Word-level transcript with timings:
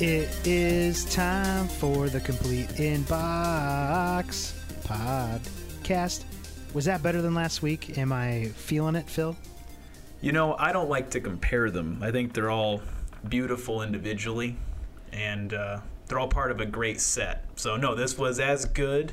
It 0.00 0.46
is 0.46 1.04
time 1.04 1.68
for 1.68 2.08
the 2.08 2.20
complete 2.20 2.80
in 2.80 3.02
box 3.02 4.58
podcast. 4.82 6.24
Was 6.72 6.86
that 6.86 7.02
better 7.02 7.20
than 7.20 7.34
last 7.34 7.60
week? 7.60 7.98
Am 7.98 8.10
I 8.10 8.46
feeling 8.54 8.94
it, 8.94 9.06
Phil? 9.06 9.36
You 10.22 10.32
know, 10.32 10.56
I 10.58 10.72
don't 10.72 10.88
like 10.88 11.10
to 11.10 11.20
compare 11.20 11.70
them. 11.70 11.98
I 12.00 12.12
think 12.12 12.32
they're 12.32 12.50
all 12.50 12.80
beautiful 13.28 13.82
individually, 13.82 14.56
and 15.12 15.52
uh, 15.52 15.80
they're 16.06 16.18
all 16.18 16.28
part 16.28 16.50
of 16.50 16.60
a 16.60 16.66
great 16.66 16.98
set. 16.98 17.44
So, 17.56 17.76
no, 17.76 17.94
this 17.94 18.16
was 18.16 18.40
as 18.40 18.64
good 18.64 19.12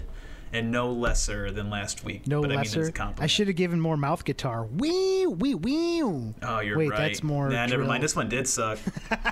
and 0.53 0.71
no 0.71 0.89
lesser 0.89 1.51
than 1.51 1.69
last 1.69 2.05
week. 2.05 2.27
No 2.27 2.39
but 2.39 2.51
lesser. 2.51 2.79
I, 2.79 2.81
mean, 2.81 2.89
it's 2.89 3.21
a 3.21 3.27
should 3.27 3.47
have 3.47 3.57
given 3.57 3.81
more 3.81 3.97
mouth 3.97 4.23
guitar. 4.23 4.65
Wee 4.65 5.25
wee 5.25 5.55
wee. 5.55 6.01
Oh, 6.01 6.59
you're 6.61 6.77
Wait, 6.77 6.91
right. 6.91 6.97
that's 6.97 7.23
more. 7.23 7.49
Nah, 7.49 7.65
never 7.65 7.83
mind. 7.83 8.03
This 8.03 8.15
one 8.15 8.29
did 8.29 8.47
suck. 8.47 8.79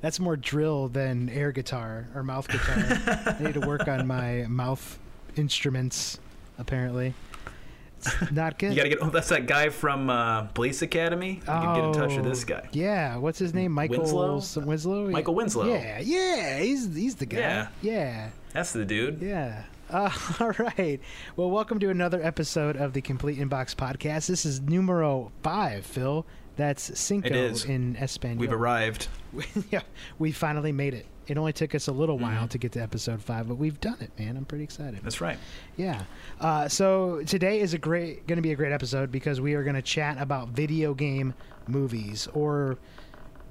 That's 0.00 0.20
more 0.20 0.36
drill 0.36 0.88
than 0.88 1.28
air 1.28 1.52
guitar 1.52 2.08
or 2.14 2.22
mouth 2.22 2.46
guitar. 2.48 2.76
I 2.76 3.36
need 3.42 3.54
to 3.54 3.60
work 3.60 3.88
on 3.88 4.06
my 4.06 4.44
mouth 4.48 4.98
instruments. 5.36 6.18
Apparently, 6.58 7.14
it's 7.98 8.30
not 8.32 8.58
good. 8.58 8.70
you 8.70 8.76
gotta 8.76 8.88
get. 8.88 8.98
Oh, 9.02 9.10
that's 9.10 9.28
that 9.28 9.46
guy 9.46 9.68
from 9.70 10.10
uh, 10.10 10.42
Police 10.46 10.82
Academy. 10.82 11.34
You 11.34 11.40
can 11.42 11.74
get 11.74 11.84
in 11.84 11.92
touch 11.92 12.16
with 12.16 12.24
this 12.24 12.44
guy. 12.44 12.62
Oh, 12.64 12.68
Yeah, 12.72 13.16
what's 13.16 13.38
his 13.38 13.54
name? 13.54 13.72
Michael 13.72 13.98
Winslow? 13.98 14.64
Winslow. 14.64 15.10
Michael 15.10 15.34
Winslow. 15.34 15.66
Yeah, 15.66 15.98
yeah, 16.00 16.58
he's 16.58 16.94
he's 16.94 17.14
the 17.16 17.26
guy. 17.26 17.38
Yeah. 17.38 17.68
yeah. 17.82 18.30
That's 18.52 18.72
the 18.72 18.84
dude. 18.84 19.20
Yeah. 19.20 19.64
Uh, 19.90 20.10
all 20.40 20.52
right. 20.58 21.00
Well, 21.36 21.50
welcome 21.50 21.78
to 21.80 21.90
another 21.90 22.22
episode 22.22 22.76
of 22.76 22.92
the 22.92 23.00
Complete 23.00 23.38
in 23.38 23.48
Box 23.48 23.74
Podcast. 23.74 24.26
This 24.26 24.44
is 24.44 24.60
numero 24.60 25.30
five, 25.42 25.86
Phil. 25.86 26.26
That's 26.58 26.98
Cinco 26.98 27.54
in 27.68 27.96
Espanol. 27.96 28.36
We've 28.38 28.52
arrived. 28.52 29.06
yeah, 29.70 29.80
we 30.18 30.32
finally 30.32 30.72
made 30.72 30.92
it. 30.92 31.06
It 31.28 31.38
only 31.38 31.52
took 31.52 31.74
us 31.74 31.86
a 31.88 31.92
little 31.92 32.18
while 32.18 32.46
Mhm. 32.46 32.50
to 32.50 32.58
get 32.58 32.72
to 32.72 32.80
episode 32.82 33.22
five, 33.22 33.46
but 33.46 33.54
we've 33.54 33.78
done 33.80 33.98
it, 34.00 34.10
man. 34.18 34.36
I'm 34.36 34.44
pretty 34.44 34.64
excited. 34.64 35.00
That's 35.04 35.20
right. 35.20 35.38
Yeah. 35.76 36.02
Uh, 36.40 36.66
so 36.68 37.22
today 37.24 37.60
is 37.60 37.74
a 37.74 37.78
great, 37.78 38.26
going 38.26 38.36
to 38.38 38.42
be 38.42 38.50
a 38.52 38.56
great 38.56 38.72
episode 38.72 39.12
because 39.12 39.40
we 39.40 39.54
are 39.54 39.62
going 39.62 39.76
to 39.76 39.82
chat 39.82 40.16
about 40.20 40.48
video 40.48 40.94
game 40.94 41.32
movies 41.68 42.26
or 42.34 42.76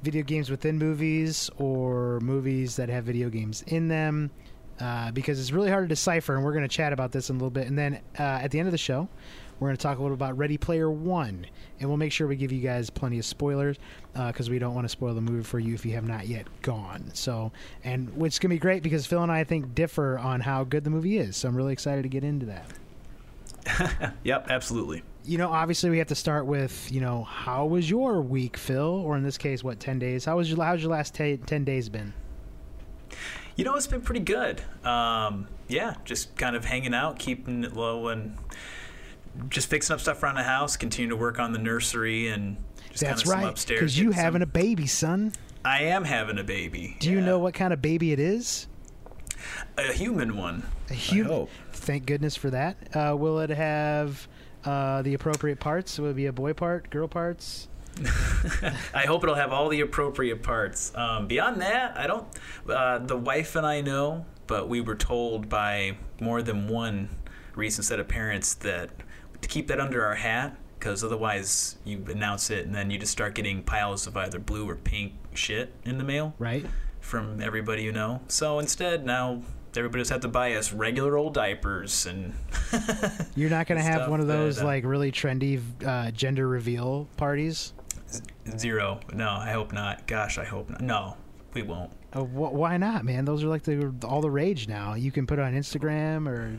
video 0.03 0.23
games 0.23 0.49
within 0.49 0.77
movies 0.77 1.49
or 1.57 2.19
movies 2.19 2.75
that 2.75 2.89
have 2.89 3.05
video 3.05 3.29
games 3.29 3.63
in 3.67 3.87
them. 3.87 4.31
Uh, 4.79 5.09
because 5.11 5.39
it's 5.39 5.51
really 5.51 5.71
hard 5.71 5.85
to 5.85 5.87
decipher, 5.87 6.35
and 6.35 6.43
we're 6.45 6.51
going 6.51 6.61
to 6.61 6.67
chat 6.67 6.93
about 6.93 7.11
this 7.11 7.31
in 7.31 7.35
a 7.35 7.39
little 7.39 7.49
bit. 7.49 7.65
And 7.67 7.75
then 7.77 7.95
uh, 8.19 8.21
at 8.23 8.51
the 8.51 8.59
end 8.59 8.67
of 8.67 8.71
the 8.73 8.77
show, 8.77 9.07
we're 9.59 9.69
going 9.69 9.77
to 9.77 9.81
talk 9.81 9.97
a 9.97 10.01
little 10.01 10.15
about 10.15 10.37
Ready 10.37 10.57
Player 10.57 10.89
One, 10.89 11.45
and 11.79 11.89
we'll 11.89 11.97
make 11.97 12.11
sure 12.11 12.27
we 12.27 12.35
give 12.35 12.51
you 12.51 12.61
guys 12.61 12.89
plenty 12.89 13.19
of 13.19 13.25
spoilers 13.25 13.77
because 14.13 14.49
we 14.49 14.59
don't 14.59 14.75
want 14.75 14.85
to 14.85 14.89
spoil 14.89 15.13
the 15.13 15.21
movie 15.21 15.43
for 15.43 15.59
you 15.59 15.73
if 15.73 15.85
you 15.85 15.93
have 15.93 16.07
not 16.07 16.27
yet 16.27 16.47
gone. 16.61 17.11
So, 17.13 17.51
and 17.83 18.15
which 18.15 18.33
is 18.33 18.39
going 18.39 18.49
to 18.49 18.55
be 18.55 18.59
great 18.59 18.83
because 18.83 19.05
Phil 19.05 19.21
and 19.21 19.31
I, 19.31 19.39
I 19.39 19.43
think 19.43 19.75
differ 19.75 20.17
on 20.17 20.41
how 20.41 20.63
good 20.63 20.83
the 20.83 20.89
movie 20.89 21.17
is. 21.17 21.37
So 21.37 21.47
I'm 21.47 21.55
really 21.55 21.73
excited 21.73 22.03
to 22.03 22.09
get 22.09 22.23
into 22.23 22.47
that. 22.47 22.65
Yep, 24.23 24.47
absolutely. 24.49 25.03
You 25.25 25.37
know, 25.37 25.51
obviously 25.51 25.89
we 25.89 25.97
have 25.97 26.07
to 26.07 26.15
start 26.15 26.45
with 26.45 26.89
you 26.91 27.01
know 27.01 27.23
how 27.23 27.65
was 27.65 27.89
your 27.89 28.21
week, 28.21 28.55
Phil, 28.57 28.81
or 28.81 29.17
in 29.17 29.23
this 29.23 29.37
case, 29.37 29.63
what 29.63 29.79
ten 29.79 29.99
days? 29.99 30.25
How 30.25 30.37
was 30.37 30.49
your 30.49 30.63
how's 30.63 30.81
your 30.81 30.91
last 30.91 31.13
ta 31.13 31.35
ten 31.45 31.63
days 31.65 31.89
been? 31.89 32.13
You 33.55 33.65
know, 33.65 33.75
it's 33.75 33.87
been 33.87 34.01
pretty 34.01 34.21
good. 34.21 34.61
Um, 34.85 35.47
yeah, 35.67 35.95
just 36.05 36.35
kind 36.37 36.55
of 36.55 36.63
hanging 36.65 36.93
out, 36.93 37.19
keeping 37.19 37.63
it 37.63 37.73
low, 37.73 38.07
and 38.07 38.37
just 39.49 39.69
fixing 39.69 39.93
up 39.93 39.99
stuff 39.99 40.21
around 40.23 40.35
the 40.35 40.43
house. 40.43 40.77
Continue 40.77 41.09
to 41.09 41.15
work 41.15 41.39
on 41.39 41.51
the 41.53 41.59
nursery 41.59 42.27
and 42.27 42.57
just 42.89 43.01
That's 43.01 43.03
kind 43.03 43.13
of 43.13 43.19
some 43.27 43.39
right, 43.39 43.49
upstairs. 43.49 43.79
because 43.79 43.97
you 43.99 44.05
getting 44.09 44.23
having 44.23 44.41
some- 44.41 44.49
a 44.49 44.53
baby, 44.53 44.87
son. 44.87 45.33
I 45.65 45.83
am 45.83 46.05
having 46.05 46.37
a 46.37 46.43
baby. 46.43 46.95
Do 46.99 47.09
you 47.11 47.19
know 47.19 47.39
what 47.39 47.53
kind 47.53 47.73
of 47.73 47.81
baby 47.81 48.11
it 48.13 48.19
is? 48.19 48.67
a 49.77 49.91
human 49.93 50.35
one? 50.37 50.63
A 50.89 50.93
hu- 50.93 51.23
hope. 51.25 51.49
Thank 51.73 52.05
goodness 52.05 52.35
for 52.35 52.49
that. 52.51 52.77
Uh, 52.95 53.15
will 53.17 53.39
it 53.39 53.49
have 53.49 54.27
uh, 54.65 55.01
the 55.01 55.13
appropriate 55.13 55.59
parts? 55.59 55.99
Will 55.99 56.11
it 56.11 56.15
be 56.15 56.25
a 56.25 56.33
boy 56.33 56.53
part, 56.53 56.89
girl 56.89 57.07
parts? 57.07 57.67
I 58.93 59.05
hope 59.07 59.23
it'll 59.23 59.35
have 59.35 59.51
all 59.51 59.69
the 59.69 59.81
appropriate 59.81 60.43
parts. 60.43 60.91
Um, 60.95 61.27
beyond 61.27 61.61
that, 61.61 61.97
I 61.97 62.07
don't. 62.07 62.25
Uh, 62.67 62.99
the 62.99 63.17
wife 63.17 63.55
and 63.55 63.65
I 63.65 63.81
know, 63.81 64.25
but 64.47 64.69
we 64.69 64.81
were 64.81 64.95
told 64.95 65.49
by 65.49 65.97
more 66.21 66.41
than 66.41 66.67
one 66.67 67.09
recent 67.55 67.85
set 67.85 67.99
of 67.99 68.07
parents 68.07 68.53
that 68.55 68.89
to 69.41 69.47
keep 69.47 69.67
that 69.67 69.79
under 69.79 70.03
our 70.05 70.15
hat, 70.15 70.55
because 70.79 71.03
otherwise 71.03 71.77
you 71.85 72.03
announce 72.09 72.49
it 72.49 72.65
and 72.65 72.73
then 72.75 72.89
you 72.91 72.97
just 72.99 73.11
start 73.11 73.35
getting 73.35 73.63
piles 73.63 74.07
of 74.07 74.15
either 74.17 74.39
blue 74.39 74.69
or 74.69 74.75
pink 74.75 75.13
shit 75.33 75.73
in 75.85 75.97
the 75.97 76.03
mail 76.03 76.33
Right. 76.39 76.65
from 76.99 77.41
everybody 77.41 77.83
you 77.83 77.91
know. 77.91 78.21
So 78.27 78.59
instead, 78.59 79.05
now 79.05 79.41
everybody 79.75 80.01
just 80.01 80.11
have 80.11 80.21
to 80.21 80.27
buy 80.27 80.53
us 80.53 80.73
regular 80.73 81.17
old 81.17 81.33
diapers 81.35 82.05
and 82.07 82.33
You're 83.35 83.49
not 83.51 83.67
going 83.67 83.77
to 83.79 83.83
have 83.83 84.09
one 84.09 84.19
of 84.19 84.27
those 84.27 84.55
that, 84.57 84.63
uh, 84.63 84.67
like 84.67 84.83
really 84.85 85.11
trendy 85.11 85.61
uh, 85.85 86.09
gender 86.11 86.47
reveal 86.47 87.07
parties. 87.17 87.73
zero. 88.57 88.99
No, 89.13 89.29
I 89.29 89.51
hope 89.51 89.73
not. 89.73 90.07
Gosh, 90.07 90.37
I 90.37 90.45
hope 90.45 90.69
not. 90.69 90.81
No, 90.81 91.17
we 91.53 91.61
won't. 91.61 91.91
Uh, 92.13 92.21
wh- 92.21 92.53
why 92.53 92.77
not, 92.77 93.05
man? 93.05 93.25
Those 93.25 93.43
are 93.43 93.47
like 93.47 93.63
the 93.63 93.93
all 94.05 94.21
the 94.21 94.29
rage 94.31 94.67
now. 94.67 94.93
You 94.95 95.11
can 95.11 95.27
put 95.27 95.39
it 95.39 95.41
on 95.43 95.53
Instagram 95.53 96.27
or 96.27 96.57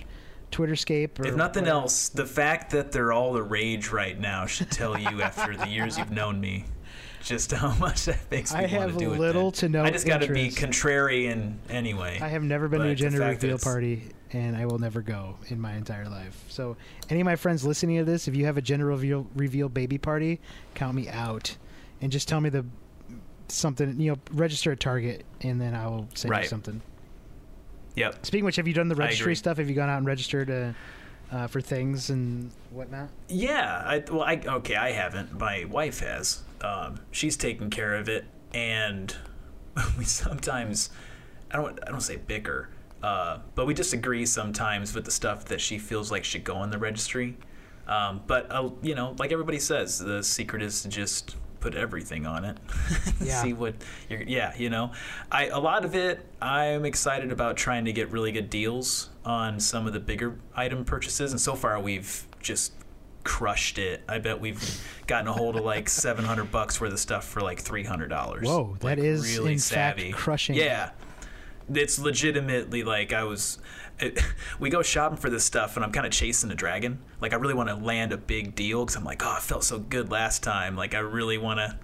Twitterscape. 0.51 1.19
Or 1.19 1.27
If 1.27 1.37
nothing 1.37 1.67
else, 1.67 2.09
the 2.09 2.27
fact 2.27 2.71
that 2.73 2.93
they're 2.93 3.13
all 3.13 3.33
the 3.33 3.43
rage 3.43 3.89
right 3.91 4.19
now 4.19 4.47
should 4.47 4.71
tell 4.71 4.99
you, 4.99 5.23
after 5.23 5.57
the 5.57 5.69
years 5.69 5.99
you've 5.99 6.11
known 6.11 6.41
me, 6.41 6.65
just 7.23 7.53
how 7.53 7.75
much 7.81 8.07
that 8.07 8.19
makes 8.31 8.53
me 8.53 8.59
I 8.59 8.63
want 8.63 8.73
have 8.73 8.93
to 8.95 8.99
do 8.99 9.11
little 9.11 9.51
then. 9.51 9.53
to 9.53 9.69
no 9.69 9.85
I 9.85 9.91
just 9.91 10.07
got 10.07 10.23
to 10.23 10.33
be 10.33 10.49
contrarian 10.51 11.57
anyway. 11.69 12.19
I 12.21 12.29
have 12.29 12.43
never 12.43 12.69
been 12.69 12.81
to 12.81 12.89
a 12.89 12.95
gender 12.95 13.21
reveal 13.21 13.59
party, 13.59 14.11
and 14.33 14.57
I 14.57 14.67
will 14.67 14.79
never 14.79 15.03
go 15.03 15.37
in 15.49 15.61
my 15.61 15.75
entire 15.75 16.09
life. 16.09 16.45
So, 16.49 16.77
any 17.11 17.21
of 17.21 17.25
my 17.25 17.37
friends 17.37 17.65
listening 17.65 17.99
to 17.99 18.05
this, 18.05 18.29
if 18.29 18.37
you 18.37 18.47
have 18.47 18.57
a 18.57 18.63
gender 18.63 18.87
reveal, 18.87 19.27
reveal 19.35 19.69
baby 19.69 19.99
party, 19.99 20.41
count 20.75 20.95
me 20.95 21.09
out, 21.09 21.57
and 22.01 22.11
just 22.13 22.29
tell 22.29 22.41
me 22.41 22.51
the 22.51 22.65
something. 23.49 24.01
You 24.01 24.13
know, 24.13 24.19
register 24.33 24.73
at 24.73 24.81
Target, 24.81 25.25
and 25.43 25.61
then 25.61 25.75
I 25.75 25.87
will 25.87 26.09
send 26.15 26.35
you 26.35 26.45
something. 26.45 26.81
Yep. 27.99 28.27
Speaking 28.27 28.45
of 28.45 28.47
which, 28.47 28.57
have 28.57 28.69
you 28.69 28.75
done 28.75 28.89
the 28.89 28.95
registry 28.95 29.35
stuff? 29.35 29.59
Have 29.59 29.69
you 29.69 29.75
gone 29.75 29.89
out 29.89 29.99
and 29.99 30.07
registered 30.07 30.51
uh, 30.51 30.73
uh, 31.33 31.47
for 31.49 31.61
things 31.61 32.11
and 32.11 32.51
whatnot? 32.71 33.09
Yeah. 33.29 33.83
I, 33.85 34.05
well, 34.11 34.23
I 34.23 34.41
okay. 34.47 34.77
I 34.77 34.93
haven't. 34.93 35.39
My 35.39 35.65
wife 35.65 36.01
has. 36.01 36.43
Um, 36.61 37.01
she's 37.11 37.37
taken 37.37 37.71
care 37.71 37.97
of 37.97 38.09
it, 38.09 38.25
and 38.55 39.15
we 39.99 40.05
sometimes. 40.05 40.91
I 41.51 41.57
don't. 41.57 41.79
I 41.87 41.91
don't 41.91 42.01
say 42.01 42.17
bicker. 42.17 42.69
Uh, 43.03 43.39
but 43.55 43.67
we 43.67 43.75
disagree 43.75 44.27
sometimes 44.27 44.95
with 44.95 45.05
the 45.05 45.11
stuff 45.11 45.45
that 45.47 45.61
she 45.61 45.79
feels 45.79 46.11
like 46.11 46.25
should 46.25 46.45
go 46.45 46.57
on 46.57 46.71
the 46.71 46.79
registry. 46.79 47.37
Um, 47.87 48.23
but 48.27 48.51
uh, 48.51 48.71
you 48.83 48.95
know, 48.95 49.17
like 49.19 49.33
everybody 49.33 49.59
says, 49.59 49.99
the 49.99 50.23
secret 50.23 50.63
is 50.63 50.83
to 50.83 50.89
just 50.89 51.37
put 51.61 51.75
everything 51.75 52.27
on 52.27 52.45
it. 52.45 52.59
Yeah. 53.21 53.43
See 53.43 53.53
what 53.53 53.75
you're. 54.09 54.23
Yeah, 54.23 54.55
you 54.57 54.71
know, 54.71 54.93
I 55.31 55.47
a 55.49 55.59
lot 55.59 55.85
of 55.85 55.95
it. 55.97 56.25
I'm 56.41 56.85
excited 56.85 57.33
about 57.33 57.57
trying 57.57 57.85
to 57.87 57.93
get 57.93 58.11
really 58.13 58.31
good 58.31 58.49
deals 58.49 59.11
on 59.25 59.59
some 59.59 59.87
of 59.89 59.93
the 59.93 59.99
bigger 60.01 60.39
item 60.55 60.85
purchases, 60.85 61.33
and 61.33 61.41
so 61.41 61.55
far 61.57 61.81
we've 61.81 62.25
just 62.41 62.73
crushed 63.25 63.79
it. 63.79 64.03
I 64.09 64.19
bet 64.19 64.41
we've 64.41 64.81
gotten 65.09 65.27
a 65.27 65.33
hold 65.33 65.57
of 65.57 65.65
like 65.65 65.89
700 65.91 66.51
bucks 66.53 66.81
worth 66.81 66.93
of 66.93 67.01
stuff 67.01 67.27
for 67.27 67.41
like 67.41 67.59
300 67.61 68.09
dollars. 68.09 68.47
Whoa, 68.47 68.77
that 68.81 68.85
like, 68.85 68.99
is, 68.99 69.37
really 69.37 69.53
in 69.55 69.59
fact, 69.59 69.99
savvy. 69.99 70.13
crushing. 70.13 70.55
Yeah, 70.55 70.91
it's 71.73 71.99
legitimately 71.99 72.85
like 72.85 73.13
I 73.13 73.25
was. 73.25 73.59
It, 74.01 74.23
we 74.59 74.71
go 74.71 74.83
shopping 74.83 75.19
for 75.19 75.31
this 75.31 75.45
stuff, 75.45 75.77
and 75.77 75.85
I'm 75.85 75.93
kind 75.93 76.07
of 76.07 76.13
chasing 76.13 76.51
a 76.51 76.55
dragon. 76.55 77.01
Like 77.21 77.33
I 77.33 77.37
really 77.37 77.55
want 77.55 77.69
to 77.69 77.75
land 77.75 78.13
a 78.13 78.19
big 78.19 78.55
deal 78.55 78.85
because 78.85 78.97
I'm 78.97 79.05
like, 79.05 79.23
oh, 79.25 79.37
it 79.37 79.43
felt 79.43 79.65
so 79.65 79.79
good 79.79 80.11
last 80.11 80.43
time. 80.43 80.77
Like 80.77 80.95
I 80.95 81.01
really 81.01 81.39
want 81.39 81.59
to 81.61 81.79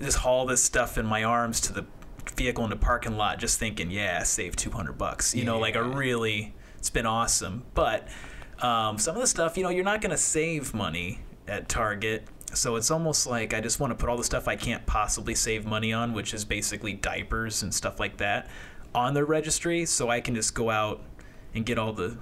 just 0.00 0.18
haul 0.18 0.46
this 0.46 0.62
stuff 0.62 0.98
in 0.98 1.06
my 1.06 1.24
arms 1.24 1.60
to 1.62 1.72
the 1.72 1.86
vehicle 2.36 2.64
in 2.64 2.70
the 2.70 2.76
parking 2.76 3.16
lot, 3.16 3.38
just 3.38 3.58
thinking, 3.58 3.90
yeah, 3.90 4.22
save 4.22 4.56
200 4.56 4.96
bucks. 4.96 5.34
You 5.34 5.44
know, 5.44 5.58
like 5.58 5.76
I 5.76 5.80
really, 5.80 6.54
it's 6.78 6.90
been 6.90 7.06
awesome. 7.06 7.64
But 7.74 8.08
um, 8.60 8.98
some 8.98 9.14
of 9.14 9.20
the 9.20 9.26
stuff, 9.26 9.56
you 9.56 9.62
know, 9.62 9.70
you're 9.70 9.84
not 9.84 10.00
going 10.00 10.10
to 10.10 10.16
save 10.16 10.74
money 10.74 11.20
at 11.48 11.68
Target. 11.68 12.24
So 12.52 12.76
it's 12.76 12.90
almost 12.90 13.26
like 13.26 13.54
I 13.54 13.60
just 13.60 13.78
want 13.78 13.90
to 13.92 13.94
put 13.94 14.08
all 14.08 14.16
the 14.16 14.24
stuff 14.24 14.48
I 14.48 14.56
can't 14.56 14.84
possibly 14.86 15.34
save 15.34 15.66
money 15.66 15.92
on, 15.92 16.12
which 16.12 16.34
is 16.34 16.44
basically 16.44 16.94
diapers 16.94 17.62
and 17.62 17.72
stuff 17.72 18.00
like 18.00 18.16
that, 18.16 18.48
on 18.94 19.14
the 19.14 19.24
registry 19.24 19.86
so 19.86 20.08
I 20.08 20.20
can 20.20 20.34
just 20.34 20.54
go 20.54 20.68
out 20.68 21.02
and 21.54 21.64
get 21.64 21.78
all 21.78 21.92
the, 21.92 22.16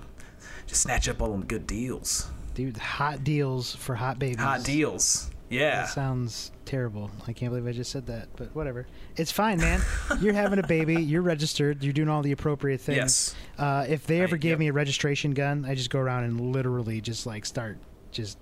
just 0.66 0.82
snatch 0.82 1.08
up 1.08 1.20
all 1.22 1.32
them 1.32 1.44
good 1.44 1.66
deals. 1.66 2.28
Dude, 2.54 2.76
hot 2.76 3.24
deals 3.24 3.74
for 3.74 3.94
hot 3.94 4.18
babies. 4.18 4.38
Hot 4.38 4.64
deals. 4.64 5.30
Yeah. 5.48 5.82
That 5.82 5.88
sounds 5.90 6.52
terrible. 6.64 7.10
I 7.26 7.32
can't 7.32 7.50
believe 7.50 7.66
I 7.66 7.72
just 7.72 7.90
said 7.90 8.06
that, 8.06 8.28
but 8.36 8.54
whatever. 8.54 8.86
It's 9.16 9.32
fine, 9.32 9.58
man. 9.58 9.80
you're 10.20 10.34
having 10.34 10.58
a 10.58 10.66
baby. 10.66 11.02
You're 11.02 11.22
registered. 11.22 11.82
You're 11.82 11.92
doing 11.92 12.08
all 12.08 12.22
the 12.22 12.32
appropriate 12.32 12.80
things. 12.80 12.96
Yes. 12.96 13.34
Uh, 13.56 13.86
if 13.88 14.06
they 14.06 14.20
ever 14.20 14.36
I- 14.36 14.38
gave 14.38 14.50
yep. 14.52 14.58
me 14.58 14.68
a 14.68 14.72
registration 14.72 15.32
gun, 15.32 15.64
I 15.66 15.74
just 15.74 15.90
go 15.90 15.98
around 15.98 16.24
and 16.24 16.52
literally 16.52 17.00
just 17.00 17.26
like 17.26 17.46
start 17.46 17.78
just 18.10 18.38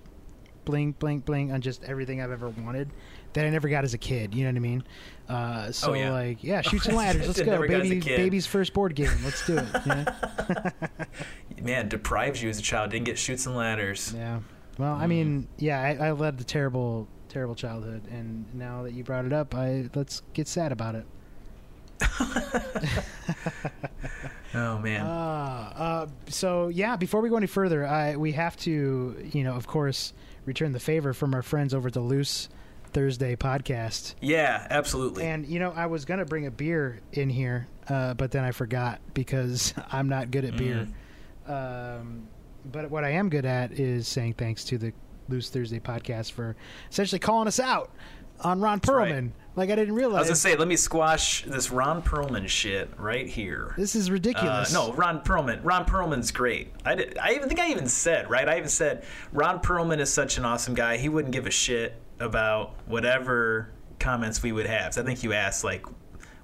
bling, 0.65 0.91
bling, 0.93 1.19
bling 1.19 1.51
on 1.51 1.61
just 1.61 1.83
everything 1.85 2.21
I've 2.21 2.31
ever 2.31 2.49
wanted 2.49 2.89
that 3.33 3.45
I 3.45 3.49
never 3.49 3.69
got 3.69 3.83
as 3.83 3.93
a 3.93 3.97
kid. 3.97 4.33
You 4.33 4.43
know 4.45 4.49
what 4.51 4.55
I 4.55 4.59
mean? 4.59 4.83
Uh, 5.29 5.71
so 5.71 5.91
Oh, 5.91 5.93
yeah. 5.93 6.11
like, 6.11 6.43
yeah, 6.43 6.61
Chutes 6.63 6.85
and 6.87 6.95
Ladders. 6.97 7.27
Let's 7.27 7.41
go, 7.41 7.51
never 7.51 7.67
got 7.67 7.81
as 7.81 7.87
a 7.87 7.95
baby. 7.99 8.15
Baby's 8.15 8.45
first 8.47 8.73
board 8.73 8.95
game. 8.95 9.11
Let's 9.23 9.45
do 9.45 9.57
it. 9.57 9.65
You 9.85 9.93
know? 9.95 10.05
Man, 11.61 11.89
deprives 11.89 12.41
you 12.41 12.49
as 12.49 12.59
a 12.59 12.61
child. 12.61 12.91
Didn't 12.91 13.05
get 13.05 13.17
Chutes 13.17 13.45
and 13.45 13.55
Ladders. 13.55 14.13
yeah. 14.15 14.39
Well, 14.77 14.93
I 14.93 15.07
mean, 15.07 15.47
yeah, 15.57 15.81
I, 15.81 16.07
I 16.07 16.11
led 16.11 16.39
a 16.39 16.43
terrible, 16.43 17.07
terrible 17.29 17.55
childhood, 17.55 18.03
and 18.11 18.45
now 18.53 18.83
that 18.83 18.93
you 18.93 19.03
brought 19.03 19.25
it 19.25 19.33
up, 19.33 19.55
I 19.55 19.89
let's 19.95 20.21
get 20.33 20.47
sad 20.47 20.71
about 20.71 20.93
it. 20.95 21.05
Oh 24.53 24.79
man. 24.79 25.01
Uh, 25.05 25.73
uh, 25.75 26.07
so 26.29 26.69
yeah, 26.69 26.95
before 26.95 27.21
we 27.21 27.29
go 27.29 27.35
any 27.35 27.47
further, 27.47 27.85
I 27.85 28.15
we 28.15 28.31
have 28.31 28.55
to, 28.57 29.15
you 29.31 29.43
know, 29.43 29.53
of 29.53 29.67
course, 29.67 30.13
return 30.45 30.71
the 30.71 30.79
favor 30.79 31.13
from 31.13 31.33
our 31.33 31.41
friends 31.41 31.73
over 31.73 31.89
at 31.89 31.93
the 31.93 31.99
Loose 31.99 32.47
Thursday 32.97 33.35
podcast. 33.35 34.15
yeah, 34.21 34.65
absolutely. 34.71 35.23
And 35.23 35.45
you 35.45 35.59
know, 35.59 35.71
I 35.71 35.85
was 35.85 36.03
gonna 36.03 36.25
bring 36.25 36.47
a 36.47 36.51
beer 36.51 36.99
in 37.13 37.29
here, 37.29 37.67
uh, 37.87 38.15
but 38.15 38.31
then 38.31 38.43
I 38.43 38.49
forgot 38.49 38.99
because 39.13 39.75
I'm 39.91 40.09
not 40.09 40.31
good 40.31 40.45
at 40.45 40.57
beer. 40.57 40.87
Mm-hmm. 41.47 41.51
Um, 41.51 42.27
but 42.65 42.89
what 42.89 43.03
I 43.03 43.11
am 43.11 43.29
good 43.29 43.45
at 43.45 43.73
is 43.73 44.07
saying 44.07 44.33
thanks 44.33 44.63
to 44.65 44.79
the 44.79 44.93
Loose 45.29 45.51
Thursday 45.51 45.79
podcast 45.79 46.31
for 46.31 46.55
essentially 46.89 47.19
calling 47.19 47.47
us 47.47 47.59
out 47.59 47.91
on 48.41 48.61
Ron 48.61 48.81
right. 48.87 49.13
Perlman. 49.13 49.29
Like 49.55 49.69
I 49.69 49.75
didn't 49.75 49.93
realize. 49.93 50.15
I 50.17 50.19
was 50.21 50.27
gonna 50.29 50.35
say, 50.37 50.55
let 50.55 50.67
me 50.67 50.75
squash 50.75 51.43
this 51.45 51.69
Ron 51.69 52.01
Perlman 52.01 52.47
shit 52.47 52.89
right 52.97 53.27
here. 53.27 53.75
this 53.77 53.95
is 53.95 54.09
Uh, 54.09 54.13
ridiculous. 54.13 54.73
no, 54.73 54.91
Ron 54.93 55.21
Perlman. 55.21 55.59
Ron 55.63 55.85
Perlman's 55.85 56.31
great. 56.31 56.73
I, 56.83 56.95
did, 56.95 57.15
I 57.19 57.33
even 57.35 57.47
think 57.47 57.59
I 57.59 57.69
even 57.69 57.87
said 57.87 58.27
right. 58.27 58.49
I 58.49 58.57
even 58.57 58.69
said 58.69 59.03
Ron 59.31 59.59
Perlman 59.59 59.99
is 59.99 60.11
such 60.11 60.39
an 60.39 60.45
awesome 60.45 60.73
guy. 60.73 60.97
He 60.97 61.09
wouldn't 61.09 61.31
give 61.31 61.45
a 61.45 61.51
shit 61.51 61.93
about 62.19 62.75
whatever 62.85 63.71
comments 63.99 64.41
we 64.43 64.51
would 64.51 64.65
have. 64.65 64.93
So 64.93 65.01
I 65.01 65.05
think 65.05 65.23
you 65.23 65.33
asked 65.33 65.63
like, 65.63 65.85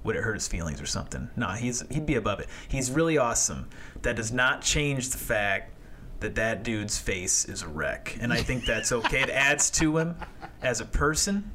would 0.02 0.16
it 0.16 0.22
hurt 0.22 0.34
his 0.34 0.46
feelings 0.46 0.80
or 0.80 0.86
something? 0.86 1.30
No, 1.36 1.48
he's 1.48 1.82
he'd 1.90 2.06
be 2.06 2.16
above 2.16 2.40
it. 2.40 2.48
He's 2.68 2.90
really 2.90 3.16
awesome. 3.18 3.68
That 4.02 4.16
does 4.16 4.32
not 4.32 4.60
change 4.60 5.10
the 5.10 5.18
fact 5.18 5.72
that 6.20 6.34
that 6.34 6.62
dude's 6.62 6.98
face 6.98 7.46
is 7.46 7.62
a 7.62 7.68
wreck, 7.68 8.16
and 8.20 8.32
I 8.32 8.42
think 8.42 8.66
that's 8.66 8.92
okay. 8.92 9.22
it 9.22 9.30
adds 9.30 9.70
to 9.72 9.96
him 9.98 10.16
as 10.62 10.80
a 10.80 10.84
person. 10.84 11.50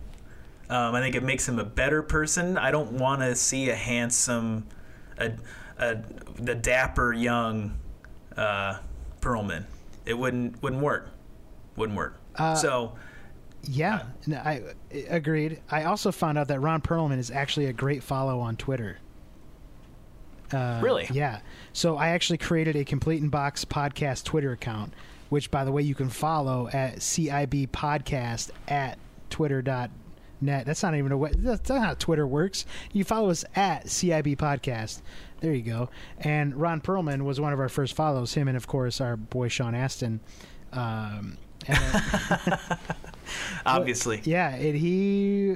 Um, 0.69 0.93
I 0.93 1.01
think 1.01 1.15
it 1.15 1.23
makes 1.23 1.47
him 1.47 1.59
a 1.59 1.63
better 1.63 2.01
person. 2.03 2.57
I 2.57 2.69
don't 2.71 2.93
want 2.93 3.21
to 3.21 3.35
see 3.35 3.69
a 3.69 3.75
handsome, 3.75 4.67
a, 5.17 5.31
a 5.77 5.97
the 6.35 6.55
dapper 6.55 7.13
young 7.13 7.77
uh, 8.35 8.79
Perlman. 9.21 9.65
It 10.05 10.17
wouldn't 10.17 10.61
wouldn't 10.61 10.81
work. 10.81 11.09
Wouldn't 11.75 11.97
work. 11.97 12.19
Uh, 12.35 12.55
so 12.55 12.93
Yeah, 13.63 14.03
no, 14.25 14.37
I 14.37 14.61
I 14.91 14.97
agreed. 15.09 15.59
I 15.69 15.83
also 15.83 16.11
found 16.11 16.37
out 16.37 16.47
that 16.47 16.59
Ron 16.59 16.81
Perlman 16.81 17.17
is 17.19 17.29
actually 17.29 17.65
a 17.65 17.73
great 17.73 18.03
follow 18.03 18.39
on 18.39 18.55
Twitter. 18.55 18.99
Uh, 20.51 20.79
Really? 20.81 21.07
Yeah. 21.11 21.41
So 21.73 21.97
I 21.97 22.09
actually 22.09 22.37
created 22.39 22.75
a 22.75 22.83
Complete 22.85 23.21
in 23.21 23.29
Box 23.29 23.65
podcast 23.65 24.23
Twitter 24.23 24.51
account, 24.51 24.93
which, 25.29 25.51
by 25.51 25.63
the 25.63 25.71
way, 25.71 25.81
you 25.83 25.93
can 25.93 26.09
follow 26.09 26.67
at 26.73 26.97
CIB 26.97 27.69
Podcast 27.69 28.49
at 28.67 28.97
twitter.net. 29.29 30.65
That's 30.65 30.81
not 30.81 30.95
even 30.95 31.11
a 31.11 31.17
way. 31.17 31.31
That's 31.37 31.69
not 31.69 31.81
how 31.81 31.93
Twitter 31.93 32.25
works. 32.25 32.65
You 32.91 33.03
follow 33.03 33.29
us 33.29 33.45
at 33.55 33.85
CIB 33.85 34.37
Podcast. 34.37 35.01
There 35.41 35.53
you 35.53 35.61
go. 35.61 35.89
And 36.17 36.55
Ron 36.55 36.81
Perlman 36.81 37.21
was 37.23 37.39
one 37.39 37.53
of 37.53 37.59
our 37.59 37.69
first 37.69 37.93
follows. 37.95 38.33
Him 38.33 38.47
and, 38.47 38.57
of 38.57 38.65
course, 38.67 38.99
our 38.99 39.15
boy 39.15 39.49
Sean 39.49 39.75
Astin. 39.75 40.19
Um, 40.73 41.37
obviously, 43.65 44.21
yeah, 44.23 44.53
and 44.55 44.75
he 44.75 45.55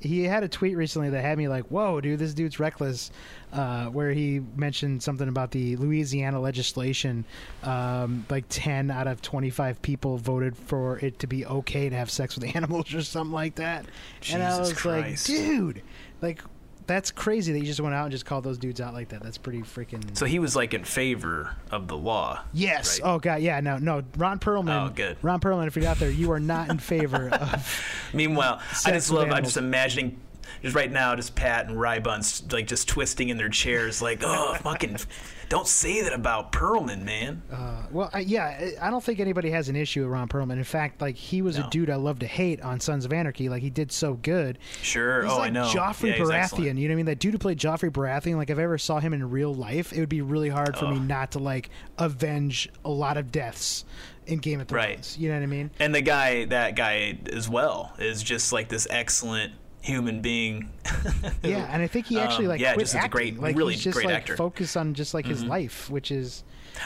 he 0.00 0.24
had 0.24 0.42
a 0.42 0.48
tweet 0.48 0.76
recently 0.76 1.10
that 1.10 1.20
had 1.22 1.38
me 1.38 1.48
like, 1.48 1.64
"Whoa, 1.66 2.00
dude, 2.00 2.18
this 2.18 2.34
dude's 2.34 2.58
reckless." 2.58 3.10
Uh, 3.52 3.86
where 3.86 4.12
he 4.12 4.40
mentioned 4.56 5.02
something 5.02 5.28
about 5.28 5.50
the 5.50 5.76
Louisiana 5.76 6.40
legislation. 6.40 7.24
Um, 7.62 8.24
like 8.30 8.44
ten 8.48 8.90
out 8.90 9.06
of 9.06 9.22
twenty-five 9.22 9.80
people 9.82 10.16
voted 10.16 10.56
for 10.56 10.98
it 10.98 11.18
to 11.20 11.26
be 11.26 11.44
okay 11.46 11.88
to 11.88 11.96
have 11.96 12.10
sex 12.10 12.34
with 12.36 12.44
animals 12.56 12.92
or 12.94 13.02
something 13.02 13.32
like 13.32 13.56
that. 13.56 13.84
and 14.32 14.42
I 14.42 14.58
was 14.58 14.72
Christ. 14.72 15.28
like, 15.28 15.38
"Dude, 15.38 15.82
like." 16.20 16.40
That's 16.86 17.10
crazy 17.10 17.52
that 17.52 17.58
you 17.58 17.64
just 17.64 17.80
went 17.80 17.94
out 17.94 18.04
and 18.04 18.12
just 18.12 18.24
called 18.26 18.44
those 18.44 18.58
dudes 18.58 18.80
out 18.80 18.94
like 18.94 19.08
that. 19.10 19.22
That's 19.22 19.38
pretty 19.38 19.60
freaking. 19.60 20.16
so 20.16 20.26
he 20.26 20.38
was 20.38 20.54
like 20.56 20.74
in 20.74 20.84
favor 20.84 21.54
of 21.70 21.88
the 21.88 21.96
law. 21.96 22.40
yes. 22.52 23.00
right? 23.00 23.08
Oh 23.08 23.18
god. 23.18 23.42
Yeah. 23.42 23.60
No. 23.60 23.78
No. 23.78 24.02
Ron 24.16 24.38
Perlman. 24.38 24.86
Oh, 24.86 24.92
good. 24.94 25.16
Ron 25.22 25.40
Perlman. 25.40 25.66
If 25.66 25.76
you're 25.76 25.86
out 25.86 25.98
there, 25.98 26.10
you 26.10 26.32
are 26.32 26.40
not 26.40 26.70
in 26.70 26.78
favor 26.78 27.28
of. 27.32 27.84
Meanwhile, 28.12 28.60
I 28.84 28.90
just 28.92 29.10
love. 29.10 29.30
I'm 29.30 29.44
just 29.44 29.56
imagining. 29.56 30.20
Just 30.62 30.76
right 30.76 30.90
now, 30.92 31.16
just 31.16 31.34
Pat 31.34 31.66
and 31.66 31.76
Rybuns 31.76 32.52
like 32.52 32.66
just 32.68 32.86
twisting 32.86 33.30
in 33.30 33.36
their 33.36 33.48
chairs, 33.48 34.00
like, 34.00 34.22
oh, 34.24 34.54
fucking, 34.62 34.96
don't 35.52 35.68
say 35.68 36.00
that 36.00 36.14
about 36.14 36.50
Perlman, 36.50 37.02
man. 37.02 37.42
Uh, 37.52 37.82
well, 37.90 38.08
I, 38.14 38.20
yeah, 38.20 38.70
I 38.80 38.88
don't 38.88 39.04
think 39.04 39.20
anybody 39.20 39.50
has 39.50 39.68
an 39.68 39.76
issue 39.76 40.00
with 40.00 40.08
Ron 40.08 40.26
Perlman. 40.26 40.52
In 40.52 40.64
fact, 40.64 41.02
like 41.02 41.14
he 41.14 41.42
was 41.42 41.58
a 41.58 41.68
dude 41.68 41.90
I 41.90 41.96
love 41.96 42.20
to 42.20 42.26
hate 42.26 42.62
on 42.62 42.80
Sons 42.80 43.04
of 43.04 43.12
Anarchy. 43.12 43.50
Like 43.50 43.60
he 43.60 43.68
did 43.68 43.92
so 43.92 44.14
good. 44.14 44.58
Sure. 44.80 45.24
He's 45.24 45.30
oh, 45.30 45.36
like 45.36 45.48
I 45.48 45.50
know. 45.50 45.64
Joffrey 45.66 46.16
yeah, 46.16 46.24
Baratheon. 46.24 46.78
You 46.78 46.88
know 46.88 46.92
what 46.92 46.92
I 46.92 46.96
mean? 46.96 47.04
That 47.04 47.18
dude 47.18 47.34
who 47.34 47.38
played 47.38 47.58
Joffrey 47.58 47.90
Baratheon. 47.90 48.36
Like 48.36 48.48
if 48.48 48.58
I 48.58 48.62
ever 48.62 48.78
saw 48.78 48.98
him 48.98 49.12
in 49.12 49.28
real 49.28 49.52
life, 49.52 49.92
it 49.92 50.00
would 50.00 50.08
be 50.08 50.22
really 50.22 50.48
hard 50.48 50.74
for 50.74 50.86
me 50.86 50.96
Oh. 50.96 51.00
not 51.00 51.32
to 51.32 51.38
like 51.38 51.68
avenge 51.98 52.70
a 52.82 52.90
lot 52.90 53.18
of 53.18 53.30
deaths 53.30 53.84
in 54.26 54.38
Game 54.38 54.58
of 54.58 54.68
Thrones. 54.68 54.86
Right. 54.86 55.16
You 55.18 55.28
know 55.28 55.34
what 55.34 55.42
I 55.42 55.46
mean? 55.46 55.70
And 55.78 55.94
the 55.94 56.00
guy, 56.00 56.46
that 56.46 56.76
guy 56.76 57.18
as 57.30 57.46
well, 57.46 57.92
is 57.98 58.22
just 58.22 58.54
like 58.54 58.70
this 58.70 58.86
excellent 58.88 59.52
human 59.82 60.20
being. 60.22 60.70
Yeah, 61.42 61.68
and 61.70 61.82
I 61.82 61.86
think 61.88 62.06
he 62.06 62.18
actually 62.18 62.44
Um, 62.46 62.50
like 62.50 62.60
yeah, 62.60 62.74
quit 62.74 62.86
just 62.86 63.04
a 63.04 63.08
great- 63.08 63.38
like 63.40 63.56
really 63.56 63.74
just 63.74 63.94
great 63.96 64.06
like 64.06 64.14
actor. 64.14 64.36
Mm-hmm. 64.36 64.78
on 64.78 64.94
just 64.94 65.12
like 65.12 65.26
his 65.26 65.42
life, 65.44 65.90
which 65.90 66.10
is 66.10 66.44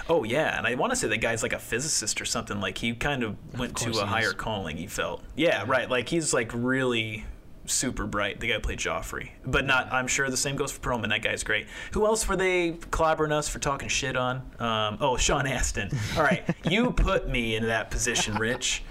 oh 0.09 0.25
yeah, 0.25 0.57
and 0.57 0.67
I 0.67 0.75
want 0.75 0.91
to 0.93 0.97
say 0.97 1.07
the 1.09 1.17
guy's 1.17 1.43
like 1.43 1.53
a 1.53 1.59
physicist 1.59 2.21
or 2.21 2.25
something. 2.25 2.61
Like 2.61 2.79
he 2.79 2.95
kind 2.95 3.23
of 3.23 3.37
went 3.59 3.77
to 3.79 3.91
a 4.01 4.07
higher 4.07 4.29
is. 4.29 4.33
calling. 4.35 4.77
He 4.77 4.87
felt. 4.87 5.23
Yeah, 5.37 5.65
right. 5.67 5.89
Like 5.91 6.09
he's 6.09 6.33
like 6.35 6.51
really 6.55 7.25
super 7.67 8.07
bright. 8.07 8.41
The 8.41 8.49
guy 8.49 8.59
played 8.59 8.79
Joffrey, 8.79 9.31
but 9.45 9.67
not. 9.67 9.93
I'm 9.93 10.07
sure 10.07 10.31
the 10.31 10.37
same 10.37 10.57
goes 10.57 10.73
for 10.73 10.81
Perlman. 10.81 11.11
That 11.11 11.23
guy's 11.23 11.43
great. 11.45 11.67
Who 11.93 12.07
else 12.07 12.27
were 12.27 12.37
they 12.37 12.73
clobbering 12.73 13.33
us 13.33 13.49
for 13.49 13.59
talking 13.59 13.89
shit 13.89 14.17
on? 14.17 14.37
Um, 14.59 14.99
oh, 15.01 15.17
Sean 15.17 15.47
Astin. 15.47 15.91
All 16.17 16.23
right, 16.23 16.45
you 16.71 16.93
put 16.93 17.29
me 17.29 17.57
in 17.57 17.67
that 17.67 17.91
position, 17.91 18.37
Rich. 18.37 18.83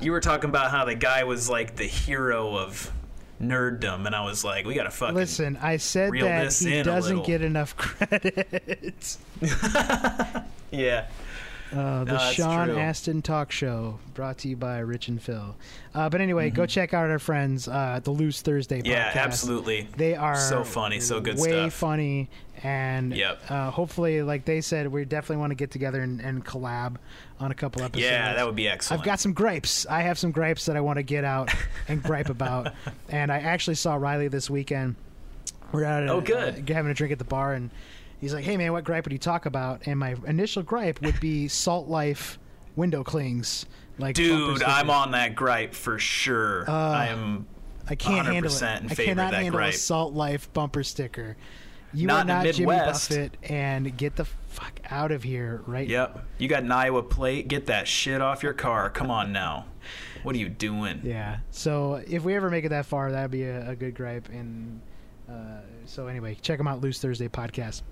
You 0.00 0.12
were 0.12 0.20
talking 0.20 0.48
about 0.48 0.70
how 0.70 0.84
the 0.86 0.94
guy 0.94 1.24
was 1.24 1.50
like 1.50 1.76
the 1.76 1.84
hero 1.86 2.56
of 2.56 2.90
nerddom, 3.40 4.06
and 4.06 4.14
I 4.14 4.24
was 4.24 4.44
like, 4.44 4.66
we 4.66 4.74
gotta 4.74 4.90
fucking 4.90 5.14
listen. 5.14 5.56
I 5.56 5.78
said 5.78 6.12
that 6.12 6.52
he 6.52 6.82
doesn't 6.82 7.24
get 7.26 7.42
enough 7.42 7.76
credit. 7.78 9.16
yeah. 10.70 11.06
Uh, 11.72 12.04
the 12.04 12.12
No, 12.14 12.18
Sean 12.32 12.68
true. 12.68 12.78
Astin 12.78 13.22
Talk 13.22 13.52
Show, 13.52 13.98
brought 14.14 14.38
to 14.38 14.48
you 14.48 14.56
by 14.56 14.78
Rich 14.80 15.08
and 15.08 15.22
Phil. 15.22 15.54
Uh, 15.94 16.08
but 16.08 16.20
anyway, 16.20 16.48
Mm-hmm. 16.48 16.56
go 16.56 16.66
check 16.66 16.92
out 16.94 17.08
our 17.10 17.18
friends, 17.20 17.68
uh, 17.68 18.00
the 18.02 18.10
Loose 18.10 18.42
Thursday 18.42 18.82
Yeah, 18.84 19.12
podcast. 19.12 19.22
absolutely. 19.22 19.88
They 19.96 20.16
are 20.16 20.36
So 20.36 20.64
funny, 20.64 20.98
so 21.00 21.20
good 21.20 21.38
way 21.38 21.50
stuff. 21.50 21.72
funny, 21.74 22.28
and 22.64 23.14
Yep. 23.14 23.40
uh, 23.50 23.70
hopefully, 23.70 24.22
like 24.22 24.44
they 24.44 24.60
said, 24.60 24.88
we 24.88 25.04
definitely 25.04 25.36
want 25.36 25.52
to 25.52 25.54
get 25.54 25.70
together 25.70 26.00
and, 26.02 26.20
and 26.20 26.44
collab 26.44 26.96
on 27.38 27.50
a 27.50 27.54
couple 27.54 27.82
episodes. 27.82 28.04
Yeah, 28.04 28.34
that 28.34 28.44
would 28.44 28.56
be 28.56 28.68
excellent. 28.68 29.00
I've 29.00 29.06
got 29.06 29.20
some 29.20 29.32
gripes. 29.32 29.86
I 29.88 30.00
have 30.02 30.18
some 30.18 30.32
gripes 30.32 30.66
that 30.66 30.76
I 30.76 30.80
want 30.80 30.96
to 30.96 31.02
get 31.04 31.24
out 31.24 31.54
and 31.88 32.02
gripe 32.02 32.28
about. 32.30 32.72
And 33.08 33.32
I 33.32 33.38
actually 33.38 33.74
saw 33.74 33.94
Riley 33.96 34.28
this 34.28 34.48
weekend. 34.50 34.94
We're 35.72 35.84
out 35.84 36.02
at 36.04 36.08
Oh, 36.10 36.18
a- 36.18 36.22
good. 36.22 36.70
uh, 36.70 36.74
having 36.74 36.90
a 36.90 36.94
drink 36.94 37.12
at 37.12 37.18
the 37.18 37.24
bar, 37.24 37.54
and 37.54 37.70
he's 38.20 38.34
like, 38.34 38.44
"Hey, 38.44 38.56
man, 38.56 38.72
what 38.72 38.84
gripe 38.84 39.04
would 39.04 39.12
you 39.12 39.18
talk 39.18 39.46
about?" 39.46 39.82
And 39.86 39.98
my 39.98 40.16
initial 40.26 40.62
gripe 40.62 41.02
would 41.02 41.18
be 41.20 41.48
Salt 41.48 41.88
Life 41.88 42.38
window 42.76 43.02
clings. 43.02 43.66
Like 43.98 44.14
Dude. 44.14 44.62
I'm 44.62 44.88
on 44.88 45.10
that 45.10 45.34
gripe 45.34 45.74
for 45.74 45.98
sure. 45.98 46.68
Uh, 46.68 46.72
I 46.72 47.06
am 47.06 47.46
I 47.88 47.96
can't 47.96 48.26
handle 48.26 48.50
it. 48.50 48.54
100% 48.54 48.80
in 48.80 48.90
I 48.90 48.94
cannot 48.94 49.32
that 49.32 49.42
handle 49.42 49.60
a. 49.60 49.72
Salt 49.72 50.14
Life 50.14 50.52
bumper 50.52 50.82
sticker. 50.82 51.36
You 51.92 52.06
Not 52.06 52.18
are 52.18 52.20
in 52.20 52.26
not 52.28 52.54
Jimmy 52.54 52.66
Buffett, 52.66 53.36
and 53.42 53.96
get 53.96 54.14
the 54.14 54.24
fuck 54.24 54.78
out 54.90 55.10
of 55.10 55.24
here 55.24 55.62
right 55.66 55.88
Yep. 55.88 56.24
You 56.38 56.46
got 56.46 56.62
an 56.62 56.70
Iowa 56.70 57.02
plate. 57.02 57.48
Get 57.48 57.66
that 57.66 57.88
shit 57.88 58.20
off 58.20 58.44
your 58.44 58.52
car. 58.52 58.90
Come 58.90 59.10
on 59.10 59.32
now. 59.32 59.66
What 60.22 60.36
are 60.36 60.38
you 60.38 60.48
doing? 60.48 61.00
Yeah. 61.02 61.38
So 61.50 62.00
if 62.06 62.22
we 62.22 62.36
ever 62.36 62.48
make 62.48 62.64
it 62.64 62.68
that 62.68 62.86
far, 62.86 63.10
that'd 63.10 63.32
be 63.32 63.42
a, 63.42 63.70
a 63.70 63.74
good 63.74 63.96
gripe. 63.96 64.28
And 64.28 64.80
uh, 65.28 65.62
so 65.86 66.06
anyway, 66.06 66.36
check 66.40 66.58
them 66.58 66.68
out, 66.68 66.80
Loose 66.80 67.00
Thursday 67.00 67.28
podcast. 67.28 67.82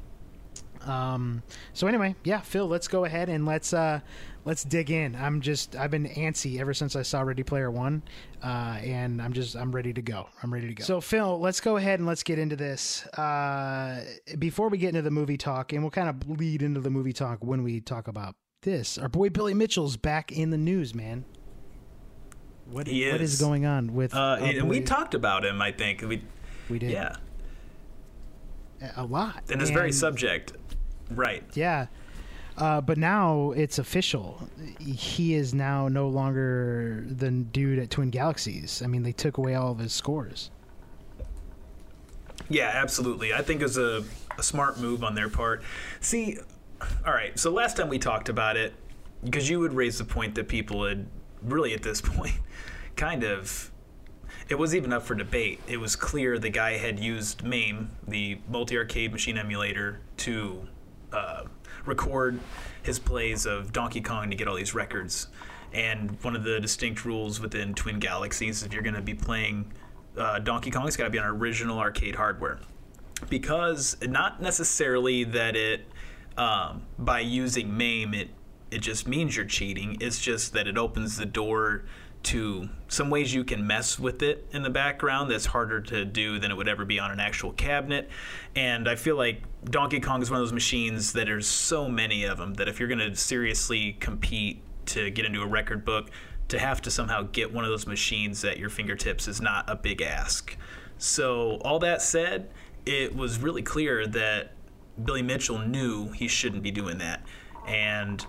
Um. 0.86 1.42
So 1.72 1.86
anyway, 1.86 2.14
yeah, 2.24 2.40
Phil, 2.40 2.66
let's 2.66 2.88
go 2.88 3.04
ahead 3.04 3.28
and 3.28 3.44
let's 3.46 3.72
uh 3.72 4.00
let's 4.44 4.62
dig 4.64 4.90
in. 4.90 5.14
I'm 5.16 5.40
just 5.40 5.74
I've 5.76 5.90
been 5.90 6.06
antsy 6.08 6.60
ever 6.60 6.72
since 6.72 6.94
I 6.96 7.02
saw 7.02 7.20
Ready 7.22 7.42
Player 7.42 7.70
One, 7.70 8.02
uh, 8.42 8.78
and 8.82 9.20
I'm 9.20 9.32
just 9.32 9.56
I'm 9.56 9.72
ready 9.74 9.92
to 9.92 10.02
go. 10.02 10.28
I'm 10.42 10.52
ready 10.52 10.68
to 10.68 10.74
go. 10.74 10.84
So 10.84 11.00
Phil, 11.00 11.38
let's 11.40 11.60
go 11.60 11.76
ahead 11.76 11.98
and 11.98 12.06
let's 12.06 12.22
get 12.22 12.38
into 12.38 12.56
this. 12.56 13.04
Uh, 13.08 14.04
before 14.38 14.68
we 14.68 14.78
get 14.78 14.88
into 14.90 15.02
the 15.02 15.10
movie 15.10 15.36
talk, 15.36 15.72
and 15.72 15.82
we'll 15.82 15.90
kind 15.90 16.08
of 16.08 16.28
lead 16.28 16.62
into 16.62 16.80
the 16.80 16.90
movie 16.90 17.12
talk 17.12 17.38
when 17.44 17.62
we 17.62 17.80
talk 17.80 18.08
about 18.08 18.36
this. 18.62 18.98
Our 18.98 19.08
boy 19.08 19.30
Billy 19.30 19.54
Mitchell's 19.54 19.96
back 19.96 20.32
in 20.32 20.50
the 20.50 20.58
news, 20.58 20.94
man. 20.94 21.24
What, 22.70 22.86
He 22.86 23.10
what 23.10 23.20
is 23.20 23.34
is. 23.34 23.40
going 23.40 23.64
on 23.64 23.94
with? 23.94 24.14
Uh, 24.14 24.36
a 24.40 24.44
and 24.44 24.68
we 24.68 24.80
talked 24.80 25.14
about 25.14 25.44
him. 25.44 25.60
I 25.62 25.72
think 25.72 26.02
we, 26.02 26.22
We 26.68 26.78
did. 26.78 26.90
yeah, 26.90 27.16
a 28.96 29.04
lot. 29.04 29.44
and 29.50 29.60
this 29.60 29.70
very 29.70 29.92
subject, 29.92 30.52
right? 31.10 31.44
Yeah. 31.54 31.86
Uh, 32.56 32.80
but 32.80 32.98
now 32.98 33.52
it's 33.52 33.78
official. 33.78 34.48
He 34.80 35.34
is 35.34 35.54
now 35.54 35.86
no 35.86 36.08
longer 36.08 37.04
the 37.06 37.30
dude 37.30 37.78
at 37.78 37.90
Twin 37.90 38.10
Galaxies. 38.10 38.82
I 38.82 38.88
mean, 38.88 39.04
they 39.04 39.12
took 39.12 39.38
away 39.38 39.54
all 39.54 39.70
of 39.70 39.78
his 39.78 39.92
scores. 39.92 40.50
Yeah, 42.48 42.70
absolutely. 42.74 43.32
I 43.32 43.42
think 43.42 43.60
it 43.60 43.64
was 43.64 43.78
a, 43.78 44.04
a 44.36 44.42
smart 44.42 44.78
move 44.78 45.04
on 45.04 45.14
their 45.14 45.28
part. 45.28 45.62
See, 46.00 46.38
all 47.06 47.12
right. 47.12 47.38
So 47.38 47.50
last 47.50 47.76
time 47.76 47.88
we 47.88 47.98
talked 47.98 48.28
about 48.28 48.56
it, 48.56 48.74
because 49.22 49.48
you 49.48 49.60
would 49.60 49.72
raise 49.72 49.98
the 49.98 50.04
point 50.04 50.34
that 50.34 50.48
people 50.48 50.84
had 50.84 51.06
really 51.42 51.74
at 51.74 51.82
this 51.82 52.00
point 52.02 52.34
kind 52.96 53.24
of. 53.24 53.70
It 54.48 54.58
was 54.58 54.74
even 54.74 54.94
up 54.94 55.02
for 55.02 55.14
debate. 55.14 55.60
It 55.68 55.76
was 55.76 55.94
clear 55.94 56.38
the 56.38 56.48
guy 56.48 56.78
had 56.78 56.98
used 56.98 57.44
MAME, 57.44 57.90
the 58.06 58.38
multi 58.48 58.78
arcade 58.78 59.12
machine 59.12 59.36
emulator, 59.36 60.00
to 60.18 60.66
uh, 61.12 61.44
record 61.86 62.38
his 62.82 62.98
plays 62.98 63.46
of 63.46 63.72
Donkey 63.72 64.00
Kong 64.00 64.30
to 64.30 64.36
get 64.36 64.48
all 64.48 64.56
these 64.56 64.74
records. 64.74 65.28
And 65.72 66.22
one 66.22 66.34
of 66.34 66.44
the 66.44 66.60
distinct 66.60 67.04
rules 67.04 67.40
within 67.40 67.74
Twin 67.74 67.98
Galaxies, 67.98 68.62
if 68.62 68.72
you're 68.72 68.82
going 68.82 68.94
to 68.94 69.02
be 69.02 69.14
playing 69.14 69.72
uh, 70.16 70.38
Donkey 70.38 70.70
Kong, 70.70 70.86
it's 70.86 70.96
got 70.96 71.04
to 71.04 71.10
be 71.10 71.18
on 71.18 71.26
original 71.26 71.78
arcade 71.78 72.14
hardware. 72.14 72.58
Because 73.28 73.96
not 74.02 74.40
necessarily 74.40 75.24
that 75.24 75.56
it, 75.56 75.86
um, 76.36 76.82
by 76.98 77.20
using 77.20 77.76
MAME, 77.76 78.14
it 78.14 78.30
it 78.70 78.80
just 78.80 79.08
means 79.08 79.36
you're 79.36 79.46
cheating. 79.46 79.96
It's 80.00 80.20
just 80.20 80.52
that 80.52 80.66
it 80.66 80.76
opens 80.76 81.16
the 81.16 81.26
door 81.26 81.84
to 82.28 82.68
some 82.88 83.08
ways 83.08 83.32
you 83.32 83.42
can 83.42 83.66
mess 83.66 83.98
with 83.98 84.22
it 84.22 84.46
in 84.52 84.62
the 84.62 84.70
background 84.70 85.30
that's 85.30 85.46
harder 85.46 85.80
to 85.80 86.04
do 86.04 86.38
than 86.38 86.50
it 86.50 86.54
would 86.54 86.68
ever 86.68 86.84
be 86.84 86.98
on 86.98 87.10
an 87.10 87.20
actual 87.20 87.52
cabinet. 87.52 88.10
And 88.54 88.86
I 88.86 88.96
feel 88.96 89.16
like 89.16 89.42
Donkey 89.64 89.98
Kong 89.98 90.20
is 90.20 90.30
one 90.30 90.38
of 90.38 90.42
those 90.42 90.52
machines 90.52 91.14
that 91.14 91.24
there's 91.24 91.46
so 91.46 91.88
many 91.88 92.24
of 92.24 92.36
them 92.36 92.52
that 92.54 92.68
if 92.68 92.78
you're 92.78 92.88
going 92.88 92.98
to 92.98 93.16
seriously 93.16 93.94
compete 93.94 94.62
to 94.86 95.10
get 95.10 95.24
into 95.24 95.40
a 95.40 95.46
record 95.46 95.86
book, 95.86 96.10
to 96.48 96.58
have 96.58 96.82
to 96.82 96.90
somehow 96.90 97.22
get 97.32 97.52
one 97.52 97.64
of 97.64 97.70
those 97.70 97.86
machines 97.86 98.44
at 98.44 98.58
your 98.58 98.68
fingertips 98.68 99.26
is 99.26 99.40
not 99.40 99.68
a 99.68 99.74
big 99.74 100.02
ask. 100.02 100.54
So, 100.98 101.58
all 101.62 101.78
that 101.78 102.02
said, 102.02 102.50
it 102.84 103.16
was 103.16 103.38
really 103.38 103.62
clear 103.62 104.06
that 104.06 104.52
Billy 105.02 105.22
Mitchell 105.22 105.58
knew 105.58 106.10
he 106.10 106.28
shouldn't 106.28 106.62
be 106.62 106.70
doing 106.70 106.98
that. 106.98 107.22
And 107.66 108.24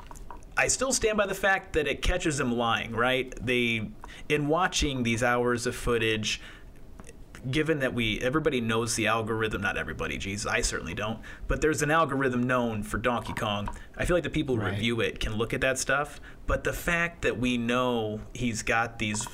I 0.59 0.67
still 0.67 0.91
stand 0.91 1.17
by 1.17 1.25
the 1.25 1.33
fact 1.33 1.71
that 1.73 1.87
it 1.87 2.01
catches 2.01 2.37
them 2.37 2.51
lying, 2.51 2.93
right? 2.93 3.33
They, 3.41 3.91
in 4.27 4.49
watching 4.49 5.03
these 5.03 5.23
hours 5.23 5.65
of 5.65 5.73
footage, 5.73 6.41
given 7.49 7.79
that 7.79 7.93
we 7.93 8.19
everybody 8.19 8.59
knows 8.59 8.95
the 8.95 9.07
algorithm, 9.07 9.61
not 9.61 9.77
everybody, 9.77 10.17
geez, 10.17 10.45
I 10.45 10.59
certainly 10.59 10.93
don't, 10.93 11.19
but 11.47 11.61
there's 11.61 11.81
an 11.81 11.91
algorithm 11.91 12.43
known 12.43 12.83
for 12.83 12.97
Donkey 12.97 13.31
Kong. 13.31 13.69
I 13.97 14.03
feel 14.03 14.17
like 14.17 14.25
the 14.25 14.29
people 14.29 14.57
who 14.57 14.61
Right. 14.63 14.71
review 14.73 14.99
it 14.99 15.21
can 15.21 15.37
look 15.37 15.53
at 15.53 15.61
that 15.61 15.79
stuff, 15.79 16.19
but 16.45 16.65
the 16.65 16.73
fact 16.73 17.21
that 17.21 17.39
we 17.39 17.57
know 17.57 18.19
he's 18.33 18.61
got 18.61 18.99
these 18.99 19.25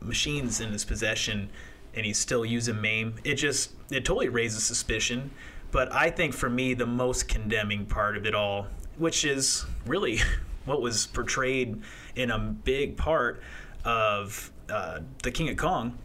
machines 0.00 0.60
in 0.60 0.70
his 0.70 0.84
possession 0.84 1.50
and 1.92 2.06
he's 2.06 2.18
still 2.18 2.44
using 2.44 2.80
MAME, 2.80 3.16
it 3.24 3.34
just 3.34 3.72
it 3.90 4.04
totally 4.04 4.28
raises 4.28 4.62
suspicion. 4.62 5.32
But 5.72 5.92
I 5.92 6.10
think 6.10 6.34
for 6.34 6.48
me 6.48 6.74
the 6.74 6.86
most 6.86 7.26
condemning 7.26 7.84
part 7.84 8.16
of 8.16 8.24
it 8.26 8.34
all, 8.36 8.68
which 8.96 9.24
is 9.24 9.66
really 9.84 10.20
what 10.68 10.80
was 10.80 11.06
portrayed 11.06 11.80
in 12.14 12.30
a 12.30 12.38
big 12.38 12.96
part 12.96 13.42
of 13.84 14.52
uh, 14.68 15.00
the 15.22 15.30
King 15.30 15.48
of 15.48 15.56
Kong, 15.56 15.98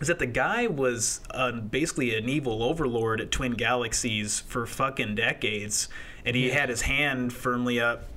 is 0.00 0.08
that 0.08 0.18
the 0.18 0.26
guy 0.26 0.66
was 0.66 1.20
uh, 1.30 1.52
basically 1.52 2.16
an 2.16 2.28
evil 2.28 2.62
overlord 2.62 3.20
at 3.20 3.30
Twin 3.30 3.52
Galaxies 3.52 4.40
for 4.40 4.66
fucking 4.66 5.14
decades, 5.14 5.88
and 6.24 6.34
he 6.34 6.50
had 6.50 6.68
his 6.68 6.82
hand 6.82 7.32
firmly 7.32 7.78
up 7.78 8.09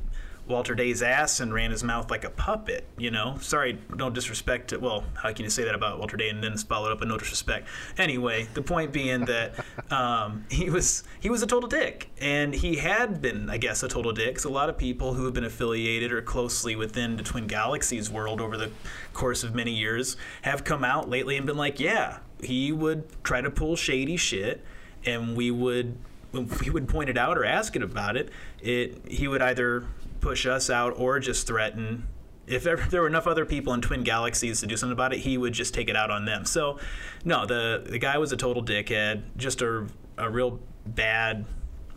Walter 0.47 0.75
Day's 0.75 1.01
ass 1.01 1.39
and 1.39 1.53
ran 1.53 1.71
his 1.71 1.83
mouth 1.83 2.11
like 2.11 2.25
a 2.25 2.29
puppet. 2.29 2.85
You 2.97 3.11
know, 3.11 3.37
sorry, 3.39 3.77
no 3.95 4.09
disrespect. 4.09 4.69
To, 4.69 4.77
well, 4.77 5.05
how 5.15 5.31
can 5.31 5.45
you 5.45 5.49
say 5.49 5.63
that 5.63 5.73
about 5.73 5.99
Walter 5.99 6.17
Day 6.17 6.29
and 6.29 6.43
then 6.43 6.57
follow 6.57 6.89
it 6.89 6.91
up 6.91 6.99
with 6.99 7.09
no 7.09 7.17
disrespect? 7.17 7.67
Anyway, 7.97 8.47
the 8.53 8.61
point 8.61 8.91
being 8.91 9.25
that 9.25 9.53
um, 9.91 10.45
he 10.49 10.69
was 10.69 11.03
he 11.19 11.29
was 11.29 11.41
a 11.41 11.47
total 11.47 11.69
dick, 11.69 12.09
and 12.19 12.53
he 12.53 12.75
had 12.75 13.21
been, 13.21 13.49
I 13.49 13.57
guess, 13.57 13.83
a 13.83 13.87
total 13.87 14.11
dick. 14.11 14.35
'cause 14.35 14.45
a 14.45 14.49
lot 14.49 14.69
of 14.69 14.77
people 14.77 15.13
who 15.13 15.25
have 15.25 15.33
been 15.33 15.45
affiliated 15.45 16.11
or 16.11 16.21
closely 16.21 16.75
within 16.75 17.15
the 17.15 17.23
Twin 17.23 17.47
Galaxies 17.47 18.09
world 18.09 18.41
over 18.41 18.57
the 18.57 18.71
course 19.13 19.43
of 19.43 19.55
many 19.55 19.71
years 19.71 20.17
have 20.41 20.63
come 20.63 20.83
out 20.83 21.09
lately 21.09 21.37
and 21.37 21.45
been 21.45 21.57
like, 21.57 21.79
yeah, 21.79 22.19
he 22.41 22.71
would 22.71 23.05
try 23.23 23.41
to 23.41 23.49
pull 23.49 23.75
shady 23.75 24.17
shit, 24.17 24.63
and 25.05 25.37
we 25.37 25.51
would 25.51 25.97
when 26.31 26.49
we 26.63 26.69
would 26.71 26.87
point 26.89 27.09
it 27.09 27.17
out 27.17 27.37
or 27.37 27.45
ask 27.45 27.75
it 27.75 27.83
about 27.83 28.17
it, 28.17 28.29
it 28.61 28.97
he 29.07 29.27
would 29.27 29.41
either 29.41 29.85
push 30.23 30.45
us 30.45 30.69
out 30.69 30.93
or 30.97 31.19
just 31.19 31.45
threaten. 31.45 32.07
If 32.47 32.65
ever 32.65 32.83
there 32.89 33.01
were 33.01 33.07
enough 33.07 33.27
other 33.27 33.45
people 33.45 33.73
in 33.73 33.81
Twin 33.81 34.03
Galaxies 34.03 34.61
to 34.61 34.67
do 34.67 34.77
something 34.77 34.93
about 34.93 35.13
it, 35.13 35.19
he 35.19 35.37
would 35.37 35.53
just 35.53 35.73
take 35.73 35.89
it 35.89 35.95
out 35.95 36.09
on 36.09 36.25
them. 36.25 36.45
So, 36.45 36.79
no, 37.23 37.45
the 37.45 37.83
the 37.85 37.99
guy 37.99 38.17
was 38.17 38.31
a 38.31 38.37
total 38.37 38.63
dickhead, 38.63 39.23
just 39.37 39.61
a 39.61 39.85
a 40.17 40.29
real 40.29 40.59
bad 40.85 41.45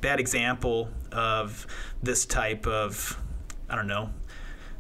bad 0.00 0.20
example 0.20 0.90
of 1.12 1.66
this 2.02 2.26
type 2.26 2.66
of 2.66 3.18
I 3.68 3.76
don't 3.76 3.86
know 3.86 4.10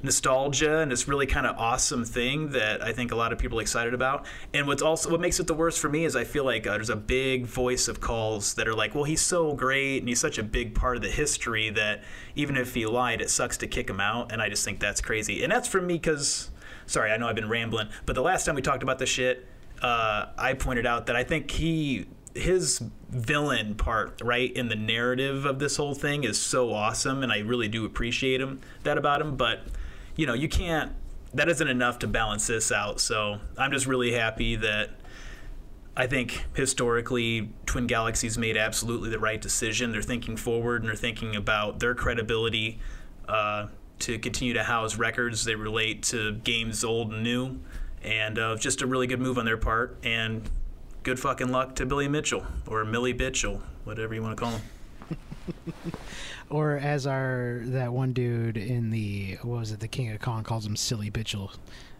nostalgia 0.02 0.78
and 0.78 0.90
this 0.90 1.08
really 1.08 1.26
kind 1.26 1.46
of 1.46 1.56
awesome 1.58 2.04
thing 2.04 2.50
that 2.50 2.82
I 2.82 2.92
think 2.92 3.12
a 3.12 3.16
lot 3.16 3.32
of 3.32 3.38
people 3.38 3.58
are 3.58 3.62
excited 3.62 3.94
about. 3.94 4.26
And 4.52 4.66
what's 4.66 4.82
also 4.82 5.10
what 5.10 5.20
makes 5.20 5.40
it 5.40 5.46
the 5.46 5.54
worst 5.54 5.78
for 5.78 5.88
me 5.88 6.04
is 6.04 6.14
I 6.14 6.24
feel 6.24 6.44
like 6.44 6.66
uh, 6.66 6.72
there's 6.72 6.90
a 6.90 6.96
big 6.96 7.46
voice 7.46 7.88
of 7.88 8.00
calls 8.00 8.54
that 8.54 8.68
are 8.68 8.74
like, 8.74 8.94
"Well, 8.94 9.04
he's 9.04 9.20
so 9.20 9.54
great 9.54 9.98
and 9.98 10.08
he's 10.08 10.20
such 10.20 10.38
a 10.38 10.42
big 10.42 10.74
part 10.74 10.96
of 10.96 11.02
the 11.02 11.10
history 11.10 11.70
that 11.70 12.02
even 12.34 12.56
if 12.56 12.74
he 12.74 12.86
lied, 12.86 13.20
it 13.20 13.30
sucks 13.30 13.56
to 13.58 13.66
kick 13.66 13.88
him 13.88 14.00
out." 14.00 14.32
And 14.32 14.42
I 14.42 14.48
just 14.48 14.64
think 14.64 14.80
that's 14.80 15.00
crazy. 15.00 15.42
And 15.42 15.52
that's 15.52 15.68
for 15.68 15.80
me 15.80 15.94
because, 15.94 16.50
sorry, 16.86 17.10
I 17.10 17.16
know 17.16 17.28
I've 17.28 17.34
been 17.34 17.48
rambling, 17.48 17.88
but 18.04 18.14
the 18.14 18.22
last 18.22 18.44
time 18.44 18.54
we 18.54 18.62
talked 18.62 18.82
about 18.82 18.98
this 18.98 19.08
shit, 19.08 19.46
uh, 19.82 20.26
I 20.38 20.54
pointed 20.54 20.86
out 20.86 21.06
that 21.06 21.16
I 21.16 21.24
think 21.24 21.50
he 21.50 22.06
his 22.34 22.82
villain 23.08 23.74
part 23.74 24.20
right 24.22 24.52
in 24.54 24.68
the 24.68 24.76
narrative 24.76 25.46
of 25.46 25.58
this 25.58 25.76
whole 25.76 25.94
thing 25.94 26.22
is 26.24 26.38
so 26.38 26.70
awesome 26.72 27.22
and 27.22 27.32
i 27.32 27.38
really 27.38 27.66
do 27.66 27.86
appreciate 27.86 28.42
him 28.42 28.60
that 28.82 28.98
about 28.98 29.22
him 29.22 29.36
but 29.36 29.60
you 30.16 30.26
know 30.26 30.34
you 30.34 30.48
can't 30.48 30.92
that 31.34 31.48
isn't 31.48 31.68
enough 31.68 31.98
to 31.98 32.06
balance 32.06 32.46
this 32.46 32.72
out. 32.72 33.00
So 33.00 33.40
i'm 33.56 33.72
just 33.72 33.86
really 33.86 34.12
happy 34.12 34.56
that 34.56 34.90
i 35.96 36.06
think 36.06 36.44
historically 36.54 37.50
twin 37.66 37.86
galaxies 37.86 38.36
made 38.38 38.56
absolutely 38.56 39.10
the 39.10 39.18
right 39.18 39.40
decision. 39.40 39.92
They're 39.92 40.02
thinking 40.02 40.36
forward 40.36 40.82
and 40.82 40.88
they're 40.88 40.96
thinking 40.96 41.36
about 41.36 41.80
their 41.80 41.94
credibility 41.94 42.80
uh, 43.28 43.68
to 44.00 44.18
continue 44.18 44.54
to 44.54 44.62
house 44.62 44.96
records. 44.96 45.44
They 45.44 45.54
relate 45.54 46.02
to 46.04 46.32
games 46.32 46.84
old 46.84 47.12
and 47.12 47.22
new 47.22 47.60
and 48.02 48.38
uh, 48.38 48.56
just 48.56 48.82
a 48.82 48.86
really 48.86 49.06
good 49.06 49.20
move 49.20 49.36
on 49.38 49.44
their 49.44 49.56
part 49.56 49.98
and 50.02 50.48
good 51.02 51.18
fucking 51.18 51.48
luck 51.48 51.74
to 51.76 51.86
Billy 51.86 52.08
Mitchell 52.08 52.46
or 52.66 52.84
Millie 52.84 53.14
Bitchell, 53.14 53.60
whatever 53.84 54.14
you 54.14 54.22
want 54.22 54.36
to 54.36 54.42
call 54.42 54.52
him. 54.52 55.92
Or 56.48 56.76
as 56.76 57.06
our 57.06 57.60
that 57.64 57.92
one 57.92 58.12
dude 58.12 58.56
in 58.56 58.90
the 58.90 59.38
what 59.42 59.60
was 59.60 59.72
it, 59.72 59.80
the 59.80 59.88
King 59.88 60.10
of 60.12 60.20
Kong 60.20 60.44
calls 60.44 60.64
him 60.66 60.76
Silly 60.76 61.10
Bitchel. 61.10 61.50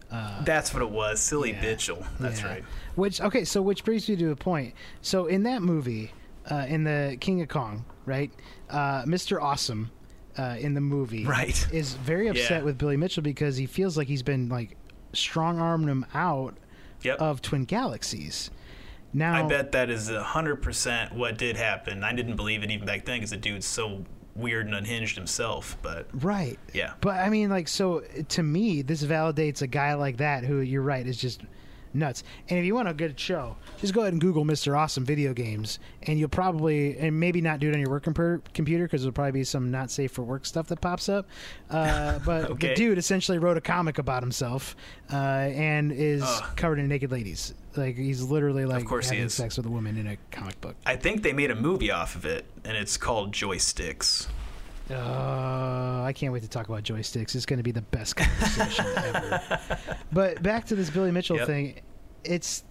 Uh, 0.09 0.41
That's 0.43 0.73
what 0.73 0.81
it 0.81 0.89
was, 0.89 1.19
Silly 1.19 1.51
Yeah. 1.51 1.61
Bitchell. 1.63 2.05
That's 2.19 2.41
yeah. 2.41 2.47
right. 2.47 2.63
Which 2.95 3.19
okay, 3.19 3.43
so 3.43 3.61
which 3.61 3.83
brings 3.83 4.07
me 4.07 4.15
to 4.15 4.31
a 4.31 4.35
point. 4.37 4.73
So 5.01 5.25
in 5.25 5.43
that 5.43 5.61
movie, 5.61 6.11
uh, 6.49 6.65
in 6.69 6.85
the 6.85 7.17
King 7.19 7.41
of 7.41 7.49
Kong, 7.49 7.83
right, 8.05 8.31
uh, 8.69 9.03
Mr. 9.03 9.41
Awesome, 9.41 9.91
uh, 10.37 10.55
in 10.59 10.73
the 10.75 10.81
movie, 10.81 11.25
Right. 11.25 11.67
is 11.73 11.95
very 11.95 12.27
upset 12.29 12.59
Yeah. 12.61 12.63
with 12.63 12.77
Billy 12.77 12.95
Mitchell 12.95 13.23
because 13.23 13.57
he 13.57 13.65
feels 13.65 13.97
like 13.97 14.07
he's 14.07 14.23
been 14.23 14.47
like 14.47 14.77
strong 15.11 15.59
arming 15.59 15.89
him 15.89 16.05
out 16.13 16.55
Yep. 17.03 17.19
of 17.19 17.41
Twin 17.41 17.65
Galaxies. 17.65 18.49
Now, 19.13 19.45
I 19.45 19.47
bet 19.47 19.71
that 19.73 19.89
is 19.89 20.09
a 20.09 20.23
hundred 20.23 20.57
percent 20.61 21.13
what 21.13 21.37
did 21.37 21.57
happen. 21.57 22.03
I 22.03 22.13
didn't 22.13 22.35
believe 22.37 22.63
it 22.63 22.71
even 22.71 22.85
back 22.87 23.03
then 23.05 23.17
because 23.17 23.31
the 23.31 23.37
dude's 23.37 23.65
so 23.65 24.03
weird 24.37 24.65
and 24.67 24.75
unhinged 24.75 25.15
himself. 25.15 25.77
But 25.81 26.07
right. 26.13 26.59
yeah, 26.73 26.93
But 27.01 27.15
I 27.15 27.29
mean, 27.29 27.49
like, 27.49 27.67
so 27.67 28.01
to 28.29 28.43
me, 28.43 28.81
this 28.81 29.03
validates 29.03 29.61
a 29.61 29.67
guy 29.67 29.95
like 29.95 30.17
that 30.17 30.43
who 30.43 30.59
you're 30.59 30.81
right 30.81 31.05
is 31.05 31.17
just 31.17 31.41
nuts. 31.93 32.23
And 32.49 32.59
if 32.59 32.65
you 32.65 32.75
want 32.75 32.87
a 32.87 32.93
good 32.93 33.19
show, 33.19 33.55
just 33.79 33.93
go 33.93 34.01
ahead 34.01 34.13
and 34.13 34.21
Google 34.21 34.45
Mr. 34.45 34.77
Awesome 34.77 35.05
video 35.05 35.33
games, 35.33 35.79
and 36.03 36.19
you'll 36.19 36.29
probably 36.29 36.97
and 36.97 37.19
maybe 37.19 37.41
not 37.41 37.59
do 37.59 37.69
it 37.69 37.73
on 37.73 37.79
your 37.79 37.89
work 37.89 38.03
computer 38.03 38.41
computer 38.53 38.85
because 38.85 39.01
there'll 39.01 39.13
probably 39.13 39.31
be 39.33 39.43
some 39.43 39.71
not 39.71 39.91
safe 39.91 40.11
for 40.11 40.21
work 40.23 40.45
stuff 40.45 40.67
that 40.67 40.81
pops 40.81 41.09
up. 41.09 41.27
Uh, 41.69 42.19
but 42.25 42.45
Okay. 42.51 42.69
the 42.69 42.75
dude 42.75 42.97
essentially 42.97 43.37
wrote 43.39 43.57
a 43.57 43.61
comic 43.61 43.97
about 43.97 44.23
himself 44.23 44.75
uh, 45.11 45.15
and 45.15 45.91
is 45.91 46.23
covered 46.55 46.79
in 46.79 46.87
naked 46.87 47.11
ladies. 47.11 47.53
Like 47.75 47.95
he's 47.95 48.23
literally 48.23 48.65
like 48.65 48.85
course 48.85 49.09
he 49.09 49.17
having 49.17 49.29
sex 49.29 49.57
with 49.57 49.65
a 49.65 49.69
woman 49.69 49.97
in 49.97 50.07
a 50.07 50.17
comic 50.31 50.59
book. 50.61 50.75
I 50.85 50.95
think 50.95 51.21
they 51.21 51.33
made 51.33 51.51
a 51.51 51.55
movie 51.55 51.91
off 51.91 52.15
of 52.15 52.25
it, 52.25 52.45
and 52.65 52.75
it's 52.75 52.97
called 52.97 53.31
Joysticks. 53.33 54.27
Uh, 54.89 56.03
I 56.05 56.13
can't 56.15 56.31
wait 56.33 56.43
to 56.43 56.49
talk 56.49 56.69
about 56.69 56.83
joysticks. 56.83 57.35
It's 57.35 57.45
going 57.45 57.57
to 57.57 57.63
be 57.63 57.71
the 57.71 57.81
best 57.81 58.15
conversation 58.17 58.85
ever. 58.97 59.59
But 60.11 60.41
back 60.41 60.65
to 60.67 60.75
this 60.75 60.89
Billy 60.89 61.11
Mitchell 61.11 61.37
Yep. 61.37 61.47
thing, 61.47 61.79
it's 62.23 62.63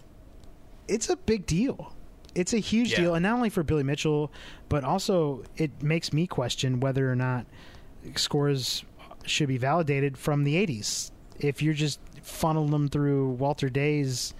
it's 0.89 1.11
a 1.11 1.17
big 1.17 1.47
deal. 1.47 1.93
It's 2.35 2.53
a 2.53 2.59
huge 2.59 2.93
Yeah. 2.93 3.01
deal, 3.01 3.15
and 3.15 3.23
not 3.23 3.35
only 3.35 3.49
for 3.51 3.63
Billy 3.63 3.83
Mitchell, 3.83 4.31
but 4.69 4.85
also 4.85 5.43
it 5.57 5.83
makes 5.83 6.13
me 6.13 6.27
question 6.27 6.81
whether 6.81 7.11
or 7.11 7.17
not 7.17 7.47
scores 8.15 8.85
should 9.25 9.49
be 9.49 9.59
validated 9.59 10.17
from 10.17 10.45
the 10.45 10.55
'80s. 10.55 11.11
If 11.39 11.61
you're 11.63 11.75
just 11.75 12.01
funneling 12.23 12.71
them 12.71 12.89
through 12.89 13.31
Walter 13.31 13.69
Day's 13.69 14.33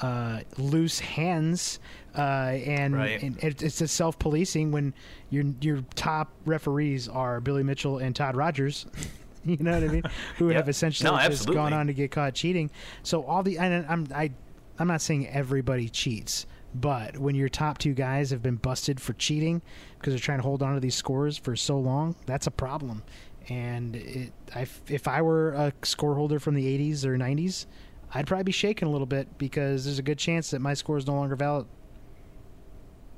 uh, 0.00 0.40
loose 0.58 0.98
hands, 1.00 1.78
uh, 2.16 2.20
and, 2.20 2.94
Right. 2.94 3.22
and 3.22 3.42
it, 3.42 3.62
it's 3.62 3.80
a 3.80 3.88
self-policing 3.88 4.70
when 4.72 4.94
your 5.30 5.44
your 5.60 5.80
top 5.94 6.32
referees 6.44 7.08
are 7.08 7.40
Billy 7.40 7.62
Mitchell 7.62 7.98
and 7.98 8.14
Todd 8.14 8.36
Rogers. 8.36 8.86
you 9.44 9.56
know 9.58 9.72
what 9.74 9.84
I 9.84 9.88
mean? 9.88 10.02
Who 10.38 10.48
Yep. 10.48 10.56
have 10.56 10.68
essentially 10.68 11.10
No, 11.10 11.18
just 11.28 11.46
gone 11.52 11.72
on 11.72 11.86
to 11.88 11.92
get 11.94 12.10
caught 12.10 12.34
cheating. 12.34 12.70
So 13.02 13.24
all 13.24 13.42
the 13.42 13.58
and 13.58 13.84
I'm 13.88 14.06
I 14.14 14.30
I'm 14.78 14.88
not 14.88 15.00
saying 15.00 15.28
everybody 15.28 15.88
cheats, 15.88 16.46
but 16.74 17.16
when 17.18 17.34
your 17.34 17.48
top 17.48 17.78
two 17.78 17.94
guys 17.94 18.30
have 18.30 18.42
been 18.42 18.56
busted 18.56 19.00
for 19.00 19.12
cheating 19.12 19.62
because 19.98 20.12
they're 20.12 20.18
trying 20.20 20.38
to 20.38 20.42
hold 20.42 20.62
on 20.62 20.74
to 20.74 20.80
these 20.80 20.94
scores 20.96 21.36
for 21.38 21.54
so 21.56 21.78
long, 21.78 22.16
that's 22.26 22.46
a 22.46 22.50
problem. 22.50 23.02
And 23.48 23.94
it, 23.96 24.32
I, 24.54 24.66
if 24.88 25.06
I 25.06 25.20
were 25.22 25.50
a 25.52 25.72
score 25.82 26.14
holder 26.14 26.38
from 26.40 26.54
the 26.54 26.64
80s 26.78 27.04
or 27.04 27.16
90s, 27.18 27.66
I'd 28.14 28.26
probably 28.26 28.44
be 28.44 28.52
shaking 28.52 28.88
a 28.88 28.90
little 28.90 29.06
bit 29.06 29.36
because 29.38 29.84
there's 29.84 29.98
a 29.98 30.02
good 30.02 30.18
chance 30.18 30.50
that 30.52 30.60
my 30.60 30.72
score 30.74 30.96
is 30.96 31.06
no 31.06 31.14
longer 31.14 31.36
valid. 31.36 31.66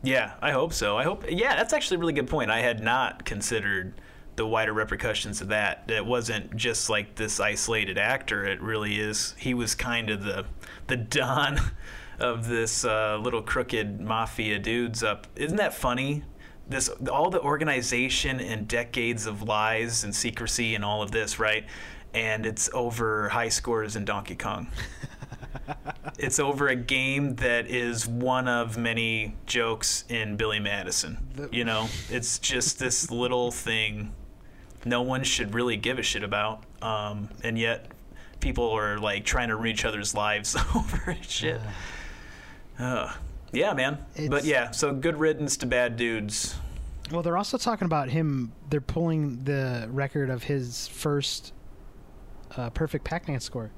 Yeah, 0.07 0.35
I 0.41 0.53
hope 0.53 0.73
so. 0.73 0.97
I 0.97 1.03
hope. 1.03 1.25
Yeah, 1.29 1.57
that's 1.57 1.73
actually 1.73 1.97
a 1.97 1.99
really 1.99 2.13
good 2.13 2.29
point. 2.29 2.49
I 2.49 2.61
had 2.61 2.81
not 2.81 3.25
considered 3.25 4.01
the 4.37 4.47
wider 4.47 4.73
repercussions 4.73 5.41
of 5.41 5.49
that. 5.49 5.83
It 5.89 6.07
wasn't 6.07 6.55
just 6.55 6.89
like 6.89 7.17
this 7.17 7.41
isolated 7.41 7.99
actor. 7.99 8.45
It 8.45 8.63
really 8.63 9.01
is. 9.01 9.35
He 9.37 9.53
was 9.53 9.75
kind 9.75 10.09
of 10.09 10.23
the 10.23 10.47
the 10.87 10.97
don 10.97 11.59
of 12.21 12.47
this 12.47 12.85
uh, 12.85 13.19
little 13.21 13.43
crooked 13.43 14.01
mafia 14.01 14.61
dudes 14.61 15.03
up. 15.03 15.27
Isn't 15.35 15.57
that 15.57 15.75
funny? 15.75 16.23
This 16.69 16.89
all 17.11 17.29
the 17.29 17.41
organization 17.41 18.39
and 18.39 18.69
decades 18.69 19.27
of 19.27 19.43
lies 19.43 20.05
and 20.05 20.15
secrecy 20.15 20.77
and 20.77 20.85
all 20.85 21.03
of 21.03 21.11
this, 21.11 21.41
right? 21.41 21.65
And 22.15 22.47
it's 22.47 22.71
over 22.73 23.29
high 23.31 23.49
scores 23.49 23.97
in 23.97 24.05
Donkey 24.05 24.37
Kong. 24.37 24.69
It's 26.19 26.39
over 26.41 26.69
a 26.69 26.77
game 26.77 27.35
that 27.37 27.67
is 27.67 28.07
one 28.07 28.49
of 28.49 28.79
many 28.79 29.37
jokes 29.45 30.05
in 30.09 30.37
Billy 30.37 30.61
Madison. 30.61 31.19
You 31.53 31.65
know, 31.65 31.89
it's 32.09 32.39
just 32.39 32.79
this 32.79 33.11
little 33.11 33.51
thing 33.51 34.15
no 34.87 35.03
one 35.03 35.25
should 35.25 35.53
really 35.53 35.77
give 35.77 35.99
a 35.99 36.03
shit 36.03 36.23
about. 36.23 36.63
Um, 36.81 37.29
and 37.43 37.59
yet 37.59 37.89
people 38.41 38.71
are 38.71 38.99
like 38.99 39.25
trying 39.25 39.49
to 39.49 39.57
ruin 39.57 39.69
each 39.73 39.85
other's 39.85 40.15
lives 40.15 40.57
over 40.75 41.11
it 41.11 41.25
shit. 41.25 41.61
Uh, 42.79 43.13
yeah, 43.53 43.75
man. 43.75 43.99
But 44.29 44.45
yeah, 44.45 44.71
so 44.71 44.93
good 44.93 45.19
riddance 45.19 45.57
to 45.59 45.67
bad 45.67 45.97
dudes. 45.97 46.57
Well, 47.11 47.23
they're 47.23 47.37
also 47.37 47.59
talking 47.59 47.87
about 47.87 48.09
him. 48.11 48.53
They're 48.69 48.81
pulling 48.81 49.45
the 49.45 49.89
record 49.91 50.31
of 50.31 50.45
his 50.45 50.89
first 50.89 51.53
uh, 52.57 52.71
perfect 52.71 53.05
Pac-Man 53.05 53.41
score. 53.41 53.71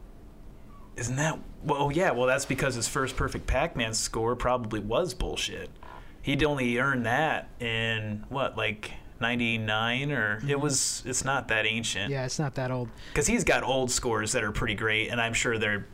Isn't 0.98 1.16
that 1.16 1.38
well? 1.64 1.90
Yeah, 1.92 2.10
well, 2.10 2.26
that's 2.26 2.44
because 2.44 2.74
his 2.74 2.88
first 2.88 3.16
perfect 3.16 3.46
Pac-Man 3.46 3.94
score 3.94 4.34
probably 4.36 4.80
was 4.80 5.14
bullshit. 5.14 5.70
He'd 6.22 6.42
only 6.42 6.78
earned 6.78 7.06
that 7.06 7.48
in 7.60 8.24
what, 8.28 8.56
like 8.56 8.92
'99, 9.20 10.12
or 10.12 10.42
it 10.46 10.60
was. 10.60 11.02
It's 11.06 11.24
not 11.24 11.48
that 11.48 11.66
ancient. 11.66 12.10
Yeah, 12.10 12.24
it's 12.24 12.38
not 12.38 12.56
that 12.56 12.70
old. 12.70 12.88
because 13.12 13.26
he's 13.26 13.44
got 13.44 13.62
old 13.62 13.90
scores 13.90 14.32
that 14.32 14.42
are 14.42 14.52
pretty 14.52 14.74
great, 14.74 15.08
and 15.08 15.20
I'm 15.20 15.34
sure 15.34 15.58
they're 15.58 15.86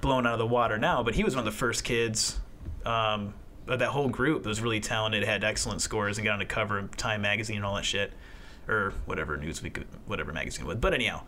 blown 0.00 0.26
out 0.26 0.34
of 0.34 0.38
the 0.38 0.46
water 0.46 0.78
now. 0.78 1.02
But 1.02 1.14
he 1.14 1.24
was 1.24 1.34
one 1.34 1.46
of 1.46 1.52
the 1.52 1.58
first 1.58 1.84
kids. 1.84 2.38
Um, 2.86 3.34
of 3.68 3.78
that 3.78 3.90
whole 3.90 4.08
group 4.08 4.42
that 4.42 4.48
was 4.48 4.60
really 4.60 4.80
talented, 4.80 5.22
had 5.22 5.44
excellent 5.44 5.80
scores, 5.80 6.18
and 6.18 6.24
got 6.24 6.32
on 6.32 6.38
the 6.40 6.44
cover 6.44 6.80
of 6.80 6.96
Time 6.96 7.22
magazine 7.22 7.56
and 7.56 7.64
all 7.64 7.76
that 7.76 7.84
shit, 7.84 8.12
or 8.68 8.92
whatever 9.04 9.38
Newsweek, 9.38 9.84
whatever 10.06 10.32
magazine 10.32 10.64
it 10.64 10.68
was. 10.68 10.78
But 10.78 10.94
anyhow, 10.94 11.22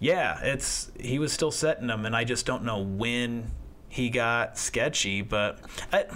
yeah, 0.00 0.40
it's 0.42 0.90
he 0.98 1.18
was 1.18 1.32
still 1.32 1.50
setting 1.50 1.86
them, 1.86 2.06
and 2.06 2.16
I 2.16 2.24
just 2.24 2.46
don't 2.46 2.64
know 2.64 2.80
when 2.80 3.50
he 3.88 4.08
got 4.08 4.56
sketchy. 4.56 5.20
But 5.20 5.60
I, 5.92 6.06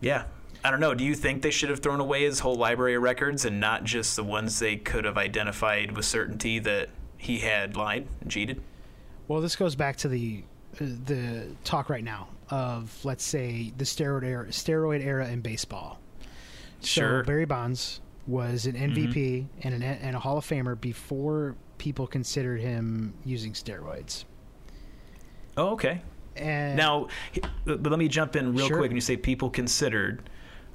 yeah, 0.00 0.24
I 0.64 0.70
don't 0.70 0.78
know. 0.78 0.94
Do 0.94 1.04
you 1.04 1.16
think 1.16 1.42
they 1.42 1.50
should 1.50 1.70
have 1.70 1.80
thrown 1.80 1.98
away 1.98 2.22
his 2.22 2.38
whole 2.38 2.54
library 2.54 2.94
of 2.94 3.02
records 3.02 3.44
and 3.44 3.58
not 3.58 3.82
just 3.82 4.14
the 4.14 4.24
ones 4.24 4.60
they 4.60 4.76
could 4.76 5.04
have 5.04 5.18
identified 5.18 5.96
with 5.96 6.04
certainty 6.04 6.60
that 6.60 6.88
he 7.18 7.40
had 7.40 7.76
lied 7.76 8.06
and 8.20 8.30
cheated? 8.30 8.62
Well, 9.26 9.40
this 9.40 9.56
goes 9.56 9.74
back 9.74 9.96
to 9.98 10.08
the 10.08 10.44
uh, 10.80 10.84
the 11.04 11.48
talk 11.64 11.90
right 11.90 12.04
now 12.04 12.28
of 12.48 12.96
let's 13.04 13.24
say 13.24 13.72
the 13.76 13.84
steroid 13.84 14.22
era, 14.22 14.46
steroid 14.46 15.04
era 15.04 15.28
in 15.28 15.40
baseball. 15.40 15.98
Sure. 16.80 17.22
So 17.22 17.26
Barry 17.26 17.44
Bonds 17.44 18.00
was 18.28 18.66
an 18.66 18.74
MVP 18.74 19.46
and 19.62 19.74
an 19.74 19.82
and 19.82 20.14
a 20.14 20.20
Hall 20.20 20.38
of 20.38 20.46
Famer 20.46 20.80
before 20.80 21.56
people 21.78 22.06
considered 22.06 22.60
him 22.60 23.14
using 23.24 23.52
steroids. 23.52 24.24
Oh, 25.56 25.68
okay. 25.70 26.02
And 26.36 26.76
Now, 26.76 27.08
but 27.64 27.82
let 27.90 27.98
me 27.98 28.08
jump 28.08 28.36
in 28.36 28.54
real 28.54 28.68
Sure. 28.68 28.76
quick. 28.78 28.90
When 28.90 28.96
you 28.96 29.00
say 29.00 29.16
people 29.16 29.48
considered, 29.50 30.28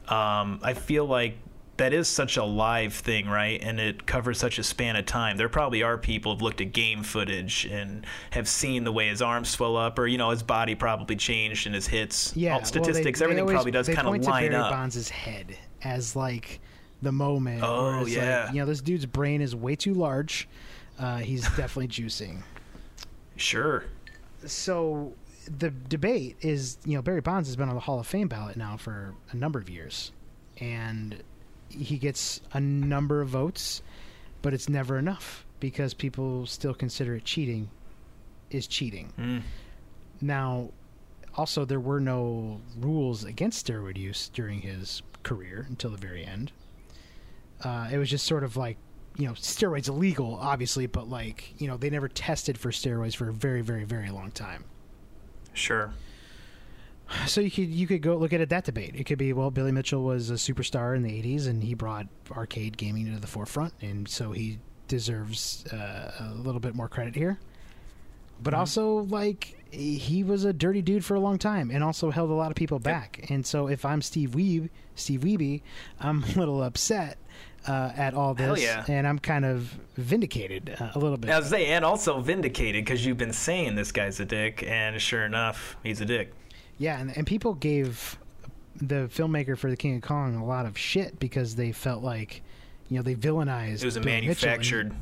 um, 0.08 0.60
I 0.64 0.74
feel 0.74 1.06
like 1.06 1.38
that 1.78 1.94
is 1.94 2.08
such 2.08 2.38
a 2.38 2.44
live 2.44 2.94
thing, 2.94 3.28
right? 3.28 3.62
And 3.64 3.80
it 3.80 4.06
covers 4.06 4.38
such 4.40 4.60
a 4.60 4.64
span 4.64 4.96
of 4.96 5.06
time. 5.06 5.38
There 5.38 5.50
probably 5.50 5.82
are 5.84 5.98
people 5.98 6.34
who've 6.34 6.42
looked 6.42 6.62
at 6.62 6.74
game 6.74 7.04
footage 7.04 7.66
and 7.66 8.06
have 8.32 8.48
seen 8.48 8.84
the 8.84 8.92
way 8.92 9.08
his 9.10 9.22
arms 9.22 9.50
swell 9.50 9.78
up, 9.78 9.98
or 10.00 10.08
you 10.08 10.18
know, 10.18 10.32
his 10.32 10.44
body 10.44 10.76
probably 10.76 11.16
changed 11.16 11.66
and 11.68 11.74
his 11.76 11.88
hits, 11.88 12.36
yeah, 12.36 12.56
all 12.56 12.64
statistics, 12.66 13.20
they- 13.20 13.26
they 13.26 13.32
everything 13.32 13.42
always- 13.44 13.54
probably 13.56 13.72
does 13.72 13.88
kind 13.88 14.00
of 14.08 14.14
line 14.28 14.44
to 14.44 14.50
Barry 14.50 14.56
up. 14.56 14.72
Bonds' 14.72 15.10
head 15.10 15.58
as 15.84 16.16
like 16.16 16.60
the 17.04 17.12
moment. 17.12 17.62
Oh, 17.64 18.06
yeah. 18.06 18.46
like, 18.46 18.54
you 18.56 18.60
know, 18.62 18.66
this 18.68 18.82
dude's 18.82 19.06
brain 19.08 19.42
is 19.42 19.56
way 19.56 19.76
too 19.76 19.94
large. 19.96 20.48
Uh, 21.00 21.18
he's 21.18 21.42
definitely 21.56 21.88
juicing. 21.88 22.42
Sure. 23.38 23.84
so 24.46 25.14
the 25.58 25.72
debate 25.72 26.38
is, 26.42 26.78
you 26.86 26.96
know, 26.96 27.02
Barry 27.02 27.22
Bonds 27.22 27.48
has 27.50 27.56
been 27.56 27.70
on 27.70 27.76
the 27.76 27.82
Hall 27.82 28.00
of 28.00 28.06
Fame 28.08 28.28
ballot 28.28 28.56
now 28.58 28.78
for 28.78 29.16
a 29.32 29.36
number 29.36 29.58
of 29.60 29.70
years, 29.70 30.12
and 30.58 31.24
he 31.70 31.98
gets 31.98 32.42
a 32.54 32.60
number 32.60 33.22
of 33.22 33.30
votes, 33.30 33.82
but 34.44 34.54
it's 34.54 34.70
never 34.70 34.98
enough 35.00 35.46
because 35.60 35.94
people 35.96 36.46
still 36.46 36.74
consider 36.74 37.16
it 37.16 37.26
cheating. 37.26 37.70
Is 38.52 38.68
cheating 38.68 39.14
Mm. 39.18 39.42
now? 40.20 40.70
Also, 41.36 41.64
there 41.64 41.80
were 41.80 42.02
no 42.02 42.60
rules 42.78 43.24
against 43.24 43.66
steroid 43.66 43.96
use 43.98 44.28
during 44.34 44.60
his 44.60 45.02
career 45.24 45.66
until 45.70 45.90
the 45.92 45.98
very 45.98 46.26
end. 46.26 46.52
Uh, 47.64 47.88
it 47.90 47.98
was 47.98 48.10
just 48.10 48.26
sort 48.26 48.44
of 48.44 48.58
like, 48.58 48.76
you 49.18 49.28
know, 49.28 49.34
steroids 49.34 49.88
illegal, 49.90 50.38
obviously, 50.42 50.88
but 50.88 51.10
like, 51.10 51.54
you 51.60 51.68
know, 51.68 51.78
they 51.78 51.90
never 51.90 52.08
tested 52.08 52.58
for 52.58 52.72
steroids 52.72 53.16
for 53.16 53.30
a 53.30 53.34
very, 53.34 53.62
very, 53.62 53.84
very 53.84 54.10
long 54.10 54.32
time. 54.32 54.64
Sure. 55.54 55.94
So 57.28 57.42
you 57.42 57.52
could 57.52 57.68
you 57.68 57.88
could 57.88 58.02
go 58.02 58.16
look 58.16 58.32
at 58.32 58.40
it 58.40 58.48
that 58.50 58.64
debate. 58.64 58.96
It 58.96 59.04
could 59.04 59.18
be 59.18 59.34
well, 59.34 59.52
Billy 59.52 59.74
Mitchell 59.74 60.02
was 60.04 60.30
a 60.30 60.36
superstar 60.36 60.96
in 60.96 61.04
the 61.04 61.10
'80s, 61.12 61.46
and 61.48 61.62
he 61.62 61.74
brought 61.74 62.08
arcade 62.32 62.78
gaming 62.78 63.14
to 63.14 63.20
the 63.20 63.28
forefront, 63.28 63.74
and 63.82 64.08
so 64.08 64.32
he 64.32 64.60
deserves 64.88 65.66
uh, 65.74 66.12
a 66.20 66.34
little 66.36 66.62
bit 66.62 66.74
more 66.74 66.88
credit 66.88 67.14
here. 67.16 67.38
But 68.42 68.54
Mhm. 68.54 68.58
also, 68.60 69.00
like 69.04 69.58
he 69.72 70.24
was 70.24 70.46
a 70.46 70.54
dirty 70.54 70.82
dude 70.82 71.04
for 71.04 71.16
a 71.16 71.20
long 71.20 71.38
time, 71.38 71.70
and 71.70 71.84
also 71.84 72.12
held 72.12 72.30
a 72.30 72.34
lot 72.34 72.50
of 72.50 72.56
people 72.56 72.80
back. 72.80 73.26
And 73.30 73.46
so, 73.46 73.68
if 73.68 73.84
I'm 73.84 74.02
Steve 74.02 74.32
Weeb, 74.32 74.70
Steve 74.96 75.22
Wiebe, 75.22 75.62
I'm 76.00 76.24
a 76.36 76.40
little 76.40 76.64
upset 76.64 77.18
uh, 77.68 77.92
at 77.96 78.14
all 78.14 78.34
this, 78.34 78.62
yeah. 78.64 78.84
and 78.88 79.08
I'm 79.08 79.20
kind 79.20 79.46
of 79.46 79.62
vindicated 79.96 80.76
uh, 80.80 80.92
a 80.96 81.00
little 81.00 81.18
bit. 81.18 81.30
As 81.30 81.50
they 81.50 81.68
and 81.68 81.86
also 81.86 82.20
vindicated 82.20 82.84
because 82.84 83.06
you've 83.06 83.18
been 83.18 83.34
saying 83.34 83.76
this 83.76 83.92
guy's 83.92 84.20
a 84.20 84.26
dick, 84.26 84.64
and 84.68 85.00
sure 85.02 85.26
enough, 85.26 85.78
he's 85.84 86.02
a 86.02 86.06
dick. 86.06 86.34
Yeah, 86.78 87.00
and, 87.00 87.16
and 87.16 87.28
people 87.28 87.54
gave 87.54 88.18
the 88.76 89.10
filmmaker 89.14 89.58
for 89.58 89.70
the 89.70 89.78
King 89.78 89.98
of 89.98 90.02
Kong 90.02 90.36
a 90.36 90.46
lot 90.46 90.66
of 90.66 90.78
shit 90.78 91.20
because 91.20 91.56
they 91.56 91.72
felt 91.72 92.04
like, 92.04 92.42
you 92.90 92.98
know, 92.98 93.04
they 93.04 93.16
villainized. 93.16 93.82
It 93.82 93.86
was 93.86 93.98
a 93.98 94.00
Billy 94.00 94.28
Mitchell, 94.28 94.50
and- 94.50 94.60
manufactured. 94.60 94.94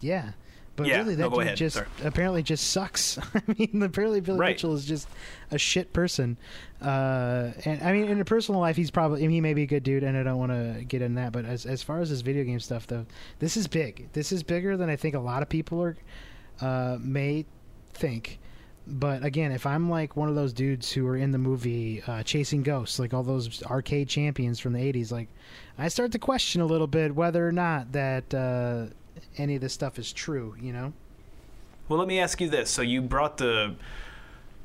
yeah, 0.00 0.32
but 0.76 0.86
Yeah, 0.86 0.98
really, 0.98 1.16
no, 1.16 1.28
that 1.28 1.30
go 1.36 1.42
dude 1.44 1.56
just 1.56 1.76
sorry. 1.76 1.86
apparently 2.02 2.42
just 2.42 2.70
sucks. 2.70 3.18
I 3.34 3.42
mean, 3.58 3.82
apparently 3.82 4.20
Billy 4.20 4.38
Right. 4.38 4.50
Mitchell 4.50 4.74
is 4.74 4.84
just 4.84 5.08
a 5.50 5.58
shit 5.58 5.92
person. 5.92 6.36
Uh, 6.82 7.52
and 7.64 7.82
I 7.82 7.92
mean, 7.92 8.08
in 8.08 8.20
a 8.20 8.24
personal 8.24 8.60
life, 8.60 8.76
he's 8.76 8.90
probably 8.90 9.20
I 9.20 9.22
mean, 9.22 9.30
he 9.30 9.40
may 9.40 9.54
be 9.54 9.62
a 9.62 9.66
good 9.66 9.82
dude, 9.84 10.02
and 10.04 10.16
I 10.16 10.22
don't 10.22 10.38
want 10.38 10.52
to 10.52 10.84
get 10.84 11.00
in 11.02 11.14
that. 11.14 11.32
But 11.32 11.44
as 11.44 11.64
as 11.66 11.82
far 11.82 12.00
as 12.00 12.08
his 12.10 12.20
video 12.22 12.44
game 12.44 12.60
stuff, 12.60 12.86
though, 12.86 13.06
this 13.38 13.56
is 13.56 13.66
big. 13.66 14.08
This 14.12 14.32
is 14.32 14.42
bigger 14.42 14.76
than 14.76 14.88
I 14.90 14.96
think 14.96 15.14
a 15.14 15.20
lot 15.20 15.42
of 15.42 15.48
people 15.48 15.82
are 15.82 15.96
uh, 16.60 16.98
may 17.00 17.46
think. 17.94 18.38
but 18.86 19.24
again, 19.24 19.50
if 19.52 19.64
I'm 19.66 19.88
like 19.88 20.14
one 20.16 20.28
of 20.28 20.34
those 20.34 20.52
dudes 20.52 20.92
who 20.92 21.06
are 21.06 21.16
in 21.16 21.30
the 21.30 21.38
movie 21.38 22.02
uh, 22.06 22.22
Chasing 22.22 22.62
Ghosts, 22.62 22.98
like 22.98 23.14
all 23.14 23.22
those 23.22 23.62
arcade 23.62 24.08
champions 24.08 24.60
from 24.60 24.72
the 24.74 24.80
'80s, 24.80 25.10
like 25.10 25.28
I 25.78 25.88
start 25.88 26.12
to 26.12 26.18
question 26.18 26.60
a 26.60 26.66
little 26.66 26.86
bit 26.86 27.14
whether 27.14 27.46
or 27.48 27.52
not 27.52 27.92
that 27.92 28.34
uh, 28.34 28.86
any 29.36 29.56
of 29.56 29.60
this 29.60 29.72
stuff 29.72 29.98
is 29.98 30.12
true. 30.12 30.56
You 30.60 30.72
know? 30.72 30.92
Well, 31.88 31.98
let 31.98 32.08
me 32.08 32.18
ask 32.18 32.40
you 32.40 32.48
this. 32.48 32.70
So 32.70 32.82
you 32.82 33.02
brought 33.02 33.36
the 33.36 33.74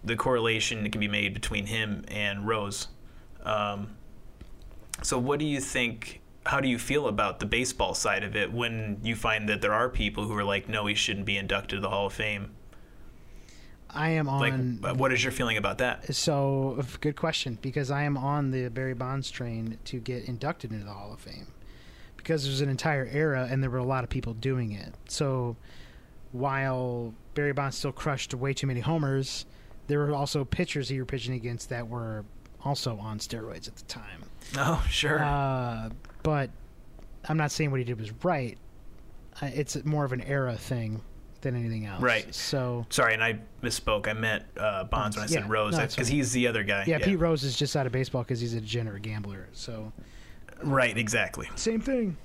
the 0.04 0.16
correlation 0.16 0.84
that 0.84 0.92
can 0.92 1.02
be 1.02 1.08
made 1.08 1.34
between 1.34 1.66
him 1.66 2.06
and 2.08 2.48
Rose. 2.48 2.88
Um, 3.44 3.98
so 5.02 5.18
what 5.18 5.40
do 5.40 5.46
you 5.46 5.60
think? 5.60 6.22
How 6.46 6.62
do 6.62 6.70
you 6.70 6.80
feel 6.80 7.08
about 7.08 7.40
the 7.40 7.46
baseball 7.46 7.94
side 7.94 8.24
of 8.24 8.36
it 8.36 8.52
when 8.52 9.00
you 9.04 9.16
find 9.16 9.48
that 9.50 9.62
there 9.62 9.74
are 9.74 9.90
people 9.90 10.26
who 10.26 10.36
are 10.36 10.44
like, 10.44 10.70
no, 10.70 10.86
he 10.86 10.96
shouldn't 10.96 11.26
be 11.26 11.38
inducted 11.38 11.78
to 11.78 11.82
the 11.82 11.90
Hall 11.90 12.08
of 12.08 12.14
Fame? 12.14 12.52
I 13.90 14.10
am 14.10 14.30
on. 14.30 14.80
Like, 14.82 14.96
what 14.96 15.12
is 15.12 15.24
your 15.24 15.32
feeling 15.32 15.58
about 15.58 15.80
that? 15.80 16.14
So, 16.14 16.82
good 17.02 17.16
question 17.16 17.58
because 17.62 17.92
I 17.92 18.04
am 18.04 18.18
on 18.18 18.52
the 18.52 18.70
Barry 18.70 18.94
Bonds 18.94 19.30
train 19.30 19.78
to 19.86 20.00
get 20.00 20.26
inducted 20.26 20.72
into 20.72 20.86
the 20.86 20.94
Hall 20.94 21.12
of 21.12 21.20
Fame 21.20 21.48
because 22.20 22.44
there's 22.44 22.62
an 22.62 22.70
entire 22.70 23.08
era 23.12 23.48
and 23.50 23.64
there 23.64 23.70
were 23.70 23.78
a 23.78 23.84
lot 23.84 24.04
of 24.04 24.10
people 24.10 24.34
doing 24.34 24.72
it. 24.72 24.94
So, 25.08 25.56
while 26.32 27.14
Barry 27.34 27.54
Bonds 27.54 27.78
still 27.78 27.92
crushed 27.92 28.34
way 28.34 28.54
too 28.54 28.68
many 28.68 28.80
homers, 28.80 29.46
there 29.88 30.00
were 30.00 30.14
also 30.14 30.46
pitchers 30.46 30.90
he 30.90 31.00
were 31.00 31.06
pitching 31.06 31.34
against 31.34 31.70
that 31.70 31.88
were 31.88 32.24
also 32.64 32.98
on 32.98 33.20
steroids 33.20 33.68
at 33.68 33.76
the 33.76 33.86
time. 33.86 34.24
Oh, 34.58 34.86
sure. 34.90 35.20
Uh, 35.24 35.90
but 36.24 36.50
I'm 37.28 37.38
not 37.38 37.52
saying 37.52 37.72
what 37.72 37.80
he 37.80 37.84
did 37.84 38.00
was 38.00 38.12
right. 38.24 38.58
It's 39.42 39.84
more 39.86 40.06
of 40.06 40.12
an 40.12 40.22
era 40.22 40.56
thing 40.56 41.02
than 41.42 41.56
anything 41.56 41.86
else. 41.86 42.02
Right. 42.02 42.34
So, 42.34 42.86
Sorry, 42.90 43.14
and 43.14 43.24
I 43.24 43.40
misspoke. 43.64 44.08
I 44.08 44.14
meant 44.14 44.44
uh, 44.58 44.84
Bonds 44.86 45.16
when 45.16 45.24
I 45.24 45.28
said 45.28 45.50
Rose 45.50 45.78
because 45.78 45.96
fine. 45.96 46.06
he's 46.06 46.32
the 46.32 46.48
other 46.48 46.64
guy. 46.64 46.84
yeah, 46.88 47.00
Pete 47.00 47.20
Rose 47.20 47.44
is 47.44 47.56
just 47.56 47.76
out 47.76 47.86
of 47.86 47.92
baseball 47.92 48.24
because 48.24 48.40
he's 48.40 48.54
a 48.54 48.62
degenerate 48.62 49.04
gambler. 49.04 49.48
So, 49.54 49.92
Right, 50.62 50.98
exactly. 50.98 51.50
Same 51.56 51.82
thing. 51.82 52.18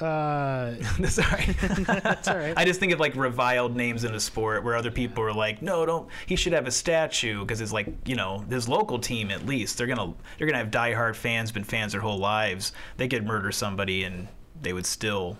Uh, 0.00 0.74
Sorry. 1.08 1.44
that's 1.86 2.28
all 2.28 2.36
right. 2.36 2.52
I 2.56 2.66
just 2.66 2.80
think 2.80 2.92
of 2.92 3.00
like 3.00 3.16
reviled 3.16 3.74
names 3.74 4.04
in 4.04 4.14
a 4.14 4.20
sport 4.20 4.62
where 4.62 4.76
other 4.76 4.90
people 4.90 5.24
are 5.24 5.32
like, 5.32 5.62
no, 5.62 5.86
don't. 5.86 6.08
He 6.26 6.36
should 6.36 6.52
have 6.52 6.66
a 6.66 6.70
statue 6.70 7.40
because 7.40 7.62
it's 7.62 7.72
like 7.72 7.88
you 8.04 8.14
know 8.14 8.40
his 8.50 8.68
local 8.68 8.98
team 8.98 9.30
at 9.30 9.46
least 9.46 9.78
they're 9.78 9.86
gonna 9.86 10.12
they're 10.36 10.46
gonna 10.46 10.58
have 10.58 10.70
diehard 10.70 11.16
fans, 11.16 11.50
been 11.50 11.64
fans 11.64 11.92
their 11.92 12.02
whole 12.02 12.18
lives. 12.18 12.72
They 12.98 13.08
could 13.08 13.26
murder 13.26 13.50
somebody 13.52 14.04
and 14.04 14.28
they 14.60 14.74
would 14.74 14.86
still 14.86 15.38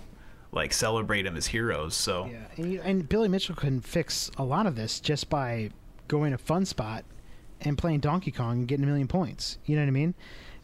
like 0.52 0.72
celebrate 0.72 1.26
him 1.26 1.36
as 1.36 1.46
heroes. 1.46 1.94
So 1.94 2.26
yeah, 2.26 2.46
and, 2.56 2.72
you, 2.72 2.80
and 2.82 3.06
Billy 3.06 3.28
Mitchell 3.28 3.54
can 3.54 3.80
fix 3.80 4.30
a 4.38 4.44
lot 4.44 4.64
of 4.64 4.74
this 4.74 5.00
just 5.00 5.28
by 5.28 5.70
going 6.08 6.32
to 6.32 6.38
Fun 6.38 6.64
Spot 6.64 7.04
and 7.60 7.76
playing 7.76 8.00
Donkey 8.00 8.30
Kong 8.30 8.58
and 8.58 8.68
getting 8.68 8.84
a 8.84 8.86
million 8.86 9.08
points. 9.08 9.58
You 9.66 9.76
know 9.76 9.82
what 9.82 9.88
I 9.88 9.92
mean? 9.92 10.14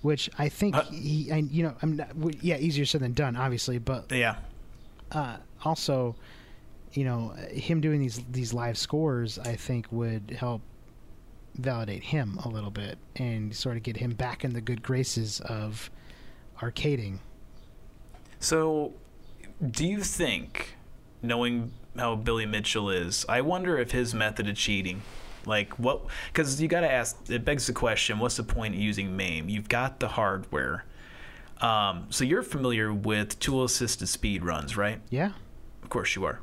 Which 0.02 0.28
I 0.38 0.48
think 0.48 0.76
Uh, 0.76 0.82
he, 0.84 1.30
I, 1.32 1.38
you 1.38 1.62
know, 1.62 1.74
I'm 1.80 1.96
not, 1.96 2.10
yeah, 2.42 2.56
easier 2.58 2.84
said 2.84 3.00
than 3.00 3.12
done, 3.12 3.36
obviously, 3.36 3.78
but 3.78 4.10
yeah, 4.10 4.36
uh, 5.12 5.36
also, 5.64 6.16
you 6.92 7.04
know, 7.04 7.30
him 7.50 7.80
doing 7.80 8.00
these 8.00 8.20
these 8.30 8.52
live 8.52 8.76
scores, 8.76 9.38
I 9.38 9.54
think 9.56 9.86
would 9.92 10.36
help 10.38 10.60
validate 11.54 12.02
him 12.02 12.38
a 12.44 12.48
little 12.48 12.70
bit 12.70 12.98
and 13.16 13.54
sort 13.54 13.76
of 13.76 13.82
get 13.82 13.96
him 13.96 14.12
back 14.12 14.44
in 14.44 14.54
the 14.54 14.60
good 14.60 14.82
graces 14.82 15.40
of 15.40 15.90
arcading. 16.60 17.18
So, 18.40 18.94
do 19.70 19.86
you 19.86 20.00
think, 20.00 20.74
knowing 21.22 21.72
how 21.96 22.16
Billy 22.16 22.46
Mitchell 22.46 22.90
is, 22.90 23.24
I 23.28 23.40
wonder 23.42 23.78
if 23.78 23.92
his 23.92 24.14
method 24.14 24.48
of 24.48 24.56
cheating, 24.56 25.02
like 25.46 25.78
what, 25.78 26.02
because 26.32 26.60
you 26.60 26.68
got 26.68 26.80
to 26.80 26.90
ask, 26.90 27.16
it 27.28 27.44
begs 27.44 27.66
the 27.66 27.72
question, 27.72 28.18
what's 28.18 28.36
the 28.36 28.42
point 28.42 28.74
of 28.74 28.80
using 28.80 29.16
MAME? 29.16 29.48
You've 29.48 29.68
got 29.68 30.00
the 30.00 30.08
hardware. 30.08 30.84
Um, 31.60 32.06
so 32.10 32.24
you're 32.24 32.42
familiar 32.42 32.92
with 32.92 33.38
tool 33.38 33.64
assisted 33.64 34.08
speed 34.08 34.44
runs, 34.44 34.76
right? 34.76 35.00
Yeah. 35.10 35.32
Of 35.82 35.90
course 35.90 36.16
you 36.16 36.24
are. 36.24 36.40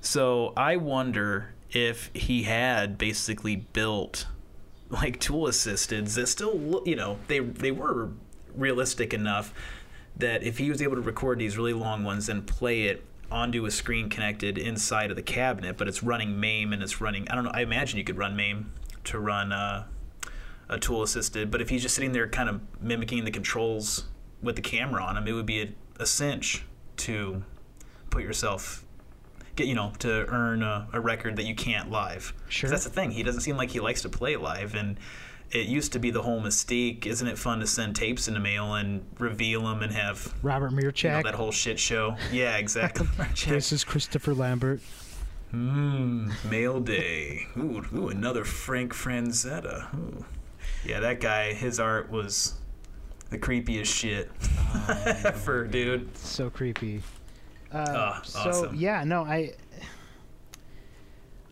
So 0.00 0.52
I 0.56 0.76
wonder 0.76 1.54
if 1.70 2.10
he 2.14 2.44
had 2.44 2.96
basically 2.96 3.56
built 3.56 4.26
like 4.88 5.18
tool 5.20 5.48
assisteds 5.48 6.14
that 6.14 6.28
still, 6.28 6.82
you 6.86 6.96
know, 6.96 7.18
they 7.26 7.40
they 7.40 7.72
were 7.72 8.10
realistic 8.54 9.12
enough 9.12 9.52
that 10.16 10.42
if 10.42 10.58
he 10.58 10.70
was 10.70 10.80
able 10.80 10.94
to 10.94 11.02
record 11.02 11.38
these 11.38 11.58
really 11.58 11.72
long 11.72 12.04
ones 12.04 12.28
and 12.28 12.46
play 12.46 12.84
it 12.84 13.04
onto 13.30 13.66
a 13.66 13.70
screen 13.70 14.08
connected 14.08 14.58
inside 14.58 15.10
of 15.10 15.16
the 15.16 15.22
cabinet, 15.22 15.76
but 15.76 15.88
it's 15.88 16.02
running 16.02 16.38
MAME 16.38 16.72
and 16.72 16.82
it's 16.82 17.00
running. 17.00 17.28
I 17.28 17.34
don't 17.34 17.44
know. 17.44 17.50
I 17.52 17.62
imagine 17.62 17.98
you 17.98 18.04
could 18.04 18.18
run 18.18 18.36
MAME 18.36 18.72
to 19.04 19.18
run 19.18 19.52
uh, 19.52 19.84
a 20.68 20.78
tool 20.78 21.02
assisted, 21.02 21.50
but 21.50 21.60
if 21.60 21.68
he's 21.68 21.82
just 21.82 21.94
sitting 21.94 22.12
there 22.12 22.28
kind 22.28 22.48
of 22.48 22.60
mimicking 22.80 23.24
the 23.24 23.30
controls 23.30 24.04
with 24.42 24.56
the 24.56 24.62
camera 24.62 25.02
on 25.02 25.16
him, 25.16 25.26
it 25.26 25.32
would 25.32 25.46
be 25.46 25.62
a, 25.62 25.68
a 26.00 26.06
cinch 26.06 26.64
to 26.98 27.42
put 28.10 28.22
yourself 28.22 28.84
get 29.56 29.66
you 29.66 29.74
know 29.74 29.92
to 29.98 30.26
earn 30.28 30.62
a, 30.62 30.86
a 30.92 31.00
record 31.00 31.36
that 31.36 31.44
you 31.44 31.54
can't 31.54 31.90
live. 31.90 32.32
Sure. 32.48 32.68
that's 32.68 32.84
the 32.84 32.90
thing 32.90 33.10
he 33.10 33.22
doesn't 33.22 33.40
seem 33.40 33.56
like 33.56 33.70
he 33.70 33.80
likes 33.80 34.02
to 34.02 34.08
play 34.08 34.36
live 34.36 34.74
and 34.74 34.98
it 35.52 35.66
used 35.66 35.92
to 35.92 35.98
be 35.98 36.10
the 36.10 36.22
whole 36.22 36.40
mystique 36.40 37.06
isn't 37.06 37.28
it 37.28 37.38
fun 37.38 37.60
to 37.60 37.66
send 37.66 37.94
tapes 37.94 38.26
in 38.28 38.34
the 38.34 38.40
mail 38.40 38.74
and 38.74 39.04
reveal 39.18 39.62
them 39.62 39.82
and 39.82 39.92
have 39.92 40.34
Robert 40.42 40.72
you 40.72 41.10
know, 41.10 41.22
that 41.22 41.34
whole 41.34 41.52
shit 41.52 41.78
show 41.78 42.16
yeah 42.32 42.56
exactly 42.58 43.06
this 43.46 43.72
is 43.72 43.84
Christopher 43.84 44.34
Lambert. 44.34 44.80
Mmm, 45.54 46.32
mail 46.50 46.80
day. 46.80 47.46
Ooh, 47.56 47.82
ooh, 47.94 48.08
another 48.08 48.44
Frank 48.44 48.92
Franzetta. 48.92 49.94
Ooh. 49.94 50.24
Yeah, 50.84 51.00
that 51.00 51.20
guy, 51.20 51.52
his 51.52 51.78
art 51.78 52.10
was 52.10 52.54
the 53.30 53.38
creepiest 53.38 53.86
shit 53.86 54.30
ever, 55.24 55.64
dude. 55.66 56.16
So 56.18 56.50
creepy. 56.50 57.00
Uh, 57.72 57.84
Ah, 57.88 58.20
so 58.24 58.40
awesome. 58.40 58.74
yeah, 58.74 59.04
no, 59.04 59.22
I 59.24 59.52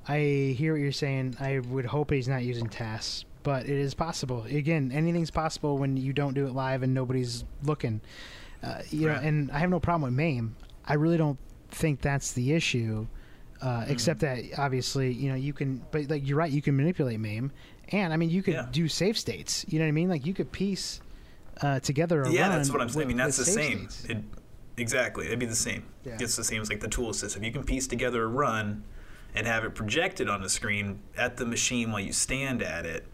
I 0.08 0.54
hear 0.56 0.72
what 0.74 0.80
you're 0.80 0.92
saying. 0.92 1.36
I 1.40 1.60
would 1.60 1.86
hope 1.86 2.10
he's 2.10 2.28
not 2.28 2.42
using 2.42 2.68
tasks, 2.68 3.24
but 3.44 3.64
it 3.66 3.78
is 3.78 3.94
possible. 3.94 4.42
Again, 4.44 4.90
anything's 4.92 5.30
possible 5.30 5.78
when 5.78 5.96
you 5.96 6.12
don't 6.12 6.34
do 6.34 6.46
it 6.48 6.52
live 6.54 6.82
and 6.82 6.92
nobody's 6.92 7.44
looking. 7.62 8.00
Uh, 8.62 8.80
you 8.90 9.06
Right. 9.08 9.22
know, 9.22 9.28
and 9.28 9.50
I 9.52 9.58
have 9.60 9.70
no 9.70 9.78
problem 9.78 10.02
with 10.10 10.14
MAME. 10.14 10.56
I 10.84 10.94
really 10.94 11.16
don't 11.18 11.38
think 11.70 12.00
that's 12.00 12.32
the 12.32 12.52
issue. 12.52 13.06
Uh, 13.62 13.82
Mm-hmm. 13.82 13.92
Except 13.92 14.20
that 14.20 14.40
obviously, 14.58 15.12
you 15.12 15.28
know, 15.28 15.36
you 15.36 15.52
can, 15.52 15.82
but 15.92 16.10
like 16.10 16.26
you're 16.26 16.36
right, 16.38 16.50
you 16.50 16.60
can 16.62 16.76
manipulate 16.76 17.20
MAME, 17.20 17.52
and 17.90 18.12
I 18.12 18.16
mean, 18.16 18.30
you 18.30 18.42
could 18.42 18.54
Yeah. 18.54 18.66
do 18.72 18.88
save 18.88 19.16
states. 19.16 19.64
You 19.68 19.78
know 19.78 19.84
what 19.84 19.90
I 19.90 19.92
mean? 19.92 20.08
Like 20.08 20.26
you 20.26 20.34
could 20.34 20.50
piece 20.50 21.00
uh, 21.60 21.78
together 21.80 22.22
a 22.22 22.30
Yeah, 22.32 22.48
that's 22.48 22.70
what 22.70 22.80
I'm 22.80 22.88
saying. 22.88 23.04
I 23.04 23.08
mean, 23.08 23.16
that's 23.16 23.36
the 23.36 23.44
same. 23.44 23.88
It, 24.08 24.18
exactly. 24.76 25.26
It'd 25.26 25.38
be 25.38 25.46
the 25.46 25.54
same. 25.54 25.84
Yeah. 26.04 26.16
It's 26.20 26.34
the 26.36 26.42
same 26.44 26.60
as 26.62 26.68
like 26.68 26.80
the 26.80 26.88
tool 26.88 27.12
system. 27.12 27.44
You 27.44 27.52
can 27.52 27.62
piece 27.62 27.86
together 27.86 28.24
a 28.24 28.26
run 28.26 28.82
and 29.34 29.46
have 29.46 29.64
it 29.64 29.74
projected 29.74 30.28
on 30.28 30.42
the 30.42 30.48
screen 30.48 31.00
at 31.16 31.36
the 31.36 31.46
machine 31.46 31.92
while 31.92 32.00
you 32.00 32.12
stand 32.12 32.62
at 32.62 32.86
it. 32.86 33.06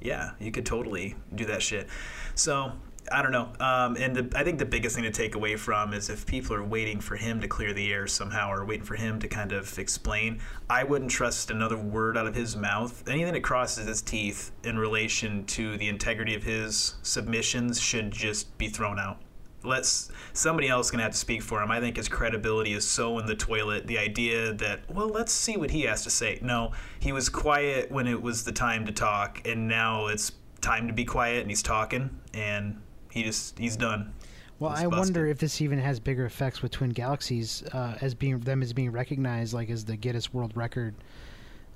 Yeah, 0.00 0.32
you 0.38 0.52
could 0.52 0.66
totally 0.66 1.16
do 1.34 1.44
that 1.46 1.62
shit. 1.62 1.88
So 2.34 2.72
I 3.10 3.22
don't 3.22 3.32
know. 3.32 3.52
Um, 3.60 3.96
and 3.96 4.14
the, 4.14 4.38
I 4.38 4.44
think 4.44 4.58
the 4.58 4.66
biggest 4.66 4.94
thing 4.94 5.04
to 5.04 5.10
take 5.10 5.34
away 5.34 5.56
from 5.56 5.92
is 5.92 6.10
if 6.10 6.26
people 6.26 6.54
are 6.54 6.64
waiting 6.64 7.00
for 7.00 7.16
him 7.16 7.40
to 7.40 7.48
clear 7.48 7.72
the 7.72 7.92
air 7.92 8.06
somehow 8.06 8.50
or 8.50 8.64
waiting 8.64 8.84
for 8.84 8.96
him 8.96 9.18
to 9.20 9.28
kind 9.28 9.52
of 9.52 9.78
explain, 9.78 10.40
I 10.68 10.84
wouldn't 10.84 11.10
trust 11.10 11.50
another 11.50 11.76
word 11.76 12.16
out 12.16 12.26
of 12.26 12.34
his 12.34 12.56
mouth. 12.56 13.08
Anything 13.08 13.32
that 13.32 13.42
crosses 13.42 13.86
his 13.86 14.02
teeth 14.02 14.52
in 14.64 14.78
relation 14.78 15.44
to 15.46 15.76
the 15.78 15.88
integrity 15.88 16.34
of 16.34 16.42
his 16.42 16.94
submissions 17.02 17.80
should 17.80 18.10
just 18.10 18.56
be 18.58 18.68
thrown 18.68 18.98
out. 18.98 19.20
Let's 19.64 20.10
somebody 20.32 20.68
else 20.68 20.90
gonna 20.90 21.02
have 21.02 21.12
to 21.12 21.18
speak 21.18 21.42
for 21.42 21.60
him. 21.62 21.70
I 21.70 21.80
think 21.80 21.96
his 21.96 22.08
credibility 22.08 22.72
is 22.72 22.86
so 22.86 23.18
in 23.18 23.26
the 23.26 23.34
toilet. 23.34 23.86
The 23.86 23.98
idea 23.98 24.52
that 24.54 24.80
well, 24.92 25.08
let's 25.08 25.32
see 25.32 25.56
what 25.56 25.70
he 25.70 25.82
has 25.82 26.04
to 26.04 26.10
say. 26.10 26.38
No, 26.42 26.72
he 27.00 27.12
was 27.12 27.28
quiet 27.28 27.90
when 27.90 28.06
it 28.06 28.20
was 28.20 28.44
the 28.44 28.52
time 28.52 28.86
to 28.86 28.92
talk, 28.92 29.46
and 29.46 29.68
now 29.68 30.06
it's 30.06 30.32
time 30.60 30.86
to 30.86 30.92
be 30.92 31.04
quiet, 31.04 31.42
and 31.42 31.50
he's 31.50 31.62
talking, 31.62 32.10
and 32.34 32.80
he 33.10 33.22
just 33.22 33.58
he's 33.58 33.76
done. 33.76 34.14
Well, 34.58 34.72
I 34.74 34.88
wonder 34.88 35.26
if 35.26 35.38
this 35.38 35.60
even 35.60 35.78
has 35.78 36.00
bigger 36.00 36.24
effects 36.24 36.62
with 36.62 36.72
Twin 36.72 36.90
Galaxies 36.90 37.62
uh, 37.72 37.96
as 38.00 38.14
being 38.14 38.40
them 38.40 38.60
as 38.60 38.72
being 38.72 38.90
recognized 38.90 39.54
like 39.54 39.70
as 39.70 39.84
the 39.84 39.96
Guinness 39.96 40.34
World 40.34 40.52
Record 40.56 40.96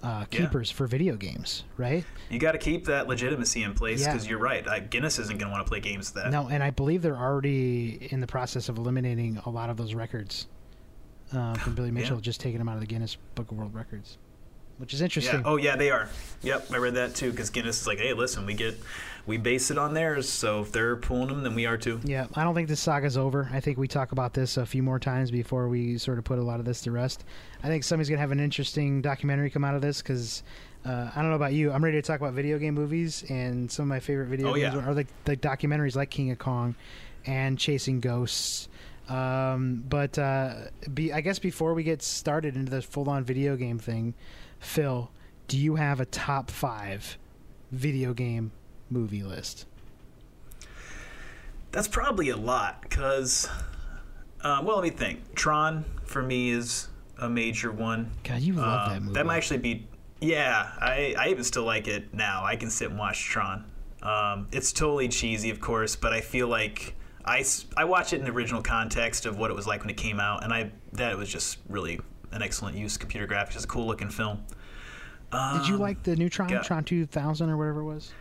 uh, 0.03 0.21
Yeah. 0.31 0.39
keepers 0.39 0.71
for 0.71 0.87
video 0.87 1.17
games, 1.17 1.65
right? 1.77 2.05
You 2.31 2.39
got 2.39 2.53
to 2.53 2.59
keep 2.59 2.87
that 2.87 3.07
legitimacy 3.09 3.63
in 3.63 3.75
place 3.75 4.01
Yeah. 4.03 4.13
because 4.13 4.29
you're 4.29 4.39
right. 4.39 4.65
Guinness 4.91 5.19
isn't 5.19 5.39
going 5.39 5.49
to 5.51 5.53
want 5.53 5.65
to 5.67 5.71
play 5.71 5.81
games 5.81 6.13
with 6.13 6.23
that. 6.25 6.33
No, 6.33 6.49
and 6.49 6.63
I 6.63 6.71
believe 6.71 7.03
they're 7.03 7.17
already 7.17 8.09
in 8.11 8.21
the 8.21 8.27
process 8.27 8.69
of 8.69 8.79
eliminating 8.79 9.39
a 9.47 9.51
lot 9.51 9.71
of 9.71 9.77
those 9.77 9.95
records 9.95 10.47
uh, 11.33 11.55
from 11.55 11.75
Billy 11.75 11.91
Mitchell, 11.91 12.21
just 12.21 12.41
taking 12.41 12.59
them 12.59 12.69
out 12.69 12.75
of 12.75 12.81
the 12.81 12.87
Guinness 12.87 13.17
Book 13.35 13.51
of 13.51 13.57
World 13.57 13.75
Records, 13.75 14.19
which 14.79 14.93
is 14.93 15.01
interesting. 15.01 15.41
Yeah. 15.41 15.47
Oh 15.47 15.57
yeah, 15.57 15.77
they 15.77 15.91
are. 15.91 16.09
Yep, 16.43 16.73
I 16.73 16.77
read 16.79 16.95
that 16.95 17.15
too. 17.15 17.31
Because 17.31 17.51
Guinness 17.51 17.81
is 17.81 17.87
like, 17.87 17.99
hey, 17.99 18.13
listen, 18.13 18.45
we 18.45 18.55
get, 18.55 18.75
we 19.27 19.37
base 19.37 19.71
it 19.71 19.79
on 19.79 19.95
theirs. 19.95 20.29
So 20.29 20.61
if 20.63 20.73
they're 20.73 20.97
pulling 20.97 21.29
them, 21.29 21.43
then 21.43 21.55
we 21.55 21.67
are 21.67 21.77
too. 21.77 22.01
Yeah, 22.05 22.27
I 22.35 22.45
don't 22.45 22.55
think 22.55 22.69
this 22.69 22.81
saga's 22.81 23.17
over. 23.17 23.49
I 23.53 23.61
think 23.61 23.79
we 23.79 23.89
talk 23.89 24.13
about 24.13 24.35
this 24.35 24.57
a 24.57 24.67
few 24.67 24.83
more 24.83 24.99
times 24.99 25.31
before 25.31 25.69
we 25.69 25.99
sort 25.99 26.19
of 26.19 26.25
put 26.25 26.39
a 26.39 26.43
lot 26.43 26.59
of 26.61 26.67
this 26.67 26.81
to 26.83 26.91
rest. 26.91 27.25
I 27.63 27.69
think 27.69 27.85
somebody's 27.85 28.09
gonna 28.09 28.21
have 28.21 28.33
an 28.33 28.41
interesting 28.41 29.01
documentary 29.03 29.51
come 29.51 29.65
out 29.65 29.75
of 29.75 29.83
this 29.83 30.03
because 30.03 30.43
Uh, 30.85 31.09
I 31.15 31.21
don't 31.23 31.31
know 31.31 31.37
about 31.37 31.53
you. 31.53 31.71
I'm 31.71 31.85
ready 31.85 31.97
to 31.99 32.03
talk 32.03 32.19
about 32.19 32.33
video 32.35 32.59
game 32.59 32.75
movies, 32.75 33.23
and 33.31 33.71
some 33.71 33.85
of 33.85 33.89
my 33.89 34.01
favorite 34.01 34.27
video 34.27 34.49
Oh, 34.51 34.55
games 34.55 34.75
yeah. 34.75 34.85
are 34.85 34.93
like 34.93 35.07
the 35.25 35.37
documentaries 35.37 35.95
like 35.95 36.11
King 36.11 36.33
of 36.33 36.41
Kong 36.41 36.75
and 37.25 37.57
Chasing 37.57 38.01
Ghosts. 38.01 38.69
Um, 39.09 39.85
but 39.89 40.19
uh, 40.19 40.55
be, 40.93 41.13
I 41.13 41.21
guess 41.21 41.39
before 41.39 41.75
we 41.75 41.85
get 41.85 42.03
started 42.03 42.57
into 42.57 42.71
the 42.73 42.83
full-on 42.83 43.23
video 43.23 43.55
game 43.57 43.79
thing, 43.79 44.15
Phil, 44.59 45.09
do 45.47 45.57
you 45.57 45.77
have 45.77 46.01
a 46.01 46.05
top 46.05 46.51
five 46.51 47.17
video 47.71 48.13
game 48.13 48.51
movie 48.93 49.23
list? 49.23 49.67
That's 51.71 51.89
probably 51.89 52.29
a 52.29 52.37
lot 52.37 52.83
because, 52.83 53.49
um, 54.43 54.67
well, 54.67 54.77
let 54.77 54.85
me 54.85 54.91
think. 54.91 55.35
Tron 55.35 55.85
for 56.05 56.23
me 56.23 56.51
is 56.51 56.89
a 57.19 57.29
major 57.29 57.73
one. 57.73 58.11
God, 58.25 58.41
you 58.41 58.53
love 58.55 58.89
Um, 58.89 58.95
that 58.95 59.01
movie. 59.03 59.15
That 59.15 59.27
might 59.27 59.37
actually 59.39 59.59
be, 59.59 59.87
yeah. 60.21 60.71
I 60.81 61.15
I 61.19 61.29
even 61.29 61.45
still 61.45 61.65
like 61.65 61.89
it 61.89 62.13
now. 62.13 62.45
I 62.45 62.57
can 62.57 62.69
sit 62.69 62.91
and 62.91 62.99
watch 62.99 63.25
Tron. 63.25 63.65
Um, 64.03 64.49
it's 64.53 64.73
totally 64.73 65.09
cheesy, 65.09 65.49
of 65.51 65.61
course, 65.61 65.97
but 65.97 66.13
I 66.13 66.21
feel 66.21 66.49
like 66.49 66.95
I 67.25 67.45
I 67.77 67.85
watch 67.85 68.13
it 68.13 68.19
in 68.19 68.25
the 68.27 68.33
original 68.33 68.61
context 68.63 69.25
of 69.25 69.39
what 69.39 69.51
it 69.51 69.55
was 69.55 69.67
like 69.67 69.81
when 69.81 69.91
it 69.91 69.97
came 69.97 70.21
out, 70.21 70.45
and 70.45 70.53
I 70.53 70.73
that 70.93 71.13
it 71.13 71.17
was 71.17 71.31
just 71.31 71.59
really 71.69 72.01
an 72.33 72.43
excellent 72.43 72.77
use 72.77 72.95
of 72.97 73.01
computer 73.01 73.27
graphics. 73.27 73.55
It's 73.55 73.65
a 73.65 73.69
cool 73.69 73.87
looking 73.87 74.11
film. 74.11 74.45
Did 75.31 75.69
you 75.69 75.77
Um, 75.77 75.81
like 75.81 76.03
the 76.03 76.15
new 76.17 76.29
Tron, 76.29 76.51
yeah. 76.51 76.61
Tron 76.61 76.85
2000 76.85 77.49
or 77.49 77.57
whatever 77.57 77.81
it 77.81 77.85
was? 77.85 78.13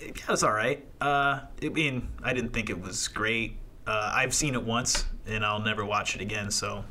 Yeah, 0.00 0.08
it 0.08 0.28
was 0.28 0.42
all 0.42 0.52
right. 0.52 0.84
Uh, 1.00 1.40
I 1.62 1.68
mean, 1.68 2.08
I 2.22 2.32
didn't 2.32 2.52
think 2.52 2.70
it 2.70 2.80
was 2.80 3.08
great. 3.08 3.56
Uh, 3.86 4.12
I've 4.14 4.34
seen 4.34 4.54
it 4.54 4.62
once, 4.62 5.06
and 5.26 5.44
I'll 5.44 5.60
never 5.60 5.84
watch 5.84 6.14
it 6.14 6.20
again. 6.20 6.50
So, 6.50 6.84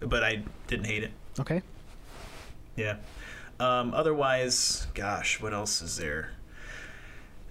but 0.00 0.22
I 0.22 0.42
didn't 0.66 0.86
hate 0.86 1.02
it. 1.02 1.10
Okay. 1.40 1.62
Yeah. 2.76 2.96
Um, 3.58 3.94
otherwise, 3.94 4.86
gosh, 4.94 5.40
what 5.40 5.54
else 5.54 5.82
is 5.82 5.96
there? 5.96 6.30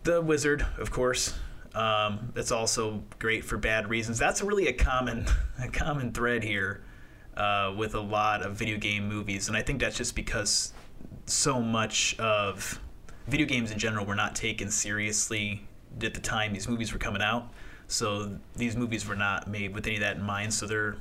The 0.04 0.22
Wizard, 0.22 0.65
of 0.78 0.91
course. 0.91 1.34
Um, 1.74 2.32
that's 2.34 2.52
also 2.52 3.04
great 3.20 3.44
for 3.44 3.58
bad 3.58 3.89
reasons. 3.89 4.18
That's 4.18 4.41
really 4.41 4.68
a 4.68 4.74
common, 4.74 5.26
a 5.62 5.68
common 5.68 6.13
thread 6.13 6.44
here 6.44 6.84
uh, 7.36 7.74
with 7.76 7.96
a 7.96 8.00
lot 8.00 8.44
of 8.44 8.56
video 8.56 8.78
game 8.78 9.10
movies, 9.10 9.48
and 9.48 9.58
I 9.58 9.62
think 9.62 9.82
that's 9.82 9.98
just 9.98 10.15
because 10.15 10.74
so 11.26 11.60
much 11.60 12.18
of 12.20 12.80
video 13.27 13.45
games 13.45 13.71
in 13.71 13.79
general 13.79 14.05
were 14.05 14.15
not 14.15 14.35
taken 14.35 14.69
seriously 14.69 15.65
at 16.01 16.13
the 16.13 16.19
time 16.19 16.53
these 16.53 16.67
movies 16.67 16.93
were 16.93 16.99
coming 16.99 17.21
out. 17.21 17.51
So 17.88 18.38
these 18.55 18.75
movies 18.75 19.07
were 19.07 19.15
not 19.15 19.47
made 19.47 19.73
with 19.73 19.85
any 19.88 19.95
of 19.95 20.01
that 20.01 20.17
in 20.17 20.23
mind. 20.23 20.53
So 20.53 20.65
they're 20.65 20.97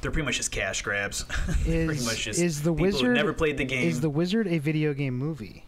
they're 0.00 0.10
pretty 0.10 0.26
much 0.26 0.36
just 0.36 0.50
cash 0.50 0.82
grabs. 0.82 1.24
Is, 1.66 1.86
pretty 1.86 2.04
much 2.04 2.24
just 2.24 2.40
is 2.40 2.62
the 2.62 2.72
people 2.72 2.76
who 2.76 2.82
Wizard 2.82 3.14
never 3.14 3.32
played 3.32 3.56
the 3.56 3.64
game. 3.64 3.88
Is 3.88 4.00
the 4.00 4.10
Wizard 4.10 4.48
a 4.48 4.58
video 4.58 4.94
game 4.94 5.16
movie? 5.16 5.64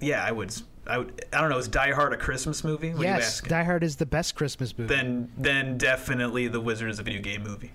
yeah, 0.00 0.24
I 0.24 0.32
would. 0.32 0.54
I 0.86 0.98
would. 0.98 1.24
I 1.32 1.40
don't 1.40 1.50
know. 1.50 1.58
Is 1.58 1.68
Die 1.68 1.92
Hard 1.92 2.12
a 2.12 2.16
Christmas 2.16 2.64
movie? 2.64 2.90
What 2.90 3.00
are 3.00 3.04
you 3.04 3.08
yes, 3.10 3.36
asking? 3.36 3.50
Die 3.50 3.62
Hard 3.64 3.84
is 3.84 3.96
the 3.96 4.06
best 4.06 4.34
Christmas 4.34 4.76
movie. 4.76 4.94
then 4.94 5.30
then 5.36 5.78
definitely 5.78 6.48
The 6.48 6.60
Wizard 6.60 6.90
is 6.90 6.98
a 6.98 7.02
video 7.02 7.22
game 7.22 7.42
movie. 7.42 7.72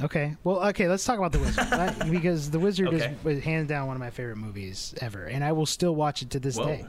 Okay. 0.00 0.36
Well, 0.42 0.62
okay, 0.68 0.88
let's 0.88 1.04
talk 1.04 1.18
about 1.18 1.32
The 1.32 1.38
Wizard. 1.38 1.64
I- 1.72 2.08
because 2.08 2.50
The 2.50 2.58
Wizard 2.58 2.88
Okay. 2.88 3.14
is 3.24 3.44
hands 3.44 3.68
down 3.68 3.86
one 3.86 3.96
of 3.96 4.00
my 4.00 4.10
favorite 4.10 4.36
movies 4.36 4.94
ever, 5.00 5.24
and 5.26 5.44
I 5.44 5.52
will 5.52 5.66
still 5.66 5.94
watch 5.94 6.22
it 6.22 6.30
to 6.30 6.40
this 6.40 6.56
Whoa. 6.56 6.66
day. 6.66 6.86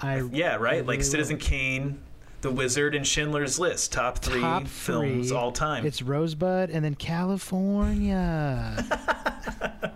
I 0.00 0.22
Yeah, 0.32 0.56
right. 0.56 0.76
I 0.76 0.80
like 0.80 0.86
really 0.88 1.02
Citizen 1.02 1.36
will. 1.36 1.42
Kane, 1.44 1.98
The 2.42 2.50
Wizard, 2.50 2.94
and 2.94 3.06
Schindler's 3.06 3.58
List, 3.58 3.92
top 3.92 4.18
three 4.18 4.40
Top 4.40 4.66
films 4.66 5.32
all 5.32 5.50
time. 5.52 5.84
It's 5.86 6.02
Rosebud 6.02 6.70
and 6.70 6.84
then 6.84 6.94
California. 6.94 8.84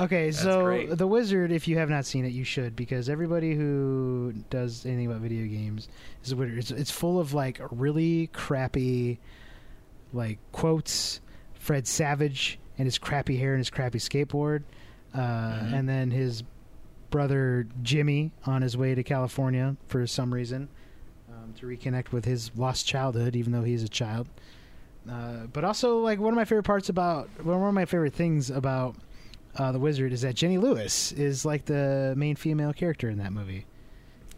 okay, 0.00 0.30
so 0.32 0.62
great. 0.64 0.96
The 0.96 1.06
Wizard, 1.06 1.50
if 1.52 1.66
you 1.68 1.78
have 1.78 1.90
not 1.90 2.04
seen 2.06 2.24
it, 2.24 2.32
you 2.32 2.44
should 2.44 2.76
because 2.76 3.08
everybody 3.08 3.54
who 3.54 4.32
does 4.50 4.86
anything 4.86 5.06
about 5.06 5.20
video 5.20 5.46
games 5.46 5.88
is 6.24 6.32
a 6.32 6.36
wizard. 6.36 6.58
It's, 6.58 6.70
it's 6.70 6.90
full 6.90 7.18
of 7.20 7.34
like 7.34 7.60
really 7.70 8.28
crappy, 8.28 9.18
like 10.12 10.38
quotes. 10.52 11.20
Fred 11.54 11.86
Savage 11.86 12.58
and 12.76 12.86
his 12.86 12.98
crappy 12.98 13.36
hair 13.36 13.52
and 13.52 13.60
his 13.60 13.70
crappy 13.70 13.98
skateboard, 14.00 14.64
uh, 15.14 15.18
Mhm. 15.20 15.72
and 15.74 15.88
then 15.88 16.10
his 16.10 16.42
brother 17.10 17.68
Jimmy 17.82 18.32
on 18.46 18.62
his 18.62 18.76
way 18.76 18.94
to 18.96 19.02
California 19.04 19.76
for 19.86 20.04
some 20.06 20.34
reason 20.34 20.68
um, 21.30 21.52
to 21.60 21.66
reconnect 21.66 22.10
with 22.10 22.24
his 22.24 22.50
lost 22.56 22.84
childhood, 22.86 23.36
even 23.36 23.52
though 23.52 23.62
he's 23.62 23.82
a 23.84 23.88
child. 23.88 24.26
Uh, 25.08 25.46
but 25.52 25.62
also, 25.64 25.98
like 26.00 26.18
one 26.18 26.32
of 26.32 26.36
my 26.36 26.44
favorite 26.44 26.64
parts 26.64 26.88
about 26.88 27.28
one 27.44 27.62
of 27.62 27.74
my 27.74 27.84
favorite 27.84 28.14
things 28.14 28.50
about 28.50 28.96
uh, 29.56 29.70
the 29.70 29.78
Wizard 29.78 30.12
is 30.12 30.22
that 30.22 30.34
Jenny 30.34 30.58
Lewis 30.58 31.12
is 31.12 31.44
like 31.44 31.64
the 31.66 32.14
main 32.16 32.34
female 32.36 32.72
character 32.72 33.08
in 33.08 33.18
that 33.18 33.32
movie. 33.32 33.66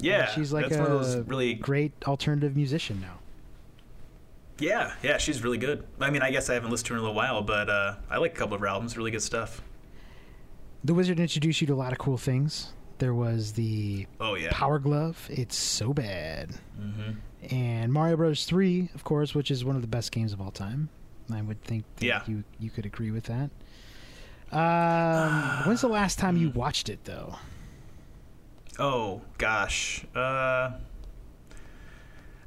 yeah, 0.00 0.26
she's 0.26 0.52
like 0.52 0.68
that's 0.68 0.76
one 0.76 0.90
of 0.90 0.98
those 0.98 1.14
a 1.14 1.22
really. 1.22 1.54
Great 1.54 1.92
alternative 2.06 2.54
musician 2.56 3.00
now. 3.00 3.18
Yeah, 4.58 4.94
yeah, 5.02 5.16
she's 5.18 5.42
really 5.42 5.58
good. 5.58 5.84
I 6.00 6.10
mean, 6.10 6.22
I 6.22 6.30
guess 6.30 6.48
I 6.48 6.54
haven't 6.54 6.70
listened 6.70 6.86
to 6.86 6.92
her 6.94 6.98
in 6.98 7.00
a 7.00 7.02
little 7.02 7.16
while, 7.16 7.42
but 7.42 7.68
uh, 7.68 7.96
I 8.08 8.18
like 8.18 8.32
a 8.32 8.36
couple 8.36 8.54
of 8.54 8.60
her 8.60 8.66
albums. 8.68 8.96
Really 8.96 9.10
good 9.10 9.22
stuff. 9.22 9.62
The 10.84 10.94
Wizard 10.94 11.18
introduced 11.18 11.60
you 11.60 11.66
to 11.68 11.72
a 11.72 11.76
lot 11.76 11.92
of 11.92 11.98
cool 11.98 12.16
things. 12.18 12.72
There 12.98 13.14
was 13.14 13.54
the 13.54 14.06
Oh 14.20 14.34
yeah. 14.36 14.50
Power 14.52 14.78
Glove. 14.78 15.26
It's 15.30 15.56
so 15.56 15.92
bad. 15.92 16.50
hmm 16.78 17.12
And 17.50 17.92
Mario 17.92 18.16
Bros. 18.16 18.44
3, 18.44 18.90
of 18.94 19.02
course, 19.02 19.34
which 19.34 19.50
is 19.50 19.64
one 19.64 19.74
of 19.76 19.82
the 19.82 19.88
best 19.88 20.12
games 20.12 20.32
of 20.32 20.40
all 20.40 20.50
time. 20.52 20.88
I 21.32 21.40
would 21.42 21.60
think 21.64 21.84
that 21.96 22.04
Yeah. 22.06 22.22
you 22.26 22.44
you 22.60 22.70
could 22.70 22.86
agree 22.86 23.10
with 23.10 23.24
that. 23.24 23.50
Um, 24.52 25.62
when's 25.66 25.80
the 25.80 25.88
last 25.88 26.18
time 26.18 26.36
you 26.36 26.50
watched 26.50 26.88
it, 26.88 27.04
though? 27.04 27.34
Oh 28.78 29.22
gosh. 29.38 30.04
Uh, 30.14 30.72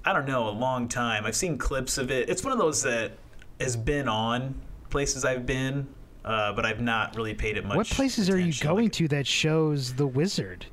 I 0.07 0.13
don't 0.13 0.25
know. 0.25 0.47
A 0.47 0.51
long 0.51 0.87
time. 0.87 1.25
I've 1.25 1.35
seen 1.35 1.57
clips 1.57 1.97
of 1.97 2.09
it. 2.11 2.29
It's 2.29 2.41
one 2.41 2.53
of 2.53 2.59
those 2.59 2.81
that 2.83 3.11
has 3.59 3.75
been 3.75 4.07
on 4.07 4.55
places 4.89 5.25
I've 5.25 5.45
been, 5.45 5.85
uh, 6.23 6.53
but 6.53 6.65
I've 6.65 6.79
not 6.79 7.17
really 7.17 7.33
paid 7.33 7.57
it 7.57 7.65
much. 7.65 7.75
what 7.75 7.87
places 7.87 8.29
are 8.29 8.39
you 8.39 8.53
going 8.61 8.85
Like- 8.85 8.93
to 8.93 9.07
that 9.09 9.27
shows 9.27 9.95
The 9.95 10.07
Wizard? 10.07 10.65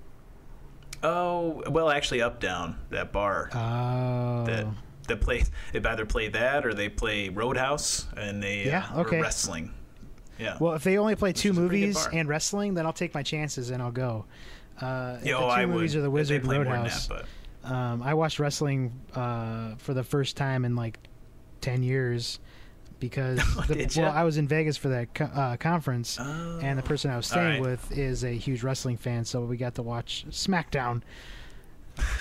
Oh, 1.03 1.65
well, 1.69 1.91
actually, 1.91 2.23
up 2.23 2.39
down 2.41 2.79
that 2.91 3.11
bar. 3.13 3.51
Oh, 3.53 4.45
that 4.47 4.67
that 5.09 5.21
play 5.21 5.43
they 5.73 5.81
either 5.81 6.07
play 6.07 6.29
that 6.29 6.65
or 6.65 6.73
they 6.73 6.89
play 6.89 7.29
Roadhouse 7.29 8.07
and 8.17 8.41
they 8.43 8.65
Yeah, 8.67 8.87
uh, 8.95 9.01
okay. 9.01 9.21
wrestling. 9.21 9.75
Yeah. 10.39 10.57
well, 10.61 10.75
if 10.75 10.83
they 10.85 10.97
only 10.97 11.15
play 11.17 11.33
two 11.33 11.51
is 11.51 11.59
a 11.59 11.61
pretty 11.61 11.81
good 11.81 11.87
movies 11.89 12.09
and 12.13 12.29
wrestling, 12.29 12.75
then 12.75 12.87
I'll 12.87 12.93
take 12.93 13.13
my 13.15 13.23
chances 13.25 13.71
and 13.71 13.83
I'll 13.83 13.91
go. 13.93 14.25
Uh, 14.81 15.17
if 15.21 15.27
Yeah, 15.27 15.33
the 15.35 15.39
oh, 15.39 15.41
two 15.43 15.47
I 15.47 15.67
movies 15.67 15.95
would. 15.95 16.01
are 16.01 16.03
The 16.05 16.11
Wizard 16.11 16.43
and 16.45 16.51
Roadhouse. 16.51 17.07
that, 17.09 17.25
Um, 17.65 18.03
I 18.03 18.15
watched 18.15 18.39
wrestling 18.39 18.93
uh, 19.15 19.75
for 19.77 19.95
the 19.95 20.05
first 20.05 20.37
time 20.37 20.65
in 20.65 20.77
like 20.77 20.99
ten 21.61 21.83
years 21.83 22.39
because 23.01 23.41
Oh, 23.59 23.63
the, 23.67 23.91
well. 23.97 24.11
I 24.13 24.23
was 24.25 24.37
in 24.37 24.47
Vegas 24.49 24.77
for 24.77 24.89
that 24.91 25.15
co- 25.15 25.25
uh, 25.25 25.57
conference, 25.57 26.19
and 26.19 26.79
the 26.79 26.83
Oh. 26.83 26.87
person 26.87 27.11
I 27.11 27.17
was 27.17 27.27
staying 27.27 27.63
right. 27.63 27.71
with 27.71 27.97
is 27.97 28.23
a 28.25 28.31
huge 28.33 28.63
wrestling 28.63 28.97
fan, 28.99 29.25
so 29.25 29.41
we 29.43 29.57
got 29.57 29.75
to 29.77 29.83
watch 29.83 30.25
SmackDown. 30.31 31.03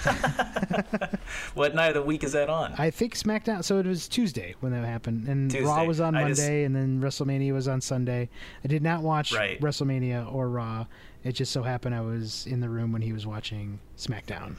what 1.55 1.73
night 1.73 1.87
of 1.87 1.93
the 1.95 2.01
week 2.03 2.23
is 2.23 2.33
that 2.33 2.49
on? 2.49 2.73
I 2.77 2.91
think 2.91 3.15
SmackDown. 3.15 3.63
So 3.63 3.79
it 3.79 3.85
was 3.85 4.07
Tuesday 4.07 4.55
when 4.59 4.71
that 4.71 4.85
happened, 4.85 5.27
and 5.27 5.53
Raw 5.61 5.83
was 5.85 5.99
on 5.99 6.15
I 6.15 6.21
Monday, 6.23 6.35
just- 6.35 6.41
and 6.65 6.75
then 6.75 7.01
WrestleMania 7.01 7.53
was 7.53 7.67
on 7.67 7.81
Sunday. 7.81 8.29
I 8.63 8.67
did 8.67 8.83
not 8.83 9.01
watch 9.01 9.33
Right. 9.33 9.59
WrestleMania 9.59 10.31
or 10.33 10.49
Raw. 10.49 10.85
It 11.23 11.33
just 11.33 11.51
so 11.51 11.63
happened 11.63 11.95
I 11.95 12.01
was 12.01 12.45
in 12.47 12.59
the 12.59 12.69
room 12.69 12.91
when 12.91 13.01
he 13.01 13.13
was 13.13 13.25
watching 13.25 13.79
SmackDown. 13.97 14.57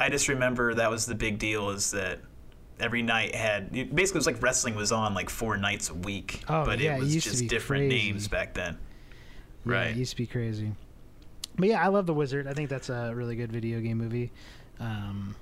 I 0.00 0.08
just 0.08 0.28
remember 0.28 0.74
that 0.74 0.90
was 0.90 1.06
the 1.06 1.14
big 1.14 1.38
deal 1.38 1.70
is 1.70 1.90
that 1.92 2.20
every 2.80 3.02
night 3.02 3.34
had 3.34 3.70
basically 3.70 4.00
it 4.02 4.14
was 4.14 4.26
like 4.26 4.42
wrestling 4.42 4.74
was 4.74 4.90
on 4.92 5.12
like 5.14 5.28
four 5.30 5.56
nights 5.58 5.90
a 5.90 5.94
week, 5.94 6.42
Oh, 6.48 6.64
but 6.64 6.78
yeah, 6.80 6.94
it 6.94 6.98
it 6.98 7.00
was 7.00 7.12
to 7.14 7.20
just 7.20 7.46
different 7.48 7.90
crazy. 7.90 8.06
names 8.12 8.26
back 8.28 8.54
then. 8.54 8.78
Yeah, 9.66 9.72
Right. 9.72 9.86
it 9.90 9.96
used 9.96 10.12
to 10.12 10.16
be 10.16 10.26
crazy. 10.26 10.72
But 11.56 11.68
yeah, 11.68 11.84
I 11.84 11.88
love 11.88 12.06
The 12.06 12.14
Wizard. 12.14 12.46
I 12.46 12.54
think 12.54 12.70
that's 12.70 12.88
a 12.88 13.12
really 13.14 13.36
good 13.36 13.52
video 13.52 13.80
game 13.80 13.98
movie. 13.98 14.32
Um, 14.78 15.36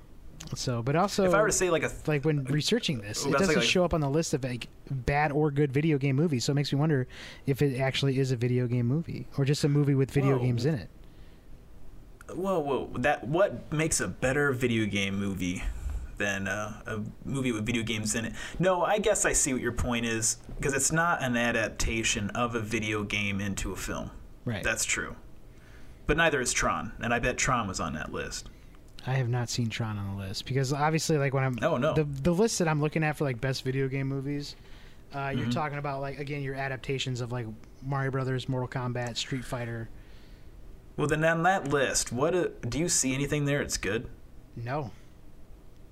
so, 0.55 0.81
but 0.81 0.95
also, 0.97 1.23
if 1.25 1.33
I 1.33 1.39
were 1.41 1.47
to 1.47 1.53
say 1.53 1.69
like 1.69 1.83
a 1.83 1.91
like 2.07 2.25
when 2.25 2.43
researching 2.45 2.99
this, 2.99 3.25
Oh, 3.25 3.29
it 3.29 3.37
doesn't 3.37 3.55
like- 3.55 3.63
show 3.63 3.85
up 3.85 3.93
on 3.93 4.01
the 4.01 4.09
list 4.09 4.33
of 4.33 4.43
like 4.43 4.67
bad 4.91 5.31
or 5.31 5.51
good 5.51 5.71
video 5.71 5.97
game 5.97 6.17
movies. 6.17 6.43
So 6.43 6.51
it 6.51 6.55
makes 6.55 6.73
me 6.73 6.79
wonder 6.79 7.07
if 7.45 7.61
it 7.61 7.79
actually 7.79 8.19
is 8.19 8.31
a 8.33 8.35
video 8.35 8.67
game 8.67 8.87
movie 8.87 9.27
or 9.37 9.45
just 9.45 9.63
a 9.63 9.69
movie 9.69 9.95
with 9.95 10.11
video 10.11 10.37
Whoa. 10.37 10.43
games 10.43 10.65
in 10.65 10.75
it. 10.75 10.89
Whoa 12.35 12.59
whoa 12.59 12.89
that 12.99 13.27
what 13.27 13.71
makes 13.71 13.99
a 13.99 14.07
better 14.07 14.51
video 14.51 14.85
game 14.85 15.19
movie 15.19 15.63
than 16.17 16.47
uh, 16.47 16.81
a 16.85 16.99
movie 17.23 17.51
with 17.51 17.65
video 17.65 17.81
games 17.83 18.13
in 18.15 18.25
it? 18.25 18.33
No, 18.59 18.83
I 18.83 18.99
guess 18.99 19.25
I 19.25 19.31
see 19.33 19.53
what 19.53 19.61
your 19.61 19.71
point 19.71 20.05
is 20.05 20.37
because 20.57 20.73
it's 20.73 20.91
not 20.91 21.23
an 21.23 21.37
adaptation 21.37 22.29
of 22.31 22.55
a 22.55 22.59
video 22.59 23.03
game 23.03 23.39
into 23.39 23.71
a 23.71 23.75
film. 23.75 24.11
Right. 24.43 24.63
That's 24.63 24.83
true. 24.83 25.15
But 26.07 26.17
neither 26.17 26.41
is 26.41 26.51
Tron, 26.51 26.91
and 27.01 27.13
I 27.13 27.19
bet 27.19 27.37
Tron 27.37 27.67
was 27.67 27.79
on 27.79 27.93
that 27.93 28.11
list. 28.11 28.49
I 29.07 29.13
have 29.13 29.29
not 29.29 29.49
seen 29.49 29.69
Tron 29.69 29.97
on 29.97 30.17
the 30.17 30.23
list 30.23 30.45
because 30.45 30.73
obviously, 30.73 31.17
like 31.17 31.33
when 31.33 31.43
I'm 31.43 31.57
Oh, 31.61 31.77
no. 31.77 31.93
the 31.93 32.03
the 32.03 32.33
list 32.33 32.59
that 32.59 32.67
I'm 32.67 32.81
looking 32.81 33.03
at 33.03 33.15
for 33.17 33.23
like 33.23 33.39
best 33.39 33.63
video 33.63 33.87
game 33.87 34.07
movies, 34.07 34.55
Uh, 35.13 35.33
You're 35.35 35.49
talking 35.49 35.77
about 35.77 36.01
like 36.01 36.19
again 36.19 36.41
your 36.43 36.55
adaptations 36.55 37.21
of 37.21 37.31
like 37.31 37.47
Mario 37.81 38.11
Brothers, 38.11 38.49
Mortal 38.49 38.67
Kombat, 38.67 39.15
Street 39.17 39.45
Fighter. 39.45 39.87
Well, 40.99 41.07
then 41.07 41.23
on 41.23 41.43
that 41.43 41.69
list, 41.69 42.11
what 42.11 42.35
uh 42.35 42.49
do 42.67 42.77
you 42.77 42.89
see 42.89 43.13
anything 43.13 43.45
there? 43.45 43.61
It's 43.61 43.77
good. 43.77 44.07
No. 44.57 44.91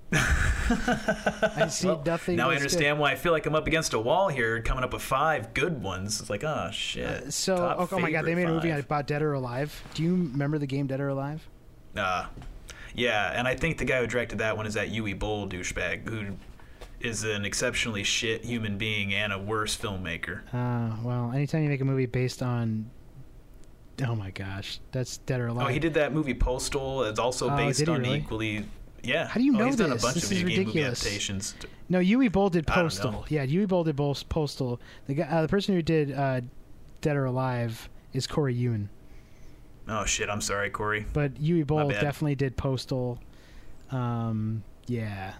I 0.11 1.67
see 1.69 1.87
Well, 1.87 2.01
nothing. 2.05 2.35
now 2.35 2.49
I 2.49 2.53
that's 2.55 2.63
good. 2.63 2.71
understand 2.73 2.99
why 2.99 3.11
I 3.11 3.15
feel 3.15 3.31
like 3.31 3.45
I'm 3.45 3.55
up 3.55 3.67
against 3.67 3.93
a 3.93 3.99
wall 3.99 4.27
here, 4.27 4.61
coming 4.61 4.83
up 4.83 4.91
with 4.91 5.01
five 5.01 5.53
good 5.53 5.81
ones. 5.81 6.19
It's 6.19 6.29
like, 6.29 6.43
oh 6.43 6.69
shit. 6.73 7.33
So, 7.33 7.55
oh, 7.55 7.87
oh 7.89 7.99
my 7.99 8.11
god, 8.11 8.25
they 8.25 8.35
made 8.35 8.45
a 8.49 8.53
movie 8.53 8.69
about 8.69 9.07
Dead 9.07 9.21
or 9.21 9.31
Alive. 9.33 9.81
Do 9.93 10.03
you 10.03 10.11
remember 10.11 10.57
the 10.57 10.67
game 10.67 10.87
Dead 10.87 10.99
or 10.99 11.07
Alive? 11.09 11.47
five. 11.95 12.03
Uh, 12.03 12.27
yeah, 12.93 13.31
and 13.33 13.47
I 13.47 13.55
think 13.55 13.77
the 13.77 13.85
guy 13.85 14.01
who 14.01 14.07
directed 14.07 14.39
that 14.39 14.57
one 14.57 14.65
is 14.65 14.73
that 14.73 14.89
Uwe 14.89 15.17
Boll 15.17 15.47
douchebag, 15.47 16.07
who 16.09 16.35
is 16.99 17.23
an 17.23 17.45
exceptionally 17.45 18.03
shit 18.03 18.43
human 18.43 18.77
being 18.77 19.13
and 19.13 19.31
a 19.31 19.37
worse 19.39 19.77
filmmaker. 19.77 20.41
Uh, 20.53 20.95
well, 21.03 21.31
anytime 21.31 21.63
you 21.63 21.69
make 21.69 21.81
a 21.81 21.85
movie 21.85 22.07
based 22.07 22.41
on, 22.41 22.89
oh 24.05 24.15
my 24.15 24.31
gosh, 24.31 24.79
that's 24.91 25.17
Dead 25.19 25.39
or 25.39 25.47
Alive. 25.47 25.65
Oh, 25.67 25.69
he 25.69 25.79
did 25.79 25.93
that 25.95 26.13
movie 26.13 26.33
Postal. 26.33 27.03
It's 27.03 27.19
also 27.19 27.49
Oh, 27.49 27.55
based 27.57 27.87
on 27.87 28.01
really? 28.01 28.17
equally. 28.19 28.65
Yeah. 29.03 29.27
How 29.27 29.35
do 29.39 29.45
you 29.45 29.55
oh, 29.55 29.59
know 29.59 29.65
he's 29.67 29.75
done 29.77 29.91
a 29.91 29.93
this? 29.93 30.03
bunch 30.03 30.15
This 30.15 30.25
of 30.25 30.31
is 30.33 30.37
video 30.41 30.49
game 30.57 30.65
movie 30.67 30.69
ridiculous. 30.79 31.01
adaptations. 31.05 31.55
No, 31.89 31.99
Uwe 31.99 32.31
Boll 32.31 32.49
did 32.49 32.67
Postal. 32.67 33.25
Yeah, 33.29 33.45
Uwe 33.45 33.67
Boll 33.67 33.83
did 33.85 33.95
Postal. 33.97 34.79
The 35.07 35.13
guy, 35.13 35.23
uh, 35.23 35.41
the 35.43 35.47
person 35.47 35.75
who 35.75 35.81
did 35.81 36.11
uh, 36.11 36.41
Dead 37.01 37.15
or 37.15 37.25
Alive 37.25 37.89
is 38.13 38.27
Corey 38.27 38.53
Yuen, 38.53 38.89
Oh 39.87 40.03
shit! 40.03 40.29
I'm 40.29 40.41
sorry, 40.41 40.69
Corey. 40.69 41.05
but 41.13 41.35
Uwe 41.35 41.65
Boll 41.65 41.89
definitely 41.89 42.35
did 42.35 42.57
Postal. 42.57 43.19
Um, 43.91 44.63
yeah. 44.87 45.33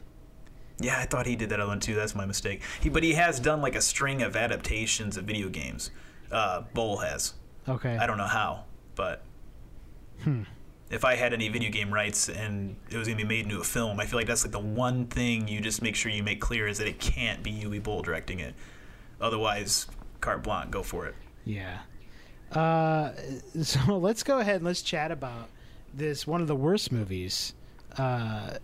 Yeah, 0.80 1.00
I 1.00 1.06
thought 1.06 1.26
he 1.26 1.36
did 1.36 1.50
that 1.50 1.60
other 1.60 1.68
one 1.70 1.80
too. 1.80 1.96
That's 1.96 2.14
my 2.16 2.26
mistake. 2.26 2.62
He, 2.82 2.88
but 2.90 3.02
he 3.04 3.14
has 3.14 3.40
done 3.40 3.62
like 3.62 3.76
a 3.76 3.82
string 3.82 4.22
of 4.22 4.36
adaptations 4.36 5.18
of 5.18 5.26
video 5.26 5.50
games. 5.50 5.90
Uh, 6.32 6.62
Boll 6.74 6.98
has. 6.98 7.34
Okay. 7.68 7.98
I 7.98 8.08
don't 8.08 8.18
know 8.18 8.26
how, 8.28 8.64
but 8.96 9.24
Hmm. 10.24 10.44
if 10.90 11.04
I 11.06 11.16
had 11.16 11.34
any 11.34 11.50
video 11.50 11.70
game 11.70 11.94
rights 11.94 12.30
and 12.30 12.76
it 12.90 12.98
was 12.98 13.08
gonna 13.08 13.18
be 13.18 13.24
made 13.24 13.46
into 13.46 13.60
a 13.60 13.64
film, 13.64 14.00
I 14.00 14.06
feel 14.06 14.18
like 14.20 14.28
that's 14.28 14.44
like 14.44 14.52
the 14.52 14.60
one 14.60 15.06
thing 15.08 15.48
you 15.48 15.60
just 15.62 15.82
make 15.82 15.96
sure 15.96 16.12
you 16.12 16.24
make 16.24 16.40
clear 16.42 16.68
is 16.68 16.78
that 16.80 16.88
it 16.88 17.00
can't 17.00 17.44
be 17.44 17.52
Uwe 17.52 17.82
Boll 17.84 18.02
directing 18.02 18.40
it. 18.40 18.56
Otherwise, 19.20 19.88
carte 20.22 20.44
blanche, 20.44 20.72
go 20.72 20.84
for 20.84 21.06
it. 21.08 21.16
Yeah. 21.46 21.80
Uh, 22.52 23.12
so 23.62 23.98
let's 23.98 24.24
go 24.24 24.40
ahead 24.40 24.56
and 24.58 24.66
let's 24.66 24.82
chat 24.82 25.12
about 25.12 25.50
this 25.94 26.26
one 26.26 26.42
of 26.42 26.48
the 26.48 26.56
worst 26.56 26.92
movies. 26.92 27.54
Uh, 27.98 28.58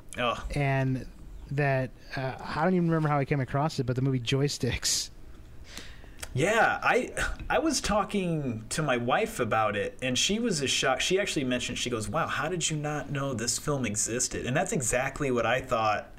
and 0.55 1.05
that 1.51 1.91
uh, 2.15 2.33
I 2.39 2.63
don't 2.63 2.73
even 2.75 2.87
remember 2.89 3.09
how 3.09 3.19
I 3.19 3.25
came 3.25 3.39
across 3.41 3.79
it, 3.79 3.85
but 3.85 3.95
the 3.95 4.01
movie 4.01 4.19
Joysticks. 4.19 5.09
Yeah, 6.34 6.80
I 6.82 7.12
I 7.48 7.60
was 7.60 7.80
talking 7.80 8.65
to 8.69 8.82
my 8.82 8.98
wife 8.98 9.39
about 9.39 9.76
it, 9.76 9.98
and 10.02 10.17
she 10.17 10.39
was 10.39 10.62
as 10.63 10.72
shocked. 10.72 11.04
She 11.04 11.19
actually 11.19 11.43
mentioned, 11.46 11.78
she 11.78 11.91
goes, 11.91 12.10
"Wow, 12.10 12.28
how 12.28 12.50
did 12.50 12.69
you 12.69 12.78
not 12.78 13.12
know 13.12 13.34
this 13.34 13.60
film 13.60 13.86
existed?" 13.86 14.46
And 14.48 14.58
that's 14.58 14.72
exactly 14.72 15.30
what 15.30 15.46
I 15.46 15.62
thought. 15.62 16.10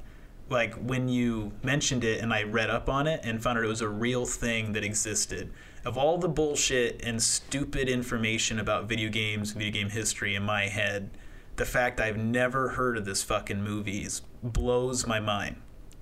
Like 0.49 0.75
when 0.75 1.09
you 1.09 1.51
mentioned 1.63 2.03
it, 2.05 2.21
and 2.21 2.33
I 2.33 2.43
read 2.43 2.69
up 2.69 2.87
on 2.87 3.07
it 3.07 3.21
and 3.23 3.43
found 3.43 3.57
out 3.57 3.65
it 3.65 3.67
was 3.67 3.81
a 3.81 3.89
real 3.89 4.25
thing 4.25 4.71
that 4.73 4.83
existed. 4.85 5.51
Of 5.83 5.97
all 5.97 6.17
the 6.17 6.29
bullshit 6.29 7.03
and 7.03 7.21
stupid 7.21 7.89
information 7.89 8.59
about 8.59 8.87
video 8.87 9.09
games, 9.09 9.51
video 9.51 9.71
game 9.71 9.89
history 9.89 10.33
in 10.35 10.43
my 10.43 10.67
head, 10.67 11.09
the 11.57 11.65
fact 11.65 11.99
I've 11.99 12.17
never 12.17 12.69
heard 12.69 12.97
of 12.97 13.05
this 13.05 13.21
fucking 13.23 13.61
movie 13.61 14.07
blows 14.41 15.05
my 15.05 15.19
mind. 15.19 15.57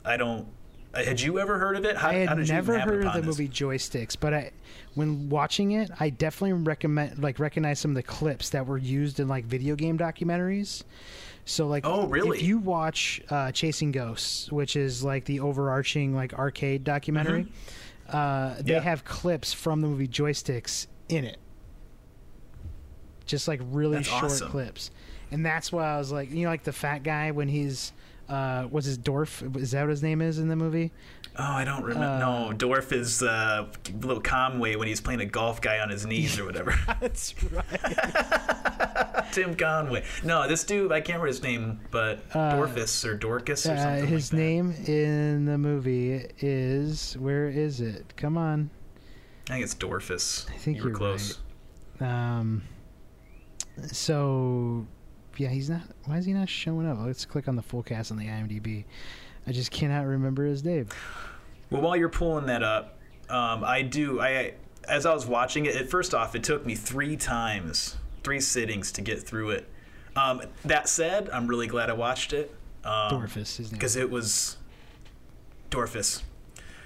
I 0.05 0.17
don't. 0.17 0.47
Had 0.93 1.19
you 1.21 1.39
ever 1.39 1.57
heard 1.57 1.75
of 1.75 1.85
it? 1.85 1.97
How, 1.97 2.09
I 2.09 2.13
had 2.13 2.37
never 2.47 2.79
heard 2.79 3.05
of 3.05 3.13
the 3.13 3.21
this? 3.21 3.25
movie 3.25 3.49
Joysticks, 3.49 4.15
but 4.19 4.33
I, 4.33 4.51
when 4.93 5.27
watching 5.29 5.71
it, 5.71 5.89
I 5.99 6.09
definitely 6.11 6.53
recommend 6.53 7.17
like 7.21 7.39
recognize 7.39 7.79
some 7.79 7.91
of 7.91 7.95
the 7.95 8.03
clips 8.03 8.51
that 8.51 8.67
were 8.67 8.77
used 8.77 9.19
in 9.19 9.27
like 9.27 9.45
video 9.45 9.75
game 9.75 9.97
documentaries. 9.97 10.83
So 11.45 11.67
like, 11.67 11.83
Oh, 11.85 12.05
really? 12.07 12.37
If 12.37 12.43
you 12.43 12.59
watch 12.59 13.21
uh, 13.29 13.51
Chasing 13.51 13.91
Ghosts, 13.91 14.51
which 14.51 14.75
is 14.75 15.03
like 15.03 15.25
the 15.25 15.39
overarching 15.39 16.13
like 16.13 16.33
arcade 16.35 16.83
documentary, 16.83 17.47
uh, 18.09 18.49
they 18.55 18.59
Mm-hmm. 18.61 18.69
Yeah. 18.69 18.79
have 18.81 19.03
clips 19.03 19.51
from 19.51 19.81
the 19.81 19.87
movie 19.87 20.07
Joysticks 20.07 20.85
in 21.09 21.25
it. 21.25 21.37
Just 23.25 23.47
like 23.47 23.61
really 23.63 23.95
That's 23.97 24.07
short 24.09 24.23
awesome. 24.25 24.49
clips, 24.51 24.91
and 25.31 25.45
that's 25.45 25.71
why 25.71 25.95
I 25.95 25.97
was 25.97 26.11
like, 26.11 26.29
you 26.29 26.43
know, 26.43 26.49
like 26.49 26.63
the 26.63 26.73
fat 26.73 27.03
guy 27.03 27.31
when 27.31 27.47
he's. 27.47 27.93
Uh, 28.29 28.63
what's 28.63 28.85
his 28.87 28.97
Dorf? 28.97 29.43
Is 29.57 29.71
that 29.71 29.81
what 29.81 29.89
his 29.89 30.01
name 30.03 30.21
is 30.21 30.39
in 30.39 30.47
the 30.47 30.55
movie? 30.55 30.91
Oh, 31.37 31.43
I 31.43 31.63
don't 31.65 31.83
remember. 31.83 32.19
no, 32.19 32.53
Dorf 32.53 32.91
is 32.93 33.21
uh, 33.23 33.67
little 34.01 34.21
Conway 34.21 34.75
when 34.75 34.87
he's 34.87 35.01
playing 35.01 35.19
a 35.19 35.25
golf 35.25 35.61
guy 35.61 35.79
on 35.79 35.89
his 35.89 36.05
knees 36.05 36.39
or 36.39 36.45
whatever. 36.45 36.75
That's 37.01 37.33
right. 37.51 39.25
Tim 39.31 39.55
Conway. 39.55 40.03
No, 40.23 40.47
this 40.47 40.63
dude, 40.63 40.91
I 40.91 40.99
can't 41.01 41.07
remember 41.21 41.27
his 41.27 41.41
name, 41.41 41.79
but 41.91 42.19
Uh, 42.33 42.53
Dorfus 42.53 43.03
or 43.03 43.15
Dorcas 43.15 43.65
or 43.65 43.71
Uh, 43.73 43.77
something 43.81 44.07
his 44.07 44.31
like 44.31 44.37
that. 44.37 44.43
name 44.45 44.71
in 44.87 45.45
the 45.45 45.57
movie 45.57 46.23
is 46.39 47.17
where 47.17 47.47
is 47.49 47.81
it? 47.81 48.13
Come 48.15 48.37
on. 48.37 48.69
I 49.49 49.53
think 49.53 49.63
it's 49.65 49.75
Dorfus. 49.75 50.47
I 50.49 50.57
think 50.57 50.77
you 50.77 50.83
were 50.83 50.89
you're 50.89 50.97
close. 50.97 51.39
Um. 51.99 52.61
So, 53.91 54.85
yeah, 55.37 55.49
he's 55.49 55.69
not. 55.69 55.81
Why 56.05 56.17
is 56.17 56.25
he 56.25 56.33
not 56.33 56.49
showing 56.49 56.87
up? 56.87 56.97
Let's 56.99 57.25
click 57.25 57.47
on 57.47 57.55
the 57.55 57.61
full 57.61 57.83
cast 57.83 58.11
on 58.11 58.17
the 58.17 58.27
IMDb. 58.27 58.85
I 59.45 59.51
just 59.51 59.71
cannot 59.71 60.05
remember 60.05 60.45
his 60.45 60.63
name. 60.63 60.87
Well, 61.69 61.81
while 61.81 61.95
you're 61.95 62.09
pulling 62.09 62.45
that 62.47 62.63
up, 62.63 62.99
um, 63.29 63.63
I 63.63 63.81
do. 63.81 64.21
I 64.21 64.53
as 64.87 65.05
I 65.05 65.13
was 65.13 65.25
watching 65.25 65.65
it, 65.65 65.75
it, 65.75 65.89
first 65.89 66.13
off, 66.13 66.35
it 66.35 66.43
took 66.43 66.65
me 66.65 66.75
three 66.75 67.15
times, 67.15 67.97
three 68.23 68.39
sittings 68.39 68.91
to 68.93 69.01
get 69.01 69.21
through 69.21 69.51
it. 69.51 69.69
Um, 70.15 70.41
that 70.65 70.87
said, 70.87 71.29
I'm 71.29 71.47
really 71.47 71.67
glad 71.67 71.89
I 71.89 71.93
watched 71.93 72.33
it. 72.33 72.53
Um, 72.83 73.11
Dorfus, 73.11 73.57
his 73.57 73.71
name. 73.71 73.79
because 73.79 73.95
it 73.95 74.09
was 74.09 74.57
Dorfus. 75.71 76.21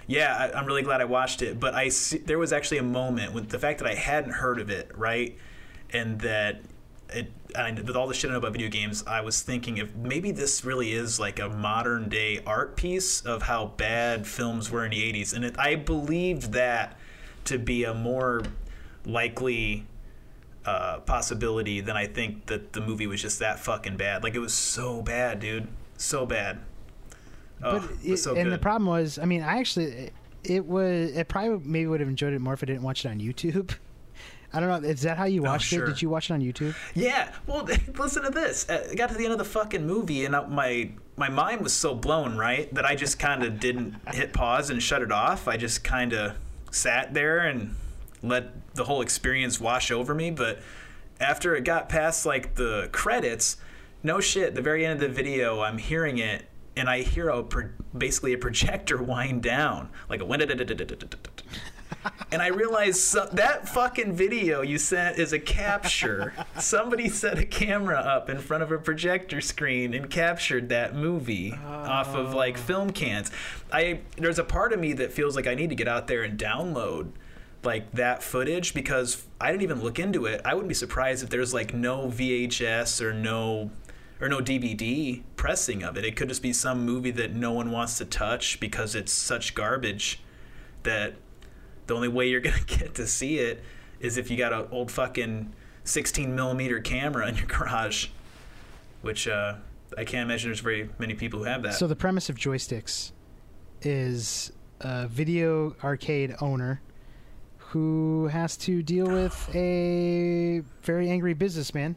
Yeah, 0.05 0.33
I, 0.53 0.57
I'm 0.57 0.65
really 0.65 0.83
glad 0.83 1.01
I 1.01 1.05
watched 1.05 1.41
it. 1.41 1.59
But 1.59 1.73
I 1.73 1.89
see, 1.89 2.19
there 2.19 2.37
was 2.37 2.53
actually 2.53 2.77
a 2.77 2.83
moment 2.83 3.33
with 3.33 3.49
the 3.49 3.59
fact 3.59 3.79
that 3.79 3.87
I 3.87 3.95
hadn't 3.95 4.31
heard 4.31 4.59
of 4.59 4.69
it, 4.69 4.91
right, 4.95 5.37
and 5.91 6.21
that 6.21 6.61
it 7.09 7.31
and 7.55 7.79
with 7.87 7.95
all 7.95 8.07
the 8.07 8.13
shit 8.13 8.29
I 8.29 8.33
know 8.33 8.39
about 8.39 8.51
video 8.51 8.69
games, 8.69 9.03
I 9.07 9.21
was 9.21 9.41
thinking 9.41 9.77
if 9.77 9.95
maybe 9.95 10.31
this 10.31 10.63
really 10.63 10.93
is 10.93 11.19
like 11.19 11.39
a 11.39 11.49
modern 11.49 12.09
day 12.09 12.41
art 12.45 12.75
piece 12.75 13.21
of 13.21 13.43
how 13.43 13.67
bad 13.77 14.27
films 14.27 14.69
were 14.69 14.85
in 14.85 14.91
the 14.91 15.13
80s, 15.13 15.33
and 15.33 15.45
it, 15.45 15.57
I 15.57 15.75
believed 15.75 16.53
that 16.53 16.97
to 17.45 17.57
be 17.57 17.83
a 17.85 17.93
more 17.93 18.43
likely 19.05 19.85
uh, 20.65 20.99
possibility 20.99 21.79
than 21.79 21.95
I 21.95 22.05
think 22.05 22.47
that 22.47 22.73
the 22.73 22.81
movie 22.81 23.07
was 23.07 23.21
just 23.21 23.39
that 23.39 23.59
fucking 23.59 23.97
bad. 23.97 24.23
Like 24.23 24.35
it 24.35 24.39
was 24.39 24.53
so 24.53 25.01
bad, 25.01 25.39
dude, 25.39 25.67
so 25.95 26.25
bad. 26.25 26.59
Oh, 27.63 27.79
but 27.79 27.89
it 28.03 28.17
so 28.17 28.35
and 28.35 28.51
the 28.51 28.57
problem 28.57 28.87
was, 28.87 29.17
I 29.17 29.25
mean, 29.25 29.41
I 29.41 29.59
actually, 29.59 29.85
it, 29.85 30.13
it 30.43 30.65
was, 30.65 31.15
it 31.15 31.27
probably 31.27 31.59
maybe 31.65 31.87
would 31.87 32.01
have 32.01 32.09
enjoyed 32.09 32.33
it 32.33 32.39
more 32.39 32.53
if 32.53 32.61
I 32.61 32.67
didn't 32.67 32.83
watch 32.83 33.05
it 33.05 33.09
on 33.09 33.19
YouTube. 33.19 33.75
I 34.53 34.59
don't 34.59 34.69
know. 34.83 34.87
Is 34.89 35.01
that 35.01 35.17
how 35.17 35.25
you 35.25 35.41
Oh, 35.41 35.49
watched 35.51 35.67
sure. 35.67 35.83
it? 35.83 35.87
Did 35.87 36.01
you 36.01 36.09
watch 36.09 36.29
it 36.29 36.33
on 36.33 36.41
YouTube? 36.41 36.75
Yeah. 36.95 37.31
Well, 37.45 37.67
listen 37.97 38.23
to 38.23 38.29
this. 38.29 38.67
Uh, 38.69 38.87
I 38.91 38.95
got 38.95 39.09
to 39.09 39.15
the 39.15 39.23
end 39.25 39.33
of 39.33 39.39
the 39.39 39.45
fucking 39.45 39.85
movie, 39.85 40.25
and 40.25 40.33
my 40.49 40.91
my 41.17 41.29
mind 41.29 41.61
was 41.61 41.73
so 41.73 41.93
blown, 41.95 42.37
right, 42.37 42.73
that 42.75 42.85
I 42.85 42.95
just 42.95 43.17
kind 43.19 43.43
of 43.43 43.59
didn't 43.59 43.95
hit 44.13 44.33
pause 44.33 44.69
and 44.69 44.81
shut 44.81 45.01
it 45.01 45.11
off. 45.11 45.47
I 45.47 45.57
just 45.57 45.83
kind 45.83 46.13
of 46.13 46.37
sat 46.71 47.13
there 47.13 47.39
and 47.39 47.75
let 48.23 48.73
the 48.75 48.83
whole 48.85 49.01
experience 49.01 49.59
wash 49.59 49.89
over 49.91 50.13
me. 50.13 50.29
But 50.31 50.59
after 51.19 51.55
it 51.55 51.63
got 51.63 51.89
past 51.89 52.25
like 52.25 52.55
the 52.55 52.89
credits, 52.91 53.57
no 54.03 54.19
shit. 54.19 54.53
The 54.55 54.61
very 54.61 54.85
end 54.85 55.01
of 55.01 55.09
the 55.09 55.13
video, 55.13 55.59
I'm 55.61 55.77
hearing 55.79 56.19
it, 56.19 56.45
and 56.75 56.87
I 56.89 57.01
hear 57.01 57.29
a 57.29 57.43
pro- 57.43 57.69
basically 57.97 58.33
a 58.33 58.37
projector 58.37 59.01
wind 59.03 59.41
down, 59.43 59.89
like 60.09 60.21
a 60.21 60.25
and 62.31 62.41
I 62.41 62.47
realized 62.47 63.13
that 63.33 63.69
fucking 63.69 64.13
video 64.13 64.61
you 64.61 64.77
sent 64.77 65.17
is 65.17 65.33
a 65.33 65.39
capture. 65.39 66.33
Somebody 66.59 67.09
set 67.09 67.37
a 67.37 67.45
camera 67.45 67.97
up 67.97 68.29
in 68.29 68.39
front 68.39 68.63
of 68.63 68.71
a 68.71 68.77
projector 68.77 69.41
screen 69.41 69.93
and 69.93 70.09
captured 70.09 70.69
that 70.69 70.95
movie 70.95 71.53
off 71.65 72.15
of 72.15 72.33
like 72.33 72.57
oh. 72.57 72.61
film 72.61 72.89
cans. 72.91 73.31
I 73.71 74.01
there's 74.17 74.39
a 74.39 74.43
part 74.43 74.73
of 74.73 74.79
me 74.79 74.93
that 74.93 75.11
feels 75.11 75.35
like 75.35 75.47
I 75.47 75.55
need 75.55 75.69
to 75.69 75.75
get 75.75 75.87
out 75.87 76.07
there 76.07 76.23
and 76.23 76.39
download 76.39 77.11
like 77.63 77.91
that 77.91 78.23
footage 78.23 78.73
because 78.73 79.25
I 79.41 79.51
didn't 79.51 79.63
even 79.63 79.81
look 79.81 79.99
into 79.99 80.25
it. 80.25 80.41
I 80.45 80.53
wouldn't 80.53 80.69
be 80.69 80.75
surprised 80.75 81.23
if 81.23 81.29
there's 81.29 81.53
like 81.53 81.73
no 81.73 82.07
VHS 82.07 83.01
or 83.01 83.13
no 83.13 83.71
or 84.19 84.29
no 84.29 84.39
DVD 84.39 85.21
pressing 85.35 85.83
of 85.83 85.97
it. 85.97 86.05
It 86.05 86.15
could 86.15 86.29
just 86.29 86.41
be 86.41 86.53
some 86.53 86.85
movie 86.85 87.11
that 87.11 87.33
no 87.33 87.51
one 87.51 87.71
wants 87.71 87.97
to 87.99 88.05
touch 88.05 88.59
because 88.59 88.95
it's 88.95 89.11
such 89.11 89.53
garbage 89.53 90.21
that 90.83 91.15
the 91.87 91.95
only 91.95 92.07
way 92.07 92.27
you're 92.29 92.41
gonna 92.47 92.57
get 92.67 92.95
to 92.95 93.07
see 93.07 93.39
it 93.39 93.63
is 93.99 94.17
if 94.17 94.29
you 94.29 94.37
got 94.37 94.53
an 94.53 94.67
old 94.71 94.91
fucking 94.91 95.53
16 95.83 96.35
millimeter 96.35 96.79
camera 96.79 97.27
in 97.27 97.35
your 97.35 97.45
garage, 97.47 98.07
which 99.01 99.27
uh, 99.27 99.55
I 99.97 100.03
can't 100.03 100.29
imagine 100.29 100.49
there's 100.49 100.59
very 100.59 100.89
many 100.99 101.13
people 101.15 101.39
who 101.39 101.45
have 101.45 101.63
that. 101.63 101.73
So 101.73 101.87
the 101.87 101.95
premise 101.95 102.29
of 102.29 102.35
joysticks 102.35 103.11
is 103.81 104.51
a 104.81 105.07
video 105.07 105.75
arcade 105.83 106.35
owner 106.41 106.81
who 107.57 108.27
has 108.27 108.55
to 108.57 108.81
deal 108.81 109.07
with 109.07 109.49
a 109.55 110.61
very 110.83 111.09
angry 111.09 111.33
businessman 111.33 111.95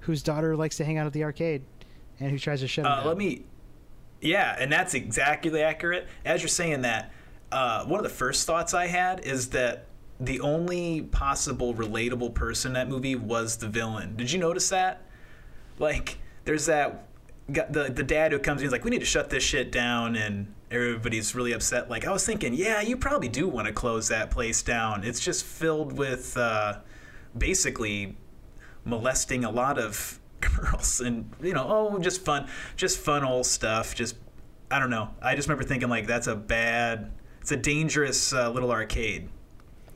whose 0.00 0.22
daughter 0.22 0.56
likes 0.56 0.76
to 0.78 0.84
hang 0.84 0.96
out 0.98 1.06
at 1.06 1.12
the 1.12 1.24
arcade 1.24 1.62
and 2.18 2.30
who 2.30 2.38
tries 2.38 2.60
to 2.60 2.68
shut 2.68 2.84
him 2.86 2.92
Uh, 2.92 2.96
down. 2.96 3.06
let 3.06 3.16
me. 3.18 3.44
Yeah, 4.22 4.56
and 4.58 4.70
that's 4.72 4.94
exactly 4.94 5.62
accurate. 5.62 6.06
As 6.24 6.42
you're 6.42 6.48
saying 6.48 6.82
that, 6.82 7.10
uh, 7.52 7.84
one 7.84 7.98
of 7.98 8.04
the 8.04 8.10
first 8.10 8.46
thoughts 8.46 8.74
I 8.74 8.86
had 8.86 9.20
is 9.20 9.50
that 9.50 9.86
the 10.18 10.40
only 10.40 11.02
possible 11.02 11.74
relatable 11.74 12.34
person 12.34 12.70
in 12.70 12.74
that 12.74 12.88
movie 12.88 13.16
was 13.16 13.56
the 13.56 13.68
villain. 13.68 14.16
Did 14.16 14.30
you 14.30 14.38
notice 14.38 14.68
that? 14.68 15.02
Like, 15.78 16.18
there's 16.44 16.66
that 16.66 17.06
the 17.48 17.90
the 17.92 18.02
dad 18.04 18.32
who 18.32 18.38
comes 18.38 18.60
in. 18.60 18.66
is 18.66 18.72
like, 18.72 18.84
"We 18.84 18.90
need 18.90 19.00
to 19.00 19.06
shut 19.06 19.30
this 19.30 19.42
shit 19.42 19.72
down," 19.72 20.14
and 20.14 20.54
everybody's 20.70 21.34
really 21.34 21.52
upset. 21.52 21.90
Like, 21.90 22.06
I 22.06 22.12
was 22.12 22.24
thinking, 22.24 22.54
yeah, 22.54 22.80
you 22.80 22.96
probably 22.96 23.28
do 23.28 23.48
want 23.48 23.66
to 23.66 23.72
close 23.72 24.08
that 24.08 24.30
place 24.30 24.62
down. 24.62 25.02
It's 25.02 25.20
just 25.20 25.44
filled 25.44 25.92
with 25.96 26.36
uh, 26.36 26.78
basically 27.36 28.16
molesting 28.84 29.44
a 29.44 29.50
lot 29.50 29.78
of 29.78 30.18
girls 30.40 31.00
and 31.00 31.30
you 31.42 31.52
know 31.52 31.66
oh 31.68 31.98
just 31.98 32.24
fun 32.24 32.48
just 32.74 32.98
fun 32.98 33.22
old 33.22 33.44
stuff 33.44 33.94
just 33.94 34.16
i 34.70 34.78
don't 34.78 34.88
know 34.88 35.10
i 35.20 35.34
just 35.34 35.46
remember 35.46 35.64
thinking 35.64 35.90
like 35.90 36.06
that's 36.06 36.28
a 36.28 36.34
bad 36.34 37.12
it's 37.50 37.58
a 37.58 37.62
dangerous 37.62 38.32
uh, 38.32 38.48
little 38.50 38.70
arcade 38.70 39.28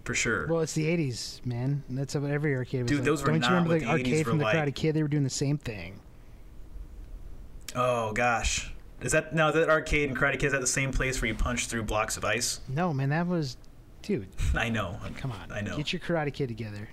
for 0.05 0.13
sure 0.15 0.47
Well, 0.49 0.61
it's 0.61 0.73
the 0.75 0.85
'80s, 0.87 1.45
man. 1.47 1.83
That's 1.89 2.15
what 2.17 2.29
every 2.31 2.55
arcade 2.55 2.83
was. 2.83 2.91
Dude, 2.91 2.99
like. 3.01 3.07
those 3.07 3.23
were 3.23 3.29
Don't 3.29 3.41
not 3.41 3.49
you 3.51 3.55
remember 3.55 3.75
what 3.75 3.81
the 3.81 3.87
the 3.87 3.93
80s 3.93 3.99
arcade 4.13 4.27
were 4.27 4.31
from 4.33 4.39
the 4.39 4.45
like. 4.45 4.57
Karate 4.57 4.75
Kid? 4.75 4.95
They 4.97 5.03
were 5.03 5.09
doing 5.09 5.23
the 5.25 5.31
same 5.31 5.57
thing. 5.59 6.01
oh 7.77 8.13
gosh 8.13 8.73
is 9.01 9.13
that 9.13 9.35
now 9.35 9.51
that 9.51 9.69
arcade 9.69 10.09
and 10.09 10.19
karate 10.19 10.33
kid 10.39 10.45
is 10.47 10.53
that 10.53 10.61
the 10.61 10.67
same 10.67 10.91
place 10.93 11.21
where 11.21 11.29
you 11.29 11.35
punch 11.35 11.67
through 11.67 11.83
blocks 11.83 12.17
of 12.17 12.25
ice 12.25 12.61
No, 12.69 12.93
man, 12.93 13.11
that 13.11 13.27
was, 13.27 13.57
dude. 14.03 14.29
i 14.55 14.69
know 14.69 14.99
Come 15.17 15.31
on, 15.33 15.51
i 15.53 15.61
know 15.61 15.77
Get 15.77 15.93
your 15.93 16.01
Karate 16.01 16.33
Kid 16.33 16.49
together. 16.49 16.89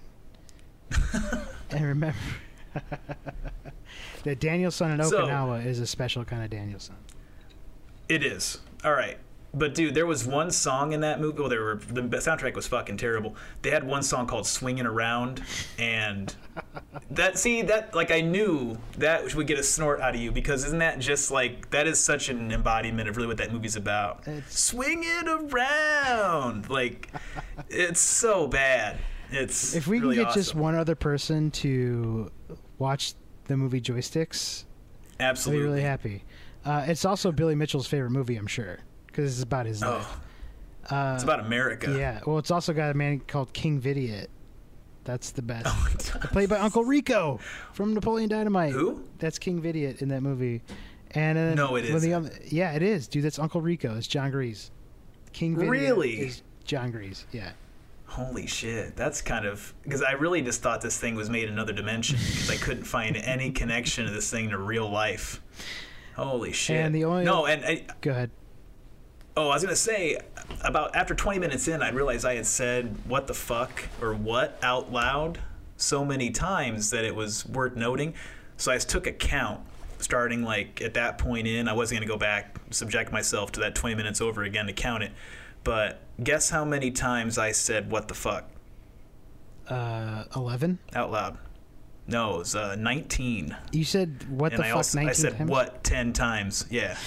and 1.72 1.86
remember 1.86 2.18
that 4.24 4.40
Daniel-san 4.40 5.00
in 5.00 5.06
So- 5.06 5.26
Okinawa 5.26 5.66
is 5.66 5.80
a 5.80 5.88
special 5.88 6.24
kind 6.26 6.44
of 6.44 6.50
Daniel-san. 6.50 6.98
It 8.10 8.24
is. 8.24 8.60
All 8.84 8.94
right. 8.94 9.18
But 9.54 9.76
dude, 9.76 9.94
there 9.96 10.06
was 10.06 10.26
one 10.26 10.50
song 10.50 10.94
in 10.94 11.02
that 11.02 11.20
movie. 11.20 11.40
Well, 11.40 11.50
there 11.50 11.62
were 11.62 11.76
the 11.76 12.02
soundtrack 12.04 12.56
was 12.56 12.68
fucking 12.68 12.96
terrible. 12.96 13.36
They 13.62 13.70
had 13.70 13.84
one 13.84 14.02
song 14.02 14.26
called 14.26 14.48
"Swinging 14.48 14.86
Around," 14.86 15.42
and 15.78 16.34
that 17.12 17.38
see 17.38 17.62
that 17.64 17.94
like 17.94 18.12
I 18.12 18.22
knew 18.22 18.78
that 18.98 19.36
would 19.36 19.48
get 19.48 19.60
a 19.60 19.64
snort 19.64 20.00
out 20.00 20.16
of 20.16 20.22
you 20.22 20.32
because 20.32 20.64
isn't 20.64 20.80
that 20.80 21.00
just 21.00 21.32
like 21.32 21.70
that 21.72 21.86
is 21.86 22.00
such 22.00 22.30
an 22.30 22.50
embodiment 22.52 23.10
of 23.10 23.18
really 23.18 23.28
what 23.28 23.38
that 23.38 23.52
movie's 23.52 23.76
about? 23.76 24.26
It's- 24.26 24.58
Swinging 24.58 25.28
around, 25.28 26.70
like 26.70 27.10
it's 27.70 28.00
so 28.00 28.48
bad. 28.48 28.98
It's 29.32 29.76
If 29.76 29.88
we 29.88 30.00
really 30.00 30.16
can 30.16 30.26
get 30.26 30.34
just 30.34 30.56
one 30.56 30.76
other 30.76 30.96
person 30.96 31.52
to 31.52 32.32
watch 32.78 33.14
the 33.46 33.58
movie 33.58 33.82
Joysticks, 33.82 34.64
I'll 34.64 35.18
be 35.18 35.24
absolutely. 35.26 35.66
really 35.66 35.82
happy. 35.82 36.24
Uh, 36.64 36.86
it's 36.88 37.06
also 37.06 37.32
Billy 37.32 37.56
Mitchell's 37.56 37.88
favorite 37.88 38.12
movie, 38.12 38.36
I'm 38.38 38.48
sure, 38.48 38.80
because 39.12 39.34
it's 39.34 39.44
about 39.44 39.66
his 39.66 39.82
life. 39.82 40.06
Oh, 40.90 40.96
Uh, 40.96 41.14
it's 41.14 41.24
about 41.24 41.40
America. 41.42 41.96
yeah. 41.98 42.20
Well, 42.26 42.38
it's 42.40 42.52
also 42.52 42.74
got 42.74 42.92
a 42.92 42.94
man 42.94 43.20
called 43.20 43.54
King 43.54 43.80
Vidiot. 43.80 44.30
That's 45.04 45.32
the 45.32 45.42
best. 45.42 45.68
Oh, 46.16 46.20
Played 46.28 46.50
by 46.50 46.58
Uncle 46.58 46.84
Rico 46.84 47.40
from 47.74 47.94
Napoleon 47.94 48.30
Dynamite. 48.30 48.74
Who? 48.74 49.04
That's 49.20 49.40
King 49.40 49.62
Vidiot 49.62 50.02
in 50.02 50.10
that 50.10 50.22
movie. 50.22 50.62
And 51.12 51.56
No, 51.56 51.76
it 51.76 51.84
when 51.84 51.92
the 51.92 51.96
isn't. 51.96 52.14
other- 52.14 52.32
yeah, 52.48 52.74
it 52.74 52.82
is, 52.82 53.08
dude. 53.08 53.24
That's 53.24 53.40
Uncle 53.40 53.62
Rico. 53.62 53.96
It's 53.98 54.08
Jon 54.08 54.32
Gries. 54.32 54.72
King 55.34 55.56
Vidiot 55.56 55.70
Really? 55.72 56.12
is 56.22 56.42
Jon 56.66 56.92
Gries. 56.92 57.26
Yeah. 57.32 57.52
Holy 58.06 58.46
shit, 58.46 58.96
that's 58.98 59.22
kind 59.22 59.46
of 59.46 59.74
because 59.84 60.02
I 60.02 60.12
really 60.14 60.42
just 60.42 60.62
thought 60.62 60.82
this 60.82 61.00
thing 61.00 61.16
was 61.16 61.30
made 61.30 61.46
in 61.46 61.54
another 61.54 61.72
dimension 61.72 62.18
because 62.18 62.50
I 62.52 62.58
couldn't 62.58 62.84
find 62.84 63.16
any 63.16 63.52
connection 63.52 64.06
of 64.06 64.14
this 64.14 64.30
thing 64.30 64.50
to 64.50 64.58
real 64.58 64.90
life. 64.90 65.42
Holy 66.18 66.52
shit! 66.52 66.76
And 66.76 66.94
the 66.94 67.06
only- 67.06 67.24
no, 67.24 67.46
and 67.46 67.64
I, 67.64 67.86
Go 68.02 68.12
ahead. 68.12 68.32
Oh, 69.38 69.50
I 69.50 69.54
was 69.56 69.64
gonna 69.64 69.76
say 69.76 70.18
about 70.62 70.96
after 70.96 71.14
20 71.16 71.40
minutes 71.40 71.68
in, 71.68 71.82
I 71.82 71.90
realized 71.90 72.26
I 72.26 72.36
had 72.36 72.46
said 72.46 72.96
"what 73.08 73.28
the 73.28 73.34
fuck" 73.34 73.88
or 74.02 74.14
"what" 74.14 74.58
out 74.64 74.92
loud 74.92 75.40
so 75.78 76.06
many 76.06 76.30
times 76.30 76.90
that 76.92 77.04
it 77.06 77.16
was 77.16 77.46
worth 77.46 77.76
noting. 77.76 78.14
So 78.58 78.72
I 78.72 78.76
just 78.76 78.90
took 78.90 79.08
a 79.08 79.12
count, 79.12 79.62
starting 80.00 80.44
like 80.44 80.82
at 80.82 80.94
that 80.96 81.18
point 81.18 81.48
in. 81.48 81.68
I 81.68 81.74
wasn't 81.74 82.00
gonna 82.02 82.12
go 82.12 82.18
back, 82.18 82.56
subject 82.70 83.12
myself 83.12 83.52
to 83.54 83.60
that 83.62 83.74
20 83.76 83.96
minutes 83.96 84.22
over 84.22 84.44
again 84.44 84.68
to 84.68 84.74
count 84.74 85.04
it. 85.04 85.12
But 85.64 86.02
guess 86.24 86.50
how 86.50 86.66
many 86.66 86.92
times 86.92 87.38
I 87.38 87.52
said 87.52 87.92
"what 87.92 88.08
the 88.08 88.14
fuck" 88.14 88.46
Uh, 89.68 90.24
Eleven. 90.36 90.80
out 90.94 91.12
loud? 91.12 91.38
No, 92.08 92.36
it 92.36 92.38
was 92.40 92.56
uh, 92.56 92.76
19. 92.76 93.56
You 93.72 93.86
said 93.86 94.26
what 94.30 94.52
and 94.54 94.60
the 94.62 94.66
I 94.66 94.70
fuck? 94.70 94.78
also 94.78 95.00
I 95.00 95.04
Nineteen 95.04 95.22
said 95.22 95.38
times. 95.38 95.50
what 95.50 95.84
10 95.84 96.14
times. 96.14 96.66
Yeah. 96.70 96.98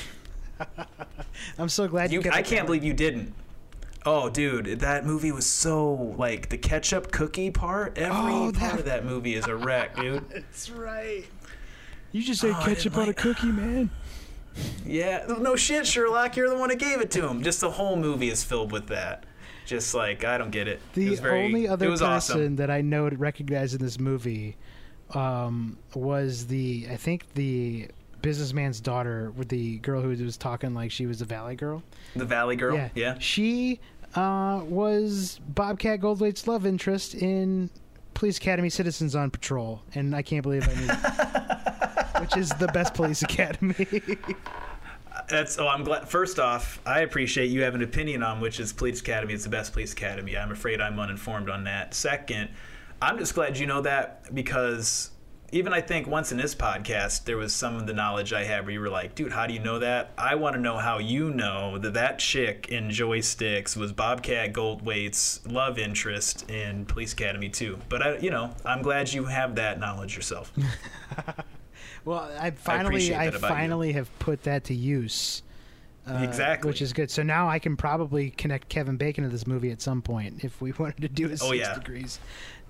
I'm 1.59 1.69
so 1.69 1.89
glad 1.89 2.13
you. 2.13 2.19
You, 2.19 2.25
got 2.25 2.35
I 2.35 2.43
can't 2.43 2.61
down. 2.61 2.67
believe 2.67 2.85
you 2.85 2.95
didn't. 2.95 3.35
Oh, 4.07 4.29
dude, 4.29 4.81
that 4.81 5.07
movie 5.07 5.33
was 5.33 5.47
so 5.47 6.15
like 6.19 6.51
the 6.51 6.59
ketchup 6.59 7.11
cookie 7.11 7.51
part. 7.51 7.97
Every 7.97 8.17
Oh, 8.35 8.53
part 8.55 8.79
of 8.81 8.85
that 8.85 9.05
movie 9.05 9.35
is 9.35 9.47
a 9.47 9.57
wreck, 9.57 9.97
dude. 10.01 10.29
That's 10.31 10.69
right. 10.71 11.25
You 12.13 12.23
just 12.23 12.41
said 12.43 12.51
Oh, 12.57 12.63
ketchup 12.65 12.93
didn't 12.95 13.03
on 13.03 13.09
a 13.09 13.15
cookie, 13.15 13.47
man. 13.53 13.91
Yeah, 14.87 15.25
no 15.41 15.57
shit, 15.57 15.87
Sherlock. 15.87 16.37
You're 16.37 16.49
the 16.51 16.57
one 16.59 16.71
who 16.71 16.77
gave 16.77 17.01
it 17.01 17.11
to 17.13 17.27
him. 17.27 17.43
Just 17.43 17.61
the 17.61 17.71
whole 17.71 17.97
movie 17.97 18.29
is 18.29 18.45
filled 18.45 18.71
with 18.73 18.87
that. 18.89 19.25
Just 19.67 19.95
like 19.95 20.25
I 20.25 20.37
don't 20.37 20.51
get 20.51 20.69
it. 20.69 20.75
it 20.75 20.93
The 20.95 21.11
was 21.11 21.21
very, 21.21 21.45
only 21.47 21.67
other 21.67 21.89
was 21.89 22.01
person 22.01 22.37
awesome. 22.43 22.57
that 22.57 22.71
I 22.71 22.83
know 22.83 23.09
to 23.09 23.17
recognize 23.17 23.75
in 23.75 23.81
this 23.83 23.99
movie 23.99 24.57
um, 25.15 25.79
was 25.95 26.47
the 26.47 26.87
I 26.91 26.97
think 26.97 27.33
the 27.35 27.89
businessman's 28.25 28.81
daughter 28.81 29.31
with 29.37 29.49
the 29.51 29.77
girl 29.79 30.01
who 30.01 30.09
was 30.09 30.37
talking 30.39 30.75
like 30.75 30.91
she 30.91 31.05
was 31.05 31.21
a 31.21 31.27
valley 31.27 31.55
girl. 31.55 31.83
The 32.17 32.25
Valley 32.25 32.57
Girl. 32.57 32.75
Yeah, 32.75 32.89
Yeah. 32.95 33.19
She 33.19 33.81
uh, 34.15 34.63
was 34.65 35.41
Bobcat 35.49 36.01
Goldthwait's 36.01 36.49
love 36.49 36.65
interest 36.65 37.15
in 37.15 37.69
Police 38.15 38.39
Academy 38.39 38.71
Citizens 38.71 39.15
on 39.15 39.31
Patrol, 39.31 39.83
and 39.95 40.17
I 40.17 40.23
can't 40.23 40.43
believe 40.43 40.67
I 40.67 40.75
knew. 40.75 40.87
that. 40.87 42.15
Which 42.21 42.37
is 42.37 42.49
the 42.51 42.69
best 42.69 42.95
police 42.95 43.23
academy. 43.23 43.87
That's 45.29 45.59
oh, 45.59 45.69
I'm 45.69 45.85
glad. 45.85 46.09
First 46.09 46.39
off, 46.39 46.81
I 46.87 47.01
appreciate 47.01 47.47
you 47.47 47.63
have 47.63 47.75
an 47.75 47.83
opinion 47.83 48.23
on 48.23 48.41
which 48.41 48.61
is 48.61 48.73
Police 48.73 49.01
Academy 49.01 49.35
is 49.35 49.45
the 49.45 49.51
best 49.51 49.73
police 49.73 49.93
academy. 49.93 50.37
I'm 50.37 50.53
afraid 50.53 50.81
I'm 50.81 50.99
uninformed 50.99 51.51
on 51.51 51.65
that. 51.65 51.93
Second, 51.93 52.51
I'm 53.03 53.19
just 53.19 53.35
glad 53.35 53.59
you 53.59 53.67
know 53.67 53.81
that 53.83 54.35
because 54.35 55.11
even 55.55 55.73
I 55.73 55.81
think 55.81 56.09
once 56.09 56.33
in 56.33 56.39
this 56.39 56.53
podcast 56.53 57.25
there 57.25 57.37
was 57.37 57.53
some 57.53 57.77
of 57.77 57.87
the 57.87 57.93
knowledge 57.93 58.33
I 58.33 58.43
had 58.43 58.65
where 58.65 58.73
you 58.73 58.81
were 58.81 58.91
like, 58.91 59.15
dude, 59.15 59.31
how 59.31 59.47
do 59.47 59.55
you 59.55 59.61
know 59.61 59.79
that? 59.79 60.11
I 60.19 60.35
want 60.35 60.57
to 60.57 60.61
know 60.61 60.77
how 60.79 60.99
you 60.99 61.31
know 61.31 61.79
that 61.79 61.95
that 61.95 62.19
chick 62.19 62.71
in 62.71 62.89
Joysticks 62.89 63.77
was 63.77 63.93
Bobcat 63.93 64.53
Goldthwait's 64.53 65.47
love 65.47 65.79
interest 65.79 66.51
in 66.51 66.85
Police 66.87 67.13
Academy 67.13 67.49
too. 67.49 67.79
But 67.89 68.03
I, 68.03 68.17
you 68.19 68.31
know, 68.31 68.51
I'm 68.65 68.83
glad 68.83 69.13
you 69.13 69.27
have 69.27 69.55
that 69.55 69.79
knowledge 69.79 70.17
yourself. 70.17 70.53
Well, 72.05 72.31
I 72.39 72.51
finally, 72.51 73.15
I, 73.15 73.25
you. 73.25 73.31
finally 73.33 73.93
have 73.93 74.11
put 74.19 74.43
that 74.43 74.65
to 74.65 74.75
use. 74.75 75.43
Uh, 76.07 76.19
Exactly. 76.23 76.69
which 76.69 76.83
is 76.83 76.93
good. 76.93 77.11
So 77.11 77.23
now 77.23 77.49
I 77.49 77.59
can 77.59 77.77
probably 77.79 78.31
connect 78.31 78.69
Kevin 78.69 78.97
Bacon 78.99 79.25
to 79.25 79.31
this 79.31 79.47
movie 79.47 79.71
at 79.71 79.81
some 79.81 80.03
point 80.03 80.45
if 80.45 80.61
we 80.61 80.73
wanted 80.79 81.01
to 81.01 81.09
do 81.09 81.29
a 81.29 81.33
Oh, 81.33 81.37
six 81.37 81.57
yeah. 81.57 81.75
degrees 81.75 82.19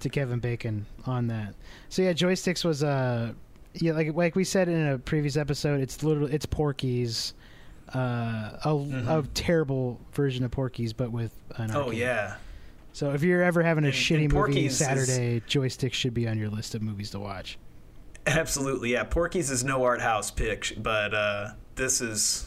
to 0.00 0.08
Kevin 0.08 0.38
Bacon 0.38 0.86
on 1.04 1.26
that. 1.28 1.54
So 1.88 2.02
yeah, 2.02 2.12
joysticks 2.12 2.64
was 2.64 2.84
uh, 2.84 3.32
yeah, 3.74 3.92
like 3.92 4.14
like 4.14 4.36
we 4.36 4.44
said 4.44 4.68
in 4.68 4.86
a 4.86 4.98
previous 4.98 5.36
episode, 5.36 5.80
it's 5.80 6.02
literally 6.04 6.32
it's 6.32 6.46
Porky's, 6.46 7.34
uh, 7.92 8.52
a, 8.64 8.70
a 9.08 9.24
terrible 9.34 10.00
version 10.12 10.44
of 10.44 10.50
Porky's, 10.52 10.92
but 10.92 11.10
with 11.10 11.32
an 11.56 11.70
Mm-hmm. 11.70 11.76
oh 11.76 11.90
yeah. 11.90 12.36
So 12.92 13.10
if 13.14 13.24
you're 13.24 13.42
ever 13.42 13.62
having 13.64 13.82
a 13.82 13.88
And- 13.88 13.96
shitty 13.96 14.14
and 14.24 14.32
movie 14.32 14.34
Porky's 14.52 14.72
is- 14.72 14.78
Saturday, 14.78 15.40
joysticks 15.48 15.94
should 15.94 16.14
be 16.14 16.28
on 16.28 16.38
your 16.38 16.50
list 16.50 16.76
of 16.76 16.82
movies 16.82 17.10
to 17.10 17.18
watch. 17.18 17.58
Absolutely, 18.26 18.92
yeah. 18.92 19.02
Porky's 19.04 19.50
is 19.50 19.64
no 19.64 19.82
art 19.84 20.00
house 20.00 20.30
pick, 20.30 20.74
but 20.78 21.12
uh, 21.12 21.48
this 21.74 22.00
is 22.00 22.46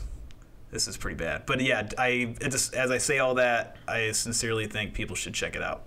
this 0.71 0.87
is 0.87 0.97
pretty 0.97 1.17
bad. 1.17 1.45
But 1.45 1.61
yeah, 1.61 1.87
I 1.97 2.35
just 2.49 2.73
as 2.73 2.91
I 2.91 2.97
say 2.97 3.19
all 3.19 3.35
that, 3.35 3.77
I 3.87 4.11
sincerely 4.11 4.67
think 4.67 4.93
people 4.93 5.15
should 5.15 5.33
check 5.33 5.55
it 5.55 5.61
out. 5.61 5.83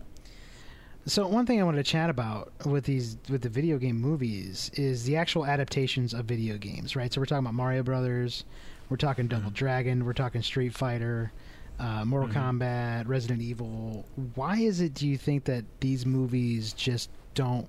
So 1.07 1.27
one 1.27 1.47
thing 1.47 1.61
I 1.61 1.65
wanted 1.65 1.79
to 1.85 1.91
chat 1.91 2.11
about 2.11 2.53
with 2.67 2.85
these 2.85 3.17
with 3.29 3.43
the 3.43 3.49
video 3.49 3.79
game 3.79 4.01
movies 4.01 4.71
is 4.75 5.05
the 5.05 5.17
actual 5.17 5.47
adaptations 5.47 6.13
of 6.15 6.27
video 6.27 6.57
games, 6.59 6.95
right? 6.95 7.13
So 7.13 7.21
we're 7.21 7.27
talking 7.27 7.45
about 7.45 7.55
Mario 7.55 7.83
Brothers, 7.83 8.45
we're 8.89 8.97
talking 8.97 9.27
Double 9.27 9.45
Mm-hmm. 9.45 9.55
Dragon, 9.55 10.05
we're 10.05 10.13
talking 10.13 10.43
Street 10.43 10.75
Fighter, 10.75 11.33
uh, 11.79 12.05
Mortal 12.05 12.29
Kombat, 12.29 13.09
Resident 13.09 13.41
Evil. 13.41 14.05
Why 14.35 14.59
is 14.59 14.81
it 14.81 14.95
do 14.95 15.09
you 15.09 15.17
think 15.17 15.45
that 15.45 15.65
these 15.81 16.05
movies 16.05 16.75
just 16.75 17.11
don't 17.35 17.67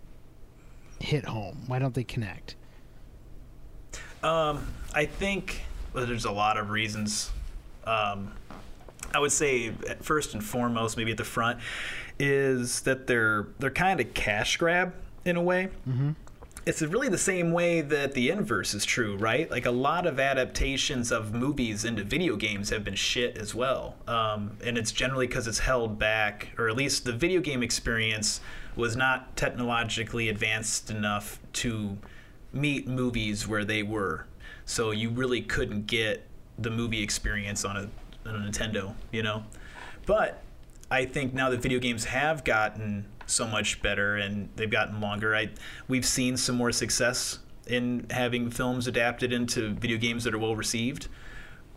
hit 0.99 1.26
home? 1.26 1.64
Why 1.68 1.80
don't 1.80 1.95
they 1.95 2.03
connect? 2.03 2.55
Um, 4.24 4.68
I 4.93 5.05
think 5.05 5.64
there's 5.93 6.25
a 6.25 6.31
lot 6.31 6.57
of 6.57 6.69
reasons. 6.69 7.31
Um, 7.85 8.33
I 9.13 9.19
would 9.19 9.31
say 9.31 9.71
first 10.01 10.33
and 10.33 10.43
foremost, 10.43 10.97
maybe 10.97 11.11
at 11.11 11.17
the 11.17 11.23
front, 11.23 11.59
is 12.19 12.81
that 12.81 13.07
they're 13.07 13.47
they're 13.59 13.71
kind 13.71 13.99
of 13.99 14.13
cash 14.13 14.57
grab 14.57 14.93
in 15.25 15.35
a 15.35 15.41
way. 15.41 15.69
Mm-hmm. 15.87 16.11
It's 16.63 16.81
really 16.83 17.09
the 17.09 17.17
same 17.17 17.53
way 17.53 17.81
that 17.81 18.13
the 18.13 18.29
inverse 18.29 18.75
is 18.75 18.85
true, 18.85 19.17
right? 19.17 19.49
Like 19.49 19.65
a 19.65 19.71
lot 19.71 20.05
of 20.05 20.19
adaptations 20.19 21.11
of 21.11 21.33
movies 21.33 21.85
into 21.85 22.03
video 22.03 22.35
games 22.35 22.69
have 22.69 22.83
been 22.83 22.95
shit 22.95 23.35
as 23.37 23.55
well, 23.55 23.95
um, 24.07 24.57
and 24.63 24.77
it's 24.77 24.91
generally 24.91 25.25
because 25.25 25.47
it's 25.47 25.59
held 25.59 25.97
back, 25.97 26.49
or 26.59 26.69
at 26.69 26.75
least 26.75 27.03
the 27.03 27.13
video 27.13 27.41
game 27.41 27.63
experience 27.63 28.41
was 28.75 28.95
not 28.95 29.35
technologically 29.35 30.29
advanced 30.29 30.91
enough 30.91 31.39
to 31.53 31.97
meet 32.53 32.87
movies 32.87 33.47
where 33.47 33.65
they 33.65 33.81
were. 33.81 34.27
So 34.72 34.91
you 34.91 35.09
really 35.09 35.41
couldn't 35.41 35.86
get 35.86 36.26
the 36.57 36.69
movie 36.69 37.03
experience 37.03 37.65
on 37.65 37.76
a, 37.76 37.89
on 38.26 38.36
a 38.36 38.49
Nintendo, 38.49 38.95
you 39.11 39.22
know. 39.22 39.43
But 40.05 40.41
I 40.89 41.03
think 41.03 41.34
now 41.34 41.49
that 41.49 41.61
video 41.61 41.78
games 41.78 42.05
have 42.05 42.45
gotten 42.45 43.05
so 43.26 43.45
much 43.45 43.82
better 43.82 44.15
and 44.15 44.47
they've 44.55 44.72
gotten 44.72 45.01
longer, 45.01 45.36
I 45.36 45.49
we've 45.89 46.05
seen 46.05 46.38
some 46.38 46.55
more 46.55 46.72
success 46.72 47.39
in 47.67 48.05
having 48.11 48.49
films 48.49 48.88
adapted 48.88 49.34
into 49.34 49.74
video 49.74 49.97
games 49.97 50.24
that 50.24 50.34
are 50.34 50.39
well 50.39 50.55
received. 50.55 51.09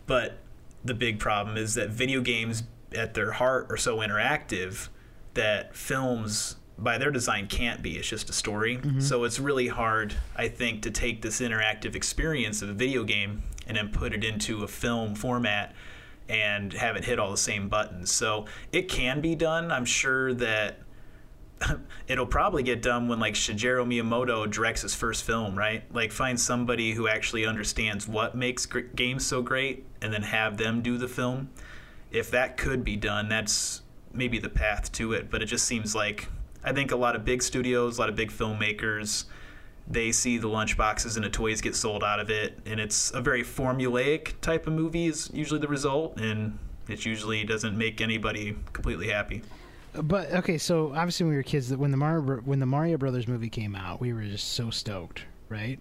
But 0.07 0.37
the 0.85 0.93
big 0.93 1.19
problem 1.19 1.57
is 1.57 1.73
that 1.73 1.89
video 1.89 2.21
games 2.21 2.63
at 2.93 3.13
their 3.13 3.33
heart 3.33 3.67
are 3.69 3.77
so 3.77 3.97
interactive 3.97 4.87
that 5.33 5.75
films 5.75 6.55
by 6.77 6.97
their 6.97 7.11
design 7.11 7.47
can't 7.47 7.81
be 7.81 7.97
it's 7.97 8.07
just 8.07 8.29
a 8.29 8.33
story 8.33 8.77
mm-hmm. 8.77 8.99
so 8.99 9.23
it's 9.23 9.39
really 9.39 9.67
hard 9.67 10.13
i 10.35 10.47
think 10.47 10.81
to 10.81 10.91
take 10.91 11.21
this 11.21 11.41
interactive 11.41 11.95
experience 11.95 12.61
of 12.61 12.69
a 12.69 12.73
video 12.73 13.03
game 13.03 13.43
and 13.67 13.77
then 13.77 13.89
put 13.89 14.13
it 14.13 14.23
into 14.23 14.63
a 14.63 14.67
film 14.67 15.15
format 15.15 15.73
and 16.27 16.73
have 16.73 16.95
it 16.95 17.05
hit 17.05 17.19
all 17.19 17.31
the 17.31 17.37
same 17.37 17.69
buttons 17.69 18.11
so 18.11 18.45
it 18.71 18.89
can 18.89 19.21
be 19.21 19.35
done 19.35 19.71
i'm 19.71 19.85
sure 19.85 20.33
that 20.33 20.79
it'll 22.07 22.25
probably 22.25 22.63
get 22.63 22.81
done 22.81 23.07
when 23.07 23.19
like 23.19 23.33
Shigeru 23.33 23.85
Miyamoto 23.85 24.49
directs 24.49 24.81
his 24.81 24.93
first 24.93 25.23
film, 25.23 25.57
right? 25.57 25.83
Like 25.93 26.11
find 26.11 26.39
somebody 26.39 26.91
who 26.91 27.07
actually 27.07 27.45
understands 27.45 28.07
what 28.07 28.35
makes 28.35 28.65
gr- 28.65 28.79
games 28.79 29.25
so 29.25 29.41
great 29.41 29.85
and 30.01 30.13
then 30.13 30.23
have 30.23 30.57
them 30.57 30.81
do 30.81 30.97
the 30.97 31.07
film. 31.07 31.49
If 32.11 32.31
that 32.31 32.57
could 32.57 32.83
be 32.83 32.95
done, 32.95 33.29
that's 33.29 33.81
maybe 34.13 34.39
the 34.39 34.49
path 34.49 34.91
to 34.93 35.13
it, 35.13 35.29
but 35.29 35.41
it 35.41 35.45
just 35.45 35.65
seems 35.65 35.95
like 35.95 36.27
I 36.65 36.73
think 36.73 36.91
a 36.91 36.95
lot 36.95 37.15
of 37.15 37.23
big 37.23 37.43
studios, 37.43 37.97
a 37.97 38.01
lot 38.01 38.09
of 38.09 38.15
big 38.15 38.31
filmmakers, 38.31 39.25
they 39.87 40.11
see 40.11 40.37
the 40.37 40.47
lunchboxes 40.47 41.15
and 41.15 41.23
the 41.23 41.29
toys 41.29 41.61
get 41.61 41.75
sold 41.75 42.03
out 42.03 42.19
of 42.19 42.29
it, 42.29 42.59
and 42.65 42.79
it's 42.79 43.11
a 43.11 43.21
very 43.21 43.43
formulaic 43.43 44.33
type 44.41 44.65
of 44.65 44.73
movie 44.73 45.05
is 45.05 45.29
usually 45.31 45.59
the 45.59 45.67
result, 45.67 46.19
and 46.19 46.57
it 46.89 47.05
usually 47.05 47.43
doesn't 47.43 47.77
make 47.77 48.01
anybody 48.01 48.57
completely 48.73 49.09
happy. 49.09 49.43
But 49.93 50.31
okay, 50.33 50.57
so 50.57 50.91
obviously 50.95 51.25
when 51.25 51.31
we 51.31 51.37
were 51.37 51.43
kids, 51.43 51.73
when 51.75 51.91
the 51.91 51.97
Mario 51.97 52.21
when 52.41 52.59
the 52.59 52.65
Mario 52.65 52.97
Brothers 52.97 53.27
movie 53.27 53.49
came 53.49 53.75
out, 53.75 54.01
we 54.01 54.11
were 54.11 54.23
just 54.23 54.53
so 54.53 54.69
stoked, 54.69 55.23
right? 55.49 55.79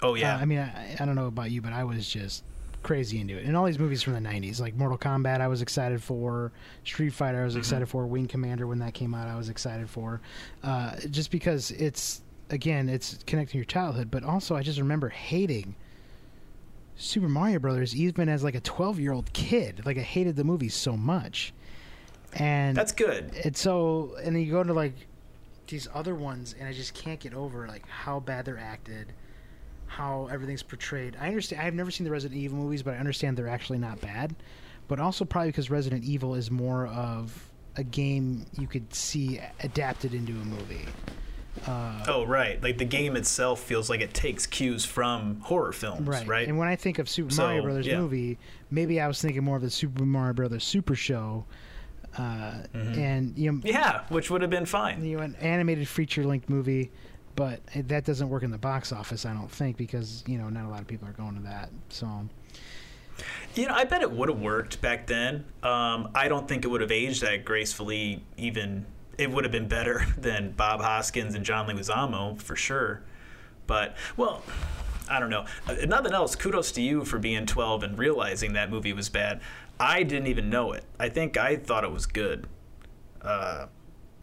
Oh 0.00 0.14
yeah. 0.14 0.36
Uh, 0.36 0.38
I 0.38 0.44
mean, 0.44 0.60
I, 0.60 0.96
I 0.98 1.04
don't 1.04 1.14
know 1.14 1.26
about 1.26 1.50
you, 1.50 1.60
but 1.60 1.72
I 1.72 1.84
was 1.84 2.08
just 2.08 2.44
crazy 2.82 3.20
into 3.20 3.36
it. 3.36 3.44
And 3.44 3.56
all 3.56 3.64
these 3.64 3.78
movies 3.78 4.02
from 4.02 4.14
the 4.14 4.20
'90s, 4.20 4.60
like 4.60 4.74
Mortal 4.74 4.98
Kombat, 4.98 5.40
I 5.40 5.48
was 5.48 5.62
excited 5.62 6.02
for. 6.02 6.52
Street 6.84 7.10
Fighter, 7.10 7.40
I 7.40 7.44
was 7.44 7.54
mm-hmm. 7.54 7.60
excited 7.60 7.88
for. 7.88 8.06
Wing 8.06 8.26
Commander, 8.26 8.66
when 8.66 8.78
that 8.80 8.94
came 8.94 9.14
out, 9.14 9.28
I 9.28 9.36
was 9.36 9.48
excited 9.48 9.88
for. 9.88 10.20
Uh, 10.62 10.96
just 11.10 11.30
because 11.30 11.70
it's 11.72 12.22
again, 12.50 12.88
it's 12.88 13.18
connecting 13.26 13.58
your 13.58 13.64
childhood, 13.64 14.10
but 14.10 14.24
also 14.24 14.56
I 14.56 14.62
just 14.62 14.78
remember 14.78 15.08
hating. 15.08 15.74
Super 16.96 17.28
Mario 17.28 17.58
Brothers, 17.58 17.96
even 17.96 18.28
as 18.28 18.44
like 18.44 18.54
a 18.54 18.60
12 18.60 19.00
year 19.00 19.12
old 19.12 19.32
kid, 19.32 19.82
like 19.86 19.96
I 19.96 20.02
hated 20.02 20.36
the 20.36 20.44
movie 20.44 20.68
so 20.68 20.98
much, 20.98 21.54
and 22.34 22.76
that's 22.76 22.92
good. 22.92 23.32
And 23.42 23.56
so, 23.56 24.16
and 24.22 24.36
then 24.36 24.42
you 24.42 24.52
go 24.52 24.62
to 24.62 24.74
like 24.74 24.92
these 25.66 25.88
other 25.94 26.14
ones, 26.14 26.54
and 26.58 26.68
I 26.68 26.74
just 26.74 26.92
can't 26.92 27.18
get 27.18 27.32
over 27.32 27.66
like 27.66 27.88
how 27.88 28.20
bad 28.20 28.44
they're 28.44 28.58
acted, 28.58 29.14
how 29.90 30.28
everything's 30.30 30.62
portrayed. 30.62 31.16
I 31.20 31.26
understand. 31.26 31.62
I've 31.62 31.74
never 31.74 31.90
seen 31.90 32.04
the 32.04 32.12
Resident 32.12 32.40
Evil 32.40 32.58
movies, 32.58 32.82
but 32.82 32.94
I 32.94 32.98
understand 32.98 33.36
they're 33.36 33.48
actually 33.48 33.78
not 33.78 34.00
bad. 34.00 34.36
But 34.86 35.00
also 35.00 35.24
probably 35.24 35.48
because 35.48 35.68
Resident 35.68 36.04
Evil 36.04 36.36
is 36.36 36.50
more 36.50 36.86
of 36.86 37.50
a 37.76 37.82
game 37.82 38.46
you 38.56 38.68
could 38.68 38.94
see 38.94 39.40
adapted 39.64 40.14
into 40.14 40.32
a 40.32 40.44
movie. 40.44 40.86
Uh, 41.66 42.04
oh 42.06 42.24
right, 42.24 42.62
like 42.62 42.78
the 42.78 42.84
game 42.84 43.16
itself 43.16 43.60
feels 43.60 43.90
like 43.90 44.00
it 44.00 44.14
takes 44.14 44.46
cues 44.46 44.84
from 44.84 45.40
horror 45.40 45.72
films, 45.72 46.06
right? 46.06 46.26
right? 46.26 46.48
And 46.48 46.56
when 46.56 46.68
I 46.68 46.76
think 46.76 47.00
of 47.00 47.08
Super 47.08 47.34
so, 47.34 47.42
Mario 47.42 47.62
Brothers 47.62 47.86
yeah. 47.86 47.98
movie, 47.98 48.38
maybe 48.70 49.00
I 49.00 49.08
was 49.08 49.20
thinking 49.20 49.42
more 49.42 49.56
of 49.56 49.62
the 49.62 49.70
Super 49.70 50.04
Mario 50.04 50.34
Brothers 50.34 50.62
Super 50.62 50.94
Show. 50.94 51.44
Uh, 52.16 52.22
mm-hmm. 52.74 52.98
And 52.98 53.38
you 53.38 53.50
know, 53.50 53.60
yeah, 53.64 54.02
which 54.08 54.30
would 54.30 54.42
have 54.42 54.50
been 54.50 54.66
fine. 54.66 55.04
You 55.04 55.16
know, 55.16 55.22
an 55.24 55.36
animated 55.40 55.88
feature 55.88 56.24
length 56.24 56.48
movie 56.48 56.90
but 57.36 57.60
that 57.74 58.04
doesn't 58.04 58.28
work 58.28 58.42
in 58.42 58.50
the 58.50 58.58
box 58.58 58.92
office, 58.92 59.24
I 59.24 59.32
don't 59.32 59.50
think, 59.50 59.76
because 59.76 60.24
you 60.26 60.38
know 60.38 60.48
not 60.48 60.64
a 60.64 60.68
lot 60.68 60.80
of 60.80 60.86
people 60.86 61.08
are 61.08 61.12
going 61.12 61.36
to 61.36 61.42
that. 61.42 61.70
So, 61.88 62.28
you 63.54 63.66
know, 63.66 63.74
I 63.74 63.84
bet 63.84 64.02
it 64.02 64.10
would 64.10 64.28
have 64.28 64.40
worked 64.40 64.80
back 64.80 65.06
then. 65.06 65.44
Um, 65.62 66.10
I 66.14 66.28
don't 66.28 66.48
think 66.48 66.64
it 66.64 66.68
would 66.68 66.80
have 66.80 66.92
aged 66.92 67.22
that 67.22 67.44
gracefully. 67.44 68.22
Even 68.36 68.86
it 69.18 69.30
would 69.30 69.44
have 69.44 69.52
been 69.52 69.68
better 69.68 70.06
than 70.18 70.52
Bob 70.52 70.80
Hoskins 70.80 71.34
and 71.34 71.44
John 71.44 71.68
Leguizamo 71.68 72.40
for 72.40 72.56
sure. 72.56 73.02
But 73.66 73.96
well, 74.16 74.42
I 75.08 75.20
don't 75.20 75.30
know. 75.30 75.44
Uh, 75.68 75.74
nothing 75.86 76.12
else. 76.12 76.36
Kudos 76.36 76.72
to 76.72 76.82
you 76.82 77.04
for 77.04 77.18
being 77.18 77.46
12 77.46 77.82
and 77.82 77.98
realizing 77.98 78.52
that 78.54 78.70
movie 78.70 78.92
was 78.92 79.08
bad. 79.08 79.40
I 79.78 80.02
didn't 80.02 80.28
even 80.28 80.50
know 80.50 80.72
it. 80.72 80.84
I 80.98 81.08
think 81.08 81.36
I 81.36 81.56
thought 81.56 81.84
it 81.84 81.90
was 81.90 82.06
good. 82.06 82.46
Uh, 83.22 83.66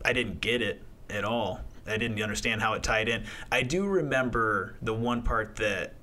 I 0.06 0.14
didn't 0.14 0.40
get 0.40 0.62
it 0.62 0.82
at 1.10 1.26
all. 1.26 1.62
I 1.88 1.98
didn't 1.98 2.22
understand 2.22 2.62
how 2.62 2.74
it 2.74 2.84
tied 2.84 3.10
in. 3.10 3.24
I 3.52 3.64
do 3.64 3.86
remember 3.86 4.76
the 4.82 4.94
one 4.94 5.22
part 5.22 5.56
that 5.58 5.94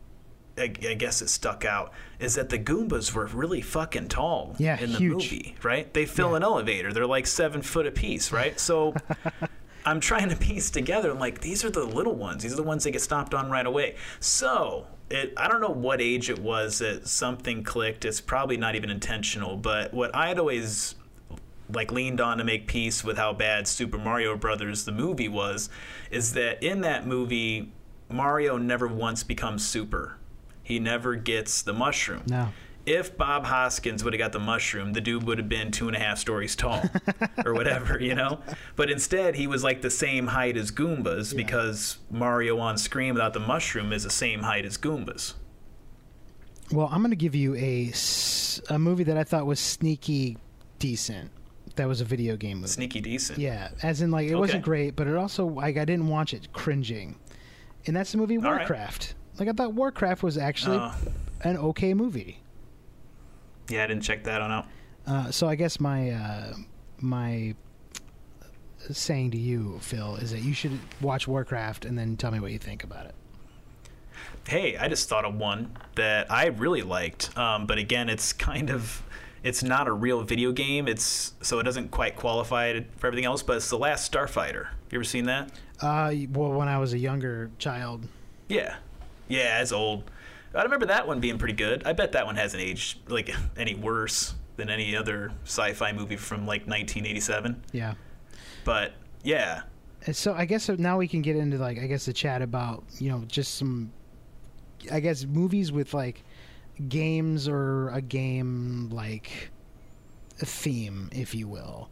I, 0.56 0.62
I 0.62 0.94
guess 0.94 1.20
it 1.20 1.28
stuck 1.28 1.64
out 1.64 1.92
is 2.20 2.34
that 2.36 2.48
the 2.48 2.58
Goombas 2.58 3.12
were 3.12 3.26
really 3.26 3.60
fucking 3.60 4.08
tall 4.08 4.54
yeah, 4.58 4.78
in 4.80 4.92
the 4.92 4.98
huge. 4.98 5.32
movie, 5.32 5.56
right? 5.62 5.92
They 5.92 6.06
fill 6.06 6.30
yeah. 6.30 6.36
an 6.36 6.42
elevator. 6.42 6.92
They're 6.92 7.06
like 7.06 7.26
seven 7.26 7.62
foot 7.62 7.86
apiece, 7.86 8.30
right? 8.30 8.58
So 8.58 8.94
I'm 9.84 10.00
trying 10.00 10.28
to 10.30 10.36
piece 10.36 10.70
together. 10.70 11.10
I'm 11.10 11.18
like, 11.18 11.40
these 11.40 11.64
are 11.64 11.70
the 11.70 11.84
little 11.84 12.14
ones. 12.14 12.42
These 12.42 12.52
are 12.52 12.56
the 12.56 12.62
ones 12.62 12.84
that 12.84 12.92
get 12.92 13.02
stomped 13.02 13.34
on 13.34 13.50
right 13.50 13.66
away. 13.66 13.96
So 14.20 14.86
it, 15.10 15.32
I 15.36 15.48
don't 15.48 15.60
know 15.60 15.68
what 15.68 16.00
age 16.00 16.30
it 16.30 16.38
was 16.38 16.78
that 16.78 17.08
something 17.08 17.62
clicked. 17.64 18.04
It's 18.04 18.20
probably 18.20 18.56
not 18.56 18.76
even 18.76 18.90
intentional. 18.90 19.56
But 19.56 19.92
what 19.92 20.14
I'd 20.14 20.38
always 20.38 20.94
like 21.72 21.90
leaned 21.90 22.20
on 22.20 22.38
to 22.38 22.44
make 22.44 22.66
peace 22.66 23.02
with 23.02 23.16
how 23.16 23.32
bad 23.32 23.66
Super 23.66 23.98
Mario 23.98 24.36
Brothers 24.36 24.84
the 24.84 24.92
movie 24.92 25.28
was 25.28 25.70
is 26.10 26.32
that 26.34 26.62
in 26.62 26.82
that 26.82 27.06
movie 27.06 27.72
Mario 28.10 28.56
never 28.56 28.86
once 28.86 29.22
becomes 29.22 29.66
super. 29.66 30.18
He 30.62 30.78
never 30.78 31.14
gets 31.14 31.62
the 31.62 31.72
mushroom. 31.72 32.22
No. 32.26 32.48
If 32.86 33.16
Bob 33.16 33.46
Hoskins 33.46 34.04
would 34.04 34.12
have 34.12 34.18
got 34.18 34.32
the 34.32 34.40
mushroom, 34.40 34.92
the 34.92 35.00
dude 35.00 35.22
would 35.22 35.38
have 35.38 35.48
been 35.48 35.70
two 35.70 35.88
and 35.88 35.96
a 35.96 36.00
half 36.00 36.18
stories 36.18 36.54
tall, 36.54 36.82
or 37.46 37.54
whatever, 37.54 37.98
you 37.98 38.14
know. 38.14 38.40
But 38.76 38.90
instead, 38.90 39.34
he 39.34 39.46
was 39.46 39.64
like 39.64 39.80
the 39.80 39.90
same 39.90 40.26
height 40.26 40.58
as 40.58 40.70
Goombas 40.70 41.32
yeah. 41.32 41.38
because 41.38 41.96
Mario 42.10 42.58
on 42.58 42.76
screen 42.76 43.14
without 43.14 43.32
the 43.32 43.40
mushroom 43.40 43.90
is 43.90 44.04
the 44.04 44.10
same 44.10 44.42
height 44.42 44.66
as 44.66 44.76
Goombas. 44.76 45.32
Well, 46.70 46.90
I'm 46.92 47.00
going 47.00 47.10
to 47.10 47.16
give 47.16 47.34
you 47.34 47.54
a, 47.56 47.92
a 48.68 48.78
movie 48.78 49.04
that 49.04 49.16
I 49.16 49.24
thought 49.24 49.46
was 49.46 49.60
sneaky 49.60 50.36
decent 50.78 51.30
that 51.76 51.88
was 51.88 52.00
a 52.00 52.04
video 52.04 52.36
game 52.36 52.58
movie. 52.58 52.68
Sneaky 52.68 53.00
decent. 53.00 53.38
Yeah, 53.38 53.70
as 53.82 54.00
in 54.00 54.10
like 54.10 54.26
it 54.26 54.32
okay. 54.32 54.40
wasn't 54.40 54.64
great, 54.64 54.96
but 54.96 55.06
it 55.06 55.16
also 55.16 55.46
like 55.46 55.76
I 55.76 55.84
didn't 55.84 56.08
watch 56.08 56.34
it 56.34 56.52
cringing, 56.52 57.16
and 57.86 57.96
that's 57.96 58.12
the 58.12 58.18
movie 58.18 58.38
Warcraft. 58.38 59.14
Right. 59.38 59.40
Like 59.40 59.48
I 59.48 59.52
thought 59.52 59.74
Warcraft 59.74 60.22
was 60.22 60.38
actually 60.38 60.78
uh, 60.78 60.92
an 61.42 61.56
okay 61.56 61.94
movie. 61.94 62.40
Yeah, 63.68 63.84
I 63.84 63.86
didn't 63.86 64.02
check 64.02 64.24
that 64.24 64.40
one 64.40 64.50
out. 64.50 64.66
Uh, 65.06 65.30
so 65.30 65.48
I 65.48 65.54
guess 65.54 65.80
my 65.80 66.10
uh, 66.10 66.54
my 67.00 67.54
saying 68.92 69.30
to 69.32 69.38
you, 69.38 69.78
Phil, 69.80 70.16
is 70.16 70.30
that 70.30 70.42
you 70.42 70.52
should 70.52 70.78
watch 71.00 71.26
Warcraft 71.26 71.84
and 71.84 71.98
then 71.98 72.16
tell 72.16 72.30
me 72.30 72.40
what 72.40 72.52
you 72.52 72.58
think 72.58 72.84
about 72.84 73.06
it. 73.06 73.14
Hey, 74.46 74.76
I 74.76 74.88
just 74.88 75.08
thought 75.08 75.24
of 75.24 75.36
one 75.36 75.76
that 75.94 76.30
I 76.30 76.46
really 76.46 76.82
liked, 76.82 77.36
um, 77.38 77.66
but 77.66 77.78
again, 77.78 78.08
it's 78.08 78.32
kind 78.32 78.70
of 78.70 79.02
it's 79.44 79.62
not 79.62 79.86
a 79.86 79.92
real 79.92 80.22
video 80.22 80.50
game. 80.50 80.88
It's 80.88 81.34
so 81.42 81.60
it 81.60 81.64
doesn't 81.64 81.90
quite 81.90 82.16
qualify 82.16 82.80
for 82.96 83.06
everything 83.06 83.26
else. 83.26 83.42
But 83.42 83.58
it's 83.58 83.70
the 83.70 83.78
Last 83.78 84.10
Starfighter. 84.10 84.68
You 84.90 84.98
ever 84.98 85.04
seen 85.04 85.26
that? 85.26 85.50
Uh, 85.80 86.12
well, 86.32 86.52
when 86.52 86.66
I 86.66 86.78
was 86.78 86.94
a 86.94 86.98
younger 86.98 87.50
child. 87.58 88.08
Yeah, 88.48 88.76
yeah, 89.28 89.60
it's 89.60 89.70
old. 89.70 90.10
I 90.54 90.62
remember 90.62 90.86
that 90.86 91.06
one 91.06 91.20
being 91.20 91.36
pretty 91.36 91.54
good. 91.54 91.82
I 91.84 91.92
bet 91.92 92.12
that 92.12 92.26
one 92.26 92.36
hasn't 92.36 92.62
aged 92.62 93.10
like 93.10 93.34
any 93.56 93.74
worse 93.74 94.34
than 94.56 94.70
any 94.70 94.96
other 94.96 95.32
sci-fi 95.44 95.92
movie 95.92 96.16
from 96.16 96.46
like 96.46 96.62
1987. 96.62 97.62
Yeah. 97.72 97.94
But 98.64 98.92
yeah. 99.22 99.62
So 100.12 100.32
I 100.34 100.44
guess 100.46 100.68
now 100.68 100.96
we 100.98 101.08
can 101.08 101.22
get 101.22 101.36
into 101.36 101.58
like 101.58 101.78
I 101.78 101.86
guess 101.86 102.06
the 102.06 102.12
chat 102.12 102.40
about 102.40 102.84
you 102.98 103.10
know 103.10 103.24
just 103.26 103.54
some 103.54 103.92
I 104.90 105.00
guess 105.00 105.24
movies 105.24 105.70
with 105.70 105.92
like 105.92 106.22
games 106.88 107.48
or 107.48 107.88
a 107.90 108.00
game 108.00 108.90
like 108.90 109.50
theme, 110.38 111.08
if 111.12 111.34
you 111.34 111.48
will. 111.48 111.88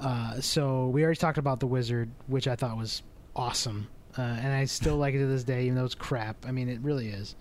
Uh, 0.00 0.40
so 0.40 0.88
we 0.88 1.02
already 1.02 1.18
talked 1.18 1.38
about 1.38 1.60
the 1.60 1.66
Wizard, 1.66 2.10
which 2.26 2.46
I 2.46 2.56
thought 2.56 2.76
was 2.76 3.02
awesome, 3.34 3.88
uh, 4.16 4.22
and 4.22 4.52
I 4.52 4.64
still 4.66 4.96
like 4.96 5.14
it 5.14 5.18
to 5.18 5.26
this 5.26 5.44
day, 5.44 5.64
even 5.64 5.74
though 5.74 5.84
it's 5.84 5.94
crap. 5.94 6.46
I 6.46 6.52
mean, 6.52 6.68
it 6.68 6.80
really 6.80 7.08
is. 7.08 7.34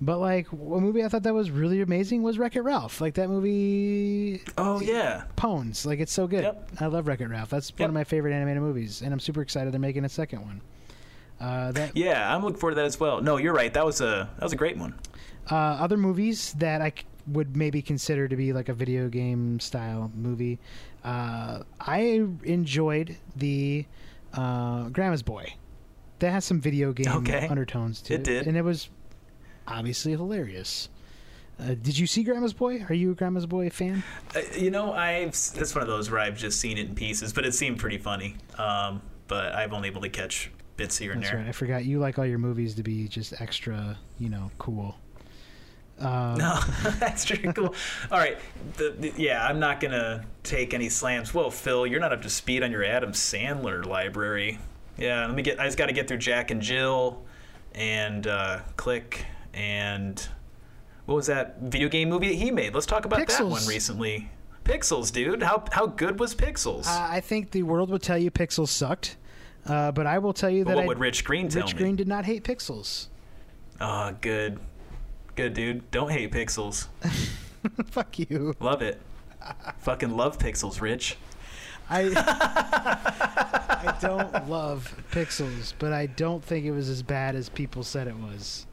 But 0.00 0.18
like 0.18 0.50
a 0.50 0.56
movie 0.56 1.04
I 1.04 1.08
thought 1.08 1.22
that 1.22 1.32
was 1.32 1.50
really 1.52 1.80
amazing 1.80 2.24
was 2.24 2.36
Wreck 2.36 2.56
It 2.56 2.62
Ralph. 2.62 3.00
Like 3.00 3.14
that 3.14 3.28
movie 3.28 4.42
Oh 4.58 4.80
yeah. 4.80 5.24
Pones. 5.36 5.86
Like 5.86 6.00
it's 6.00 6.12
so 6.12 6.26
good. 6.26 6.42
Yep. 6.42 6.70
I 6.80 6.86
love 6.86 7.06
Wreck 7.06 7.20
It 7.20 7.28
Ralph. 7.28 7.50
That's 7.50 7.70
one 7.78 7.88
of 7.88 7.94
my 7.94 8.02
favorite 8.02 8.32
animated 8.34 8.62
movies, 8.64 9.02
and 9.02 9.12
I'm 9.12 9.20
super 9.20 9.42
excited 9.42 9.72
they're 9.72 9.78
making 9.78 10.04
a 10.04 10.08
second 10.08 10.42
one. 10.42 10.60
Uh, 11.40 11.70
that 11.72 11.96
Yeah, 11.96 12.34
I'm 12.34 12.42
looking 12.42 12.58
forward 12.58 12.72
to 12.72 12.76
that 12.80 12.86
as 12.86 12.98
well. 12.98 13.20
No, 13.20 13.36
you're 13.36 13.54
right. 13.54 13.72
That 13.72 13.86
was 13.86 14.00
a 14.00 14.28
that 14.36 14.42
was 14.42 14.52
a 14.52 14.56
great 14.56 14.76
one. 14.76 14.94
Uh, 15.50 15.54
other 15.54 15.96
movies 15.96 16.52
that 16.58 16.80
I 16.80 16.90
c- 16.90 17.04
would 17.28 17.56
maybe 17.56 17.82
consider 17.82 18.28
to 18.28 18.36
be 18.36 18.52
like 18.52 18.68
a 18.68 18.74
video 18.74 19.08
game 19.08 19.60
style 19.60 20.10
movie. 20.14 20.58
Uh, 21.04 21.62
I 21.80 22.24
enjoyed 22.44 23.16
the 23.36 23.84
uh, 24.34 24.88
Grandma's 24.88 25.22
Boy. 25.22 25.54
That 26.20 26.30
has 26.30 26.44
some 26.44 26.60
video 26.60 26.92
game 26.92 27.08
Okay. 27.08 27.48
undertones 27.48 28.00
to 28.02 28.14
it, 28.14 28.20
It 28.20 28.24
did. 28.24 28.46
and 28.46 28.56
it 28.56 28.62
was 28.62 28.88
obviously 29.66 30.12
hilarious. 30.12 30.88
Uh, 31.60 31.74
did 31.74 31.98
you 31.98 32.06
see 32.06 32.22
Grandma's 32.24 32.54
Boy? 32.54 32.84
Are 32.88 32.94
you 32.94 33.12
a 33.12 33.14
Grandma's 33.14 33.46
Boy 33.46 33.70
fan? 33.70 34.02
Uh, 34.34 34.40
you 34.56 34.70
know, 34.70 34.92
I've 34.92 35.32
that's 35.32 35.74
one 35.74 35.82
of 35.82 35.88
those 35.88 36.10
where 36.10 36.20
I've 36.20 36.36
just 36.36 36.60
seen 36.60 36.78
it 36.78 36.88
in 36.88 36.94
pieces, 36.94 37.32
but 37.32 37.44
it 37.44 37.54
seemed 37.54 37.78
pretty 37.78 37.98
funny. 37.98 38.36
Um, 38.58 39.02
but 39.28 39.54
I've 39.54 39.72
only 39.72 39.88
able 39.88 40.00
to 40.02 40.08
catch 40.08 40.50
bits 40.76 40.96
here 40.98 41.12
and 41.12 41.22
That's 41.22 41.30
there. 41.32 41.40
right. 41.40 41.48
I 41.48 41.52
forgot 41.52 41.84
you 41.84 41.98
like 42.00 42.18
all 42.18 42.26
your 42.26 42.38
movies 42.38 42.74
to 42.76 42.82
be 42.82 43.06
just 43.06 43.40
extra, 43.40 43.98
you 44.18 44.28
know, 44.28 44.50
cool. 44.58 44.96
Um, 46.02 46.38
No, 46.38 46.60
that's 46.98 47.24
pretty 47.24 47.52
cool. 47.52 47.74
All 48.10 48.18
right, 48.18 48.38
the, 48.76 48.94
the, 48.98 49.12
yeah, 49.16 49.46
I'm 49.46 49.58
not 49.60 49.80
gonna 49.80 50.24
take 50.42 50.74
any 50.74 50.88
slams. 50.88 51.32
Whoa, 51.32 51.50
Phil, 51.50 51.86
you're 51.86 52.00
not 52.00 52.12
up 52.12 52.22
to 52.22 52.30
speed 52.30 52.62
on 52.62 52.70
your 52.70 52.84
Adam 52.84 53.12
Sandler 53.12 53.84
library. 53.86 54.58
Yeah, 54.98 55.26
let 55.26 55.34
me 55.34 55.42
get. 55.42 55.58
I 55.60 55.66
just 55.66 55.78
got 55.78 55.86
to 55.86 55.92
get 55.92 56.08
through 56.08 56.18
Jack 56.18 56.50
and 56.50 56.60
Jill, 56.60 57.22
and 57.74 58.26
uh, 58.26 58.60
Click, 58.76 59.24
and 59.54 60.28
what 61.06 61.14
was 61.14 61.26
that 61.26 61.60
video 61.60 61.88
game 61.88 62.08
movie 62.08 62.28
that 62.28 62.34
he 62.34 62.50
made? 62.50 62.74
Let's 62.74 62.86
talk 62.86 63.04
about 63.04 63.26
that 63.26 63.46
one 63.46 63.66
recently. 63.66 64.30
Pixels, 64.64 65.12
dude. 65.12 65.42
How 65.42 65.64
how 65.72 65.86
good 65.86 66.20
was 66.20 66.34
Pixels? 66.34 66.86
Uh, 66.86 67.06
I 67.10 67.20
think 67.20 67.50
the 67.50 67.62
world 67.62 67.90
would 67.90 68.02
tell 68.02 68.18
you 68.18 68.30
Pixels 68.30 68.68
sucked, 68.68 69.16
uh, 69.66 69.90
but 69.92 70.06
I 70.06 70.18
will 70.18 70.32
tell 70.32 70.50
you 70.50 70.64
But 70.64 70.70
that 70.70 70.76
what 70.76 70.84
I, 70.84 70.88
would 70.88 70.98
Rich 70.98 71.24
Green 71.24 71.48
tell 71.48 71.62
Rich 71.62 71.74
me? 71.74 71.80
Green 71.80 71.96
did 71.96 72.06
not 72.08 72.24
hate 72.24 72.44
Pixels. 72.44 73.08
Oh, 73.80 74.14
good, 74.20 74.60
good, 75.34 75.54
dude. 75.54 75.90
Don't 75.90 76.10
hate 76.10 76.30
Pixels. 76.32 76.88
Fuck 77.86 78.18
you. 78.18 78.54
Love 78.60 78.82
it. 78.82 79.00
Fucking 79.80 80.16
love 80.16 80.38
Pixels, 80.38 80.80
Rich. 80.80 81.16
I 81.90 82.02
I 83.84 83.96
don't 84.00 84.48
love 84.48 84.94
Pixels, 85.10 85.74
but 85.78 85.92
I 85.92 86.06
don't 86.06 86.42
think 86.42 86.64
it 86.64 86.70
was 86.70 86.88
as 86.88 87.02
bad 87.02 87.34
as 87.34 87.48
people 87.48 87.82
said 87.82 88.06
it 88.06 88.16
was. 88.16 88.66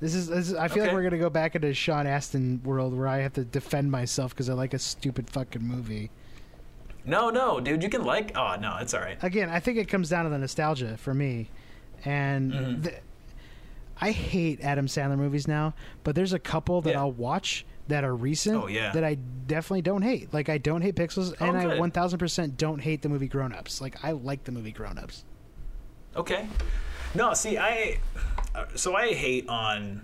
This 0.00 0.14
is, 0.14 0.28
this 0.28 0.48
is 0.48 0.54
I 0.54 0.68
feel 0.68 0.84
like 0.84 0.92
we're 0.92 1.02
gonna 1.02 1.18
go 1.18 1.30
back 1.30 1.54
into 1.54 1.72
Sean 1.74 2.06
Astin 2.06 2.60
world 2.64 2.96
where 2.96 3.06
I 3.06 3.18
have 3.18 3.34
to 3.34 3.44
defend 3.44 3.90
myself 3.90 4.32
because 4.34 4.48
I 4.50 4.54
like 4.54 4.74
a 4.74 4.78
stupid 4.78 5.30
fucking 5.30 5.62
movie. 5.62 6.10
No, 7.04 7.30
no, 7.30 7.60
dude. 7.60 7.82
You 7.82 7.88
can 7.90 8.02
like. 8.04 8.36
Oh 8.36 8.56
no, 8.58 8.78
it's 8.80 8.94
all 8.94 9.00
right. 9.00 9.18
Again, 9.22 9.50
I 9.50 9.60
think 9.60 9.78
it 9.78 9.88
comes 9.88 10.08
down 10.08 10.24
to 10.24 10.30
the 10.30 10.38
nostalgia 10.38 10.96
for 10.96 11.12
me, 11.14 11.50
and 12.04 12.52
Mhm. 12.52 12.82
the, 12.82 12.94
I 14.04 14.10
hate 14.10 14.60
Adam 14.60 14.86
Sandler 14.86 15.16
movies 15.16 15.48
now. 15.48 15.72
But 16.02 16.14
there's 16.14 16.34
a 16.34 16.38
couple 16.38 16.82
that 16.82 16.90
Yeah. 16.90 17.00
I'll 17.00 17.12
watch 17.12 17.64
that 17.88 18.04
are 18.04 18.14
recent 18.14 18.62
Oh, 18.62 18.66
yeah. 18.66 18.92
that 18.92 19.02
I 19.02 19.14
definitely 19.14 19.80
don't 19.82 20.02
hate. 20.02 20.32
Like 20.32 20.50
I 20.50 20.58
don't 20.58 20.82
hate 20.82 20.94
Pixels, 20.94 21.34
Oh, 21.40 21.46
and 21.46 21.56
I 21.56 21.64
1000% 21.78 22.56
don't 22.58 22.80
hate 22.80 23.00
the 23.00 23.08
movie 23.08 23.28
Grown 23.28 23.54
Ups. 23.54 23.80
Like 23.80 24.04
I 24.04 24.12
like 24.12 24.44
the 24.44 24.52
movie 24.52 24.72
Grown 24.72 24.98
Ups. 24.98 25.24
Okay. 26.16 26.46
No, 27.14 27.32
see, 27.32 27.56
I 27.56 27.98
so 28.74 28.94
I 28.94 29.14
hate 29.14 29.48
on 29.48 30.02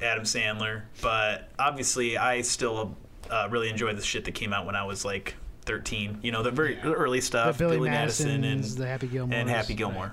Adam 0.00 0.24
Sandler, 0.24 0.82
but 1.02 1.48
obviously 1.58 2.16
I 2.16 2.40
still 2.42 2.96
uh, 3.30 3.48
really 3.50 3.68
enjoy 3.68 3.94
the 3.94 4.02
shit 4.02 4.24
that 4.26 4.32
came 4.32 4.52
out 4.52 4.64
when 4.64 4.76
I 4.76 4.84
was 4.84 5.04
like 5.04 5.34
13. 5.62 6.20
You 6.22 6.30
know, 6.30 6.42
the 6.44 6.50
very 6.52 6.78
early 6.80 7.18
The 7.18 7.26
stuff, 7.26 7.58
Billy, 7.58 7.78
Billy 7.78 7.90
Madison 7.90 8.44
and 8.44 8.62
the 8.62 8.86
Happy 8.86 9.08
Gilmore, 9.08 9.36
and 9.38 9.48
Happy 9.50 9.74
Gilmore. 9.74 10.12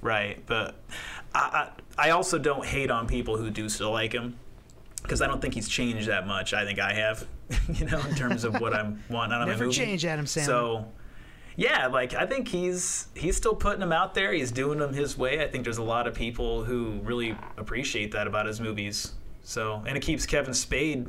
Right, 0.00 0.42
but 0.46 0.74
I, 1.34 1.68
I 1.98 2.08
I 2.08 2.10
also 2.10 2.38
don't 2.38 2.64
hate 2.64 2.90
on 2.90 3.06
people 3.06 3.36
who 3.36 3.50
do 3.50 3.68
still 3.68 3.90
like 3.90 4.12
him 4.12 4.38
because 5.02 5.20
I 5.20 5.26
don't 5.26 5.40
think 5.40 5.54
he's 5.54 5.68
changed 5.68 6.08
that 6.08 6.26
much. 6.26 6.54
I 6.54 6.64
think 6.64 6.78
I 6.78 6.92
have, 6.94 7.26
you 7.74 7.86
know, 7.86 8.00
in 8.00 8.14
terms 8.14 8.44
of 8.44 8.60
what 8.60 8.72
I'm 8.72 9.02
wanting 9.10 9.34
out 9.34 9.42
of 9.42 9.48
Never 9.48 9.64
movie. 9.64 9.76
change, 9.76 10.04
Adam 10.04 10.24
Sandler. 10.24 10.46
So, 10.46 10.88
yeah, 11.56 11.88
like 11.88 12.14
I 12.14 12.24
think 12.26 12.48
he's 12.48 13.08
he's 13.14 13.36
still 13.36 13.54
putting 13.54 13.80
them 13.80 13.92
out 13.92 14.14
there. 14.14 14.32
He's 14.32 14.52
doing 14.52 14.78
them 14.78 14.94
his 14.94 15.18
way. 15.18 15.42
I 15.42 15.48
think 15.48 15.64
there's 15.64 15.78
a 15.78 15.82
lot 15.82 16.06
of 16.06 16.14
people 16.14 16.64
who 16.64 17.00
really 17.02 17.36
appreciate 17.56 18.12
that 18.12 18.26
about 18.26 18.46
his 18.46 18.60
movies. 18.60 19.12
So, 19.42 19.82
and 19.86 19.96
it 19.96 20.00
keeps 20.00 20.24
Kevin 20.24 20.54
Spade 20.54 21.08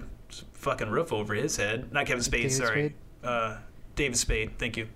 fucking 0.54 0.90
roof 0.90 1.14
over 1.14 1.34
his 1.36 1.56
head. 1.56 1.92
Not 1.94 2.08
Kevin 2.08 2.24
Spade, 2.24 2.50
David 2.50 2.58
sorry. 2.58 2.70
Spade? 2.90 2.94
Uh, 3.24 3.58
David 3.96 4.18
Spade. 4.18 4.58
Thank 4.58 4.78
you. 4.78 4.88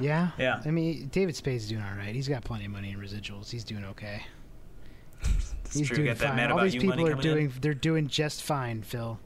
Yeah, 0.00 0.30
Yeah. 0.38 0.60
I 0.64 0.70
mean, 0.70 1.08
David 1.08 1.36
Spade's 1.36 1.68
doing 1.68 1.82
all 1.82 1.96
right. 1.96 2.14
He's 2.14 2.28
got 2.28 2.44
plenty 2.44 2.64
of 2.66 2.70
money 2.70 2.90
in 2.92 2.98
residuals. 2.98 3.50
He's 3.50 3.64
doing 3.64 3.84
okay. 3.86 4.22
He's 5.72 5.88
true. 5.88 5.96
doing 5.96 6.14
fine. 6.14 6.50
All 6.50 6.60
these 6.62 6.74
people 6.74 6.92
are 7.06 7.10
coming 7.10 7.16
in? 7.16 7.20
doing. 7.20 7.52
They're 7.60 7.74
doing 7.74 8.06
just 8.08 8.42
fine, 8.42 8.82
Phil. 8.82 9.18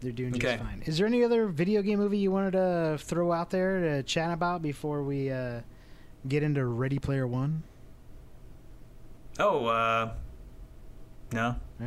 They're 0.00 0.12
doing 0.12 0.34
Okay. 0.36 0.52
just 0.56 0.62
fine. 0.64 0.82
Is 0.86 0.98
there 0.98 1.06
any 1.06 1.24
other 1.24 1.48
video 1.48 1.82
game 1.82 1.98
movie 1.98 2.18
you 2.18 2.30
wanted 2.30 2.52
to 2.52 2.98
throw 3.00 3.32
out 3.32 3.50
there 3.50 3.80
to 3.80 4.02
chat 4.04 4.30
about 4.32 4.62
before 4.62 5.02
we 5.02 5.30
uh, 5.30 5.60
get 6.26 6.42
into 6.42 6.64
Ready 6.64 6.98
Player 6.98 7.26
One? 7.26 7.62
Oh, 9.40 9.66
uh, 9.66 10.12
no? 11.32 11.56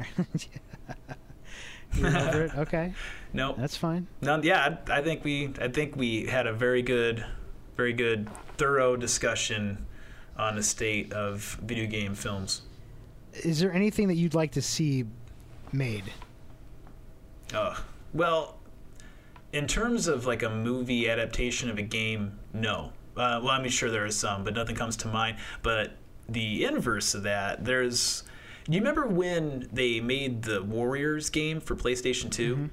Okay, 2.02 2.94
no, 3.34 3.54
that's 3.58 3.76
fine. 3.76 4.08
no. 4.22 4.42
Yeah, 4.42 4.78
I, 4.88 5.00
I 5.00 5.02
think 5.02 5.26
we 5.26 5.52
I 5.60 5.68
think 5.68 5.98
we 5.98 6.26
had 6.26 6.48
a 6.48 6.54
very 6.54 6.82
good, 6.82 7.26
very 7.82 7.94
good, 7.94 8.30
thorough 8.58 8.96
discussion 8.96 9.84
on 10.38 10.56
the 10.56 10.62
state 10.62 11.12
of 11.14 11.58
video 11.64 11.88
game 11.88 12.14
films. 12.14 12.62
Is 13.34 13.60
there 13.60 13.74
anything 13.74 14.08
that 14.10 14.18
you'd 14.18 14.36
like 14.36 14.52
to 14.52 14.62
see 14.62 15.06
made? 15.72 16.04
Uh, 17.52 17.76
well, 18.14 18.60
in 19.52 19.66
terms 19.66 20.06
of 20.06 20.28
like 20.28 20.44
a 20.44 20.50
movie 20.50 21.10
adaptation 21.10 21.72
of 21.72 21.80
a 21.80 21.82
game, 21.82 22.38
no. 22.54 22.94
Uh, 23.18 23.42
well, 23.42 23.50
I 23.50 23.60
mean, 23.60 23.72
sure 23.72 23.90
there 23.90 24.06
is 24.06 24.16
some, 24.16 24.44
but 24.44 24.54
nothing 24.54 24.76
comes 24.76 24.96
to 24.98 25.08
mind. 25.08 25.38
But 25.64 25.94
the 26.30 26.64
inverse 26.66 27.16
of 27.16 27.24
that, 27.24 27.66
there's. 27.66 28.22
Do 28.66 28.74
you 28.74 28.80
remember 28.80 29.08
when 29.08 29.68
they 29.74 30.00
made 30.02 30.44
the 30.44 30.62
Warriors 30.62 31.32
game 31.32 31.60
for 31.60 31.76
PlayStation 31.76 32.30
2? 32.30 32.56
Mm-hmm. 32.56 32.66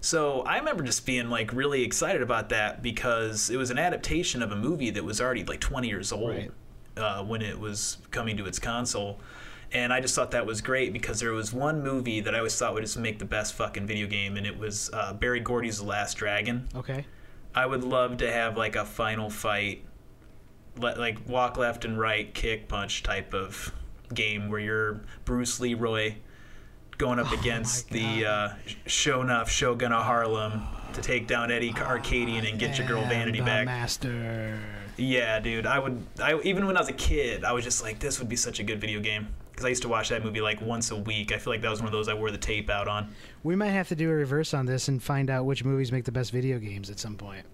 So 0.00 0.42
I 0.42 0.58
remember 0.58 0.82
just 0.84 1.04
being 1.06 1.28
like 1.30 1.52
really 1.52 1.82
excited 1.82 2.22
about 2.22 2.48
that 2.50 2.82
because 2.82 3.50
it 3.50 3.56
was 3.56 3.70
an 3.70 3.78
adaptation 3.78 4.42
of 4.42 4.52
a 4.52 4.56
movie 4.56 4.90
that 4.90 5.04
was 5.04 5.20
already 5.20 5.44
like 5.44 5.60
20 5.60 5.88
years 5.88 6.12
old 6.12 6.30
Right. 6.30 6.50
uh, 6.96 7.24
when 7.24 7.42
it 7.42 7.58
was 7.58 7.98
coming 8.10 8.36
to 8.36 8.46
its 8.46 8.58
console. 8.58 9.18
And 9.72 9.92
I 9.92 10.00
just 10.00 10.14
thought 10.14 10.30
that 10.30 10.46
was 10.46 10.60
great 10.62 10.92
because 10.94 11.20
there 11.20 11.32
was 11.32 11.52
one 11.52 11.82
movie 11.82 12.20
that 12.20 12.34
I 12.34 12.38
always 12.38 12.56
thought 12.56 12.72
would 12.74 12.82
just 12.84 12.96
make 12.98 13.18
the 13.18 13.26
best 13.26 13.52
fucking 13.52 13.86
video 13.86 14.06
game, 14.06 14.38
and 14.38 14.46
it 14.46 14.56
was 14.58 14.88
uh, 14.94 15.12
Berry 15.12 15.40
Gordy's 15.40 15.76
The 15.78 15.84
Last 15.84 16.14
Dragon. 16.14 16.68
Okay. 16.74 17.04
I 17.54 17.66
would 17.66 17.84
love 17.84 18.16
to 18.18 18.32
have 18.32 18.56
like 18.56 18.76
a 18.76 18.86
final 18.86 19.28
fight, 19.28 19.84
like 20.76 21.18
walk 21.28 21.58
left 21.58 21.84
and 21.84 21.98
right, 21.98 22.32
kick 22.32 22.66
punch 22.68 23.02
type 23.02 23.34
of 23.34 23.72
game 24.14 24.48
where 24.48 24.60
you're 24.60 25.00
Bruce 25.26 25.60
Leroy 25.60 26.14
going 26.98 27.18
up 27.18 27.32
against 27.32 27.88
the 27.90 28.26
uh, 28.26 28.48
Shonuff 28.86 29.48
Shogun 29.48 29.92
of 29.92 30.04
Harlem 30.04 30.62
to 30.92 31.00
take 31.00 31.26
down 31.26 31.50
Eddie 31.50 31.72
Arcadian 31.76 32.44
and 32.44 32.58
get 32.58 32.76
your 32.76 32.86
girl 32.86 33.02
Vanity 33.02 33.40
back. 33.40 33.66
Master. 33.66 34.58
Yeah, 34.96 35.38
dude. 35.38 35.64
I 35.64 35.78
would. 35.78 36.04
I 36.20 36.38
even 36.40 36.66
when 36.66 36.76
I 36.76 36.80
was 36.80 36.88
a 36.88 36.94
kid, 36.94 37.44
I 37.44 37.52
was 37.52 37.64
just 37.64 37.82
like, 37.82 38.00
this 38.00 38.18
would 38.18 38.28
be 38.28 38.36
such 38.36 38.58
a 38.58 38.64
good 38.64 38.80
video 38.80 39.00
game 39.00 39.28
because 39.52 39.64
I 39.64 39.68
used 39.68 39.82
to 39.82 39.88
watch 39.88 40.08
that 40.08 40.24
movie 40.24 40.40
like 40.40 40.60
once 40.60 40.90
a 40.90 40.96
week. 40.96 41.32
I 41.32 41.38
feel 41.38 41.52
like 41.52 41.62
that 41.62 41.70
was 41.70 41.80
one 41.80 41.86
of 41.86 41.92
those 41.92 42.08
I 42.08 42.14
wore 42.14 42.32
the 42.32 42.38
tape 42.38 42.68
out 42.68 42.88
on. 42.88 43.14
We 43.44 43.54
might 43.54 43.70
have 43.70 43.88
to 43.88 43.96
do 43.96 44.10
a 44.10 44.14
reverse 44.14 44.52
on 44.52 44.66
this 44.66 44.88
and 44.88 45.00
find 45.00 45.30
out 45.30 45.46
which 45.46 45.64
movies 45.64 45.92
make 45.92 46.04
the 46.04 46.12
best 46.12 46.32
video 46.32 46.58
games 46.58 46.90
at 46.90 46.98
some 46.98 47.16
point. 47.16 47.46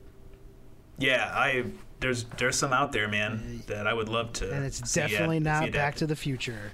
Yeah, 0.96 1.30
I 1.34 1.64
there's 2.00 2.24
there's 2.38 2.56
some 2.56 2.72
out 2.72 2.92
there, 2.92 3.08
man, 3.08 3.62
that 3.66 3.86
I 3.86 3.92
would 3.92 4.08
love 4.08 4.32
to. 4.34 4.50
And 4.52 4.64
it's 4.64 4.94
definitely 4.94 5.40
not 5.40 5.70
Back 5.72 5.96
to 5.96 6.06
the 6.06 6.16
Future. 6.16 6.72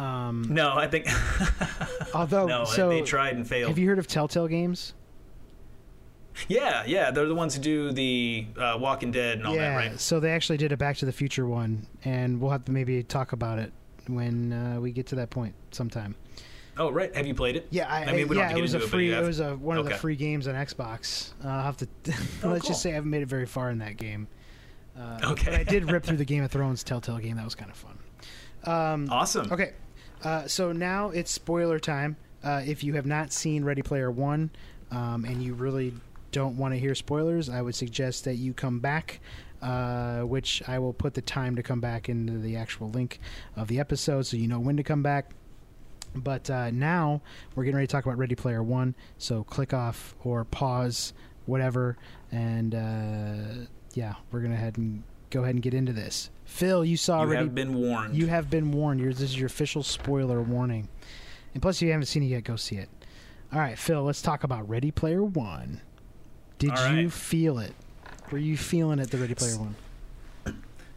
Um, 0.00 0.46
No, 0.48 0.72
I 0.76 0.86
think. 0.86 1.06
although, 2.14 2.46
no, 2.46 2.64
so 2.64 2.88
they 2.88 3.02
tried 3.02 3.36
and 3.36 3.46
failed. 3.46 3.68
have 3.68 3.78
you 3.78 3.86
heard 3.88 3.98
of 3.98 4.06
Telltale 4.06 4.48
Games? 4.48 4.94
Yeah, 6.48 6.84
yeah, 6.86 7.10
they're 7.10 7.26
the 7.26 7.34
ones 7.34 7.54
who 7.54 7.60
do 7.60 7.92
the 7.92 8.46
uh, 8.56 8.76
Walking 8.80 9.10
Dead 9.10 9.38
and 9.38 9.46
all 9.46 9.54
yeah, 9.54 9.70
that, 9.70 9.76
right? 9.76 10.00
so 10.00 10.20
they 10.20 10.30
actually 10.30 10.56
did 10.56 10.72
a 10.72 10.76
Back 10.76 10.96
to 10.98 11.04
the 11.06 11.12
Future 11.12 11.46
one, 11.46 11.86
and 12.04 12.40
we'll 12.40 12.50
have 12.52 12.64
to 12.66 12.72
maybe 12.72 13.02
talk 13.02 13.32
about 13.32 13.58
it 13.58 13.72
when 14.06 14.52
uh, 14.52 14.80
we 14.80 14.90
get 14.92 15.06
to 15.08 15.16
that 15.16 15.28
point 15.30 15.54
sometime. 15.70 16.14
Oh 16.78 16.90
right, 16.90 17.14
have 17.14 17.26
you 17.26 17.34
played 17.34 17.56
it? 17.56 17.66
Yeah, 17.70 17.92
I, 17.92 18.04
I 18.04 18.12
mean, 18.12 18.28
we 18.28 18.36
don't 18.36 18.38
yeah, 18.38 18.42
have 18.44 18.52
to 18.52 18.58
it 18.58 18.62
was 18.62 18.72
a 18.74 18.76
into 18.78 18.86
it, 18.86 18.90
free. 18.90 19.12
It 19.12 19.22
was 19.22 19.40
a 19.40 19.54
one 19.56 19.76
of 19.76 19.84
the 19.84 19.94
free 19.96 20.16
games 20.16 20.48
on 20.48 20.54
Xbox. 20.54 21.32
Uh, 21.44 21.48
I'll 21.48 21.62
have 21.64 21.76
to 21.78 21.86
Oh, 22.06 22.48
let's 22.48 22.62
cool. 22.62 22.68
just 22.70 22.80
say 22.80 22.92
I 22.92 22.94
haven't 22.94 23.10
made 23.10 23.22
it 23.22 23.28
very 23.28 23.44
far 23.44 23.68
in 23.70 23.78
that 23.78 23.96
game. 23.98 24.26
Uh, 24.98 25.18
Okay. 25.32 25.50
but 25.50 25.60
I 25.60 25.64
did 25.64 25.90
rip 25.90 26.04
through 26.04 26.16
the 26.16 26.24
Game 26.32 26.42
of 26.42 26.50
Thrones 26.50 26.82
Telltale 26.84 27.18
game. 27.18 27.36
That 27.36 27.44
was 27.44 27.54
kind 27.54 27.70
of 27.70 27.76
fun. 27.76 27.98
Um, 28.64 29.08
Awesome. 29.10 29.50
Okay, 29.52 29.72
uh, 30.22 30.46
so 30.46 30.72
now 30.72 31.10
it's 31.10 31.30
spoiler 31.30 31.78
time. 31.78 32.16
Uh, 32.42 32.62
if 32.64 32.82
you 32.82 32.94
have 32.94 33.06
not 33.06 33.32
seen 33.32 33.64
Ready 33.64 33.82
Player 33.82 34.10
One, 34.10 34.50
um, 34.90 35.24
and 35.24 35.42
you 35.42 35.54
really 35.54 35.92
don't 36.32 36.56
want 36.56 36.74
to 36.74 36.80
hear 36.80 36.94
spoilers, 36.94 37.48
I 37.48 37.62
would 37.62 37.74
suggest 37.74 38.24
that 38.24 38.36
you 38.36 38.52
come 38.54 38.80
back. 38.80 39.20
Uh, 39.62 40.22
which 40.22 40.62
I 40.66 40.78
will 40.78 40.94
put 40.94 41.12
the 41.12 41.20
time 41.20 41.54
to 41.56 41.62
come 41.62 41.82
back 41.82 42.08
into 42.08 42.38
the 42.38 42.56
actual 42.56 42.88
link 42.88 43.20
of 43.56 43.68
the 43.68 43.78
episode, 43.78 44.22
so 44.22 44.38
you 44.38 44.48
know 44.48 44.58
when 44.58 44.78
to 44.78 44.82
come 44.82 45.02
back. 45.02 45.32
But 46.14 46.48
uh, 46.48 46.70
now 46.70 47.20
we're 47.54 47.64
getting 47.64 47.76
ready 47.76 47.86
to 47.86 47.92
talk 47.92 48.06
about 48.06 48.16
Ready 48.16 48.34
Player 48.34 48.62
One. 48.62 48.94
So 49.18 49.44
click 49.44 49.74
off 49.74 50.14
or 50.24 50.46
pause, 50.46 51.12
whatever, 51.44 51.98
and 52.32 52.74
uh, 52.74 53.66
yeah, 53.92 54.14
we're 54.32 54.40
gonna 54.40 54.56
head 54.56 54.78
and 54.78 55.02
go 55.28 55.42
ahead 55.42 55.56
and 55.56 55.62
get 55.62 55.74
into 55.74 55.92
this. 55.92 56.30
Phil, 56.50 56.84
you 56.84 56.96
saw 56.96 57.22
You 57.22 57.28
Ready 57.30 57.44
have 57.44 57.54
been 57.54 57.74
warned. 57.74 58.14
you 58.16 58.26
have 58.26 58.50
been 58.50 58.72
warned. 58.72 59.00
Yours, 59.00 59.18
this 59.18 59.30
is 59.30 59.38
your 59.38 59.46
official 59.46 59.82
spoiler 59.82 60.42
warning. 60.42 60.88
And 61.54 61.62
plus, 61.62 61.76
if 61.76 61.82
you 61.82 61.92
haven't 61.92 62.06
seen 62.06 62.22
it 62.22 62.26
yet, 62.26 62.44
go 62.44 62.56
see 62.56 62.76
it. 62.76 62.88
All 63.52 63.60
right, 63.60 63.78
Phil, 63.78 64.02
let's 64.02 64.20
talk 64.20 64.44
about 64.44 64.68
Ready 64.68 64.90
Player 64.90 65.22
One. 65.22 65.80
Did 66.58 66.72
All 66.72 66.92
you 66.92 67.08
feel 67.08 67.58
it? 67.60 67.72
Were 68.30 68.38
you 68.38 68.56
feeling 68.56 68.98
it, 68.98 69.10
the 69.10 69.18
Ready 69.18 69.34
Player 69.34 69.56
One? 69.58 69.76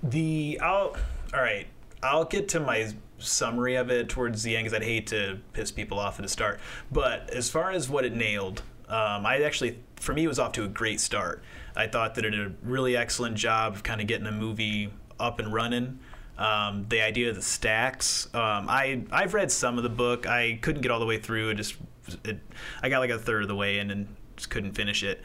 The 0.02 0.60
I'll 0.62 0.96
all 1.34 1.42
right. 1.42 1.68
I'll 2.02 2.26
get 2.26 2.50
to 2.50 2.60
my 2.60 2.92
summary 3.20 3.76
of 3.76 3.90
it 3.90 4.10
towards 4.10 4.44
the 4.44 4.58
end 4.58 4.66
because 4.66 4.76
I'd 4.76 4.84
hate 4.84 5.08
to 5.08 5.40
piss 5.54 5.72
people 5.72 5.98
off 6.00 6.20
at 6.20 6.24
the 6.24 6.30
start. 6.30 6.60
But 6.92 7.30
as 7.30 7.50
far 7.50 7.72
as 7.72 7.90
what 7.90 8.04
it 8.04 8.14
nailed, 8.14 8.64
um, 8.90 9.26
I 9.26 9.42
actually 9.44 9.80
for 9.96 10.14
me 10.14 10.26
it 10.26 10.28
was 10.28 10.40
off 10.40 10.52
to 10.54 10.64
a 10.66 10.68
great 10.68 11.00
start. 11.00 11.42
I 11.76 11.88
thought 11.88 12.16
that 12.16 12.26
it 12.26 12.32
did 12.32 12.48
a 12.48 12.52
really 12.64 12.98
excellent 12.98 13.38
job 13.38 13.74
of 13.74 13.84
kind 13.84 14.02
of 14.02 14.08
getting 14.08 14.26
the 14.26 14.32
movie 14.32 14.92
up 15.20 15.40
and 15.40 15.54
running. 15.54 16.00
Um, 16.38 16.86
the 16.90 17.02
idea 17.02 17.30
of 17.30 17.36
the 17.36 17.42
stacks. 17.42 18.26
Um, 18.34 18.68
I 18.70 19.04
I've 19.12 19.34
read 19.34 19.52
some 19.52 19.78
of 19.78 19.84
the 19.84 19.90
book. 19.90 20.26
I 20.28 20.58
couldn't 20.62 20.82
get 20.82 20.92
all 20.92 21.00
the 21.00 21.06
way 21.06 21.20
through. 21.20 21.50
It 21.50 21.56
just 21.56 21.76
it, 22.24 22.40
I 22.82 22.90
got 22.90 23.00
like 23.00 23.12
a 23.12 23.20
third 23.20 23.44
of 23.44 23.48
the 23.48 23.56
way 23.56 23.78
in 23.80 23.92
and 23.92 24.08
just 24.36 24.50
couldn't 24.50 24.72
finish 24.74 25.04
it. 25.04 25.22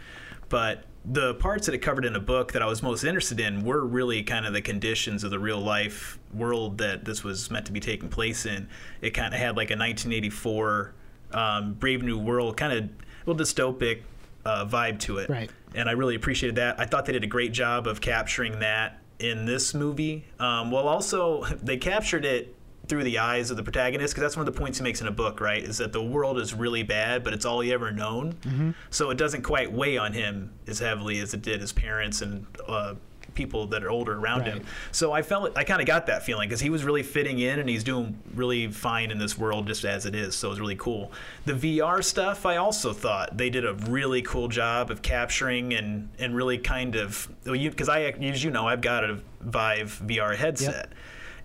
But 0.51 0.84
the 1.05 1.34
parts 1.34 1.66
that 1.66 1.74
it 1.74 1.78
covered 1.78 2.05
in 2.05 2.14
a 2.14 2.20
book 2.20 2.53
that 2.53 2.61
I 2.62 2.66
was 2.66 2.82
most 2.82 3.05
interested 3.05 3.41
in 3.41 3.64
were 3.64 3.84
really 3.84 4.22
kind 4.22 4.45
of 4.45 4.53
the 4.53 4.61
conditions 4.61 5.24
of 5.24 5.30
the 5.30 5.39
real 5.39 5.59
life 5.61 6.18
world 6.34 6.78
that 6.78 7.05
this 7.07 7.24
was 7.24 7.51
meant 7.51 7.64
to 7.66 7.72
be 7.72 7.80
taking 7.80 8.09
place 8.11 8.45
in. 8.45 8.68
It 9.01 9.11
kind 9.11 9.32
of 9.32 9.41
had 9.41 9.57
like 9.57 9.70
a 9.70 9.76
1984 9.76 10.93
um, 11.32 11.74
Brave 11.74 12.03
New 12.03 12.18
World 12.18 12.57
kind 12.57 12.72
of 12.72 12.84
a 12.84 12.89
little 13.30 13.43
dystopic 13.45 14.03
uh, 14.45 14.66
vibe 14.66 14.99
to 15.01 15.18
it 15.18 15.28
Right. 15.30 15.51
and 15.74 15.89
I 15.89 15.93
really 15.93 16.14
appreciated 16.14 16.57
that. 16.57 16.78
I 16.80 16.84
thought 16.86 17.07
they 17.07 17.12
did 17.12 17.24
a 17.24 17.28
great 17.28 17.53
job 17.53 17.86
of 17.86 18.01
capturing 18.01 18.59
that 18.61 19.01
in 19.19 19.45
this 19.45 19.75
movie. 19.75 20.25
Um, 20.39 20.71
well, 20.71 20.89
also 20.89 21.45
they 21.62 21.77
captured 21.77 22.25
it 22.25 22.55
through 22.89 23.05
the 23.05 23.19
eyes 23.19 23.51
of 23.51 23.57
the 23.57 23.62
protagonist 23.62 24.14
because 24.14 24.23
that's 24.23 24.37
one 24.37 24.49
of 24.49 24.53
the 24.53 24.59
points 24.59 24.79
he 24.79 24.85
makes 24.85 25.01
in 25.01 25.07
a 25.07 25.12
book, 25.12 25.41
right? 25.41 25.62
Is 25.62 25.79
that 25.79 25.93
the 25.93 26.03
world 26.03 26.39
is 26.39 26.55
really 26.55 26.83
bad, 26.83 27.23
but 27.23 27.35
it's 27.35 27.45
all 27.45 27.61
he 27.61 27.73
ever 27.73 27.93
known. 27.93 28.33
Mm-hmm. 28.43 28.71
So 28.91 29.11
it 29.11 29.19
doesn't 29.19 29.43
quite 29.43 29.71
weigh 29.71 29.99
on 29.99 30.14
him 30.14 30.53
as 30.66 30.79
heavily 30.79 31.19
as 31.21 31.35
it 31.35 31.43
did 31.43 31.61
his 31.61 31.73
parents 31.73 32.23
and. 32.23 32.47
Uh, 32.66 32.95
people 33.39 33.68
that 33.68 33.84
are 33.84 33.91
older 33.91 34.18
around 34.18 34.41
Right. 34.41 34.55
him 34.55 34.64
so 34.91 35.12
i 35.12 35.22
felt 35.22 35.57
i 35.57 35.62
kind 35.62 35.80
of 35.80 35.86
got 35.86 36.07
that 36.07 36.24
feeling 36.24 36.49
because 36.49 36.61
he 36.61 36.70
was 36.70 36.82
really 36.82 37.05
fitting 37.05 37.39
in 37.39 37.61
and 37.61 37.68
he's 37.68 37.84
doing 37.84 38.18
really 38.34 38.66
fine 38.66 39.12
in 39.12 39.18
this 39.18 39.39
world 39.39 39.68
just 39.68 39.84
as 39.84 40.05
it 40.07 40.14
is 40.16 40.34
so 40.34 40.49
it 40.49 40.51
was 40.51 40.61
really 40.61 40.74
cool. 40.76 41.12
The 41.47 41.53
vr 41.55 42.03
stuff 42.03 42.45
i 42.45 42.57
also 42.57 42.93
thought 42.93 43.36
they 43.39 43.49
did 43.49 43.64
a 43.64 43.74
really 43.74 44.22
cool 44.22 44.49
job 44.49 44.91
of 44.91 45.03
capturing 45.03 45.72
and 45.74 46.09
and 46.18 46.34
really 46.34 46.59
kind 46.59 46.97
of 46.97 47.28
because 47.45 47.89
i 47.89 48.03
as 48.03 48.43
you 48.43 48.51
know 48.51 48.66
i've 48.66 48.80
got 48.80 49.05
a 49.05 49.20
vive 49.41 50.03
vr 50.05 50.34
headset. 50.34 50.93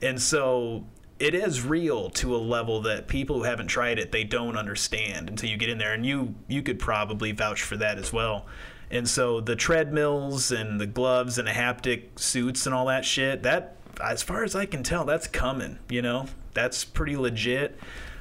And 0.02 0.22
so 0.22 0.86
it 1.20 1.36
is 1.36 1.62
real 1.64 2.10
to 2.10 2.36
a 2.36 2.42
level 2.56 2.82
that 2.82 3.08
people 3.08 3.38
who 3.38 3.44
haven't 3.44 3.68
tried 3.68 4.00
it 4.00 4.12
they 4.12 4.24
don't 4.24 4.58
understand 4.58 5.30
until 5.30 5.50
you 5.50 5.58
get 5.58 5.70
in 5.70 5.78
there 5.78 5.94
and 5.94 6.06
you 6.06 6.34
you 6.48 6.62
could 6.64 6.80
probably 6.80 7.32
vouch 7.32 7.62
for 7.62 7.78
that 7.78 7.98
as 8.00 8.12
well 8.12 8.46
and 8.94 9.10
so 9.10 9.42
the 9.42 9.56
treadmills 9.56 10.52
and 10.52 10.80
the 10.80 10.86
gloves 10.86 11.38
and 11.38 11.48
the 11.48 11.52
haptic 11.52 12.18
suits 12.18 12.66
and 12.66 12.74
all 12.74 12.86
that 12.86 13.04
shit 13.04 13.44
that 13.44 13.76
as 14.02 14.24
far 14.24 14.44
as 14.44 14.56
i 14.56 14.66
can 14.66 14.84
tell 14.84 15.04
that's 15.04 15.28
coming 15.28 15.80
you 15.90 16.02
know 16.02 16.26
that's 16.54 16.86
pretty 16.86 17.18
legit 17.18 17.78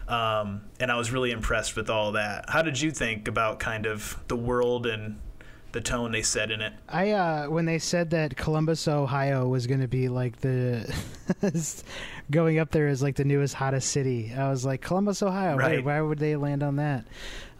um, 0.08 0.62
and 0.80 0.90
i 0.90 0.96
was 0.96 1.12
really 1.12 1.30
impressed 1.30 1.76
with 1.76 1.88
all 1.88 2.12
that 2.12 2.48
how 2.48 2.62
did 2.62 2.80
you 2.80 2.90
think 2.90 3.28
about 3.28 3.60
kind 3.60 3.86
of 3.86 4.18
the 4.28 4.36
world 4.36 4.86
and 4.86 5.20
the 5.72 5.80
tone 5.80 6.12
they 6.12 6.22
set 6.22 6.50
in 6.50 6.60
it 6.60 6.72
I 6.88 7.12
uh, 7.12 7.46
when 7.48 7.64
they 7.64 7.78
said 7.78 8.10
that 8.10 8.36
Columbus, 8.36 8.86
Ohio, 8.86 9.48
was 9.48 9.66
going 9.66 9.80
to 9.80 9.88
be 9.88 10.10
like 10.10 10.38
the 10.40 10.94
going 12.30 12.58
up 12.58 12.70
there 12.70 12.88
as 12.88 13.02
like 13.02 13.16
the 13.16 13.24
newest 13.24 13.54
hottest 13.54 13.90
city, 13.90 14.34
I 14.36 14.50
was 14.50 14.66
like 14.66 14.82
Columbus, 14.82 15.22
Ohio. 15.22 15.56
Right. 15.56 15.82
why 15.82 15.98
would 15.98 16.18
they 16.18 16.36
land 16.36 16.62
on 16.62 16.76
that? 16.76 17.06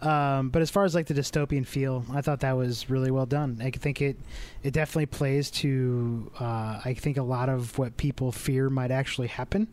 Um, 0.02 0.50
but 0.50 0.62
as 0.62 0.70
far 0.70 0.84
as 0.84 0.94
like 0.94 1.06
the 1.06 1.14
dystopian 1.14 1.64
feel, 1.66 2.04
I 2.12 2.20
thought 2.22 2.40
that 2.40 2.56
was 2.56 2.90
really 2.90 3.10
well 3.10 3.26
done. 3.26 3.60
I 3.62 3.70
think 3.70 4.02
it 4.02 4.16
it 4.62 4.72
definitely 4.72 5.06
plays 5.06 5.50
to 5.62 6.30
uh, 6.40 6.80
I 6.84 6.94
think 6.98 7.16
a 7.16 7.22
lot 7.22 7.48
of 7.48 7.78
what 7.78 7.96
people 7.96 8.32
fear 8.32 8.68
might 8.68 8.90
actually 8.90 9.28
happen 9.28 9.68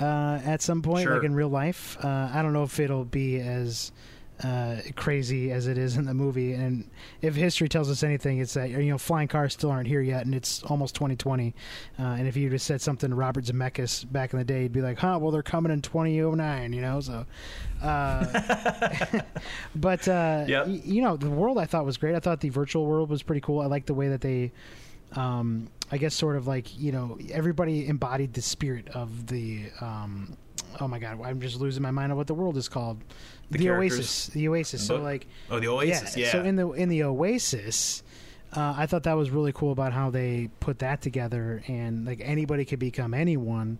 uh, 0.00 0.40
at 0.44 0.60
some 0.62 0.82
point, 0.82 1.04
Sure. 1.04 1.14
like 1.16 1.24
in 1.24 1.34
real 1.34 1.48
life. 1.48 1.96
Uh, 2.04 2.28
I 2.32 2.42
don't 2.42 2.52
know 2.52 2.64
if 2.64 2.78
it'll 2.78 3.04
be 3.06 3.40
as 3.40 3.92
uh, 4.44 4.76
crazy 4.96 5.52
as 5.52 5.66
it 5.68 5.78
is 5.78 5.96
in 5.96 6.04
the 6.04 6.14
movie. 6.14 6.52
And 6.52 6.90
if 7.20 7.34
history 7.34 7.68
tells 7.68 7.90
us 7.90 8.02
anything, 8.02 8.38
it's 8.38 8.54
that 8.54 8.70
you 8.70 8.78
know 8.90 8.98
flying 8.98 9.28
cars 9.28 9.52
still 9.52 9.70
aren't 9.70 9.86
here 9.88 10.00
yet, 10.00 10.24
and 10.24 10.34
it's 10.34 10.62
almost 10.64 10.94
2020. 10.96 11.54
Uh, 11.98 12.02
and 12.02 12.26
if 12.26 12.36
you 12.36 12.50
just 12.50 12.66
said 12.66 12.80
something 12.80 13.10
to 13.10 13.16
Robert 13.16 13.44
Zemeckis 13.44 14.10
back 14.10 14.32
in 14.32 14.38
the 14.38 14.44
day, 14.44 14.62
he'd 14.62 14.72
be 14.72 14.80
like, 14.82 14.98
"Huh? 14.98 15.18
Well, 15.20 15.30
they're 15.30 15.42
coming 15.42 15.70
in 15.72 15.80
2009," 15.80 16.72
you 16.72 16.80
know. 16.80 17.00
So, 17.00 17.24
uh, 17.82 19.20
but 19.76 20.06
uh, 20.08 20.44
Yep. 20.48 20.66
y- 20.66 20.80
you 20.84 21.02
know, 21.02 21.16
the 21.16 21.30
world 21.30 21.58
I 21.58 21.64
thought 21.66 21.84
was 21.84 21.96
great. 21.96 22.14
I 22.14 22.20
thought 22.20 22.40
the 22.40 22.48
virtual 22.48 22.86
world 22.86 23.10
was 23.10 23.22
pretty 23.22 23.40
cool. 23.40 23.60
I 23.60 23.66
like 23.66 23.86
the 23.86 23.94
way 23.94 24.08
that 24.08 24.20
they. 24.20 24.52
Um, 25.14 25.68
I 25.90 25.98
guess 25.98 26.14
sort 26.14 26.36
of 26.36 26.46
like 26.46 26.78
you 26.78 26.90
know 26.90 27.18
everybody 27.30 27.86
embodied 27.86 28.32
the 28.32 28.40
spirit 28.40 28.88
of 28.94 29.26
the 29.26 29.64
um, 29.82 30.38
oh 30.80 30.88
my 30.88 30.98
god 30.98 31.20
I'm 31.22 31.40
just 31.40 31.60
losing 31.60 31.82
my 31.82 31.90
mind 31.90 32.12
on 32.12 32.18
what 32.18 32.26
the 32.26 32.34
world 32.34 32.56
is 32.56 32.68
called 32.68 33.00
The 33.50 33.58
the, 33.58 33.70
Oasis 33.70 34.26
the 34.28 34.48
Oasis 34.48 34.86
so 34.86 34.96
like 35.00 35.26
oh 35.50 35.60
the 35.60 35.68
oasis 35.68 36.16
yeah, 36.16 36.32
so 36.32 36.42
in 36.42 36.56
the 36.56 36.70
in 36.72 36.88
the 36.88 37.02
Oasis, 37.04 38.02
uh, 38.54 38.74
I 38.76 38.86
thought 38.86 39.04
that 39.04 39.14
was 39.14 39.30
really 39.30 39.52
cool 39.52 39.72
about 39.72 39.92
how 39.92 40.10
they 40.10 40.50
put 40.60 40.80
that 40.80 41.00
together, 41.00 41.62
and 41.68 42.04
like 42.06 42.20
anybody 42.22 42.64
could 42.64 42.78
become 42.78 43.14
anyone. 43.14 43.78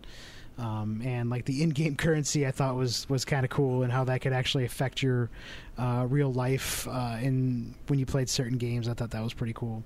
Um, 0.59 1.01
and 1.03 1.30
like 1.30 1.47
the 1.47 1.62
in-game 1.62 1.97
currency, 2.05 2.47
I 2.47 2.51
thought 2.53 2.76
was 2.76 3.09
was 3.09 3.24
kind 3.24 3.45
of 3.45 3.51
cool, 3.51 3.82
and 3.82 3.90
how 3.93 4.05
that 4.05 4.20
could 4.20 4.32
actually 4.32 4.64
affect 4.64 5.03
your 5.03 5.30
uh, 5.78 6.07
real 6.09 6.32
life 6.32 6.86
uh, 6.88 7.16
in 7.20 7.74
when 7.88 7.99
you 7.99 8.07
played 8.07 8.28
certain 8.28 8.59
games. 8.59 8.88
I 8.88 8.95
thought 8.95 9.11
that 9.11 9.22
was 9.22 9.32
pretty 9.34 9.55
cool. 9.55 9.82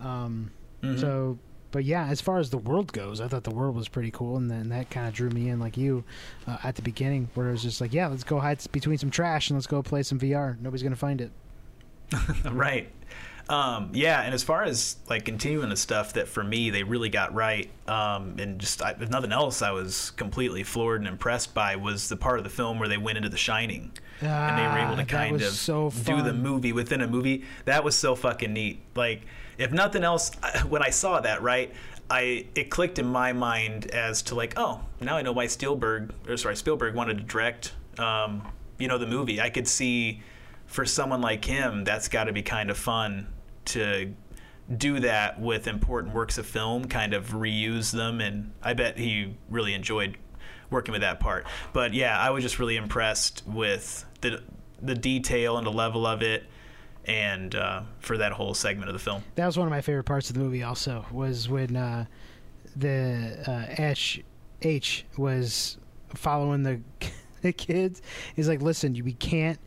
Um, 0.00 0.50
Mhm. 0.82 1.00
So, 1.00 1.38
but 1.74 1.84
yeah, 1.84 2.06
as 2.06 2.20
far 2.20 2.38
as 2.38 2.50
the 2.50 2.58
world 2.58 2.92
goes, 2.92 3.20
I 3.20 3.26
thought 3.26 3.42
the 3.42 3.50
world 3.50 3.74
was 3.74 3.88
pretty 3.88 4.12
cool, 4.12 4.36
and 4.36 4.48
then 4.48 4.68
that 4.68 4.90
kind 4.90 5.08
of 5.08 5.12
drew 5.12 5.28
me 5.28 5.48
in, 5.48 5.58
like 5.58 5.76
you, 5.76 6.04
uh, 6.46 6.56
at 6.62 6.76
the 6.76 6.82
beginning, 6.82 7.28
where 7.34 7.48
it 7.48 7.50
was 7.50 7.62
just 7.64 7.80
like, 7.80 7.92
yeah, 7.92 8.06
let's 8.06 8.22
go 8.22 8.38
hide 8.38 8.60
between 8.70 8.96
some 8.96 9.10
trash 9.10 9.50
and 9.50 9.56
let's 9.58 9.66
go 9.66 9.82
play 9.82 10.04
some 10.04 10.20
VR. 10.20 10.56
Nobody's 10.60 10.84
gonna 10.84 10.94
find 10.94 11.20
it. 11.20 11.32
right. 12.52 12.92
Um, 13.48 13.90
yeah 13.92 14.22
and 14.22 14.32
as 14.32 14.42
far 14.42 14.62
as 14.62 14.96
like 15.10 15.26
continuing 15.26 15.68
the 15.68 15.76
stuff 15.76 16.14
that 16.14 16.28
for 16.28 16.42
me 16.42 16.70
they 16.70 16.82
really 16.82 17.10
got 17.10 17.34
right 17.34 17.68
um, 17.86 18.36
and 18.38 18.58
just 18.58 18.80
I, 18.80 18.92
if 18.92 19.10
nothing 19.10 19.32
else 19.32 19.60
i 19.60 19.70
was 19.70 20.12
completely 20.12 20.62
floored 20.62 21.02
and 21.02 21.08
impressed 21.08 21.52
by 21.52 21.76
was 21.76 22.08
the 22.08 22.16
part 22.16 22.38
of 22.38 22.44
the 22.44 22.48
film 22.50 22.78
where 22.78 22.88
they 22.88 22.96
went 22.96 23.18
into 23.18 23.28
the 23.28 23.36
shining. 23.36 23.92
And 24.22 24.58
they 24.58 24.62
were 24.62 24.78
able 24.78 24.94
Ah, 24.94 24.96
to 24.96 25.04
kind 25.04 25.42
of 25.42 25.52
so 25.52 25.90
do 26.04 26.22
the 26.22 26.32
movie 26.32 26.72
within 26.72 27.02
a 27.02 27.06
movie. 27.06 27.44
That 27.66 27.84
was 27.84 27.94
so 27.94 28.14
fucking 28.14 28.50
neat. 28.50 28.80
Like 28.94 29.26
if 29.58 29.72
nothing 29.72 30.04
else 30.04 30.30
when 30.68 30.82
i 30.82 30.90
saw 30.90 31.20
that 31.20 31.42
right 31.42 31.72
I 32.10 32.46
it 32.54 32.70
clicked 32.70 32.98
in 32.98 33.06
my 33.06 33.32
mind 33.32 33.86
as 33.86 34.22
to 34.22 34.34
like 34.34 34.54
oh 34.56 34.80
now 35.00 35.16
I 35.16 35.22
know 35.22 35.32
why 35.32 35.46
Spielberg 35.46 36.12
or 36.28 36.36
sorry 36.36 36.56
Spielberg 36.56 36.94
wanted 36.94 37.18
to 37.18 37.24
direct 37.24 37.72
um, 37.98 38.46
you 38.78 38.88
know 38.88 38.98
the 38.98 39.06
movie. 39.06 39.40
I 39.40 39.50
could 39.50 39.66
see 39.66 40.22
for 40.66 40.84
someone 40.84 41.20
like 41.20 41.44
him 41.44 41.84
that's 41.84 42.08
got 42.08 42.24
to 42.24 42.32
be 42.32 42.42
kind 42.42 42.70
of 42.70 42.76
fun 42.76 43.28
to 43.66 44.14
do 44.76 45.00
that 45.00 45.40
with 45.40 45.66
important 45.66 46.14
works 46.14 46.38
of 46.38 46.46
film 46.46 46.86
kind 46.86 47.12
of 47.12 47.32
reuse 47.32 47.90
them 47.90 48.20
and 48.20 48.52
I 48.62 48.72
bet 48.72 48.98
he 48.98 49.36
really 49.50 49.74
enjoyed 49.74 50.16
working 50.70 50.92
with 50.92 51.02
that 51.02 51.20
part. 51.20 51.46
But 51.72 51.94
yeah 51.94 52.18
I 52.18 52.30
was 52.30 52.42
just 52.42 52.58
really 52.58 52.76
impressed 52.76 53.42
with 53.46 54.04
the 54.20 54.42
the 54.82 54.94
detail 54.94 55.56
and 55.56 55.66
the 55.66 55.72
level 55.72 56.06
of 56.06 56.20
it 56.20 56.44
and 57.06 57.54
uh, 57.54 57.82
for 58.00 58.16
that 58.18 58.32
whole 58.32 58.54
segment 58.54 58.88
of 58.88 58.94
the 58.94 58.98
film 58.98 59.22
That 59.34 59.46
was 59.46 59.58
one 59.58 59.66
of 59.66 59.70
my 59.70 59.80
favorite 59.80 60.04
parts 60.04 60.30
of 60.30 60.34
the 60.34 60.40
movie. 60.40 60.62
Also, 60.62 61.04
was 61.12 61.48
when 61.48 61.76
uh, 61.76 62.06
the 62.76 63.44
uh, 63.46 63.82
Aech 64.62 65.02
was 65.16 65.78
following 66.14 66.62
the 66.62 66.80
the 67.42 67.52
kids. 67.52 68.02
He's 68.34 68.48
like, 68.48 68.62
listen, 68.62 68.98
we 69.04 69.12
can't 69.12 69.58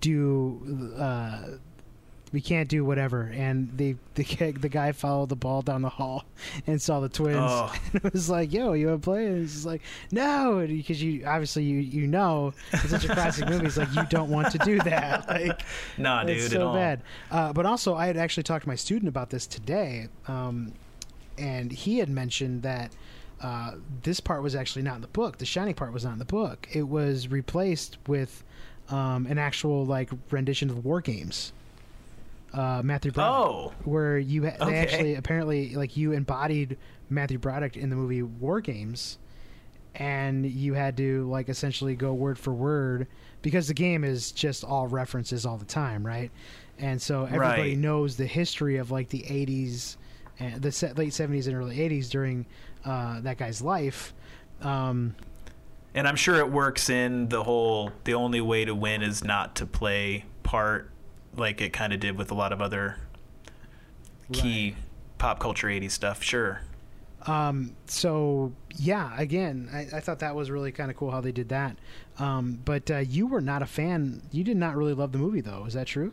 do. 0.00 0.92
We 2.34 2.40
can't 2.40 2.68
do 2.68 2.84
whatever. 2.84 3.30
And 3.32 3.70
the 3.78 3.94
the 4.16 4.24
the 4.58 4.68
guy 4.68 4.90
followed 4.90 5.28
the 5.28 5.36
ball 5.36 5.62
down 5.62 5.82
the 5.82 5.88
hall 5.88 6.24
and 6.66 6.82
saw 6.82 6.98
the 6.98 7.08
twins. 7.08 7.38
Oh. 7.38 7.72
And 7.92 8.04
it 8.04 8.12
was 8.12 8.28
like, 8.28 8.52
"Yo, 8.52 8.72
you 8.72 8.88
want 8.88 9.02
to 9.02 9.04
play?" 9.04 9.26
And 9.26 9.38
he's 9.38 9.64
like, 9.64 9.82
"No," 10.10 10.66
because 10.66 11.00
you 11.00 11.24
obviously 11.24 11.62
you 11.62 11.78
you 11.78 12.08
know 12.08 12.52
it's 12.72 12.90
such 12.90 13.04
a 13.04 13.14
classic 13.14 13.48
movie. 13.48 13.66
It's 13.66 13.76
like 13.76 13.94
you 13.94 14.04
don't 14.10 14.30
want 14.30 14.50
to 14.50 14.58
do 14.58 14.80
that. 14.80 15.28
Like, 15.34 15.62
Nah, 15.96 16.24
dude, 16.24 16.36
it's 16.38 16.50
so 16.50 16.72
bad. 16.72 17.02
Uh, 17.30 17.52
but 17.52 17.66
also, 17.66 17.94
I 17.94 18.06
had 18.06 18.16
actually 18.16 18.42
talked 18.42 18.64
to 18.64 18.68
my 18.68 18.74
student 18.74 19.08
about 19.08 19.30
this 19.30 19.46
today, 19.46 20.08
um, 20.26 20.72
and 21.38 21.70
he 21.70 21.98
had 21.98 22.08
mentioned 22.08 22.62
that 22.62 22.92
uh, 23.40 23.72
this 24.02 24.18
part 24.18 24.42
was 24.42 24.54
actually 24.56 24.82
not 24.82 24.96
in 24.96 25.02
the 25.02 25.08
book. 25.08 25.38
The 25.38 25.46
Shining 25.46 25.74
part 25.74 25.92
was 25.92 26.04
not 26.04 26.14
in 26.14 26.18
the 26.18 26.24
book. 26.24 26.68
It 26.72 26.88
was 26.88 27.28
replaced 27.28 27.98
with 28.08 28.42
um, 28.88 29.26
an 29.26 29.38
actual 29.38 29.86
like 29.86 30.10
rendition 30.30 30.68
of 30.70 30.84
War 30.84 31.00
Games. 31.00 31.52
Uh, 32.54 32.80
Matthew 32.84 33.10
Broderick, 33.10 33.46
Oh, 33.46 33.72
where 33.84 34.16
you 34.16 34.44
ha- 34.44 34.56
they 34.60 34.64
Okay. 34.66 34.78
actually 34.78 35.14
apparently 35.16 35.74
like 35.74 35.96
you 35.96 36.12
embodied 36.12 36.78
Matthew 37.10 37.38
Broderick 37.38 37.76
in 37.76 37.90
the 37.90 37.96
movie 37.96 38.22
War 38.22 38.60
Games, 38.60 39.18
and 39.94 40.46
you 40.46 40.74
had 40.74 40.96
to 40.98 41.28
like 41.28 41.48
essentially 41.48 41.94
go 41.96 42.12
word 42.14 42.38
for 42.38 42.52
word 42.52 43.06
because 43.42 43.68
the 43.68 43.74
game 43.74 44.04
is 44.04 44.32
just 44.32 44.64
all 44.64 44.86
references 44.86 45.44
all 45.44 45.56
the 45.56 45.64
time, 45.64 46.06
right? 46.06 46.30
And 46.78 47.00
so 47.00 47.24
everybody 47.24 47.70
Right. 47.70 47.78
knows 47.78 48.16
the 48.16 48.26
history 48.26 48.76
of 48.78 48.90
like 48.90 49.08
the 49.08 49.24
'80s, 49.28 49.96
and 50.38 50.62
the 50.62 50.72
se- 50.72 50.92
late 50.96 51.12
'70s 51.12 51.46
and 51.46 51.56
early 51.56 51.78
'80s 51.80 52.08
during 52.08 52.46
uh, 52.84 53.20
that 53.20 53.36
guy's 53.38 53.62
life. 53.62 54.12
Um, 54.62 55.14
and 55.94 56.06
I'm 56.08 56.16
sure 56.16 56.36
it 56.36 56.50
works 56.50 56.88
in 56.90 57.28
the 57.28 57.42
whole. 57.44 57.92
The 58.04 58.14
only 58.14 58.40
way 58.40 58.64
to 58.64 58.74
win 58.74 59.02
is 59.02 59.22
not 59.24 59.54
to 59.56 59.66
play 59.66 60.24
part, 60.42 60.90
like 61.36 61.60
it 61.60 61.72
kind 61.72 61.92
of 61.92 62.00
did 62.00 62.16
with 62.16 62.30
a 62.30 62.34
lot 62.34 62.52
of 62.52 62.60
other 62.60 62.98
key 64.32 64.76
pop 65.18 65.40
culture 65.40 65.68
'80s 65.68 65.90
stuff. 65.90 66.22
Sure. 66.22 66.60
Um, 67.26 67.74
so 67.86 68.52
yeah, 68.76 69.12
again, 69.16 69.70
I, 69.72 69.96
I 69.96 70.00
thought 70.00 70.18
that 70.18 70.34
was 70.34 70.50
really 70.50 70.72
kind 70.72 70.90
of 70.90 70.96
cool 70.96 71.10
how 71.10 71.20
they 71.20 71.32
did 71.32 71.48
that. 71.48 71.76
Um, 72.18 72.60
but 72.64 72.90
uh, 72.90 72.98
you 72.98 73.26
were 73.26 73.40
not 73.40 73.62
a 73.62 73.66
fan. 73.66 74.22
You 74.30 74.44
did 74.44 74.56
not 74.56 74.76
really 74.76 74.94
love 74.94 75.12
the 75.12 75.18
movie, 75.18 75.40
though. 75.40 75.64
Is 75.64 75.74
that 75.74 75.86
true? 75.86 76.12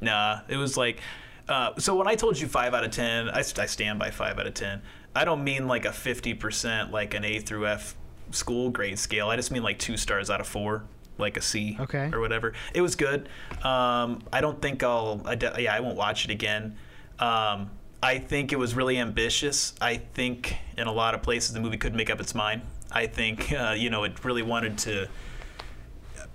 Nah, 0.00 0.40
it 0.48 0.56
was 0.56 0.76
like. 0.76 1.00
Uh, 1.46 1.78
so 1.78 1.94
when 1.94 2.08
I 2.08 2.14
told 2.14 2.40
you 2.40 2.46
five 2.46 2.72
out 2.72 2.84
of 2.84 2.90
ten, 2.90 3.28
I, 3.28 3.40
I 3.40 3.66
stand 3.66 3.98
by 3.98 4.10
five 4.10 4.38
out 4.38 4.46
of 4.46 4.54
ten. 4.54 4.80
I 5.14 5.24
don't 5.24 5.44
mean 5.44 5.66
like 5.66 5.84
a 5.84 5.92
fifty 5.92 6.34
percent, 6.34 6.90
like 6.90 7.14
an 7.14 7.24
A 7.24 7.40
through 7.40 7.66
F 7.66 7.96
school 8.30 8.70
grade 8.70 8.98
scale. 8.98 9.28
I 9.28 9.36
just 9.36 9.50
mean 9.50 9.62
like 9.62 9.78
two 9.78 9.96
stars 9.96 10.30
out 10.30 10.40
of 10.40 10.46
four, 10.46 10.84
like 11.18 11.36
a 11.36 11.40
C, 11.42 11.76
Okay. 11.80 12.10
or 12.12 12.20
whatever. 12.20 12.52
It 12.74 12.80
was 12.80 12.96
good. 12.96 13.28
Um, 13.62 14.22
I 14.32 14.40
don't 14.40 14.60
think 14.60 14.82
I'll. 14.82 15.20
I 15.24 15.34
de- 15.34 15.54
yeah, 15.62 15.74
I 15.74 15.80
won't 15.80 15.96
watch 15.96 16.24
it 16.24 16.30
again. 16.30 16.76
Um, 17.18 17.70
I 18.02 18.18
think 18.18 18.52
it 18.52 18.58
was 18.58 18.74
really 18.74 18.98
ambitious. 18.98 19.74
I 19.80 19.96
think 19.96 20.56
in 20.76 20.86
a 20.86 20.92
lot 20.92 21.14
of 21.14 21.22
places 21.22 21.52
the 21.54 21.60
movie 21.60 21.76
couldn't 21.78 21.96
make 21.96 22.10
up 22.10 22.20
its 22.20 22.34
mind. 22.34 22.62
I 22.92 23.06
think 23.06 23.52
uh, 23.52 23.74
you 23.76 23.90
know 23.90 24.04
it 24.04 24.24
really 24.24 24.42
wanted 24.42 24.76
to 24.78 25.08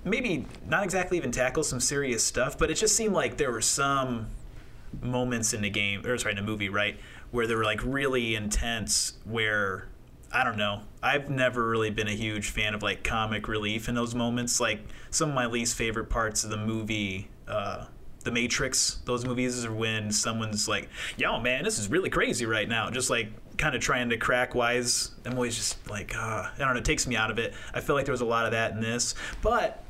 maybe 0.03 0.45
not 0.67 0.83
exactly 0.83 1.17
even 1.17 1.31
tackle 1.31 1.63
some 1.63 1.79
serious 1.79 2.23
stuff, 2.23 2.57
but 2.57 2.71
it 2.71 2.75
just 2.75 2.95
seemed 2.95 3.13
like 3.13 3.37
there 3.37 3.51
were 3.51 3.61
some 3.61 4.27
moments 5.01 5.53
in 5.53 5.61
the 5.61 5.69
game, 5.69 6.05
or 6.05 6.17
sorry, 6.17 6.31
in 6.31 6.37
the 6.37 6.41
movie, 6.49 6.69
right, 6.69 6.97
where 7.31 7.45
they 7.45 7.55
were 7.55 7.65
like 7.65 7.81
really 7.83 8.35
intense. 8.35 9.13
Where 9.25 9.87
I 10.31 10.43
don't 10.43 10.57
know, 10.57 10.81
I've 11.01 11.29
never 11.29 11.67
really 11.67 11.89
been 11.89 12.07
a 12.07 12.15
huge 12.15 12.49
fan 12.49 12.73
of 12.73 12.83
like 12.83 13.03
comic 13.03 13.47
relief 13.47 13.89
in 13.89 13.95
those 13.95 14.13
moments. 14.13 14.59
Like 14.59 14.81
some 15.09 15.29
of 15.29 15.35
my 15.35 15.45
least 15.45 15.75
favorite 15.75 16.09
parts 16.09 16.43
of 16.43 16.49
the 16.49 16.57
movie. 16.57 17.29
Uh, 17.47 17.85
the 18.23 18.31
Matrix, 18.31 18.99
those 19.05 19.25
movies 19.25 19.63
are 19.65 19.73
when 19.73 20.11
someone's 20.11 20.67
like, 20.67 20.89
"Yo, 21.17 21.39
man, 21.39 21.63
this 21.63 21.79
is 21.79 21.89
really 21.89 22.09
crazy 22.09 22.45
right 22.45 22.67
now," 22.67 22.89
just 22.89 23.09
like 23.09 23.31
kind 23.57 23.75
of 23.75 23.81
trying 23.81 24.09
to 24.09 24.17
crack 24.17 24.55
wise. 24.55 25.11
I'm 25.25 25.33
always 25.33 25.55
just 25.55 25.89
like, 25.89 26.15
uh, 26.15 26.49
I 26.53 26.57
don't 26.57 26.73
know, 26.73 26.79
it 26.79 26.85
takes 26.85 27.07
me 27.07 27.15
out 27.15 27.31
of 27.31 27.39
it. 27.39 27.53
I 27.73 27.81
feel 27.81 27.95
like 27.95 28.05
there 28.05 28.13
was 28.13 28.21
a 28.21 28.25
lot 28.25 28.45
of 28.45 28.51
that 28.51 28.71
in 28.71 28.81
this, 28.81 29.15
but 29.41 29.83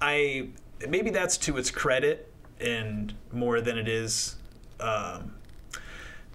I 0.00 0.48
maybe 0.88 1.10
that's 1.10 1.36
to 1.38 1.56
its 1.58 1.70
credit 1.70 2.30
and 2.60 3.14
more 3.32 3.60
than 3.60 3.78
it 3.78 3.88
is 3.88 4.36
um, 4.80 5.34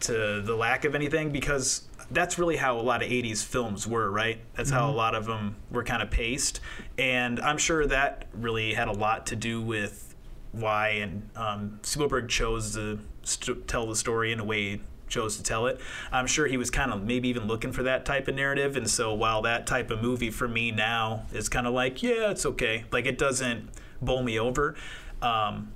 to 0.01 0.41
the 0.41 0.55
lack 0.55 0.85
of 0.85 0.95
anything 0.95 1.31
because 1.31 1.83
that's 2.13 2.37
really 2.37 2.57
how 2.57 2.79
a 2.79 2.81
lot 2.81 3.01
of 3.01 3.09
80s 3.09 3.43
films 3.43 3.87
were 3.87 4.09
right? 4.11 4.39
That's 4.55 4.69
how 4.69 4.89
a 4.89 4.91
lot 4.91 5.15
of 5.15 5.25
them 5.25 5.55
were 5.69 5.83
kind 5.83 6.01
of 6.01 6.11
paced. 6.11 6.59
And 6.97 7.39
i'm 7.39 7.57
sure 7.57 7.85
that 7.87 8.27
really 8.33 8.73
had 8.73 8.87
a 8.87 8.91
lot 8.91 9.27
to 9.27 9.35
do 9.35 9.61
with 9.61 10.15
why 10.51 10.89
and 10.89 11.29
um, 11.35 11.79
spielberg 11.81 12.27
chose 12.27 12.73
to 12.75 12.99
st- 13.23 13.67
tell 13.67 13.87
the 13.87 13.95
story 13.95 14.31
in 14.31 14.39
a 14.39 14.43
way 14.43 14.71
he 14.71 14.81
chose 15.07 15.37
to 15.37 15.43
tell 15.43 15.67
it. 15.67 15.79
I'm 16.11 16.25
sure 16.25 16.47
he 16.47 16.57
was 16.57 16.71
kind 16.71 16.91
of 16.91 17.03
maybe 17.03 17.27
even 17.27 17.45
looking 17.45 17.71
for 17.71 17.83
that 17.83 18.05
type 18.05 18.27
of 18.27 18.35
narrative. 18.35 18.77
And 18.77 18.89
so 18.89 19.13
while 19.13 19.41
that 19.43 19.67
type 19.67 19.91
of 19.91 20.01
movie 20.01 20.31
for 20.31 20.47
me 20.47 20.71
now 20.71 21.25
is 21.33 21.49
kind 21.49 21.67
of 21.67 21.73
like 21.73 22.01
yeah 22.01 22.31
it's 22.31 22.45
okay 22.45 22.85
like 22.91 23.05
it 23.05 23.17
doesn't 23.17 23.69
bowl 24.01 24.23
me 24.23 24.39
over 24.39 24.75
um, 25.21 25.71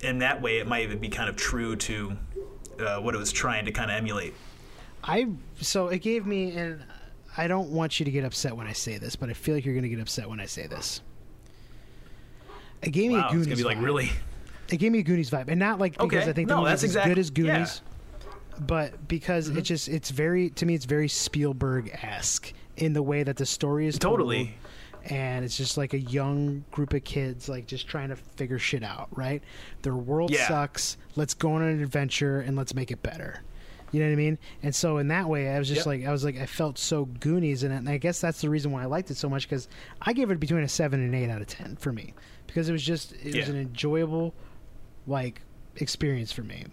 in 0.00 0.18
that 0.18 0.42
way 0.42 0.58
it 0.58 0.66
might 0.66 0.82
even 0.82 0.98
be 0.98 1.08
kind 1.08 1.28
of 1.28 1.36
true 1.36 1.76
to 1.76 2.16
uh, 2.80 2.98
what 2.98 3.14
it 3.14 3.18
was 3.18 3.32
trying 3.32 3.64
to 3.64 3.72
kind 3.72 3.90
of 3.90 3.96
emulate 3.96 4.34
I 5.04 5.28
so 5.60 5.88
it 5.88 5.98
gave 6.00 6.26
me, 6.26 6.52
and 6.52 6.82
I 7.36 7.46
don't 7.48 7.70
want 7.70 7.98
you 8.00 8.04
to 8.04 8.10
get 8.10 8.24
upset 8.24 8.56
when 8.56 8.66
I 8.66 8.72
say 8.72 8.98
this, 8.98 9.16
but 9.16 9.30
I 9.30 9.32
feel 9.32 9.54
like 9.54 9.64
you're 9.64 9.74
going 9.74 9.82
to 9.84 9.88
get 9.88 10.00
upset 10.00 10.28
when 10.28 10.40
I 10.40 10.46
say 10.46 10.66
this. 10.66 11.00
It 12.82 12.90
gave 12.90 13.08
me 13.10 13.16
wow 13.16 13.22
a 13.22 13.24
it's 13.26 13.32
Goonies 13.32 13.46
gonna 13.46 13.56
be 13.56 13.64
like 13.64 13.78
vibe. 13.78 13.84
really 13.84 14.10
It 14.70 14.76
gave 14.76 14.92
me 14.92 15.00
a 15.00 15.02
Goonies 15.02 15.30
vibe, 15.30 15.48
and 15.48 15.58
not 15.58 15.78
like 15.80 15.92
because 15.94 16.06
Okay. 16.22 16.30
I 16.30 16.32
think 16.32 16.48
the 16.48 16.54
No, 16.54 16.60
movie's 16.60 16.70
that's 16.72 16.84
as 16.84 16.90
exact- 16.90 17.06
good 17.08 17.18
as 17.18 17.28
yeah. 17.30 17.34
Goonies, 17.34 17.82
but 18.60 19.08
because 19.08 19.48
mm-hmm. 19.48 19.58
it 19.58 19.62
just 19.62 19.88
it's 19.88 20.10
very 20.10 20.50
to 20.50 20.66
me 20.66 20.74
it's 20.74 20.84
very 20.84 21.08
Spielberg 21.08 21.90
esque 22.02 22.52
in 22.76 22.92
the 22.92 23.02
way 23.02 23.22
that 23.24 23.36
the 23.36 23.46
story 23.46 23.88
is 23.88 23.98
told, 23.98 24.12
Totally. 24.18 24.54
and 25.06 25.44
it's 25.44 25.56
just 25.56 25.76
like 25.76 25.92
a 25.94 25.98
young 25.98 26.64
group 26.70 26.92
of 26.94 27.02
kids 27.02 27.48
like 27.48 27.66
just 27.66 27.88
trying 27.88 28.10
to 28.10 28.16
figure 28.16 28.60
shit 28.60 28.84
out. 28.84 29.08
Right, 29.10 29.42
their 29.82 29.96
world 29.96 30.30
Yeah. 30.30 30.46
sucks. 30.46 30.96
Let's 31.16 31.34
go 31.34 31.54
on 31.54 31.62
an 31.62 31.82
adventure 31.82 32.40
and 32.40 32.56
let's 32.56 32.74
make 32.74 32.92
it 32.92 33.02
better. 33.02 33.42
You 33.90 34.00
know 34.00 34.06
what 34.06 34.12
I 34.12 34.16
mean? 34.16 34.38
And 34.62 34.74
so 34.74 34.98
in 34.98 35.08
that 35.08 35.28
way, 35.28 35.48
I 35.48 35.58
was 35.58 35.66
just 35.68 35.78
Yep. 35.78 35.86
like, 35.86 36.04
I 36.06 36.12
was 36.12 36.24
like, 36.24 36.38
I 36.38 36.46
felt 36.46 36.76
so 36.78 37.06
Goonies 37.06 37.62
in 37.64 37.72
it, 37.72 37.76
and 37.78 37.88
I 37.88 37.96
guess 37.98 38.20
that's 38.20 38.40
the 38.42 38.50
reason 38.50 38.70
why 38.70 38.82
I 38.82 38.86
liked 38.86 39.10
it 39.10 39.16
so 39.16 39.28
much 39.28 39.48
because 39.48 39.68
I 40.02 40.12
gave 40.12 40.30
it 40.30 40.38
between 40.38 40.62
a 40.62 40.68
seven 40.68 41.00
and 41.02 41.14
eight 41.14 41.30
out 41.30 41.40
of 41.40 41.46
ten 41.46 41.76
for 41.76 41.92
me 41.92 42.12
because 42.46 42.68
it 42.68 42.72
was 42.72 42.82
just 42.82 43.14
it 43.24 43.34
was 43.34 43.48
an 43.48 43.56
enjoyable 43.56 44.34
like 45.06 45.42
experience 45.76 46.32
for 46.32 46.42
me. 46.42 46.64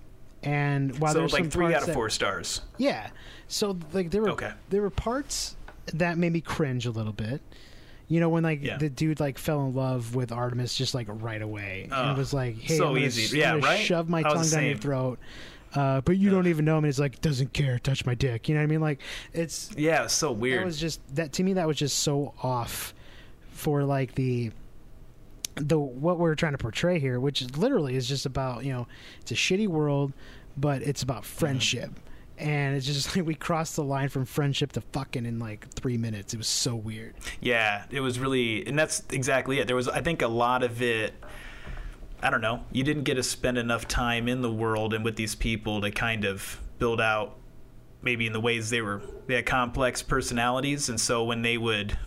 And 0.43 0.97
while 0.99 1.13
so 1.13 1.19
there's 1.19 1.33
like 1.33 1.49
three 1.49 1.73
out 1.73 1.81
of 1.81 1.87
that- 1.87 1.93
four 1.93 2.09
stars 2.09 2.61
yeah. 2.77 3.09
So 3.47 3.77
like 3.93 4.11
there 4.11 4.21
were 4.21 4.31
Okay. 4.31 4.51
there 4.69 4.81
were 4.81 4.89
parts 4.89 5.55
that 5.93 6.17
made 6.17 6.33
me 6.33 6.41
cringe 6.41 6.85
a 6.85 6.91
little 6.91 7.13
bit. 7.13 7.41
You 8.07 8.19
know 8.19 8.29
when 8.29 8.43
like 8.43 8.61
Yeah. 8.61 8.77
the 8.77 8.89
dude 8.89 9.19
like 9.19 9.37
fell 9.39 9.65
in 9.65 9.73
love 9.73 10.13
with 10.15 10.31
Artemis 10.31 10.75
just 10.75 10.93
like 10.93 11.07
right 11.09 11.41
away 11.41 11.87
and 11.91 12.11
it 12.11 12.17
was 12.17 12.33
like, 12.33 12.57
hey, 12.59 12.77
so 12.77 12.87
I'm 12.89 12.93
gonna, 12.95 13.05
easy. 13.05 13.37
Yeah, 13.39 13.53
I'm 13.53 13.61
right? 13.61 13.79
shove 13.79 14.09
my 14.09 14.21
tongue 14.21 14.47
down 14.49 14.65
your 14.65 14.77
throat. 14.77 15.17
Uh, 15.75 16.01
but 16.01 16.17
you 16.17 16.29
don't 16.29 16.47
even 16.47 16.63
know 16.65 16.77
him. 16.77 16.85
And 16.85 16.89
it's 16.89 16.99
like 16.99 17.19
doesn't 17.21 17.51
care. 17.53 17.77
Touch 17.79 18.05
my 18.05 18.15
dick. 18.15 18.47
You 18.47 18.55
know 18.55 18.61
what 18.61 18.65
I 18.65 18.67
mean? 18.67 18.81
Like 18.81 19.01
it's 19.33 19.69
yeah 19.77 19.99
it 19.99 20.03
was 20.03 20.13
so 20.13 20.31
weird 20.31 20.61
that 20.61 20.65
was 20.65 20.79
just 20.79 21.01
that 21.15 21.33
to 21.33 21.43
me 21.43 21.53
that 21.53 21.67
was 21.67 21.77
just 21.77 21.99
so 21.99 22.33
off 22.41 22.93
for 23.51 23.83
like 23.83 24.15
the 24.15 24.51
the 25.55 25.79
what 25.79 26.17
we're 26.19 26.35
trying 26.35 26.51
to 26.51 26.57
portray 26.57 26.99
here 26.99 27.17
which 27.19 27.41
is 27.41 27.55
literally 27.57 27.95
is 27.95 28.07
just 28.09 28.25
about 28.25 28.65
you 28.65 28.73
know 28.73 28.85
it's 29.21 29.31
a 29.31 29.35
shitty 29.35 29.67
world 29.67 30.11
but 30.57 30.81
it's 30.81 31.01
about 31.01 31.23
Mm-hmm. 31.23 31.39
friendship 31.39 31.91
and 32.37 32.75
it's 32.75 32.85
just 32.85 33.15
like 33.15 33.25
we 33.25 33.35
crossed 33.35 33.77
the 33.77 33.83
line 33.83 34.09
from 34.09 34.25
friendship 34.25 34.73
to 34.73 34.81
fucking 34.81 35.25
in 35.25 35.39
like 35.39 35.69
three 35.69 35.97
minutes 35.97 36.33
it 36.33 36.37
was 36.37 36.47
so 36.47 36.75
weird 36.75 37.13
Yeah, 37.39 37.85
it 37.89 38.01
was 38.01 38.19
really, 38.19 38.65
and 38.67 38.77
that's 38.77 39.01
exactly 39.11 39.59
it. 39.59 39.67
There 39.67 39.75
was, 39.77 39.87
I 39.87 40.01
think, 40.01 40.21
a 40.21 40.27
lot 40.27 40.61
of 40.63 40.81
it. 40.81 41.13
I 42.21 42.29
don't 42.29 42.41
know. 42.41 42.63
You 42.71 42.83
didn't 42.83 43.03
get 43.03 43.15
to 43.15 43.23
spend 43.23 43.57
enough 43.57 43.87
time 43.87 44.27
in 44.27 44.41
the 44.41 44.51
world 44.51 44.93
and 44.93 45.03
with 45.03 45.15
these 45.15 45.35
people 45.35 45.81
to 45.81 45.91
kind 45.91 46.25
of 46.25 46.61
build 46.79 46.99
out, 47.01 47.37
maybe 48.01 48.25
in 48.25 48.33
the 48.33 48.39
ways 48.39 48.69
they 48.69 48.81
were. 48.81 49.01
They 49.27 49.35
had 49.35 49.45
complex 49.45 50.01
personalities, 50.01 50.89
and 50.89 50.99
so 50.99 51.23
when 51.23 51.41
they 51.41 51.57
would 51.57 51.97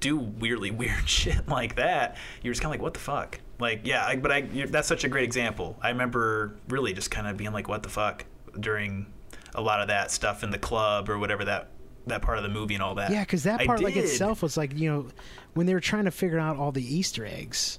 do 0.00 0.16
weirdly 0.16 0.70
weird 0.82 1.08
shit 1.08 1.48
like 1.48 1.76
that, 1.76 2.16
you're 2.42 2.52
just 2.52 2.62
kind 2.62 2.74
of 2.74 2.78
like, 2.78 2.82
what 2.82 2.94
the 2.94 3.00
fuck? 3.00 3.40
Like, 3.58 3.82
yeah, 3.84 4.04
I, 4.06 4.16
but 4.16 4.32
I. 4.32 4.38
You're, 4.38 4.66
that's 4.68 4.88
such 4.88 5.04
a 5.04 5.08
great 5.08 5.24
example. 5.24 5.76
I 5.82 5.90
remember 5.90 6.56
really 6.68 6.92
just 6.92 7.10
kind 7.10 7.26
of 7.26 7.36
being 7.36 7.52
like, 7.52 7.68
what 7.68 7.82
the 7.82 7.88
fuck 7.88 8.24
during 8.58 9.06
a 9.54 9.60
lot 9.60 9.80
of 9.80 9.88
that 9.88 10.10
stuff 10.10 10.42
in 10.42 10.50
the 10.50 10.58
club 10.58 11.08
or 11.08 11.18
whatever 11.18 11.44
that 11.44 11.68
that 12.06 12.20
part 12.22 12.36
of 12.36 12.42
the 12.42 12.48
movie 12.48 12.74
and 12.74 12.82
all 12.82 12.96
that. 12.96 13.10
yeah 13.10 13.20
because 13.20 13.44
that 13.44 13.64
part 13.64 13.80
like 13.80 13.96
itself 13.96 14.42
was 14.42 14.56
like 14.56 14.76
you 14.76 14.90
know 14.90 15.06
when 15.54 15.66
they 15.66 15.74
were 15.74 15.80
trying 15.80 16.04
to 16.04 16.10
figure 16.10 16.38
out 16.38 16.56
all 16.56 16.72
the 16.72 16.82
easter 16.82 17.24
eggs 17.24 17.78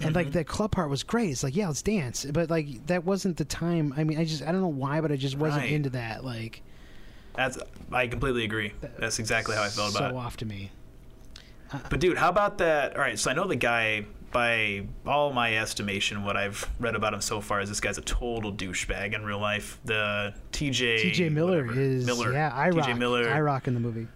and 0.00 0.08
Mm-hmm. 0.10 0.14
like 0.16 0.32
the 0.32 0.44
club 0.44 0.70
part 0.70 0.88
was 0.90 1.02
great 1.02 1.30
it's 1.30 1.42
like 1.42 1.56
yeah 1.56 1.66
let's 1.66 1.82
dance 1.82 2.24
but 2.24 2.48
like 2.50 2.86
that 2.86 3.04
wasn't 3.04 3.36
the 3.36 3.44
time 3.44 3.92
i 3.96 4.04
mean 4.04 4.18
i 4.18 4.24
just 4.24 4.42
i 4.42 4.52
don't 4.52 4.60
know 4.60 4.68
why 4.68 5.00
but 5.00 5.10
i 5.10 5.16
just 5.16 5.36
wasn't 5.36 5.62
Right. 5.62 5.72
into 5.72 5.90
that 5.90 6.24
like 6.24 6.62
That's 7.34 7.58
I 7.92 8.06
completely 8.08 8.44
agree. 8.44 8.72
That's 8.98 9.18
exactly 9.18 9.54
how 9.56 9.62
I 9.62 9.68
felt 9.68 9.94
about 9.96 10.10
it. 10.10 10.14
so 10.14 10.18
off 10.18 10.36
to 10.38 10.44
me. 10.44 10.70
But 11.90 12.00
dude, 12.00 12.18
how 12.18 12.28
about 12.30 12.58
that? 12.58 12.94
All 12.96 13.00
right, 13.02 13.18
so 13.18 13.30
I 13.30 13.34
know 13.34 13.46
the 13.46 13.56
guy 13.56 14.04
by 14.32 14.86
all 15.06 15.32
my 15.32 15.56
estimation, 15.56 16.24
what 16.24 16.36
I've 16.36 16.68
read 16.80 16.94
about 16.96 17.14
him 17.14 17.20
so 17.20 17.40
far 17.40 17.60
is 17.60 17.68
this 17.68 17.80
guy's 17.80 17.96
a 17.96 18.02
total 18.02 18.52
douchebag 18.52 19.14
in 19.14 19.24
real 19.24 19.38
life. 19.38 19.78
The 19.84 20.34
TJ 20.52 21.00
T.J. 21.02 21.28
Miller 21.30 21.62
whatever, 21.64 21.80
is 21.80 22.04
Miller, 22.06 22.32
yeah, 22.32 22.52
I 22.54 22.70
rock. 22.70 22.86
TJ 22.88 22.98
Miller. 22.98 23.30
I 23.30 23.40
rock 23.40 23.68
in 23.68 23.74
the 23.74 23.80
movie. 23.80 24.06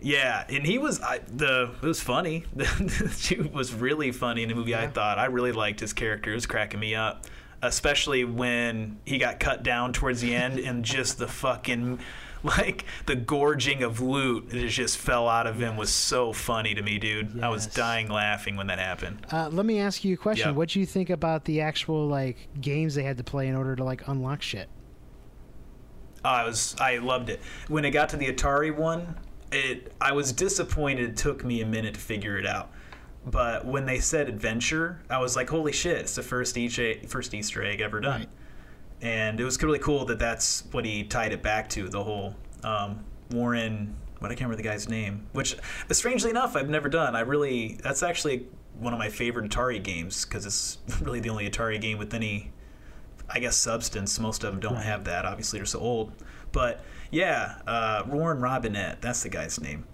Yeah, 0.00 0.44
and 0.48 0.66
he 0.66 0.78
was 0.78 1.00
I, 1.00 1.20
the 1.26 1.70
it 1.82 1.86
was 1.86 2.00
funny. 2.00 2.44
The 2.54 3.16
dude 3.28 3.54
was 3.54 3.72
really 3.72 4.12
funny 4.12 4.42
in 4.42 4.48
the 4.48 4.54
movie. 4.54 4.74
I 4.74 4.86
thought 4.86 5.18
I 5.18 5.26
really 5.26 5.52
liked 5.52 5.80
his 5.80 5.92
character. 5.92 6.32
It 6.32 6.34
was 6.34 6.46
cracking 6.46 6.80
me 6.80 6.94
up, 6.94 7.24
especially 7.62 8.24
when 8.24 8.98
he 9.04 9.18
got 9.18 9.40
cut 9.40 9.62
down 9.62 9.92
towards 9.92 10.20
the 10.20 10.34
end 10.34 10.58
and 10.58 10.84
just 10.84 11.18
the 11.18 11.28
fucking 11.28 12.00
like 12.44 12.84
the 13.06 13.16
gorging 13.16 13.82
of 13.82 14.00
loot 14.00 14.50
that 14.50 14.68
just 14.68 14.98
fell 14.98 15.28
out 15.28 15.46
of 15.46 15.58
him 15.58 15.76
was 15.76 15.90
so 15.90 16.32
funny 16.32 16.74
to 16.74 16.82
me, 16.82 16.98
dude. 16.98 17.42
I 17.42 17.48
was 17.48 17.66
dying 17.66 18.08
laughing 18.08 18.56
when 18.56 18.66
that 18.66 18.78
happened. 18.78 19.26
Uh, 19.32 19.48
let 19.50 19.64
me 19.64 19.80
ask 19.80 20.04
you 20.04 20.14
a 20.14 20.16
question. 20.18 20.48
Yep. 20.50 20.56
What 20.56 20.68
do 20.68 20.80
you 20.80 20.86
think 20.86 21.10
about 21.10 21.46
the 21.46 21.62
actual 21.62 22.06
like 22.06 22.48
games 22.60 22.94
they 22.94 23.02
had 23.02 23.16
to 23.16 23.24
play 23.24 23.48
in 23.48 23.54
order 23.54 23.74
to 23.76 23.84
like 23.84 24.06
unlock 24.08 24.42
shit? 24.42 24.68
Oh, 26.24 26.28
I 26.28 26.44
was 26.44 26.76
I 26.78 26.98
loved 26.98 27.30
it. 27.30 27.40
When 27.68 27.84
it 27.84 27.90
got 27.90 28.10
to 28.10 28.16
the 28.16 28.30
Atari 28.32 28.74
one, 28.74 29.16
it 29.52 29.92
I 30.00 30.12
was 30.12 30.32
disappointed 30.32 31.10
it 31.10 31.16
took 31.16 31.44
me 31.44 31.60
a 31.62 31.66
minute 31.66 31.94
to 31.94 32.00
figure 32.00 32.36
it 32.38 32.46
out. 32.46 32.70
But 33.26 33.64
when 33.64 33.86
they 33.86 34.00
said 34.00 34.28
adventure, 34.28 35.00
I 35.08 35.18
was 35.18 35.34
like, 35.36 35.48
"Holy 35.48 35.72
shit! 35.72 35.98
It's 35.98 36.14
the 36.14 36.22
first 36.22 36.56
Easter 36.58 36.94
first 37.06 37.32
Easter 37.32 37.62
egg 37.62 37.80
ever 37.80 38.00
done." 38.00 38.20
Right. 38.20 38.28
And 39.02 39.40
it 39.40 39.44
was 39.44 39.62
really 39.62 39.78
cool 39.78 40.04
that 40.06 40.18
that's 40.18 40.64
what 40.72 40.84
he 40.84 41.04
tied 41.04 41.32
it 41.32 41.42
back 41.42 41.68
to 41.70 41.88
the 41.88 42.02
whole 42.02 42.34
um, 42.62 43.04
Warren. 43.30 43.94
What 44.18 44.30
I 44.30 44.34
can't 44.34 44.42
remember 44.48 44.56
the 44.56 44.68
guy's 44.68 44.88
name. 44.88 45.26
Which, 45.32 45.56
strangely 45.90 46.30
enough, 46.30 46.56
I've 46.56 46.68
never 46.70 46.88
done. 46.88 47.14
I 47.16 47.20
really 47.20 47.78
that's 47.82 48.02
actually 48.02 48.46
one 48.78 48.92
of 48.92 48.98
my 48.98 49.08
favorite 49.08 49.50
Atari 49.50 49.82
games 49.82 50.24
because 50.24 50.44
it's 50.46 50.78
really 51.02 51.20
the 51.20 51.30
only 51.30 51.48
Atari 51.48 51.80
game 51.80 51.98
with 51.98 52.12
any 52.14 52.52
I 53.28 53.38
guess 53.38 53.56
substance. 53.56 54.18
Most 54.18 54.44
of 54.44 54.52
them 54.52 54.60
don't 54.60 54.74
Right. 54.74 54.84
have 54.84 55.04
that. 55.04 55.24
Obviously, 55.24 55.58
they're 55.58 55.66
so 55.66 55.80
old. 55.80 56.12
But 56.52 56.84
yeah, 57.14 57.60
uh, 57.66 58.02
Warren 58.06 58.40
Robinett. 58.40 59.00
That's 59.00 59.22
the 59.22 59.28
guy's 59.28 59.60
name. 59.60 59.86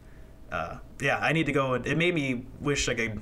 Uh, 0.51 0.79
yeah, 1.01 1.19
I 1.19 1.33
need 1.33 1.47
to 1.47 1.53
go. 1.53 1.75
It 1.75 1.97
made 1.97 2.15
me 2.15 2.47
wish 2.61 2.89
I 2.89 2.95
could 2.95 3.21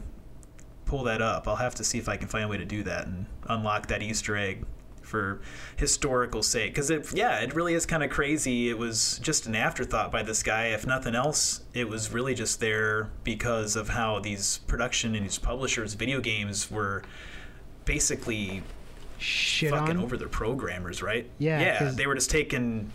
pull 0.87 1.05
that 1.05 1.21
up. 1.21 1.47
I'll 1.47 1.57
have 1.57 1.75
to 1.77 1.85
see 1.85 1.99
if 1.99 2.09
I 2.09 2.17
can 2.17 2.29
find 2.29 2.45
a 2.45 2.49
way 2.49 2.57
to 2.57 2.65
do 2.65 2.83
that 2.85 3.07
and 3.07 3.27
unlock 3.49 3.89
that 3.89 4.03
Easter 4.03 4.37
egg 4.37 4.65
for 5.03 5.41
historical 5.77 6.43
sake. 6.43 6.73
Because 6.73 6.91
it, 6.91 7.13
yeah, 7.13 7.41
it 7.41 7.55
really 7.55 7.75
is 7.75 7.85
kind 7.87 8.03
of 8.03 8.11
crazy. 8.11 8.71
It 8.71 8.79
was 8.79 9.19
just 9.19 9.47
an 9.47 9.55
afterthought 9.55 10.13
by 10.13 10.23
this 10.23 10.43
guy. 10.43 10.67
If 10.69 10.87
nothing 10.87 11.15
else, 11.15 11.63
it 11.75 11.89
was 11.89 12.13
really 12.13 12.35
just 12.35 12.61
there 12.61 13.11
because 13.25 13.75
of 13.77 13.89
how 13.89 14.21
these 14.21 14.59
production 14.67 15.15
and 15.15 15.25
these 15.25 15.39
publishers, 15.39 15.95
video 15.95 16.21
games 16.21 16.71
were 16.71 17.03
basically 17.85 18.63
Shit 19.19 19.71
fucking 19.71 19.97
on. 19.97 20.03
over 20.03 20.17
their 20.17 20.29
programmers, 20.29 21.03
right? 21.03 21.29
Yeah, 21.39 21.61
yeah. 21.61 21.91
They 21.93 22.07
were 22.07 22.15
just 22.15 22.31
taking. 22.31 22.93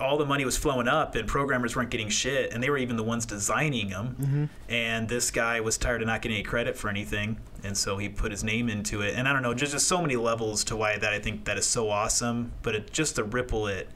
All 0.00 0.16
the 0.16 0.26
money 0.26 0.44
was 0.44 0.56
flowing 0.56 0.88
up, 0.88 1.14
and 1.14 1.26
programmers 1.26 1.74
weren't 1.74 1.90
getting 1.90 2.08
shit, 2.08 2.52
and 2.52 2.62
they 2.62 2.70
were 2.70 2.78
even 2.78 2.96
the 2.96 3.02
ones 3.02 3.26
designing 3.26 3.90
them. 3.90 4.16
Mm-hmm. 4.20 4.44
And 4.68 5.08
this 5.08 5.30
guy 5.30 5.60
was 5.60 5.76
tired 5.76 6.02
of 6.02 6.06
not 6.06 6.22
getting 6.22 6.36
any 6.36 6.44
credit 6.44 6.76
for 6.76 6.88
anything, 6.88 7.38
and 7.64 7.76
so 7.76 7.98
he 7.98 8.08
put 8.08 8.30
his 8.30 8.44
name 8.44 8.68
into 8.68 9.02
it. 9.02 9.14
And 9.16 9.28
I 9.28 9.32
don't 9.32 9.42
know, 9.42 9.54
just 9.54 9.72
just 9.72 9.88
so 9.88 10.00
many 10.00 10.16
levels 10.16 10.64
to 10.64 10.76
why 10.76 10.98
that 10.98 11.12
I 11.12 11.18
think 11.18 11.44
that 11.44 11.58
is 11.58 11.66
so 11.66 11.90
awesome. 11.90 12.52
But 12.62 12.74
it, 12.74 12.92
just 12.92 13.16
the 13.16 13.24
ripple 13.24 13.66
it 13.66 13.88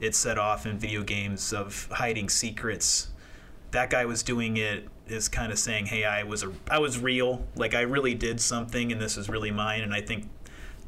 it 0.00 0.14
set 0.14 0.38
off 0.38 0.64
in 0.64 0.78
video 0.78 1.02
games 1.02 1.52
of 1.52 1.88
hiding 1.92 2.28
secrets. 2.28 3.08
That 3.72 3.90
guy 3.90 4.06
was 4.06 4.22
doing 4.22 4.56
it 4.56 4.88
is 5.06 5.28
kind 5.28 5.52
of 5.52 5.58
saying, 5.58 5.86
"Hey, 5.86 6.04
I 6.04 6.22
was 6.22 6.42
a 6.42 6.52
I 6.70 6.78
was 6.78 6.98
real. 6.98 7.44
Like 7.54 7.74
I 7.74 7.82
really 7.82 8.14
did 8.14 8.40
something, 8.40 8.90
and 8.90 9.00
this 9.00 9.16
is 9.16 9.28
really 9.28 9.50
mine." 9.50 9.82
And 9.82 9.92
I 9.94 10.00
think 10.00 10.28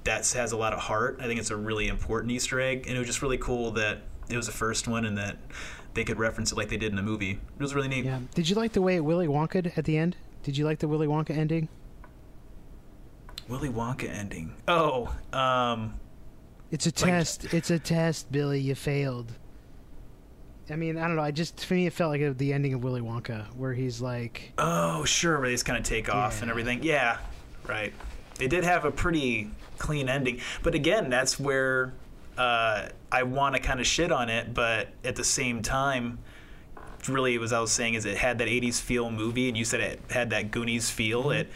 that 0.05 0.29
has 0.33 0.53
a 0.53 0.57
lot 0.57 0.73
of 0.73 0.81
heart. 0.81 1.19
I 1.21 1.27
think 1.27 1.39
it's 1.39 1.51
a 1.51 1.57
really 1.57 1.89
important 1.89 2.33
Easter 2.33 2.61
egg, 2.61 2.87
and 2.87 2.97
it 2.97 2.99
was 2.99 3.07
just 3.07 3.23
really 3.23 3.39
cool 3.39 3.73
that 3.73 4.01
it 4.29 4.37
was 4.37 4.47
the 4.47 4.53
first 4.53 4.89
one 4.89 5.05
and 5.05 5.19
that 5.19 5.37
they 5.95 6.05
could 6.05 6.19
reference 6.19 6.53
it 6.53 6.57
like 6.59 6.69
they 6.69 6.77
did 6.77 6.91
in 6.91 6.97
the 6.97 7.03
movie. 7.03 7.33
It 7.33 7.63
was 7.63 7.75
really 7.75 7.89
neat. 7.89 8.05
Yeah. 8.05 8.21
Did 8.35 8.49
you 8.49 8.57
like 8.57 8.73
the 8.73 8.83
way 8.83 9.01
Willy 9.01 9.27
Wonka 9.27 9.77
at 9.77 9.85
the 9.85 9.99
end? 9.99 10.17
Did 10.43 10.57
you 10.57 10.65
like 10.65 10.79
the 10.79 10.89
Willy 10.89 11.07
Wonka 11.07 11.31
ending? 11.37 11.69
Willy 13.49 13.69
Wonka 13.69 14.09
ending. 14.09 14.55
Oh, 14.69 15.15
um, 15.33 15.95
It's 16.71 16.87
a 16.87 16.93
test. 16.93 17.53
It's 17.53 17.71
a 17.71 17.79
test, 17.79 18.33
Billy. 18.33 18.61
You 18.61 18.75
failed. 18.75 19.33
I 20.71 20.77
mean, 20.77 20.97
I 20.97 21.07
don't 21.07 21.17
know. 21.17 21.23
I 21.23 21.33
just 21.33 21.65
for 21.65 21.75
me, 21.75 21.87
it 21.87 21.93
felt 21.93 22.11
like 22.11 22.39
the 22.39 22.53
ending 22.53 22.73
of 22.73 22.83
Willy 22.83 23.01
Wonka, 23.01 23.47
where 23.57 23.75
he's 23.75 24.01
like, 24.01 24.53
oh, 24.59 25.05
sure, 25.05 25.39
where 25.39 25.49
they 25.49 25.55
just 25.55 25.67
kind 25.67 25.79
of 25.79 25.85
take 25.85 26.13
off 26.13 26.41
and 26.41 26.51
everything. 26.51 26.83
Yeah, 26.83 27.19
right. 27.67 27.93
They 28.39 28.49
did 28.49 28.65
have 28.65 28.85
a 28.85 28.91
pretty 28.91 29.51
clean 29.79 30.09
ending, 30.09 30.41
but 30.63 30.75
again, 30.75 31.11
that's 31.11 31.39
where 31.39 31.93
uh, 32.39 32.89
I 33.11 33.23
want 33.25 33.55
to 33.55 33.61
kind 33.61 33.81
of 33.81 33.87
shit 33.87 34.13
on 34.13 34.29
it, 34.29 34.55
but 34.55 34.89
at 35.05 35.17
the 35.17 35.25
same 35.25 35.63
time. 35.63 36.19
Really, 37.09 37.37
what 37.37 37.53
I 37.53 37.61
was 37.61 37.73
saying 37.73 37.95
is 37.95 38.05
it 38.05 38.17
had 38.17 38.39
that 38.39 38.47
'80s 38.47 38.81
feel 38.81 39.11
movie, 39.11 39.49
and 39.49 39.59
you 39.59 39.65
said 39.65 39.81
it 39.81 40.01
had 40.11 40.31
that 40.31 40.53
Goonies 40.53 40.89
feel. 40.89 41.25
Mm-hmm. 41.25 41.33
It, 41.33 41.49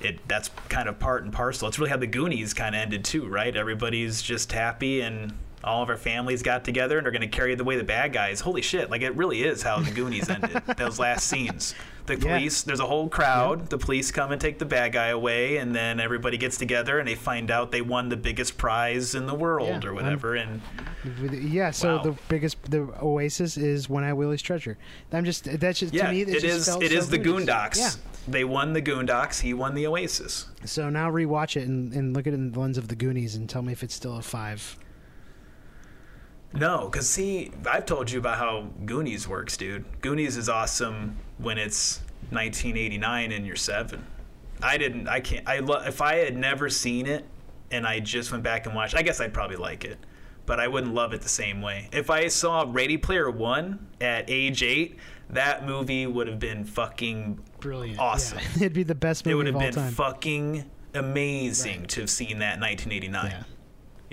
it 0.00 0.28
that's 0.28 0.48
kind 0.70 0.88
of 0.88 0.98
part 0.98 1.24
and 1.24 1.32
parcel. 1.32 1.68
It's 1.68 1.78
really 1.78 1.90
how 1.90 1.98
the 1.98 2.06
Goonies 2.06 2.54
kind 2.54 2.74
of 2.74 2.80
ended 2.80 3.04
too, 3.04 3.26
right? 3.28 3.54
Everybody's 3.54 4.22
just 4.22 4.52
happy, 4.52 5.02
and 5.02 5.34
all 5.64 5.82
of 5.82 5.88
our 5.88 5.96
families 5.96 6.42
got 6.42 6.64
together, 6.64 6.98
and 6.98 7.06
are 7.06 7.10
going 7.10 7.20
to 7.22 7.26
carry 7.28 7.54
the 7.54 7.64
way 7.64 7.76
the 7.76 7.84
bad 7.84 8.12
guys. 8.12 8.40
Holy 8.40 8.62
shit! 8.62 8.90
Like 8.90 9.02
it 9.02 9.14
really 9.16 9.42
is 9.42 9.62
how 9.62 9.80
the 9.80 9.90
Goonies 9.90 10.28
ended. 10.30 10.62
Those 10.76 10.98
last 10.98 11.26
scenes, 11.26 11.74
the 12.06 12.14
Yeah. 12.18 12.36
police. 12.36 12.62
There's 12.62 12.80
a 12.80 12.86
whole 12.86 13.08
crowd. 13.08 13.68
The 13.70 13.78
police 13.78 14.10
come 14.10 14.32
and 14.32 14.40
take 14.40 14.58
the 14.58 14.64
bad 14.64 14.92
guy 14.92 15.08
away, 15.08 15.56
and 15.58 15.74
then 15.74 16.00
everybody 16.00 16.36
gets 16.36 16.56
together, 16.58 16.98
and 16.98 17.08
they 17.08 17.14
find 17.14 17.50
out 17.50 17.70
they 17.72 17.82
won 17.82 18.08
the 18.08 18.16
biggest 18.16 18.56
prize 18.58 19.14
in 19.14 19.26
the 19.26 19.34
world 19.34 19.82
Yeah, 19.84 19.88
or 19.90 19.94
whatever. 19.94 20.34
And 20.34 20.60
yeah. 21.32 21.70
So 21.70 21.96
Wow. 21.96 22.02
the 22.02 22.14
biggest, 22.28 22.62
the 22.70 22.88
Oasis 23.02 23.56
is 23.56 23.88
One-Eyed 23.88 24.12
Willy's 24.14 24.42
Treasure. 24.42 24.76
I'm 25.12 25.24
just 25.24 25.44
that's 25.60 25.78
just 25.80 25.92
yeah, 25.94 26.06
to 26.06 26.12
me. 26.12 26.22
It, 26.22 26.28
it 26.30 26.44
is. 26.44 26.62
It 26.68 26.72
so 26.72 26.80
is 26.80 27.08
the 27.08 27.18
Goonies. 27.18 27.46
Goondocks. 27.48 27.78
Yeah. 27.78 27.90
They 28.26 28.44
won 28.44 28.72
the 28.72 28.80
Goondocks. 28.80 29.40
He 29.40 29.52
won 29.52 29.74
the 29.74 29.86
Oasis. 29.86 30.46
So 30.64 30.88
now 30.88 31.10
rewatch 31.10 31.56
it 31.60 31.68
and, 31.68 31.92
and 31.92 32.14
look 32.16 32.26
at 32.26 32.32
it 32.32 32.36
in 32.36 32.52
the 32.52 32.58
lens 32.60 32.78
of 32.78 32.88
the 32.88 32.96
Goonies 32.96 33.34
and 33.34 33.48
tell 33.48 33.60
me 33.60 33.72
if 33.72 33.82
it's 33.82 33.94
still 33.94 34.16
a 34.16 34.22
five. 34.22 34.78
No, 36.54 36.88
because 36.90 37.08
see, 37.08 37.50
I've 37.68 37.84
told 37.84 38.10
you 38.10 38.18
about 38.20 38.38
how 38.38 38.68
Goonies 38.86 39.26
works, 39.28 39.56
dude. 39.56 39.84
Goonies 40.00 40.36
is 40.36 40.48
awesome 40.48 41.16
when 41.38 41.58
it's 41.58 41.98
1989 42.30 43.32
and 43.32 43.46
you're 43.46 43.56
seven. 43.56 44.04
I 44.62 44.78
didn't. 44.78 45.08
I 45.08 45.20
can't. 45.20 45.46
I 45.48 45.58
lo- 45.58 45.82
if 45.84 46.00
I 46.00 46.16
had 46.16 46.36
never 46.36 46.70
seen 46.70 47.06
it 47.06 47.24
and 47.70 47.86
I 47.86 47.98
just 48.00 48.30
went 48.30 48.44
back 48.44 48.66
and 48.66 48.74
watched, 48.74 48.94
I 48.94 49.02
guess 49.02 49.20
I'd 49.20 49.34
probably 49.34 49.56
like 49.56 49.84
it, 49.84 49.98
but 50.46 50.60
I 50.60 50.68
wouldn't 50.68 50.94
love 50.94 51.12
it 51.12 51.22
the 51.22 51.28
same 51.28 51.60
way. 51.60 51.88
If 51.92 52.08
I 52.08 52.28
saw 52.28 52.64
Ready 52.68 52.96
Player 52.96 53.30
One 53.30 53.86
at 54.00 54.30
age 54.30 54.62
eight, 54.62 54.98
that 55.30 55.66
movie 55.66 56.06
would 56.06 56.28
have 56.28 56.38
been 56.38 56.64
fucking 56.64 57.40
Brilliant. 57.60 57.98
Awesome. 57.98 58.38
Yeah. 58.38 58.44
It'd 58.56 58.72
be 58.74 58.82
the 58.84 58.94
best 58.94 59.26
movie. 59.26 59.32
it 59.32 59.36
would 59.36 59.46
have 59.46 59.58
been 59.58 59.72
time. 59.74 59.92
fucking 59.92 60.70
amazing 60.94 61.80
Right. 61.80 61.88
to 61.88 62.00
have 62.02 62.10
seen 62.10 62.38
that 62.38 62.54
in 62.54 62.60
1989. 62.60 63.30
Yeah. 63.30 63.42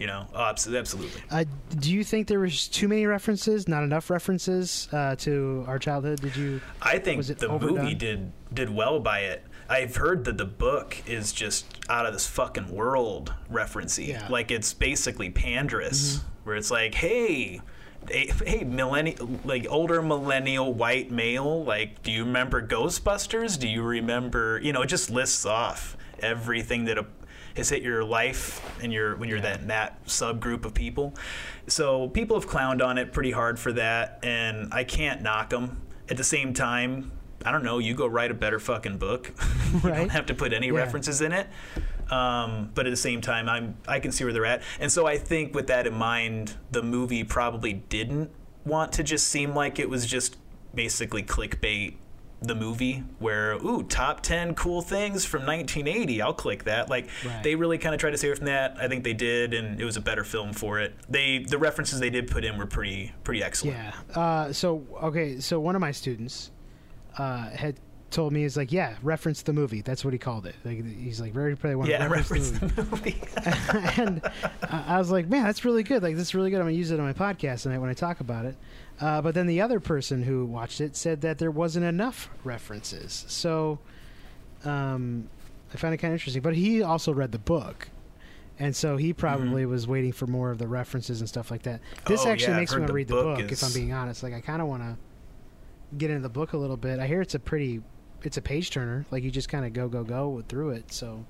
You 0.01 0.07
know, 0.07 0.25
oh, 0.33 0.45
absolutely. 0.45 1.21
Uh, 1.29 1.45
do 1.77 1.93
you 1.93 2.03
think 2.03 2.27
there 2.27 2.39
was 2.39 2.67
too 2.67 2.87
many 2.87 3.05
references, 3.05 3.67
not 3.67 3.83
enough 3.83 4.09
references 4.09 4.87
uh, 4.91 5.15
to 5.17 5.63
our 5.67 5.77
childhood? 5.77 6.21
Did 6.21 6.35
you? 6.35 6.59
I 6.81 6.97
think 6.97 7.17
Was 7.17 7.29
it 7.29 7.37
the 7.37 7.47
overdone? 7.49 7.83
movie 7.83 7.93
did 7.93 8.31
did 8.51 8.71
well 8.71 8.99
by 8.99 9.19
it. 9.19 9.45
I've 9.69 9.95
heard 9.95 10.25
that 10.25 10.39
the 10.39 10.45
book 10.45 10.97
is 11.05 11.31
just 11.31 11.67
out 11.87 12.07
of 12.07 12.13
this 12.13 12.25
fucking 12.25 12.71
world 12.71 13.31
referencey. 13.51 14.07
Yeah. 14.07 14.27
Like 14.27 14.49
it's 14.49 14.73
basically 14.73 15.29
Pandrous, 15.29 16.21
where 16.45 16.55
it's 16.55 16.71
like, 16.71 16.95
hey, 16.95 17.61
hey, 18.09 18.31
hey, 18.43 18.63
millennial, 18.63 19.29
like 19.45 19.67
older 19.69 20.01
millennial 20.01 20.73
white 20.73 21.11
male, 21.11 21.63
like, 21.63 22.01
do 22.01 22.11
you 22.11 22.25
remember 22.25 22.65
Ghostbusters? 22.65 23.59
Do 23.59 23.67
you 23.67 23.83
remember? 23.83 24.59
You 24.63 24.73
know, 24.73 24.81
it 24.81 24.87
just 24.87 25.11
lists 25.11 25.45
off 25.45 25.95
everything 26.21 26.85
that 26.85 26.97
a, 26.97 27.05
has 27.55 27.69
hit 27.69 27.81
your 27.81 28.03
life 28.03 28.61
and 28.81 28.91
your 28.93 29.15
when 29.15 29.29
you're 29.29 29.37
Yeah. 29.39 29.57
that 29.57 29.67
that 29.67 30.05
subgroup 30.05 30.65
of 30.65 30.73
people. 30.73 31.13
So 31.67 32.09
people 32.09 32.39
have 32.39 32.49
clowned 32.49 32.85
on 32.85 32.97
it 32.97 33.13
pretty 33.13 33.31
hard 33.31 33.59
for 33.59 33.71
that, 33.73 34.19
and 34.23 34.73
I 34.73 34.83
can't 34.83 35.21
knock 35.21 35.49
them. 35.49 35.81
At 36.09 36.17
the 36.17 36.23
same 36.23 36.53
time, 36.53 37.11
I 37.45 37.51
don't 37.51 37.63
know. 37.63 37.79
You 37.79 37.93
go 37.93 38.05
write 38.07 38.31
a 38.31 38.33
better 38.35 38.59
fucking 38.59 38.97
book. 38.97 39.31
you 39.73 39.79
Right. 39.79 39.95
don't 39.97 40.09
have 40.09 40.25
to 40.27 40.33
put 40.33 40.53
any 40.53 40.67
Yeah. 40.67 40.73
references 40.73 41.21
in 41.21 41.31
it. 41.31 41.47
Um, 42.11 42.71
but 42.75 42.85
at 42.85 42.89
the 42.89 42.97
same 42.97 43.21
time, 43.21 43.47
I'm 43.47 43.75
I 43.87 43.99
can 43.99 44.11
see 44.11 44.23
where 44.25 44.33
they're 44.33 44.45
at, 44.45 44.61
and 44.81 44.91
so 44.91 45.07
I 45.07 45.17
think 45.17 45.55
with 45.55 45.67
that 45.67 45.87
in 45.87 45.93
mind, 45.93 46.55
the 46.71 46.83
movie 46.83 47.23
probably 47.23 47.71
didn't 47.73 48.31
want 48.65 48.91
to 48.93 49.03
just 49.03 49.27
seem 49.29 49.55
like 49.55 49.79
it 49.79 49.89
was 49.89 50.05
just 50.05 50.35
basically 50.75 51.23
clickbait. 51.23 51.95
The 52.43 52.55
movie 52.55 53.03
where 53.19 53.53
ooh 53.53 53.83
top 53.83 54.21
ten 54.21 54.55
cool 54.55 54.81
things 54.81 55.25
from 55.25 55.41
1980, 55.45 56.21
I'll 56.23 56.33
click 56.33 56.63
that. 56.63 56.89
Like 56.89 57.07
Right. 57.23 57.43
they 57.43 57.53
really 57.53 57.77
kind 57.77 57.93
of 57.93 58.01
tried 58.01 58.11
to 58.11 58.17
stay 58.17 58.29
away 58.29 58.35
from 58.37 58.47
that. 58.47 58.77
I 58.79 58.87
think 58.87 59.03
they 59.03 59.13
did, 59.13 59.53
and 59.53 59.79
it 59.79 59.85
was 59.85 59.95
a 59.95 60.01
better 60.01 60.23
film 60.23 60.51
for 60.53 60.79
it. 60.79 60.95
They 61.07 61.39
the 61.47 61.59
references 61.59 61.99
they 61.99 62.09
did 62.09 62.31
put 62.31 62.43
in 62.43 62.57
were 62.57 62.65
pretty 62.65 63.13
pretty 63.23 63.43
excellent. 63.43 63.77
Yeah. 63.77 64.19
Uh, 64.19 64.53
so 64.53 64.83
okay, 65.03 65.39
so 65.39 65.59
one 65.59 65.75
of 65.75 65.81
my 65.81 65.91
students, 65.91 66.49
uh, 67.19 67.49
had 67.51 67.79
told 68.09 68.33
me, 68.33 68.41
he's 68.41 68.57
like, 68.57 68.71
yeah, 68.73 68.95
reference 69.03 69.41
the 69.43 69.53
movie. 69.53 69.81
That's 69.81 70.03
what 70.03 70.11
he 70.11 70.17
called 70.19 70.45
it. 70.45 70.55
Like, 70.65 70.83
he's 70.83 71.21
like, 71.21 71.33
very 71.33 71.55
Player 71.55 71.77
One. 71.77 71.87
Yeah, 71.87 72.07
reference 72.07 72.51
reference 72.51 72.75
the 72.75 72.83
movie. 72.91 73.11
the 73.11 73.95
movie. 73.95 74.01
and 74.01 74.21
I 74.63 74.97
was 74.97 75.11
like, 75.11 75.29
man, 75.29 75.43
that's 75.43 75.63
really 75.63 75.83
good. 75.83 76.01
Like, 76.03 76.15
this 76.15 76.29
is 76.29 76.35
really 76.35 76.49
good. 76.49 76.57
I'm 76.57 76.65
gonna 76.65 76.75
use 76.75 76.89
it 76.91 76.99
on 76.99 77.05
my 77.05 77.13
podcast 77.13 77.61
tonight 77.61 77.77
when 77.77 77.89
I 77.89 77.93
talk 77.93 78.19
about 78.19 78.45
it. 78.45 78.55
Uh, 78.99 79.21
but 79.21 79.33
then 79.33 79.47
the 79.47 79.61
other 79.61 79.79
person 79.79 80.23
who 80.23 80.45
watched 80.45 80.79
it 80.79 80.95
said 80.95 81.21
that 81.21 81.37
there 81.39 81.49
wasn't 81.51 81.85
enough 81.85 82.29
references. 82.43 83.25
So, 83.27 83.79
um, 84.63 85.27
I 85.73 85.77
found 85.77 85.93
it 85.93 85.97
kind 85.97 86.11
of 86.11 86.15
interesting. 86.19 86.41
But 86.41 86.55
he 86.55 86.83
also 86.83 87.11
read 87.13 87.31
the 87.31 87.39
book. 87.39 87.89
And 88.59 88.75
so 88.75 88.95
he 88.97 89.11
probably 89.11 89.65
was 89.65 89.87
waiting 89.87 90.11
for 90.11 90.27
more 90.27 90.51
of 90.51 90.59
the 90.59 90.67
references 90.67 91.19
and 91.19 91.27
stuff 91.27 91.49
like 91.49 91.63
that. 91.63 91.79
This 92.05 92.19
Mm-hmm. 92.19 92.29
Oh, 92.29 92.31
actually 92.31 92.53
yeah, 92.53 92.59
makes 92.59 92.71
me 92.73 92.79
want 92.79 92.87
to 92.87 92.93
read 92.93 93.07
the 93.07 93.13
book 93.15 93.39
book, 93.39 93.51
if 93.51 93.63
I'm 93.63 93.73
being 93.73 93.91
honest. 93.91 94.21
Like, 94.21 94.33
I 94.33 94.41
kind 94.41 94.61
of 94.61 94.67
want 94.67 94.83
to 94.83 94.97
get 95.97 96.11
into 96.11 96.21
the 96.21 96.29
book 96.29 96.53
a 96.53 96.57
little 96.57 96.77
bit. 96.77 96.99
I 96.99 97.07
hear 97.07 97.21
it's 97.21 97.33
a 97.33 97.39
pretty, 97.39 97.81
it's 98.21 98.37
a 98.37 98.41
page 98.41 98.69
turner. 98.69 99.05
Like, 99.09 99.23
you 99.23 99.31
just 99.31 99.49
kind 99.49 99.65
of 99.65 99.73
go, 99.73 99.87
go, 99.87 100.03
go 100.03 100.43
through 100.47 100.71
it. 100.71 100.93
So, 100.93 101.25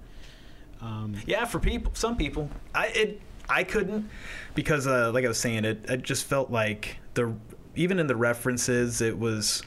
um, 0.82 1.16
Yeah, 1.26 1.46
for 1.46 1.60
people, 1.60 1.94
some 1.96 2.18
people, 2.18 2.50
I 2.76 2.88
it 2.88 3.22
I 3.52 3.64
couldn't 3.64 4.10
because, 4.56 4.88
uh, 4.88 5.12
like 5.14 5.26
I 5.26 5.28
was 5.28 5.38
saying, 5.40 5.66
it 5.66 5.86
it 5.90 6.04
just 6.04 6.26
felt 6.26 6.50
like 6.52 6.98
the 7.14 7.34
even 7.76 8.00
in 8.00 8.08
the 8.08 8.16
references, 8.16 9.02
it 9.02 9.18
was. 9.20 9.64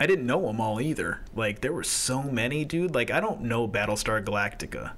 I 0.00 0.06
didn't 0.06 0.26
know 0.26 0.46
them 0.46 0.60
all 0.60 0.80
either. 0.80 1.20
Like 1.34 1.60
there 1.60 1.72
were 1.72 1.84
so 1.84 2.22
many, 2.22 2.64
dude. 2.64 2.94
Like 2.94 3.10
I 3.10 3.20
don't 3.20 3.42
know 3.42 3.68
Battlestar 3.68 4.24
Galactica. 4.24 4.92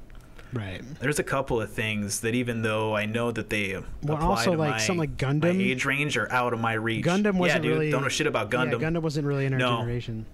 right. 0.52 0.80
There's 1.00 1.18
a 1.18 1.22
couple 1.24 1.60
of 1.60 1.70
things 1.72 2.20
that 2.20 2.34
even 2.34 2.62
though 2.62 2.96
I 2.96 3.04
know 3.04 3.30
that 3.32 3.50
they 3.50 3.74
Well, 3.74 4.16
apply 4.16 4.26
also, 4.26 4.52
to 4.52 4.56
like, 4.58 4.70
my, 4.70 4.78
something 4.78 4.98
like 5.00 5.10
my 5.42 5.50
Gundam. 5.50 5.60
age 5.60 5.84
range 5.84 6.16
are 6.16 6.30
out 6.32 6.52
of 6.54 6.60
my 6.60 6.72
reach. 6.74 7.04
Gundam 7.04 7.34
wasn't 7.36 7.64
yeah, 7.64 7.70
dude, 7.70 7.78
really 7.78 7.90
don't 7.90 8.02
know 8.02 8.08
shit 8.08 8.26
about 8.26 8.50
Gundam. 8.50 8.80
Yeah, 8.80 8.88
Gundam 8.88 9.02
wasn't 9.02 9.26
really 9.26 9.44
in 9.46 9.52
our 9.52 9.58
No. 9.58 9.76
generation. 9.78 10.24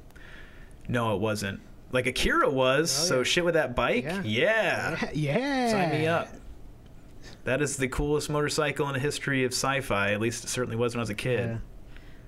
No, 0.88 1.14
it 1.16 1.20
wasn't. 1.20 1.60
Like 1.90 2.06
Akira 2.06 2.48
was. 2.48 2.96
Oh, 3.04 3.06
so 3.08 3.22
shit 3.24 3.44
with 3.44 3.54
that 3.54 3.74
bike. 3.74 4.04
Yeah. 4.04 4.22
yeah. 4.24 5.10
Yeah. 5.14 5.70
Sign 5.70 5.90
me 5.98 6.06
up. 6.06 6.28
That 7.44 7.62
is 7.62 7.76
the 7.76 7.88
coolest 7.88 8.28
motorcycle 8.30 8.86
in 8.88 8.94
the 8.94 9.00
history 9.00 9.44
of 9.44 9.52
sci-fi. 9.52 10.12
At 10.12 10.20
least 10.20 10.44
it 10.44 10.48
certainly 10.48 10.76
was 10.76 10.94
when 10.94 11.00
I 11.00 11.02
was 11.02 11.10
a 11.10 11.14
kid. 11.14 11.48
Yeah. 11.50 11.58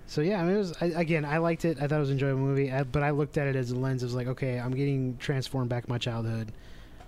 So 0.06 0.20
yeah, 0.20 0.40
I 0.40 0.44
mean, 0.44 0.54
it 0.54 0.58
was 0.58 0.74
I, 0.80 0.86
again. 0.86 1.24
I 1.24 1.38
liked 1.38 1.64
it. 1.64 1.78
I 1.80 1.86
thought 1.86 1.96
it 1.96 2.00
was 2.00 2.08
an 2.10 2.14
enjoyable 2.14 2.40
movie, 2.40 2.72
I, 2.72 2.82
but 2.82 3.02
I 3.02 3.10
looked 3.10 3.38
at 3.38 3.46
it 3.46 3.56
as 3.56 3.70
a 3.70 3.76
lens 3.76 4.02
It 4.02 4.06
was 4.06 4.14
like, 4.14 4.26
okay, 4.26 4.58
I'm 4.58 4.72
getting 4.72 5.16
transformed 5.18 5.70
back 5.70 5.88
my 5.88 5.98
childhood. 5.98 6.52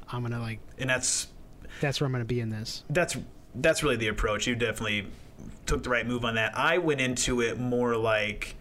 I'm 0.08 0.22
gonna 0.22 0.40
like, 0.40 0.60
And 0.78 0.88
that's 0.88 1.28
that's 1.80 2.00
where 2.00 2.06
I'm 2.06 2.12
gonna 2.12 2.24
be 2.24 2.40
in 2.40 2.50
this. 2.50 2.84
that's 2.90 3.16
that's 3.56 3.82
really 3.82 3.96
the 3.96 4.08
approach. 4.08 4.46
You 4.46 4.54
definitely 4.54 5.06
took 5.66 5.82
the 5.82 5.90
right 5.90 6.06
move 6.06 6.24
on 6.24 6.34
that. 6.36 6.56
I 6.56 6.78
went 6.78 7.00
into 7.00 7.40
it 7.40 7.58
more 7.58 7.96
like 7.96 8.56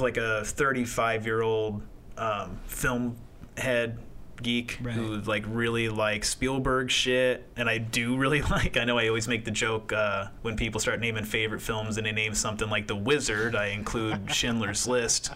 like 0.00 0.16
a 0.16 0.42
35 0.44 1.26
year 1.26 1.42
old 1.42 1.82
um, 2.16 2.58
film 2.66 3.16
head 3.56 3.98
geek 4.42 4.78
Right. 4.82 4.94
who 4.94 5.16
like 5.22 5.44
really 5.48 5.88
likes 5.88 6.28
Spielberg 6.30 6.90
shit, 6.90 7.46
and 7.56 7.68
I 7.68 7.78
do 7.78 8.16
really 8.16 8.42
like. 8.50 8.76
I 8.76 8.84
know 8.84 8.98
I 8.98 9.08
always 9.08 9.28
make 9.28 9.44
the 9.44 9.50
joke 9.50 9.92
uh, 9.92 10.28
when 10.42 10.56
people 10.56 10.80
start 10.80 11.00
naming 11.00 11.24
favorite 11.24 11.60
films 11.62 11.96
and 11.96 12.06
they 12.06 12.12
name 12.12 12.34
something 12.34 12.68
like 12.70 12.86
The 12.86 12.96
Wizard. 12.96 13.54
I 13.56 13.66
include 13.68 14.30
Schindler's 14.34 14.86
List. 14.86 15.30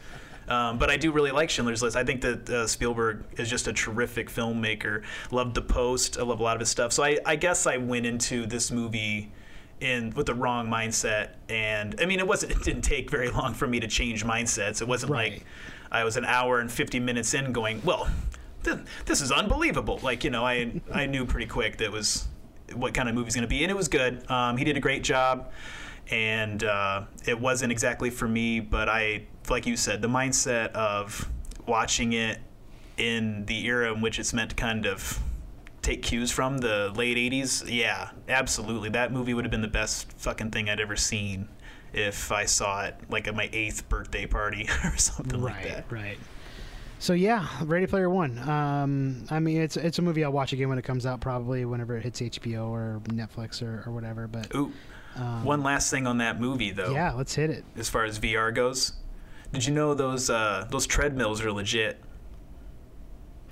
Um, 0.48 0.78
but 0.78 0.90
I 0.90 0.96
do 0.96 1.12
really 1.12 1.30
like 1.30 1.48
Schindler's 1.48 1.80
List. 1.82 1.96
I 1.96 2.03
think 2.03 2.22
that 2.22 2.51
uh, 2.51 2.66
Spielberg 2.66 3.22
is 3.38 3.48
just 3.48 3.68
a 3.68 3.72
terrific 3.72 4.28
filmmaker. 4.28 5.05
Loved 5.30 5.55
The 5.55 5.62
Post. 5.62 6.18
I 6.18 6.22
love 6.22 6.40
a 6.40 6.42
lot 6.42 6.57
of 6.57 6.61
his 6.61 6.68
stuff. 6.68 6.92
So 6.92 7.05
I, 7.05 7.18
I 7.24 7.36
guess 7.36 7.68
I 7.68 7.76
went 7.76 8.05
into 8.05 8.46
this 8.46 8.72
movie 8.72 9.30
in 9.80 10.11
with 10.11 10.26
the 10.26 10.34
wrong 10.34 10.66
mindset, 10.68 11.30
and 11.48 11.94
I 12.01 12.05
mean, 12.05 12.18
it 12.18 12.26
wasn't. 12.26 12.53
It 12.53 12.62
didn't 12.64 12.82
take 12.82 13.11
very 13.11 13.30
long 13.30 13.55
for 13.55 13.66
me 13.66 13.80
to 13.80 13.86
change 13.88 14.24
mindsets. 14.24 14.82
It 14.82 14.88
wasn't 14.88 15.12
Right. 15.12 15.32
like 15.34 15.44
I 15.90 16.05
was 16.05 16.16
an 16.18 16.24
hour 16.26 16.59
and 16.61 16.70
fifty 16.70 16.98
minutes 17.01 17.32
in, 17.32 17.53
going, 17.53 17.80
"Well, 17.82 18.07
this 18.62 19.20
is 19.20 19.32
unbelievable." 19.32 20.00
Like 20.02 20.24
you 20.24 20.30
know, 20.30 20.44
I 20.44 20.80
I 20.92 21.06
knew 21.06 21.26
pretty 21.26 21.46
quick 21.46 21.78
that 21.78 21.90
was 21.90 22.26
what 22.74 22.94
kind 22.94 23.08
of 23.08 23.14
movie 23.14 23.26
he's 23.26 23.34
going 23.34 23.42
to 23.42 23.48
be, 23.48 23.62
and 23.62 23.70
it 23.70 23.76
was 23.76 23.88
good. 23.88 24.28
Um, 24.30 24.56
he 24.56 24.64
did 24.64 24.76
a 24.76 24.80
great 24.80 25.02
job 25.02 25.50
and 26.11 26.64
uh, 26.64 27.02
it 27.26 27.40
wasn't 27.40 27.72
exactly 27.72 28.11
for 28.11 28.28
me. 28.28 28.61
But 28.61 28.88
I, 28.88 29.26
like 29.48 29.66
you 29.66 29.76
said, 29.76 30.02
the 30.02 30.08
mindset 30.08 30.72
of 30.72 31.30
watching 31.66 32.12
it 32.12 32.38
in 32.96 33.46
the 33.46 33.66
era 33.66 33.92
in 33.92 34.00
which 34.00 34.18
it's 34.18 34.32
meant 34.32 34.50
to 34.50 34.56
kind 34.56 34.86
of 34.86 35.20
take 35.82 36.02
cues 36.02 36.30
from 36.30 36.58
the 36.58 36.92
late 36.94 37.16
'80s. 37.16 37.64
Yeah, 37.70 38.11
absolutely. 38.28 38.90
That 38.90 39.12
movie 39.12 39.34
would 39.34 39.44
have 39.44 39.52
been 39.52 39.62
the 39.62 39.68
best 39.68 40.12
fucking 40.18 40.50
thing 40.50 40.68
I'd 40.68 40.80
ever 40.80 40.96
seen 40.96 41.48
if 41.92 42.30
I 42.30 42.44
saw 42.44 42.84
it 42.84 42.96
like 43.08 43.26
at 43.26 43.34
my 43.34 43.48
eighth 43.52 43.88
birthday 43.88 44.26
party 44.26 44.68
or 44.84 44.96
something 44.96 45.40
like 45.40 45.56
right, 45.56 45.68
that. 45.68 45.92
right. 45.92 46.18
So 47.01 47.14
yeah, 47.14 47.48
Ready 47.62 47.86
Player 47.86 48.11
One. 48.11 48.38
Um, 48.46 49.24
I 49.30 49.40
mean, 49.40 49.61
it's 49.62 49.78
it's 49.78 49.98
a 49.98 50.03
movie 50.03 50.22
I'll 50.22 50.32
watch 50.32 50.53
again 50.53 50.68
when 50.68 50.76
it 50.76 50.84
comes 50.84 51.07
out, 51.07 51.20
probably 51.20 51.64
whenever 51.64 51.96
it 51.96 52.03
hits 52.03 52.20
HBO 52.20 52.68
or 52.68 53.01
Netflix 53.05 53.62
or, 53.62 53.82
or 53.86 53.92
whatever. 53.92 54.28
But 54.28 54.55
Ooh, 54.55 54.70
um, 55.16 55.42
one 55.42 55.62
last 55.62 55.90
thing 55.90 56.07
on 56.07 56.18
that 56.18 56.38
movie 56.38 56.70
though. 56.70 56.92
yeah, 56.92 57.12
let's 57.12 57.34
hit 57.34 57.48
it. 57.48 57.64
As 57.74 57.88
far 57.88 58.05
as 58.05 58.18
VR 58.18 58.55
goes, 58.55 58.92
did 59.51 59.66
you 59.66 59.72
know 59.72 59.94
those 59.94 60.28
uh, 60.28 60.66
those 60.70 60.86
treadmills 60.86 61.42
are 61.42 61.51
legit? 61.51 61.98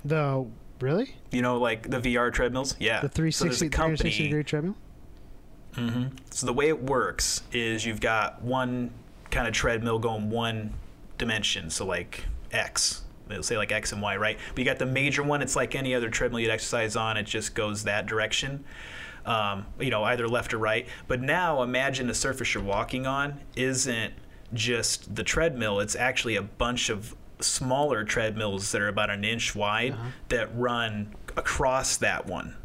The 0.05 0.45
really 0.79 1.15
You 1.31 1.41
know, 1.41 1.57
like 1.57 1.89
the 1.89 1.99
VR 1.99 2.31
treadmills. 2.31 2.75
Yeah. 2.79 3.01
the 3.01 3.07
So 3.07 3.21
there's 3.23 3.57
360, 3.57 3.65
a 3.65 3.69
360 3.69 4.09
company. 4.09 4.27
degree 4.29 4.43
treadmill. 4.43 4.75
Mm-hmm. 5.73 6.15
So 6.29 6.45
the 6.45 6.53
way 6.53 6.67
it 6.67 6.83
works 6.83 7.41
is 7.51 7.83
you've 7.83 7.99
got 7.99 8.43
one 8.43 8.91
kind 9.31 9.47
of 9.47 9.55
treadmill 9.55 9.97
going 9.97 10.29
one 10.29 10.73
dimension, 11.17 11.71
so 11.71 11.85
like 11.85 12.25
X. 12.51 13.01
They'll 13.29 13.43
say 13.43 13.57
like 13.57 13.71
X 13.71 13.91
and 13.93 14.01
Y, 14.01 14.17
right? 14.17 14.37
But 14.49 14.57
you 14.59 14.65
got 14.65 14.79
the 14.79 14.85
major 14.85 15.23
one. 15.23 15.41
It's 15.41 15.55
like 15.55 15.75
any 15.75 15.93
other 15.95 16.09
treadmill 16.09 16.39
you'd 16.41 16.49
exercise 16.49 16.95
on. 16.95 17.15
It 17.17 17.23
just 17.23 17.53
goes 17.55 17.83
that 17.83 18.05
direction. 18.07 18.63
Um, 19.25 19.65
you 19.79 19.89
know, 19.91 20.03
either 20.03 20.27
left 20.27 20.53
or 20.53 20.57
right. 20.57 20.87
But 21.07 21.21
now 21.21 21.61
imagine 21.61 22.07
the 22.07 22.13
surface 22.13 22.53
you're 22.53 22.63
walking 22.63 23.05
on 23.05 23.39
isn't 23.55 24.13
just 24.53 25.13
the 25.15 25.23
treadmill. 25.23 25.79
It's 25.79 25.95
actually 25.95 26.35
a 26.35 26.41
bunch 26.41 26.89
of 26.89 27.15
smaller 27.39 28.03
treadmills 28.03 28.71
that 28.71 28.81
are 28.81 28.87
about 28.87 29.09
an 29.09 29.23
inch 29.23 29.55
wide 29.55 29.93
Uh-huh. 29.93 30.09
that 30.29 30.49
run 30.55 31.13
across 31.37 31.97
that 31.97 32.25
one. 32.25 32.55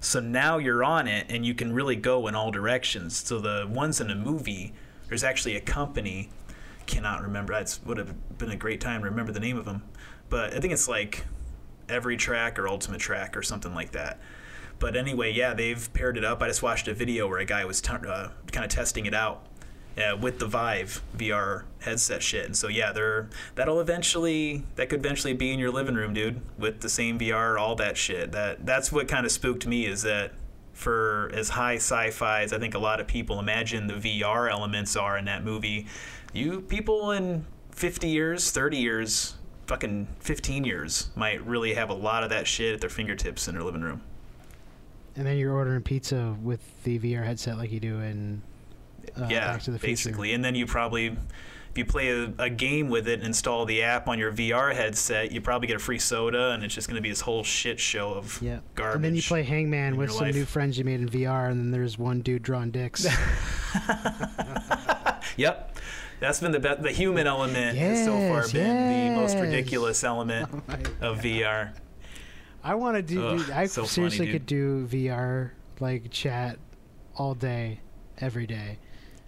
So 0.00 0.20
now 0.20 0.58
you're 0.58 0.84
on 0.84 1.06
it 1.08 1.26
and 1.30 1.46
you 1.46 1.54
can 1.54 1.72
really 1.72 1.96
go 1.96 2.26
in 2.26 2.34
all 2.34 2.50
directions. 2.50 3.16
So 3.16 3.38
the 3.38 3.66
ones 3.70 4.00
in 4.00 4.08
the 4.08 4.14
movie, 4.16 4.74
there's 5.08 5.24
actually 5.24 5.56
a 5.56 5.60
company, 5.60 6.28
cannot 6.86 7.22
remember. 7.22 7.52
That 7.52 7.78
would 7.84 7.98
have 7.98 8.38
been 8.38 8.50
a 8.50 8.56
great 8.56 8.80
time 8.80 9.02
to 9.02 9.08
remember 9.08 9.32
the 9.32 9.40
name 9.40 9.58
of 9.58 9.64
them. 9.64 9.82
But 10.28 10.54
I 10.54 10.60
think 10.60 10.72
it's 10.72 10.88
like 10.88 11.24
Every 11.88 12.16
Track 12.16 12.58
or 12.58 12.68
Ultimate 12.68 13.00
Track 13.00 13.36
or 13.36 13.42
something 13.42 13.74
like 13.74 13.92
that. 13.92 14.18
But 14.78 14.96
anyway, 14.96 15.32
yeah, 15.32 15.54
they've 15.54 15.92
paired 15.92 16.16
it 16.16 16.24
up. 16.24 16.42
I 16.42 16.48
just 16.48 16.62
watched 16.62 16.88
a 16.88 16.94
video 16.94 17.28
where 17.28 17.38
a 17.38 17.44
guy 17.44 17.64
was 17.64 17.80
t- 17.80 17.92
uh, 17.92 18.28
kind 18.50 18.64
of 18.64 18.68
testing 18.70 19.06
it 19.06 19.14
out 19.14 19.46
uh, 19.96 20.16
with 20.16 20.38
the 20.38 20.46
Vive 20.46 21.02
VR 21.16 21.64
headset 21.80 22.22
shit. 22.22 22.46
And 22.46 22.56
so 22.56 22.68
yeah, 22.68 22.92
they're 22.92 23.28
that'll 23.54 23.80
eventually 23.80 24.64
that 24.76 24.88
could 24.88 25.00
eventually 25.00 25.34
be 25.34 25.52
in 25.52 25.58
your 25.58 25.70
living 25.70 25.94
room, 25.94 26.14
dude, 26.14 26.40
with 26.58 26.80
the 26.80 26.88
same 26.88 27.18
VR, 27.18 27.60
all 27.60 27.76
that 27.76 27.96
shit. 27.96 28.32
That 28.32 28.64
that's 28.66 28.90
what 28.90 29.08
kind 29.08 29.26
of 29.26 29.32
spooked 29.32 29.66
me 29.66 29.86
is 29.86 30.02
that 30.02 30.32
for 30.72 31.30
as 31.34 31.50
high 31.50 31.76
sci-fi 31.76 32.42
as 32.42 32.52
I 32.52 32.58
think 32.58 32.74
a 32.74 32.78
lot 32.78 33.00
of 33.00 33.06
people 33.06 33.38
imagine 33.38 33.86
the 33.86 33.94
VR 33.94 34.50
elements 34.50 34.96
are 34.96 35.18
in 35.18 35.26
that 35.26 35.44
movie, 35.44 35.86
you 36.32 36.60
people 36.62 37.10
in 37.12 37.44
50 37.72 38.08
years, 38.08 38.50
30 38.50 38.76
years, 38.76 39.34
fucking 39.66 40.06
15 40.20 40.64
years 40.64 41.10
might 41.14 41.44
really 41.46 41.74
have 41.74 41.90
a 41.90 41.94
lot 41.94 42.22
of 42.24 42.30
that 42.30 42.46
shit 42.46 42.74
at 42.74 42.80
their 42.80 42.90
fingertips 42.90 43.48
in 43.48 43.54
their 43.54 43.64
living 43.64 43.82
room. 43.82 44.02
And 45.16 45.26
then 45.26 45.36
you're 45.36 45.52
ordering 45.52 45.82
pizza 45.82 46.36
with 46.42 46.60
the 46.84 46.98
VR 46.98 47.24
headset 47.24 47.58
like 47.58 47.70
you 47.70 47.80
do 47.80 48.00
in 48.00 48.42
uh, 49.16 49.26
yeah, 49.30 49.52
Back 49.52 49.62
to 49.62 49.70
the 49.70 49.78
Future. 49.78 49.90
basically. 50.08 50.32
And 50.32 50.42
then 50.44 50.54
you 50.54 50.64
probably, 50.64 51.06
if 51.08 51.76
you 51.76 51.84
play 51.84 52.08
a, 52.10 52.32
a 52.38 52.48
game 52.48 52.88
with 52.88 53.06
it 53.08 53.14
and 53.18 53.24
install 53.24 53.66
the 53.66 53.82
app 53.82 54.08
on 54.08 54.18
your 54.18 54.32
VR 54.32 54.74
headset, 54.74 55.30
you 55.30 55.42
probably 55.42 55.68
get 55.68 55.76
a 55.76 55.80
free 55.80 55.98
soda, 55.98 56.52
and 56.52 56.64
it's 56.64 56.74
just 56.74 56.88
going 56.88 56.96
to 56.96 57.02
be 57.02 57.10
this 57.10 57.20
whole 57.20 57.44
shit 57.44 57.78
show 57.78 58.14
of 58.14 58.40
Yeah. 58.40 58.60
garbage. 58.74 58.96
And 58.96 59.04
then 59.04 59.14
you 59.14 59.22
play 59.22 59.42
Hangman 59.42 59.96
with 59.96 60.10
some 60.12 60.26
life. 60.28 60.34
new 60.34 60.46
friends 60.46 60.78
you 60.78 60.84
made 60.84 61.00
in 61.00 61.08
VR, 61.10 61.50
and 61.50 61.60
then 61.60 61.70
there's 61.72 61.98
one 61.98 62.20
dude 62.22 62.42
drawing 62.42 62.70
dicks. 62.70 63.06
Yep. 65.36 65.78
That's 66.22 66.40
been 66.40 66.52
the 66.52 66.60
be- 66.60 66.80
the 66.80 66.92
human 66.92 67.26
element 67.26 67.76
has 67.76 68.04
so 68.04 68.12
far 68.12 68.38
Yes, 68.42 68.52
been 68.52 69.14
the 69.14 69.20
most 69.20 69.36
ridiculous 69.36 70.02
element 70.04 70.48
of 71.00 71.18
VR. 71.18 71.72
I 72.64 72.76
want 72.76 72.96
to 72.96 73.02
do. 73.02 73.26
Ugh, 73.26 73.38
dude, 73.38 73.50
I 73.50 73.66
so 73.66 73.84
seriously 73.84 74.26
dude. 74.26 74.32
could 74.34 74.46
do 74.46 74.86
VR 74.86 75.50
like 75.80 76.10
chat 76.10 76.58
all 77.16 77.34
day, 77.34 77.80
every 78.18 78.46
day. 78.46 78.78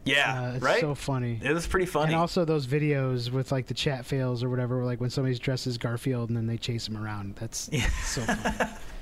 Yeah, 0.04 0.40
Uh, 0.40 0.52
it's 0.56 0.62
right. 0.64 0.80
so 0.80 0.94
funny. 0.94 1.40
it 1.42 1.52
was 1.52 1.66
pretty 1.66 1.86
funny. 1.86 2.12
And 2.12 2.20
also 2.20 2.44
those 2.44 2.66
videos 2.66 3.30
with 3.32 3.50
like 3.50 3.66
the 3.66 3.74
chat 3.74 4.04
fails 4.06 4.44
or 4.44 4.48
whatever, 4.50 4.84
like 4.84 5.00
when 5.00 5.10
somebody's 5.10 5.38
dressed 5.38 5.66
as 5.66 5.78
Garfield 5.78 6.28
and 6.28 6.36
then 6.36 6.46
they 6.46 6.58
chase 6.58 6.86
him 6.86 6.96
around. 6.96 7.36
That's 7.36 7.68
Yeah. 7.72 7.88
so 8.04 8.20
funny. 8.22 8.70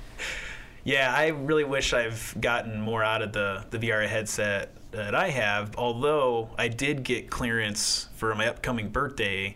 Yeah, 0.83 1.13
I 1.15 1.27
really 1.27 1.63
wish 1.63 1.93
I've 1.93 2.35
gotten 2.39 2.81
more 2.81 3.03
out 3.03 3.21
of 3.21 3.31
the, 3.31 3.65
the 3.69 3.79
VR 3.79 4.07
headset 4.07 4.75
that 4.91 5.15
I 5.15 5.29
have. 5.29 5.77
Although 5.77 6.49
I 6.57 6.67
did 6.67 7.03
get 7.03 7.29
clearance 7.29 8.09
for 8.15 8.35
my 8.35 8.47
upcoming 8.47 8.89
birthday 8.89 9.55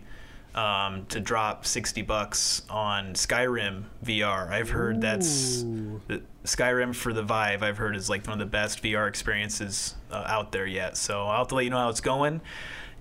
um, 0.58 1.06
to 1.08 1.20
drop 1.20 1.66
60 1.66 2.02
bucks 2.02 2.64
on 2.70 3.14
Skyrim 3.14 3.84
VR. 4.04 4.50
I've 4.50 4.72
heard 4.72 5.02
that's 5.02 5.64
Ooh. 5.64 6.02
the 6.08 6.24
Skyrim 6.46 6.96
for 6.96 7.14
the 7.14 7.22
Vive. 7.22 7.62
I've 7.62 7.78
heard 7.78 7.96
is 7.96 8.10
like 8.10 8.26
one 8.26 8.34
of 8.34 8.40
the 8.40 8.52
best 8.52 8.82
VR 8.82 9.08
experiences 9.08 9.96
uh, 10.10 10.24
out 10.26 10.52
there 10.52 10.66
yet. 10.66 10.98
So 10.98 11.28
I'll 11.28 11.40
have 11.40 11.48
to 11.50 11.56
let 11.56 11.66
you 11.66 11.70
know 11.70 11.78
how 11.78 11.90
it's 11.90 12.02
going, 12.02 12.42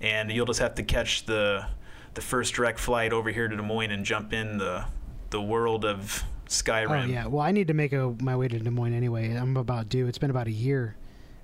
and 0.01 0.31
you'll 0.31 0.45
just 0.45 0.59
have 0.59 0.75
to 0.75 0.83
catch 0.83 1.25
the 1.25 1.65
the 2.13 2.21
first 2.21 2.55
direct 2.55 2.79
flight 2.79 3.13
over 3.13 3.29
here 3.29 3.47
to 3.47 3.55
Des 3.55 3.61
Moines 3.61 3.91
and 3.91 4.05
jump 4.05 4.33
in 4.33 4.57
the 4.57 4.85
the 5.31 5.41
world 5.41 5.83
of 5.83 6.23
Skyrim. 6.47 7.03
Oh 7.03 7.05
yeah. 7.05 7.27
Well, 7.27 7.41
I 7.41 7.51
need 7.51 7.67
to 7.67 7.73
make 7.73 7.93
a, 7.93 8.15
my 8.21 8.35
way 8.35 8.47
to 8.47 8.59
Des 8.59 8.69
Moines 8.69 8.93
anyway. 8.93 9.33
I'm 9.33 9.57
about 9.57 9.89
due. 9.89 10.07
It's 10.07 10.17
been 10.17 10.29
about 10.29 10.47
a 10.47 10.51
year. 10.51 10.95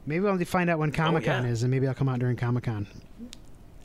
Maybe 0.06 0.28
I'll 0.28 0.38
find 0.46 0.70
out 0.70 0.80
when 0.80 0.92
Comic 0.92 1.24
Con 1.26 1.44
Oh, 1.44 1.46
yeah. 1.46 1.52
is, 1.52 1.64
and 1.64 1.72
maybe 1.72 1.88
I'll 1.88 1.94
come 1.94 2.10
out 2.10 2.20
during 2.20 2.36
Comic 2.36 2.66
Con. 2.66 2.88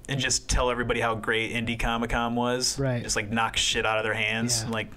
and 0.08 0.18
just 0.20 0.48
tell 0.48 0.70
everybody 0.70 1.00
how 1.00 1.14
great 1.14 1.52
Indie 1.52 1.78
Comic 1.78 2.10
Con 2.10 2.34
was. 2.34 2.78
Right. 2.78 3.02
Just 3.02 3.14
like 3.16 3.30
knock 3.30 3.56
shit 3.56 3.86
out 3.86 3.98
of 3.98 4.04
their 4.04 4.14
hands. 4.14 4.64
Yeah. 4.64 4.70
Like, 4.70 4.88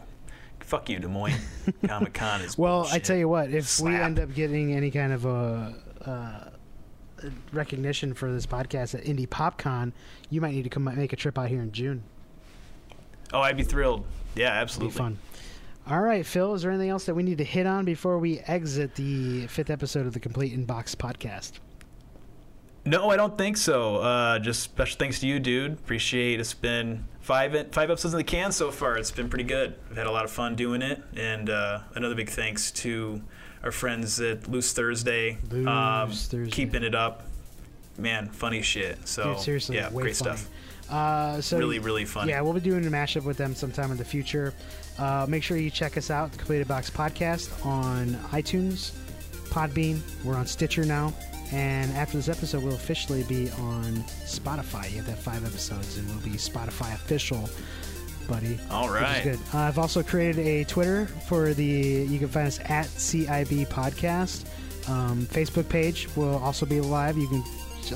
fuck 0.62 0.90
you, 0.90 0.98
Des 1.00 1.08
Moines. 1.08 1.40
Comic 1.88 2.14
Con 2.14 2.42
is. 2.42 2.58
Well, 2.58 2.88
I 2.92 2.98
tell 3.00 3.18
you 3.18 3.30
what, 3.30 3.52
if 3.52 3.80
we 3.80 3.96
end 3.96 4.20
up 4.20 4.34
getting 4.34 4.74
any 4.74 4.90
kind 4.92 5.14
of 5.14 5.26
a, 5.26 5.76
uh 6.06 6.48
recognition 7.52 8.14
for 8.16 8.32
this 8.32 8.48
podcast 8.48 8.96
at 8.96 9.06
Indy 9.06 9.28
PopCon, 9.28 9.92
you 10.32 10.42
might 10.42 10.54
need 10.56 10.64
to 10.64 10.70
come 10.70 10.86
make 10.86 11.14
a 11.14 11.16
trip 11.16 11.38
out 11.38 11.50
here 11.50 11.62
in 11.62 11.72
June. 11.72 12.02
Oh, 13.34 13.42
I'd 13.42 13.58
be 13.58 13.64
thrilled. 13.64 14.06
Yeah, 14.36 14.48
It'd 14.48 14.58
be 14.58 14.62
absolutely. 14.62 14.98
fun. 14.98 15.18
All 15.88 16.02
right, 16.02 16.26
Phil. 16.26 16.54
Is 16.54 16.62
there 16.62 16.72
anything 16.72 16.90
else 16.90 17.06
that 17.06 17.16
we 17.16 17.24
need 17.24 17.40
to 17.40 17.44
hit 17.44 17.66
on 17.66 17.86
before 17.86 18.18
we 18.20 18.40
exit 18.40 18.96
the 18.96 19.48
fifth 19.48 19.70
episode 19.70 20.06
of 20.06 20.14
the 20.14 20.20
Complete 20.20 20.54
in 20.54 20.66
Box 20.66 20.96
podcast? 20.96 21.54
No, 22.86 23.10
I 23.10 23.16
don't 23.18 23.38
think 23.38 23.58
so. 23.58 23.98
Uh, 23.98 24.40
just 24.40 24.62
special 24.62 24.98
thanks 24.98 25.20
to 25.20 25.28
you, 25.28 25.40
dude. 25.40 25.74
Appreciate 25.74 26.40
it's 26.40 26.54
been 26.54 27.06
five 27.20 27.52
five 27.72 27.90
episodes 27.92 28.14
in 28.14 28.18
the 28.18 28.24
can 28.24 28.52
so 28.52 28.72
far. 28.72 28.98
It's 28.98 29.12
been 29.12 29.30
pretty 29.30 29.44
good. 29.44 29.76
I've 29.90 29.98
had 29.98 30.08
a 30.08 30.12
lot 30.12 30.26
of 30.26 30.32
fun 30.32 30.56
doing 30.56 30.82
it, 30.82 31.02
and 31.16 31.50
uh, 31.50 31.82
another 31.96 32.16
big 32.16 32.30
thanks 32.30 32.72
to 32.72 33.22
our 33.64 33.72
friends 33.72 34.20
at 34.20 34.48
Loose 34.50 34.74
Thursday, 34.74 35.38
um, 35.52 36.10
Loose 36.10 36.28
Thursday. 36.28 36.52
keeping 36.52 36.84
it 36.84 36.96
up. 36.96 37.24
Man, 37.98 38.30
funny 38.30 38.62
shit. 38.64 39.08
So 39.08 39.34
Dude, 39.34 39.40
seriously, 39.44 39.76
yeah, 39.76 39.90
great 39.92 40.16
funny. 40.16 40.38
stuff. 40.38 40.50
Uh, 40.90 41.40
so 41.40 41.58
really, 41.58 41.80
really 41.80 42.06
funny. 42.06 42.32
Yeah, 42.32 42.42
we'll 42.42 42.54
be 42.54 42.60
doing 42.60 42.86
a 42.86 42.90
mashup 42.90 43.24
with 43.24 43.38
them 43.38 43.54
sometime 43.54 43.92
in 43.92 43.98
the 43.98 44.04
future. 44.06 44.54
Uh, 45.02 45.26
make 45.28 45.42
sure 45.42 45.58
you 45.58 45.72
check 45.72 45.98
us 45.98 46.12
out, 46.12 46.32
the 46.32 46.38
Complete 46.38 46.62
in 46.62 46.68
Box 46.68 46.92
Podcast, 46.92 47.66
on 47.66 48.10
iTunes, 48.30 48.92
Podbean. 49.50 50.00
We're 50.24 50.36
on 50.36 50.46
Stitcher 50.46 50.86
now. 50.86 51.12
And 51.52 51.92
after 51.94 52.18
this 52.18 52.30
episode, 52.30 52.64
we'll 52.64 52.76
officially 52.76 53.24
be 53.24 53.50
on 53.50 54.04
Spotify. 54.26 54.92
You 54.92 54.98
have 54.98 55.06
to 55.06 55.12
have 55.12 55.20
five 55.20 55.44
episodes, 55.44 55.98
and 55.98 56.08
we'll 56.08 56.20
be 56.20 56.38
Spotify 56.38 56.94
official, 56.94 57.50
buddy. 58.28 58.60
All 58.70 58.92
right. 58.92 59.24
Good. 59.24 59.40
Uh, 59.52 59.58
I've 59.58 59.80
also 59.80 60.04
created 60.04 60.46
a 60.46 60.66
Twitter 60.66 61.08
for 61.28 61.56
the. 61.56 61.66
You 61.66 62.20
can 62.20 62.28
find 62.28 62.46
us 62.46 62.60
at 62.60 62.86
CIB 62.86 63.70
Podcast. 63.70 64.46
Um, 64.88 65.26
Facebook 65.26 65.68
page 65.68 66.16
will 66.16 66.38
also 66.38 66.68
be 66.68 66.80
live. 66.80 67.18
You 67.18 67.28
can 67.28 67.44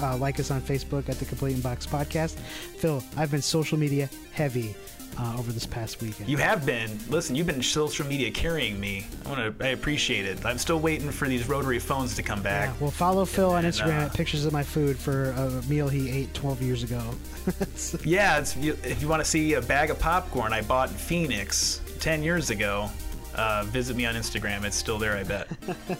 uh, 0.01 0.17
like 0.17 0.39
us 0.39 0.49
on 0.49 0.59
Facebook 0.59 1.07
at 1.07 1.19
the 1.19 1.25
Complete 1.25 1.61
Box 1.61 1.85
Podcast. 1.85 2.35
Phil, 2.79 3.03
I've 3.15 3.29
been 3.29 3.43
social 3.43 3.77
media 3.77 4.09
heavy 4.33 4.75
uh, 5.19 5.35
over 5.37 5.51
this 5.51 5.65
past 5.65 6.01
weekend. 6.01 6.29
You 6.29 6.37
have 6.37 6.65
been. 6.65 6.99
Listen, 7.09 7.35
you've 7.35 7.47
been 7.47 7.61
social 7.63 8.05
media 8.05 8.31
carrying 8.31 8.79
me. 8.79 9.05
I 9.25 9.29
want 9.29 9.59
to. 9.59 9.65
I 9.65 9.69
appreciate 9.69 10.25
it. 10.25 10.45
I'm 10.45 10.57
still 10.57 10.79
waiting 10.79 11.09
for 11.11 11.27
these 11.27 11.47
rotary 11.47 11.79
phones 11.79 12.15
to 12.15 12.23
come 12.23 12.41
back. 12.41 12.69
yeah, 12.69 12.75
well, 12.81 12.91
follow 12.91 13.25
Phil 13.25 13.51
on 13.51 13.63
Instagram 13.63 14.01
uh, 14.01 14.05
at 14.05 14.13
pictures 14.13 14.45
of 14.45 14.53
my 14.53 14.63
food 14.63 14.97
for 14.97 15.31
a 15.31 15.61
meal 15.69 15.87
he 15.87 16.09
ate 16.09 16.33
12 16.33 16.61
years 16.61 16.83
ago. 16.83 17.01
Yeah, 18.03 18.39
it's, 18.39 18.55
you- 18.57 18.77
if 18.83 19.01
you 19.01 19.07
want 19.07 19.23
to 19.23 19.29
see 19.29 19.53
a 19.53 19.61
bag 19.61 19.89
of 19.91 19.99
popcorn 19.99 20.51
I 20.51 20.61
bought 20.61 20.89
in 20.89 20.95
Phoenix 20.95 21.79
10 21.99 22.23
years 22.23 22.49
ago, 22.49 22.89
uh, 23.35 23.63
visit 23.67 23.95
me 23.95 24.05
on 24.07 24.15
Instagram. 24.15 24.63
It's 24.63 24.75
still 24.75 24.97
there, 24.97 25.15
I 25.15 25.23
bet. 25.23 25.47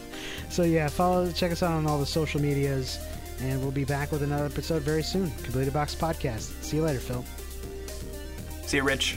so 0.50 0.62
yeah, 0.64 0.88
follow, 0.88 1.30
check 1.30 1.52
us 1.52 1.62
out 1.62 1.70
on 1.72 1.86
all 1.86 1.98
the 2.00 2.06
social 2.06 2.40
medias, 2.40 2.98
and 3.40 3.60
we'll 3.62 3.70
be 3.70 3.84
back 3.84 4.10
with 4.10 4.22
another 4.22 4.46
episode 4.46 4.82
very 4.82 5.02
soon. 5.04 5.30
Complete 5.44 5.68
in 5.68 5.72
Box 5.72 5.94
Podcast. 5.94 6.50
See 6.62 6.78
you 6.78 6.82
later, 6.82 6.98
Phil. 6.98 7.24
See 8.66 8.78
you, 8.78 8.82
Rich. 8.82 9.16